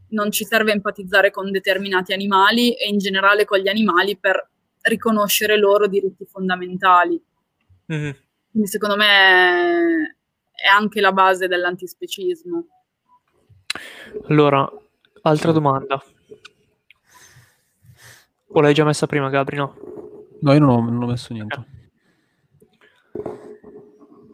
non 0.10 0.32
ci 0.32 0.46
serve 0.46 0.72
empatizzare 0.72 1.32
con 1.32 1.52
determinati 1.52 2.14
animali 2.14 2.74
e 2.74 2.88
in 2.88 2.98
generale 2.98 3.46
con 3.46 3.60
gli 3.60 3.68
animali 3.68 4.18
per 4.18 4.50
riconoscere 4.82 5.56
i 5.56 5.60
loro 5.60 5.88
diritti 5.88 6.26
fondamentali. 6.26 7.22
Mm-hmm. 7.92 8.12
Quindi 8.52 8.70
secondo 8.70 8.96
me 8.96 10.18
è 10.52 10.68
anche 10.68 11.02
la 11.02 11.12
base 11.12 11.48
dell'antispecismo. 11.48 12.68
Allora, 14.30 14.70
altra 15.22 15.52
domanda. 15.52 16.02
O 18.50 18.62
l'hai 18.62 18.74
già 18.74 18.84
messa 18.84 19.08
prima, 19.08 19.30
Gabri? 19.30 19.58
No, 19.58 19.76
no 20.42 20.54
io 20.54 20.60
non 20.60 20.70
ho, 20.70 20.82
non 20.82 21.04
ho 21.04 21.08
messo 21.08 21.34
niente. 21.34 21.66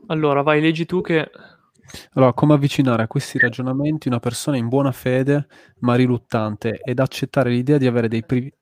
Allora, 0.07 0.41
vai, 0.41 0.61
leggi 0.61 0.85
tu 0.85 1.01
che... 1.01 1.29
Allora, 2.13 2.33
come 2.33 2.53
avvicinare 2.53 3.03
a 3.03 3.07
questi 3.07 3.37
ragionamenti 3.37 4.07
una 4.07 4.19
persona 4.19 4.57
in 4.57 4.67
buona 4.67 4.91
fede 4.91 5.47
ma 5.79 5.95
riluttante 5.95 6.79
ed 6.83 6.99
accettare 6.99 7.49
l'idea 7.49 7.77
di 7.77 7.87
avere 7.87 8.07
dei 8.07 8.23
privilegi... 8.23 8.57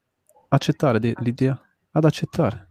Accettare 0.49 0.99
de- 0.99 1.15
l'idea? 1.19 1.59
Ad 1.91 2.05
accettare. 2.05 2.69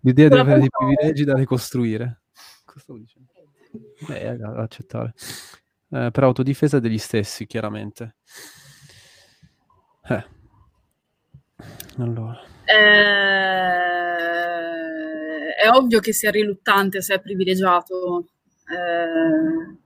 L'idea 0.00 0.28
di 0.28 0.38
avere 0.38 0.60
dei 0.60 0.68
privilegi 0.68 1.24
da 1.24 1.34
ricostruire. 1.34 2.22
Cosa 2.64 2.80
stavo 2.80 2.98
dicendo? 2.98 3.30
Beh, 4.06 4.38
accettare. 4.60 5.14
Eh, 5.90 6.10
per 6.10 6.24
autodifesa 6.24 6.78
degli 6.78 6.98
stessi, 6.98 7.46
chiaramente. 7.46 8.16
Eh. 10.08 10.40
Allora. 11.98 12.40
Eh, 12.64 13.82
è 15.54 15.68
ovvio 15.70 16.00
che 16.00 16.12
sia 16.12 16.30
riluttante 16.30 17.02
se 17.02 17.14
è 17.14 17.20
privilegiato. 17.20 18.26
Eh, 18.66 19.76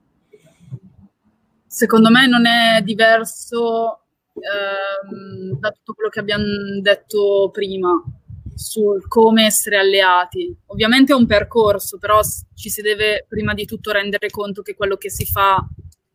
secondo 1.67 2.11
me 2.11 2.27
non 2.27 2.47
è 2.47 2.81
diverso 2.83 4.01
ehm, 4.35 5.59
da 5.59 5.71
tutto 5.71 5.95
quello 5.95 6.09
che 6.09 6.21
abbiamo 6.21 6.45
detto 6.81 7.51
prima 7.53 7.93
sul 8.55 9.07
come 9.07 9.45
essere 9.45 9.77
alleati. 9.77 10.57
Ovviamente 10.67 11.13
è 11.13 11.17
un 11.17 11.27
percorso, 11.27 11.99
però 11.99 12.21
ci 12.55 12.71
si 12.71 12.81
deve 12.81 13.27
prima 13.29 13.53
di 13.53 13.67
tutto 13.67 13.93
rendere 13.93 14.31
conto 14.31 14.63
che 14.63 14.75
quello 14.75 14.97
che 14.97 15.11
si 15.11 15.27
fa 15.27 15.65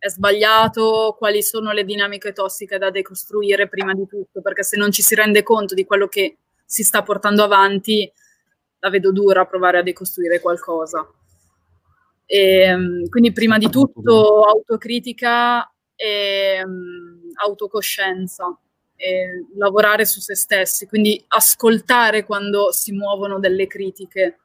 è 0.02 0.10
sbagliato, 0.10 1.16
quali 1.16 1.44
sono 1.44 1.72
le 1.72 1.86
dinamiche 1.86 2.34
tossiche 2.34 2.80
da 2.80 2.90
decostruire 2.90 3.68
prima 3.68 3.94
di 3.94 4.08
tutto, 4.08 4.42
perché 4.42 4.64
se 4.64 4.76
non 4.76 4.92
ci 4.92 5.04
si 5.04 5.14
rende 5.14 5.44
conto 5.44 5.76
di 5.76 5.86
quello 5.86 6.08
che 6.08 6.38
si 6.66 6.82
sta 6.82 7.04
portando 7.04 7.44
avanti, 7.44 8.12
la 8.80 8.90
vedo 8.90 9.12
dura 9.12 9.46
provare 9.46 9.78
a 9.78 9.84
decostruire 9.84 10.40
qualcosa. 10.40 11.08
E, 12.26 12.62
ehm, 12.62 13.10
quindi 13.10 13.32
prima 13.32 13.60
di 13.60 13.70
tutto 13.70 14.42
autocritica 14.42 15.72
e 15.96 16.64
um, 16.66 17.30
autocoscienza 17.36 18.58
e 18.96 19.46
lavorare 19.56 20.06
su 20.06 20.20
se 20.20 20.36
stessi, 20.36 20.88
quindi 20.88 21.24
ascoltare 21.28 22.26
quando 22.26 22.72
si 22.72 22.92
muovono 22.92 23.38
delle 23.38 23.68
critiche 23.68 24.40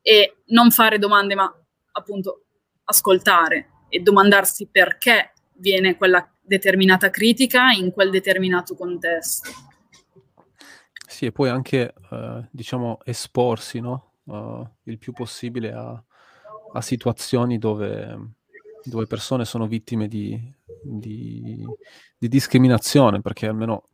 e 0.00 0.36
non 0.50 0.70
fare 0.70 1.00
domande, 1.00 1.34
ma 1.34 1.52
appunto 1.90 2.44
ascoltare 2.84 3.71
e 3.92 4.00
domandarsi 4.00 4.68
perché 4.72 5.32
viene 5.56 5.98
quella 5.98 6.26
determinata 6.40 7.10
critica 7.10 7.72
in 7.72 7.92
quel 7.92 8.08
determinato 8.08 8.74
contesto. 8.74 9.50
Sì, 11.06 11.26
e 11.26 11.32
poi 11.32 11.50
anche, 11.50 11.92
eh, 12.10 12.48
diciamo, 12.50 13.00
esporsi, 13.04 13.80
no? 13.80 14.12
Uh, 14.24 14.66
il 14.84 14.98
più 14.98 15.12
possibile 15.12 15.72
a, 15.72 16.02
a 16.72 16.80
situazioni 16.80 17.58
dove, 17.58 18.34
dove, 18.84 19.06
persone 19.06 19.44
sono 19.44 19.66
vittime 19.66 20.08
di, 20.08 20.40
di, 20.82 21.66
di 22.16 22.28
discriminazione, 22.28 23.20
perché 23.20 23.46
almeno 23.46 23.88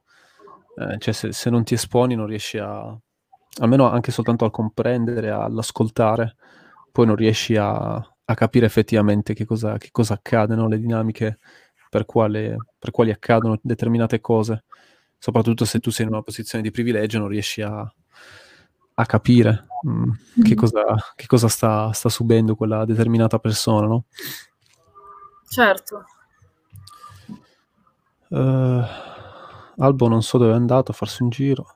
eh, 0.77 0.99
cioè 0.99 1.13
se, 1.13 1.33
se, 1.33 1.51
non 1.51 1.65
ti 1.65 1.75
esponi 1.75 2.15
non 2.15 2.27
riesci 2.27 2.59
a, 2.59 2.97
almeno 3.61 3.91
anche 3.91 4.13
soltanto 4.13 4.45
a 4.45 4.51
comprendere, 4.51 5.31
all'ascoltare, 5.31 6.37
poi 6.93 7.07
non 7.07 7.17
riesci 7.17 7.57
a, 7.57 7.97
a 8.31 8.35
capire 8.35 8.67
effettivamente 8.67 9.33
che 9.33 9.47
cosa, 9.47 9.79
che 9.79 9.89
cosa 9.91 10.15
accade, 10.15 10.55
no? 10.55 10.69
le 10.69 10.79
dinamiche 10.79 11.39
per, 11.89 12.05
quale, 12.05 12.57
per 12.79 12.91
quali 12.91 13.11
accadono 13.11 13.59
determinate 13.63 14.21
cose. 14.21 14.65
Soprattutto 15.19 15.65
se 15.65 15.81
tu 15.81 15.91
sei 15.91 16.07
in 16.07 16.13
una 16.13 16.23
posizione 16.23 16.63
di 16.63 16.71
privilegio 16.71 17.19
non 17.19 17.29
riesci 17.29 17.63
a, 17.63 17.81
a 18.95 19.07
capire 19.07 19.67
mh, 19.83 19.91
mm, 19.91 20.13
che 20.43 20.53
mm. 20.53 20.57
cosa, 20.57 20.83
che 21.17 21.27
cosa 21.27 21.49
sta, 21.49 21.91
sta, 21.93 22.09
subendo 22.11 22.55
quella 22.55 22.85
determinata 22.85 23.39
persona, 23.39 23.87
no? 23.87 24.05
Certo. 25.49 26.05
Uh, 28.29 28.85
Albo 29.79 30.09
non 30.09 30.23
so 30.23 30.37
dove 30.37 30.53
è 30.53 30.55
andato 30.55 30.91
a 30.91 30.95
farsi 30.95 31.23
un 31.23 31.31
giro. 31.31 31.67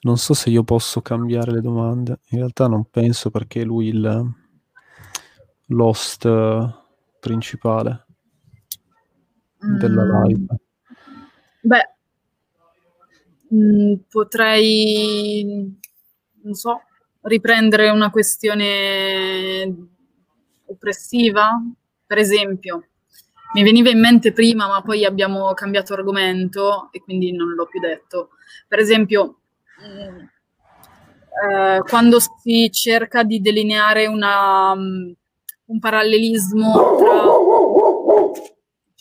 Non 0.00 0.16
so 0.16 0.34
se 0.34 0.50
io 0.50 0.62
posso 0.62 1.00
cambiare 1.02 1.52
le 1.52 1.60
domande. 1.60 2.20
In 2.30 2.38
realtà 2.38 2.66
non 2.66 2.84
penso 2.84 3.30
perché 3.30 3.64
lui 3.64 3.88
il 3.88 4.34
l'host 5.70 6.28
principale 7.20 8.06
della 9.58 10.04
mm. 10.04 10.24
live. 10.24 10.46
Beh, 11.60 11.94
mm, 13.54 13.94
potrei, 14.08 15.78
non 16.42 16.54
so, 16.54 16.80
riprendere 17.22 17.90
una 17.90 18.10
questione 18.10 19.88
oppressiva, 20.66 21.60
per 22.06 22.18
esempio 22.18 22.88
mi 23.54 23.62
veniva 23.62 23.88
in 23.88 23.98
mente 23.98 24.32
prima, 24.32 24.66
ma 24.66 24.82
poi 24.82 25.04
abbiamo 25.04 25.54
cambiato 25.54 25.94
argomento 25.94 26.88
e 26.92 27.00
quindi 27.00 27.32
non 27.32 27.54
l'ho 27.54 27.66
più 27.66 27.80
detto. 27.80 28.30
Per 28.66 28.78
esempio, 28.78 29.40
eh, 29.80 31.80
quando 31.88 32.18
si 32.20 32.70
cerca 32.72 33.22
di 33.22 33.40
delineare 33.40 34.06
una, 34.06 34.72
um, 34.72 35.14
un 35.66 35.78
parallelismo 35.78 36.96
tra... 36.96 37.22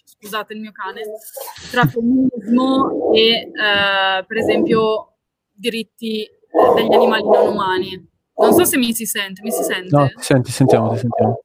scusate 0.04 0.54
il 0.54 0.62
mio 0.62 0.72
cane, 0.72 1.02
tra 1.72 1.86
femminismo 1.86 3.12
e 3.14 3.30
eh, 3.30 4.26
per 4.26 4.38
esempio 4.38 5.14
diritti 5.52 6.30
degli 6.76 6.94
animali 6.94 7.24
non 7.24 7.48
umani. 7.48 8.10
Non 8.40 8.54
so 8.54 8.66
se 8.66 8.78
mi 8.78 8.94
si 8.94 9.06
sente, 9.06 9.42
mi 9.42 9.52
si 9.52 9.64
sente? 9.64 9.88
No, 9.90 10.08
ti 10.08 10.22
senti, 10.22 10.52
sentiamo, 10.52 10.92
ti 10.92 11.00
sentiamo. 11.00 11.42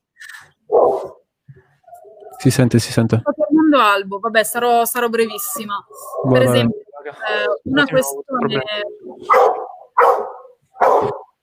Si 2.38 2.50
sente, 2.50 2.78
si 2.78 2.92
sente. 2.92 3.18
Sto 3.18 3.32
tornando 3.34 3.78
Albo, 3.78 4.18
vabbè, 4.18 4.42
sarò, 4.42 4.84
sarò 4.84 5.08
brevissima. 5.08 5.82
Vai, 6.24 6.32
per 6.32 6.48
esempio, 6.48 6.80
eh, 6.80 7.60
una 7.64 7.86
questione... 7.86 8.62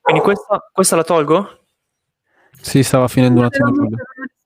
Quindi 0.00 0.20
questa, 0.22 0.70
questa 0.72 0.96
la 0.96 1.04
tolgo? 1.04 1.58
Sì, 2.60 2.82
stava 2.82 3.08
finendo 3.08 3.40
un 3.40 3.46
attimo 3.46 3.70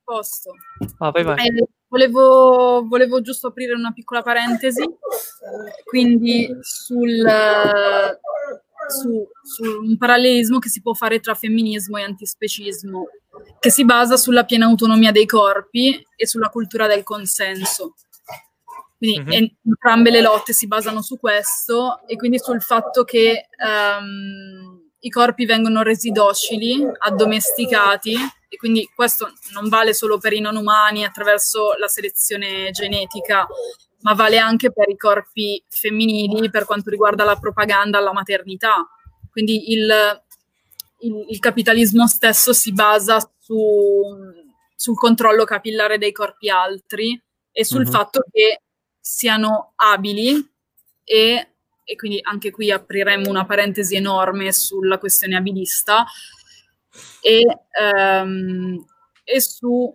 risposto. 0.05 0.53
Ah, 0.99 1.11
vai 1.11 1.25
vai. 1.25 1.47
Eh, 1.47 1.67
volevo, 1.89 2.85
volevo 2.87 3.21
giusto 3.21 3.49
aprire 3.49 3.75
una 3.75 3.93
piccola 3.93 4.23
parentesi, 4.23 4.85
quindi 5.85 6.55
sul, 6.61 7.25
su, 8.89 9.29
su 9.43 9.63
un 9.63 9.97
parallelismo 9.97 10.59
che 10.59 10.69
si 10.69 10.83
può 10.83 10.93
fare 10.93 11.21
tra 11.21 11.35
femminismo 11.35 11.97
e 11.97 12.03
antispecismo, 12.03 13.07
che 13.59 13.71
si 13.71 13.85
basa 13.85 14.17
sulla 14.17 14.45
piena 14.45 14.67
autonomia 14.67 15.11
dei 15.13 15.27
corpi 15.27 16.05
e 16.17 16.27
sulla 16.27 16.49
cultura 16.51 16.87
del 16.87 17.03
consenso. 17.03 17.95
Quindi 18.97 19.21
Mhm. 19.21 19.33
en- 19.33 19.57
entrambe 19.67 20.11
le 20.11 20.21
lotte 20.21 20.53
si 20.53 20.67
basano 20.67 21.03
su 21.03 21.19
questo 21.19 22.01
e 22.07 22.17
quindi 22.17 22.39
sul 22.39 22.63
fatto 22.63 23.05
che 23.05 23.49
ehm, 23.57 24.83
i 25.01 25.11
corpi 25.11 25.45
vengono 25.45 25.83
resi 25.83 26.11
docili, 26.11 26.83
addomesticati 26.99 28.15
e 28.49 28.57
quindi 28.57 28.89
questo 28.95 29.33
non 29.53 29.69
vale 29.69 29.93
solo 29.93 30.19
per 30.19 30.33
i 30.33 30.41
non 30.41 30.57
umani 30.57 31.05
attraverso 31.05 31.73
la 31.79 31.89
selezione 31.89 32.71
genetica, 32.71 33.47
ma 34.01 34.15
vale 34.15 34.39
anche 34.39 34.73
per 34.73 34.89
i 34.89 34.97
corpi 34.97 35.63
femminili 35.69 36.49
per 36.51 36.65
quanto 36.65 36.89
riguarda 36.91 37.25
la 37.25 37.37
propaganda 37.37 37.99
alla 37.99 38.13
maternità. 38.13 38.87
Quindi 39.31 39.73
il, 39.73 40.23
il- 41.01 41.27
il 41.29 41.39
capitalismo 41.41 42.07
stesso 42.07 42.53
si 42.53 42.73
basa 42.73 43.19
su- 43.39 44.03
sul 44.77 44.97
controllo 44.97 45.45
capillare 45.45 45.99
dei 45.99 46.13
corpi 46.13 46.49
altri 46.49 47.21
e 47.51 47.65
sul 47.65 47.85
Mhm. 47.85 47.91
fatto 47.91 48.25
che 48.33 48.61
siano 49.07 49.73
abili 49.77 50.43
e, 51.05 51.49
e 51.85 51.97
quindi 51.97 52.19
anche 52.23 52.51
qui 52.51 52.71
apriremmo 52.71 53.29
una 53.29 53.45
parentesi 53.45 53.97
enorme 53.97 54.51
sulla 54.51 54.97
questione 54.97 55.37
abilista 55.37 56.07
e, 57.21 57.45
ehm, 57.79 58.83
e 59.23 59.41
su, 59.43 59.95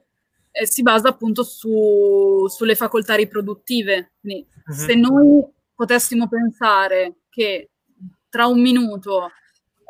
e 0.52 0.68
si 0.68 0.84
basa 0.84 1.10
appunto 1.10 1.42
su- 1.42 2.46
sulle 2.50 2.76
facoltà 2.76 3.16
riproduttive. 3.16 4.12
Quindi 4.22 4.46
Mhm. 4.68 4.74
se 4.76 4.94
noi 4.94 5.44
potessimo 5.74 6.28
pensare 6.28 7.22
che 7.30 7.72
tra 8.30 8.46
un 8.46 8.62
minuto 8.62 9.32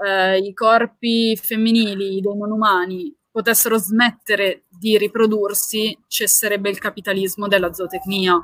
eh, 0.05 0.37
i 0.37 0.53
corpi 0.53 1.35
femminili 1.35 2.21
dei 2.21 2.21
non 2.21 2.51
umani 2.51 3.13
potessero 3.29 3.77
smettere 3.77 4.63
di 4.69 4.97
riprodursi, 4.97 5.97
cesserebbe 6.07 6.69
il 6.69 6.79
capitalismo 6.79 7.49
della 7.49 7.73
zootecnia 7.73 8.41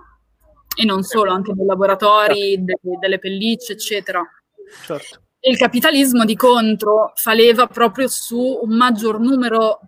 e 0.76 0.86
non 0.86 1.04
solo, 1.04 1.32
anche 1.32 1.54
dei 1.54 1.66
laboratori, 1.66 2.64
de- 2.64 2.80
delle 3.00 3.20
pellicce, 3.20 3.74
eccetera. 3.74 4.22
Certo. 4.86 5.22
Il 5.40 5.58
capitalismo 5.58 6.26
di 6.26 6.36
contro 6.36 7.12
fa 7.16 7.34
leva 7.34 7.68
proprio 7.68 8.08
su 8.08 8.60
un 8.64 8.76
maggior 8.76 9.20
numero 9.20 9.80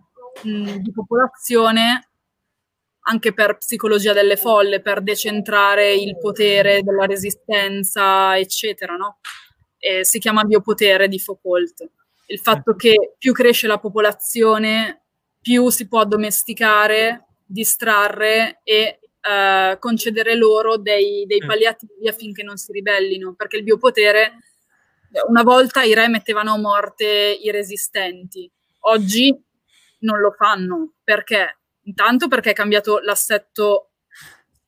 mh, 0.43 0.77
di 0.77 0.91
popolazione 0.91 2.09
anche 3.07 3.33
per 3.33 3.57
psicologia 3.57 4.13
delle 4.13 4.35
folle, 4.35 4.81
per 4.81 5.01
decentrare 5.01 5.93
il 5.93 6.17
potere 6.17 6.83
della 6.83 7.05
resistenza, 7.05 8.37
eccetera, 8.37 8.95
no? 8.95 9.19
E 9.77 10.03
si 10.03 10.19
chiama 10.19 10.43
biopotere 10.43 11.07
di 11.07 11.17
Foucault. 11.17 11.89
Il 12.27 12.39
fatto 12.39 12.75
che 12.75 13.15
più 13.17 13.31
cresce 13.31 13.67
la 13.67 13.79
popolazione, 13.79 15.05
più 15.41 15.69
si 15.69 15.87
può 15.87 16.01
addomesticare, 16.01 17.27
distrarre 17.45 18.59
e 18.63 18.99
eh, 19.29 19.77
concedere 19.79 20.35
loro 20.35 20.77
dei, 20.77 21.25
dei 21.25 21.41
Mm. 21.43 21.47
palliativi 21.47 22.07
affinché 22.07 22.43
non 22.43 22.57
si 22.57 22.71
ribellino, 22.71 23.33
perché 23.35 23.57
il 23.57 23.63
biopotere 23.63 24.39
una 25.27 25.43
volta 25.43 25.83
i 25.83 25.93
re 25.93 26.07
mettevano 26.09 26.53
a 26.53 26.57
morte 26.57 27.05
i 27.05 27.49
resistenti, 27.51 28.49
oggi 28.81 29.35
non 29.99 30.19
lo 30.19 30.31
fanno 30.31 30.93
perché? 31.03 31.59
Intanto 31.83 32.27
perché 32.27 32.51
è 32.51 32.53
cambiato 32.53 32.99
l'assetto 32.99 33.91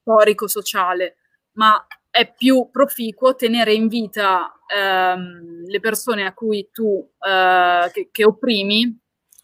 storico-sociale, 0.02 1.18
ma 1.54 1.86
è 2.10 2.34
più 2.34 2.70
proficuo 2.72 3.36
tenere 3.36 3.74
in 3.74 3.88
vita 3.88 4.52
ehm, 4.74 5.66
le 5.66 5.80
persone 5.80 6.26
a 6.26 6.34
cui 6.34 6.70
tu 6.72 7.08
eh, 7.20 7.90
che, 7.94 8.10
che 8.12 8.24
opprimi 8.24 8.98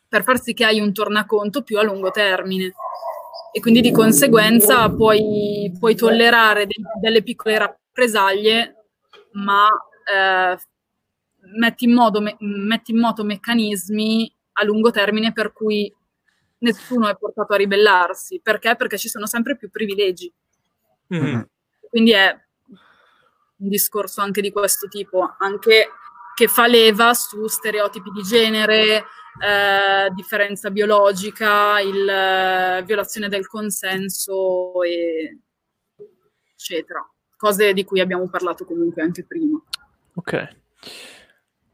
per 0.07 0.23
far 0.23 0.39
sì 0.41 0.53
che 0.53 0.65
hai 0.65 0.79
un 0.79 0.93
tornaconto 0.93 1.61
più 1.61 1.77
a 1.77 1.83
lungo 1.83 2.09
termine. 2.09 2.73
E 3.55 3.61
quindi 3.61 3.79
di 3.79 3.93
conseguenza 3.93 4.89
puoi, 4.91 5.73
puoi 5.79 5.95
tollerare 5.95 6.65
de- 6.65 6.75
delle 6.99 7.23
piccole 7.23 7.57
rappresaglie, 7.57 8.89
ma 9.31 9.65
eh, 10.13 10.57
metti, 11.57 11.85
in 11.85 11.93
modo, 11.93 12.19
me- 12.19 12.35
metti 12.39 12.91
in 12.91 12.99
moto 12.99 13.23
meccanismi 13.23 14.29
a 14.57 14.65
lungo 14.65 14.91
termine 14.91 15.31
per 15.31 15.53
cui 15.53 15.89
nessuno 16.57 17.07
è 17.07 17.15
portato 17.15 17.53
a 17.53 17.55
ribellarsi. 17.55 18.41
Perché? 18.43 18.75
Perché 18.75 18.97
ci 18.97 19.07
sono 19.07 19.25
sempre 19.25 19.55
più 19.55 19.69
privilegi. 19.69 20.29
Mhm. 21.07 21.47
Quindi 21.89 22.11
è 22.11 22.37
un 23.55 23.69
discorso 23.69 24.19
anche 24.19 24.41
di 24.41 24.51
questo 24.51 24.89
tipo, 24.89 25.33
anche 25.39 25.91
che 26.35 26.47
fa 26.49 26.67
leva 26.67 27.13
su 27.13 27.47
stereotipi 27.47 28.09
di 28.11 28.21
genere, 28.21 29.05
eh, 29.39 30.09
differenza 30.13 30.69
biologica, 30.69 31.79
il, 31.79 32.07
eh, 32.07 32.83
violazione 32.85 33.27
del 33.27 33.47
consenso, 33.47 34.81
e, 34.83 35.39
eccetera. 36.53 37.07
Cose 37.35 37.73
di 37.73 37.83
cui 37.83 37.99
abbiamo 37.99 38.29
parlato 38.29 38.65
comunque 38.65 39.01
anche 39.01 39.25
prima. 39.25 39.61
Ok. 40.15 40.55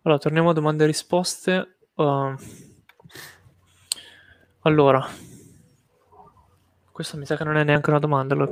Allora, 0.02 0.20
torniamo 0.20 0.50
a 0.50 0.54
domande 0.54 0.84
e 0.84 0.88
risposte. 0.88 1.78
Uh, 1.94 2.36
allora, 4.62 5.08
questa 6.92 7.18
mi 7.18 7.26
sa 7.26 7.38
che 7.38 7.44
non 7.44 7.58
è 7.58 7.64
neanche 7.64 7.92
una 7.92 8.00
domanda. 8.00 8.34
allora 8.34 8.50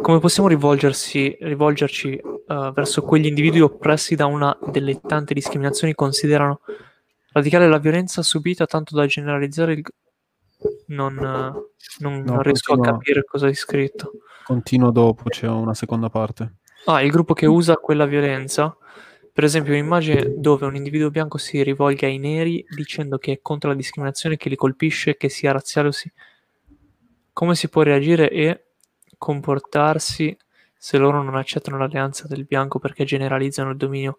come, 0.00 0.18
possiamo 0.18 0.48
rivolgersi, 0.48 1.36
rivolgerci 1.40 2.20
uh, 2.22 2.72
verso 2.72 3.02
quegli 3.02 3.26
individui 3.26 3.60
oppressi 3.60 4.16
da 4.16 4.26
una 4.26 4.56
delle 4.66 5.00
tante 5.00 5.34
discriminazioni 5.34 5.92
che 5.92 5.98
considerano 5.98 6.60
radicale 7.32 7.68
la 7.68 7.78
violenza 7.78 8.22
subita 8.22 8.66
tanto 8.66 8.94
da 8.94 9.06
generalizzare 9.06 9.72
il... 9.72 9.82
Non, 10.88 11.14
non- 11.14 11.70
No, 11.98 12.10
non 12.22 12.42
riesco 12.42 12.72
a 12.72 12.76
continua. 12.76 12.98
capire 12.98 13.24
cosa 13.24 13.46
hai 13.46 13.54
scritto. 13.54 14.12
Continuo 14.44 14.90
dopo, 14.90 15.24
c'è 15.28 15.48
una 15.48 15.74
seconda 15.74 16.08
parte. 16.08 16.58
Ah, 16.86 17.02
il 17.02 17.10
gruppo 17.10 17.34
che 17.34 17.46
usa 17.46 17.76
quella 17.76 18.06
violenza. 18.06 18.76
Per 19.32 19.44
esempio, 19.44 19.72
un'immagine 19.72 20.34
dove 20.36 20.66
un 20.66 20.76
individuo 20.76 21.10
bianco 21.10 21.38
si 21.38 21.62
rivolga 21.62 22.06
ai 22.06 22.18
neri 22.18 22.64
dicendo 22.76 23.18
che 23.18 23.32
è 23.32 23.38
contro 23.42 23.70
la 23.70 23.76
discriminazione 23.76 24.36
che 24.36 24.48
li 24.48 24.56
colpisce, 24.56 25.16
che 25.16 25.28
sia 25.28 25.52
razziale 25.52 25.88
o 25.88 25.92
sì. 25.92 26.10
Come 27.32 27.54
si 27.54 27.68
può 27.68 27.82
reagire 27.82 28.30
e 28.30 28.64
comportarsi 29.18 30.36
se 30.76 30.98
loro 30.98 31.22
non 31.22 31.34
accettano 31.36 31.78
l'alleanza 31.78 32.26
del 32.28 32.44
bianco 32.44 32.78
perché 32.78 33.04
generalizzano 33.04 33.70
il 33.70 33.76
dominio 33.76 34.18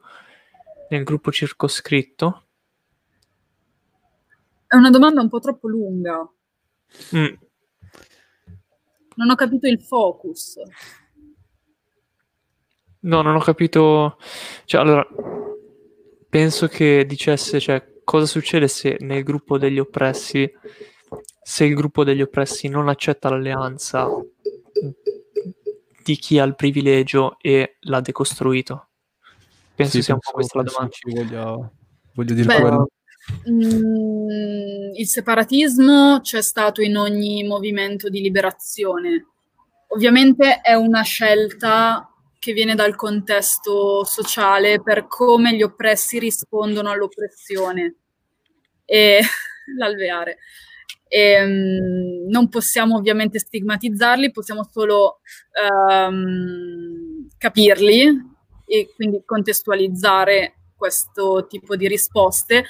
nel 0.89 1.03
gruppo 1.03 1.31
circoscritto? 1.31 2.43
È 4.73 4.75
una 4.75 4.89
domanda 4.89 5.21
un 5.21 5.29
po' 5.29 5.37
troppo 5.37 5.67
lunga. 5.67 6.27
Mm, 7.15 7.33
Non 9.17 9.29
ho 9.29 9.35
capito 9.35 9.67
il 9.67 9.79
focus. 9.79 10.55
No, 13.01 13.21
non 13.21 13.35
ho 13.35 13.39
capito. 13.39 14.17
Cioè, 14.65 14.81
allora, 14.81 15.07
penso 16.27 16.65
che 16.67 17.05
dicesse, 17.05 17.59
cioè, 17.59 17.87
cosa 18.03 18.25
succede 18.25 18.67
se 18.67 18.97
nel 19.01 19.21
gruppo 19.21 19.59
degli 19.59 19.77
oppressi, 19.77 20.51
se 21.43 21.65
il 21.65 21.75
gruppo 21.75 22.03
degli 22.03 22.23
oppressi 22.23 22.67
non 22.67 22.87
accetta 22.89 23.29
l'alleanza 23.29 24.09
di 26.03 26.15
chi 26.15 26.39
ha 26.39 26.45
il 26.45 26.55
privilegio 26.55 27.37
e 27.39 27.75
l'ha 27.81 28.01
decostruito? 28.01 28.87
Penso 29.75 29.97
Sì, 29.97 30.01
sia 30.01 30.15
un 30.15 30.19
po' 30.19 30.31
questa 30.31 30.57
la 30.57 30.63
domanda. 30.63 30.89
ci 30.89 31.11
voglia, 31.13 31.71
voglio 32.15 32.33
dire 32.33 32.47
Beh, 32.47 32.59
quello. 32.59 32.87
Mm, 33.49 34.93
il 34.95 35.07
separatismo 35.07 36.19
c'è 36.21 36.41
stato 36.41 36.81
in 36.81 36.97
ogni 36.97 37.43
movimento 37.43 38.09
di 38.09 38.21
liberazione. 38.21 39.27
Ovviamente 39.87 40.61
è 40.61 40.73
una 40.73 41.01
scelta 41.03 42.07
che 42.39 42.51
viene 42.51 42.75
dal 42.75 42.95
contesto 42.95 44.03
sociale 44.03 44.81
per 44.81 45.07
come 45.07 45.55
gli 45.55 45.61
oppressi 45.61 46.19
rispondono 46.19 46.89
all'oppressione 46.89 47.95
e 48.83 49.21
l'alveare. 49.77 50.39
E, 51.07 51.43
um, 51.43 52.29
non 52.29 52.49
possiamo 52.49 52.97
ovviamente 52.97 53.39
stigmatizzarli, 53.39 54.31
possiamo 54.31 54.67
solo 54.69 55.19
um, 55.69 57.27
capirli 57.37 58.31
e 58.65 58.91
quindi 58.95 59.21
contestualizzare 59.23 60.55
questo 60.75 61.45
tipo 61.47 61.77
di 61.77 61.87
risposte, 61.87 62.65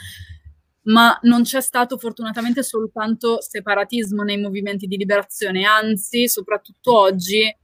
ma 0.84 1.18
non 1.23 1.43
c'è 1.43 1.61
stato 1.61 1.97
fortunatamente 1.97 2.64
soltanto 2.64 3.41
separatismo 3.41 4.23
nei 4.23 4.38
movimenti 4.38 4.88
di 4.88 4.97
liberazione, 4.97 5.65
anzi, 5.65 6.27
soprattutto 6.27 6.97
oggi, 6.97 7.55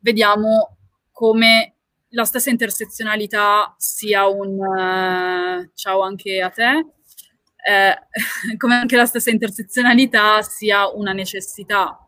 vediamo 0.00 0.76
come 1.10 1.74
la 2.10 2.24
stessa 2.24 2.50
intersezionalità 2.50 3.74
sia 3.76 4.26
un 4.26 4.58
uh, 4.58 5.70
ciao 5.74 6.00
anche 6.02 6.40
a 6.40 6.50
te, 6.50 6.86
eh, 7.66 7.98
come 8.56 8.74
anche 8.74 8.96
la 8.96 9.06
stessa 9.06 9.30
intersezionalità 9.30 10.42
sia 10.42 10.88
una 10.88 11.12
necessità 11.12 11.98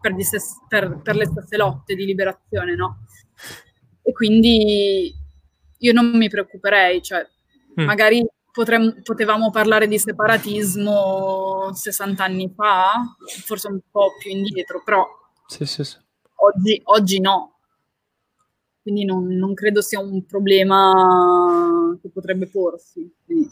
per, 0.00 0.14
stessi, 0.22 0.54
per, 0.68 1.00
per 1.02 1.16
le 1.16 1.26
stesse 1.26 1.56
lotte 1.56 1.94
di 1.94 2.04
liberazione, 2.04 2.74
no? 2.74 3.06
E 4.02 4.12
quindi 4.12 5.14
io 5.78 5.92
non 5.92 6.16
mi 6.16 6.28
preoccuperei, 6.28 7.02
cioè 7.02 7.26
mm. 7.80 7.84
magari 7.84 8.26
potremmo, 8.54 8.94
potevamo 9.02 9.50
parlare 9.50 9.88
di 9.88 9.98
separatismo 9.98 11.74
60 11.74 12.22
anni 12.22 12.52
fa, 12.54 13.16
forse 13.44 13.66
un 13.66 13.80
po' 13.90 14.12
più 14.16 14.30
indietro, 14.30 14.80
però 14.84 15.04
sì, 15.46 15.66
sì, 15.66 15.82
sì. 15.82 15.96
Oggi, 16.36 16.80
oggi 16.84 17.20
no, 17.20 17.58
quindi 18.80 19.04
non, 19.04 19.26
non, 19.26 19.54
credo 19.54 19.80
sia 19.80 19.98
un 19.98 20.24
problema 20.24 21.98
che 22.00 22.10
potrebbe 22.10 22.46
porsi. 22.46 23.12
Quindi. 23.24 23.50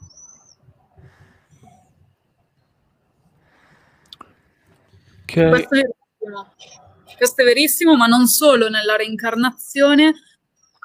Okay. 5.22 5.48
Questo, 5.48 5.74
è 5.74 7.16
Questo 7.16 7.42
è 7.42 7.44
verissimo, 7.44 7.96
ma 7.96 8.06
non 8.06 8.26
solo 8.26 8.68
nella 8.68 8.94
reincarnazione, 8.94 10.12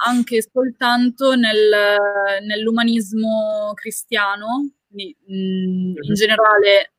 anche 0.06 0.42
soltanto 0.42 1.36
nel, 1.36 1.98
nell'umanismo 2.44 3.72
cristiano. 3.74 4.72
Quindi, 4.88 5.16
mh, 5.26 5.34
in 5.34 5.94
mhm. 6.08 6.14
generale 6.14 6.92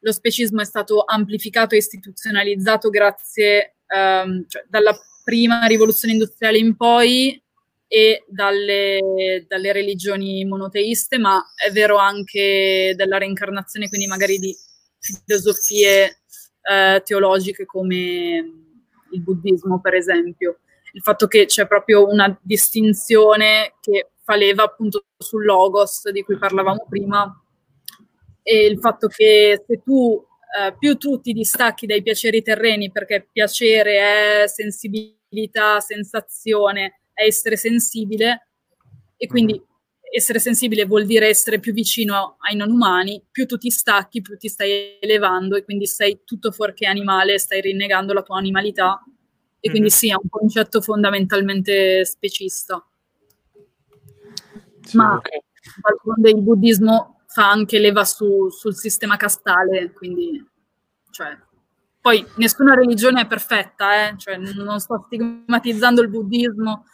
lo 0.00 0.12
specismo 0.12 0.60
è 0.60 0.64
stato 0.64 1.02
amplificato 1.06 1.74
e 1.74 1.78
istituzionalizzato 1.78 2.90
grazie 2.90 3.76
um, 3.88 4.44
cioè, 4.46 4.64
dalla 4.68 4.94
prima 5.24 5.64
rivoluzione 5.64 6.12
industriale 6.12 6.58
in 6.58 6.76
poi 6.76 7.42
e 7.86 8.24
dalle, 8.28 9.44
dalle, 9.48 9.72
religioni 9.72 10.44
monoteiste, 10.44 11.16
ma 11.16 11.42
è 11.54 11.70
vero 11.70 11.96
anche 11.96 12.92
della 12.96 13.18
reincarnazione, 13.18 13.88
quindi 13.88 14.06
magari 14.06 14.38
di 14.38 14.54
filosofie 14.98 16.22
eh, 16.62 17.02
teologiche 17.04 17.64
come 17.64 18.44
il 19.12 19.20
buddismo, 19.20 19.80
per 19.80 19.94
esempio. 19.94 20.58
Il 20.94 21.02
fatto 21.02 21.26
che 21.26 21.46
c'è 21.46 21.66
proprio 21.66 22.06
una 22.06 22.36
distinzione 22.42 23.74
che 23.80 24.10
fa 24.22 24.36
leva 24.36 24.64
appunto 24.64 25.04
sul 25.18 25.44
logos 25.44 26.10
di 26.10 26.22
cui 26.22 26.38
parlavamo 26.38 26.86
prima 26.88 27.42
e 28.42 28.66
il 28.66 28.78
fatto 28.78 29.08
che 29.08 29.62
se 29.66 29.82
tu 29.82 30.24
eh, 30.56 30.76
più 30.78 30.96
tu 30.96 31.20
ti 31.20 31.32
distacchi 31.32 31.86
dai 31.86 32.02
piaceri 32.02 32.42
terreni, 32.42 32.92
perché 32.92 33.28
piacere 33.32 34.42
è 34.42 34.46
sensibilità, 34.46 35.80
sensazione, 35.80 37.00
è 37.12 37.24
essere 37.24 37.56
sensibile, 37.56 38.48
e 39.16 39.26
quindi 39.26 39.60
essere 40.14 40.38
sensibile 40.38 40.84
vuol 40.84 41.06
dire 41.06 41.26
essere 41.28 41.58
più 41.58 41.72
vicino 41.72 42.36
ai 42.40 42.54
non 42.54 42.70
umani, 42.70 43.20
più 43.30 43.46
tu 43.46 43.56
ti 43.56 43.70
stacchi, 43.70 44.20
più 44.20 44.36
ti 44.36 44.48
stai 44.48 44.98
elevando 45.00 45.56
e 45.56 45.64
quindi 45.64 45.86
sei 45.86 46.20
tutto 46.24 46.52
fuorché 46.52 46.86
animale, 46.86 47.38
stai 47.38 47.60
rinnegando 47.60 48.12
la 48.12 48.22
tua 48.22 48.38
animalità 48.38 49.02
e 49.64 49.70
quindi 49.70 49.88
mm-hmm. 49.88 49.96
sì, 49.96 50.10
è 50.10 50.14
un 50.14 50.28
concetto 50.28 50.82
fondamentalmente 50.82 52.04
specista. 52.04 52.86
Sì, 54.82 54.94
Ma 54.98 55.18
d'altronde 55.80 56.28
il 56.28 56.42
buddismo 56.42 57.22
fa 57.28 57.50
anche 57.50 57.78
leva 57.78 58.04
su, 58.04 58.50
sul 58.50 58.76
sistema 58.76 59.16
castale, 59.16 59.90
quindi 59.92 60.46
cioè, 61.10 61.34
poi 61.98 62.26
nessuna 62.36 62.74
religione 62.74 63.22
è 63.22 63.26
perfetta, 63.26 64.06
eh? 64.06 64.18
cioè, 64.18 64.36
non 64.36 64.78
sto 64.80 65.02
stigmatizzando 65.06 66.02
il 66.02 66.10
buddismo, 66.10 66.84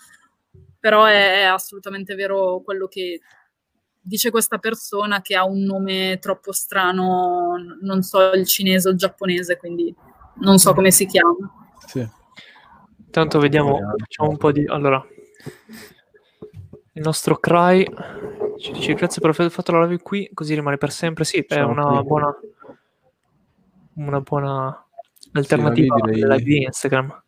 però 0.78 1.06
è, 1.06 1.40
è 1.40 1.42
assolutamente 1.42 2.14
vero 2.14 2.60
quello 2.60 2.86
che 2.86 3.20
dice 4.01 4.30
questa 4.30 4.59
persona 4.59 5.22
che 5.22 5.34
ha 5.34 5.44
un 5.44 5.64
nome 5.64 6.20
troppo 6.20 6.52
strano, 6.52 7.56
non 7.80 8.02
so 8.02 8.30
il 8.30 8.47
cinese 8.47 8.86
o 8.86 8.92
il 8.92 8.97
giapponese, 8.97 9.56
quindi 9.56 9.92
non 10.36 10.59
so 10.59 10.72
come 10.72 10.92
si 10.92 11.05
chiama. 11.06 11.52
Sì. 11.88 12.18
Intanto 13.10 13.40
vediamo, 13.40 13.76
facciamo 13.98 14.30
un 14.30 14.36
po' 14.36 14.52
di... 14.52 14.64
Allora, 14.66 15.04
il 16.92 17.02
nostro 17.02 17.38
Cry 17.38 17.84
ci 18.60 18.70
dice 18.70 18.94
grazie 18.94 19.20
per 19.20 19.30
aver 19.30 19.50
fatto 19.50 19.72
la 19.72 19.82
live 19.82 20.00
qui, 20.00 20.30
così 20.32 20.54
rimane 20.54 20.76
per 20.76 20.92
sempre. 20.92 21.24
Sì, 21.24 21.38
è 21.38 21.60
una 21.60 22.04
buona, 22.04 22.32
una 23.94 24.20
buona 24.20 24.86
alternativa 25.32 25.96
sì, 25.96 26.12
direi... 26.12 26.30
live 26.30 26.42
di 26.44 26.62
Instagram. 26.62 27.22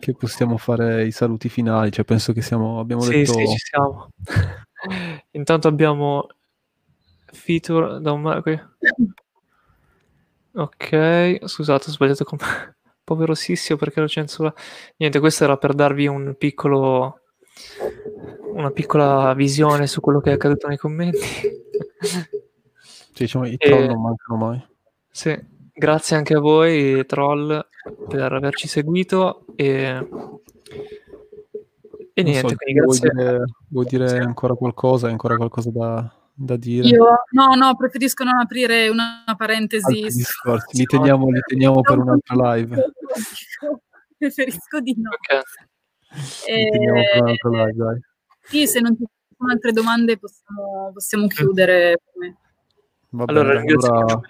Che 0.00 0.12
possiamo 0.12 0.58
fare 0.58 1.06
i 1.06 1.12
saluti 1.12 1.48
finali, 1.48 1.90
cioè 1.90 2.04
penso 2.04 2.34
che 2.34 2.42
siamo, 2.42 2.78
abbiamo 2.78 3.00
sì, 3.00 3.10
detto... 3.12 3.32
Sì, 3.32 3.46
ci 3.46 3.56
siamo. 3.56 4.10
Intanto 5.32 5.66
abbiamo 5.66 6.26
feature 7.24 8.02
da 8.02 8.12
un... 8.12 8.26
Ok, 10.52 11.38
scusate, 11.42 11.88
ho 11.88 11.92
sbagliato 11.92 12.24
con... 12.24 12.36
Povero 13.08 13.34
Sissio 13.34 13.76
perché 13.76 14.00
lo 14.00 14.08
censura. 14.08 14.52
Niente, 14.96 15.18
questo 15.18 15.44
era 15.44 15.56
per 15.56 15.72
darvi 15.72 16.06
un 16.06 16.34
piccolo... 16.36 17.20
una 18.52 18.70
piccola 18.70 19.32
visione 19.34 19.86
su 19.86 20.00
quello 20.00 20.20
che 20.20 20.30
è 20.30 20.34
accaduto 20.34 20.68
nei 20.68 20.76
commenti. 20.76 21.18
Sì, 23.18 23.24
diciamo, 23.24 23.48
i 23.48 23.56
troll 23.56 23.82
e... 23.82 23.86
non 23.88 24.00
mancano 24.00 24.38
mai. 24.38 24.64
Sì, 25.10 25.36
Grazie 25.78 26.16
anche 26.16 26.34
a 26.34 26.40
voi, 26.40 27.06
troll, 27.06 27.64
per 28.08 28.32
averci 28.32 28.66
seguito 28.66 29.44
e, 29.54 30.08
e 32.12 32.22
niente. 32.24 32.48
So, 32.48 32.56
quindi 32.56 32.80
vuoi, 32.80 32.98
dire, 32.98 33.44
vuoi 33.68 33.86
dire, 33.86 34.18
ancora 34.18 34.54
qualcosa? 34.54 35.06
Ancora 35.06 35.36
qualcosa 35.36 35.70
da, 35.70 36.12
da 36.38 36.56
dire? 36.56 36.86
Io 36.86 37.04
no, 37.32 37.54
no, 37.54 37.76
preferisco 37.76 38.22
non 38.22 38.38
aprire 38.38 38.88
una 38.88 39.24
parentesi. 39.36 40.02
Discorsi. 40.02 40.78
Li 40.78 40.84
teniamo, 40.84 41.28
li 41.30 41.40
teniamo 41.44 41.80
per 41.80 41.98
un'altra 41.98 42.54
live. 42.54 42.92
preferisco 44.16 44.80
di 44.80 44.94
no. 44.96 45.10
Okay. 45.10 45.42
E... 46.46 46.68
teniamo 46.70 47.00
per 47.02 47.22
un'altra 47.22 47.50
live, 47.50 47.72
dai. 47.72 48.00
Sì, 48.42 48.66
se 48.66 48.80
non 48.80 48.96
ci 48.96 49.04
sono 49.36 49.50
altre 49.50 49.72
domande 49.72 50.16
possiamo, 50.16 50.92
possiamo 50.92 51.26
chiudere. 51.26 52.02
Va 53.10 53.24
bene, 53.24 53.38
allora, 53.40 53.60
allora... 53.60 54.20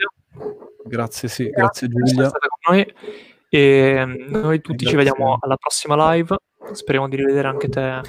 Grazie, 0.85 1.29
sì, 1.29 1.51
grazie, 1.51 1.89
grazie 1.89 2.15
Giulia. 2.15 2.31
Con 2.31 2.75
noi. 2.75 2.95
E 3.51 4.05
noi 4.31 4.61
tutti 4.61 4.85
grazie. 4.85 4.89
ci 4.89 4.97
vediamo 4.97 5.37
alla 5.41 5.57
prossima 5.57 6.13
live. 6.13 6.37
Speriamo 6.73 7.09
di 7.09 7.17
rivedere 7.17 7.49
anche 7.49 7.69
te, 7.69 8.01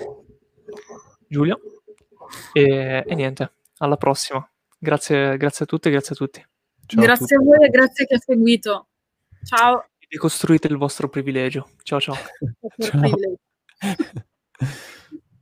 Giulia. 1.28 1.58
E, 2.54 3.04
e 3.06 3.16
niente, 3.16 3.52
alla 3.80 3.98
prossima. 3.98 4.48
Grazie, 4.78 5.36
grazie 5.38 5.66
a 5.66 5.68
tutti 5.68 5.90
e 5.90 5.92
grazie 5.92 6.16
a 6.16 6.18
tutti. 6.18 6.48
Ciao 6.86 7.04
grazie 7.04 7.36
a, 7.36 7.40
a 7.40 7.44
voi 7.44 7.66
e 7.66 7.70
grazie 7.70 8.04
a 8.06 8.08
chi 8.08 8.14
ha 8.14 8.20
seguito. 8.20 8.88
Ciao. 9.44 9.86
Ricostruite 10.08 10.68
il 10.68 10.78
vostro 10.78 11.10
privilegio. 11.10 11.70
Ciao 11.84 12.00
ciao. 12.00 12.16
ciao. 12.80 13.12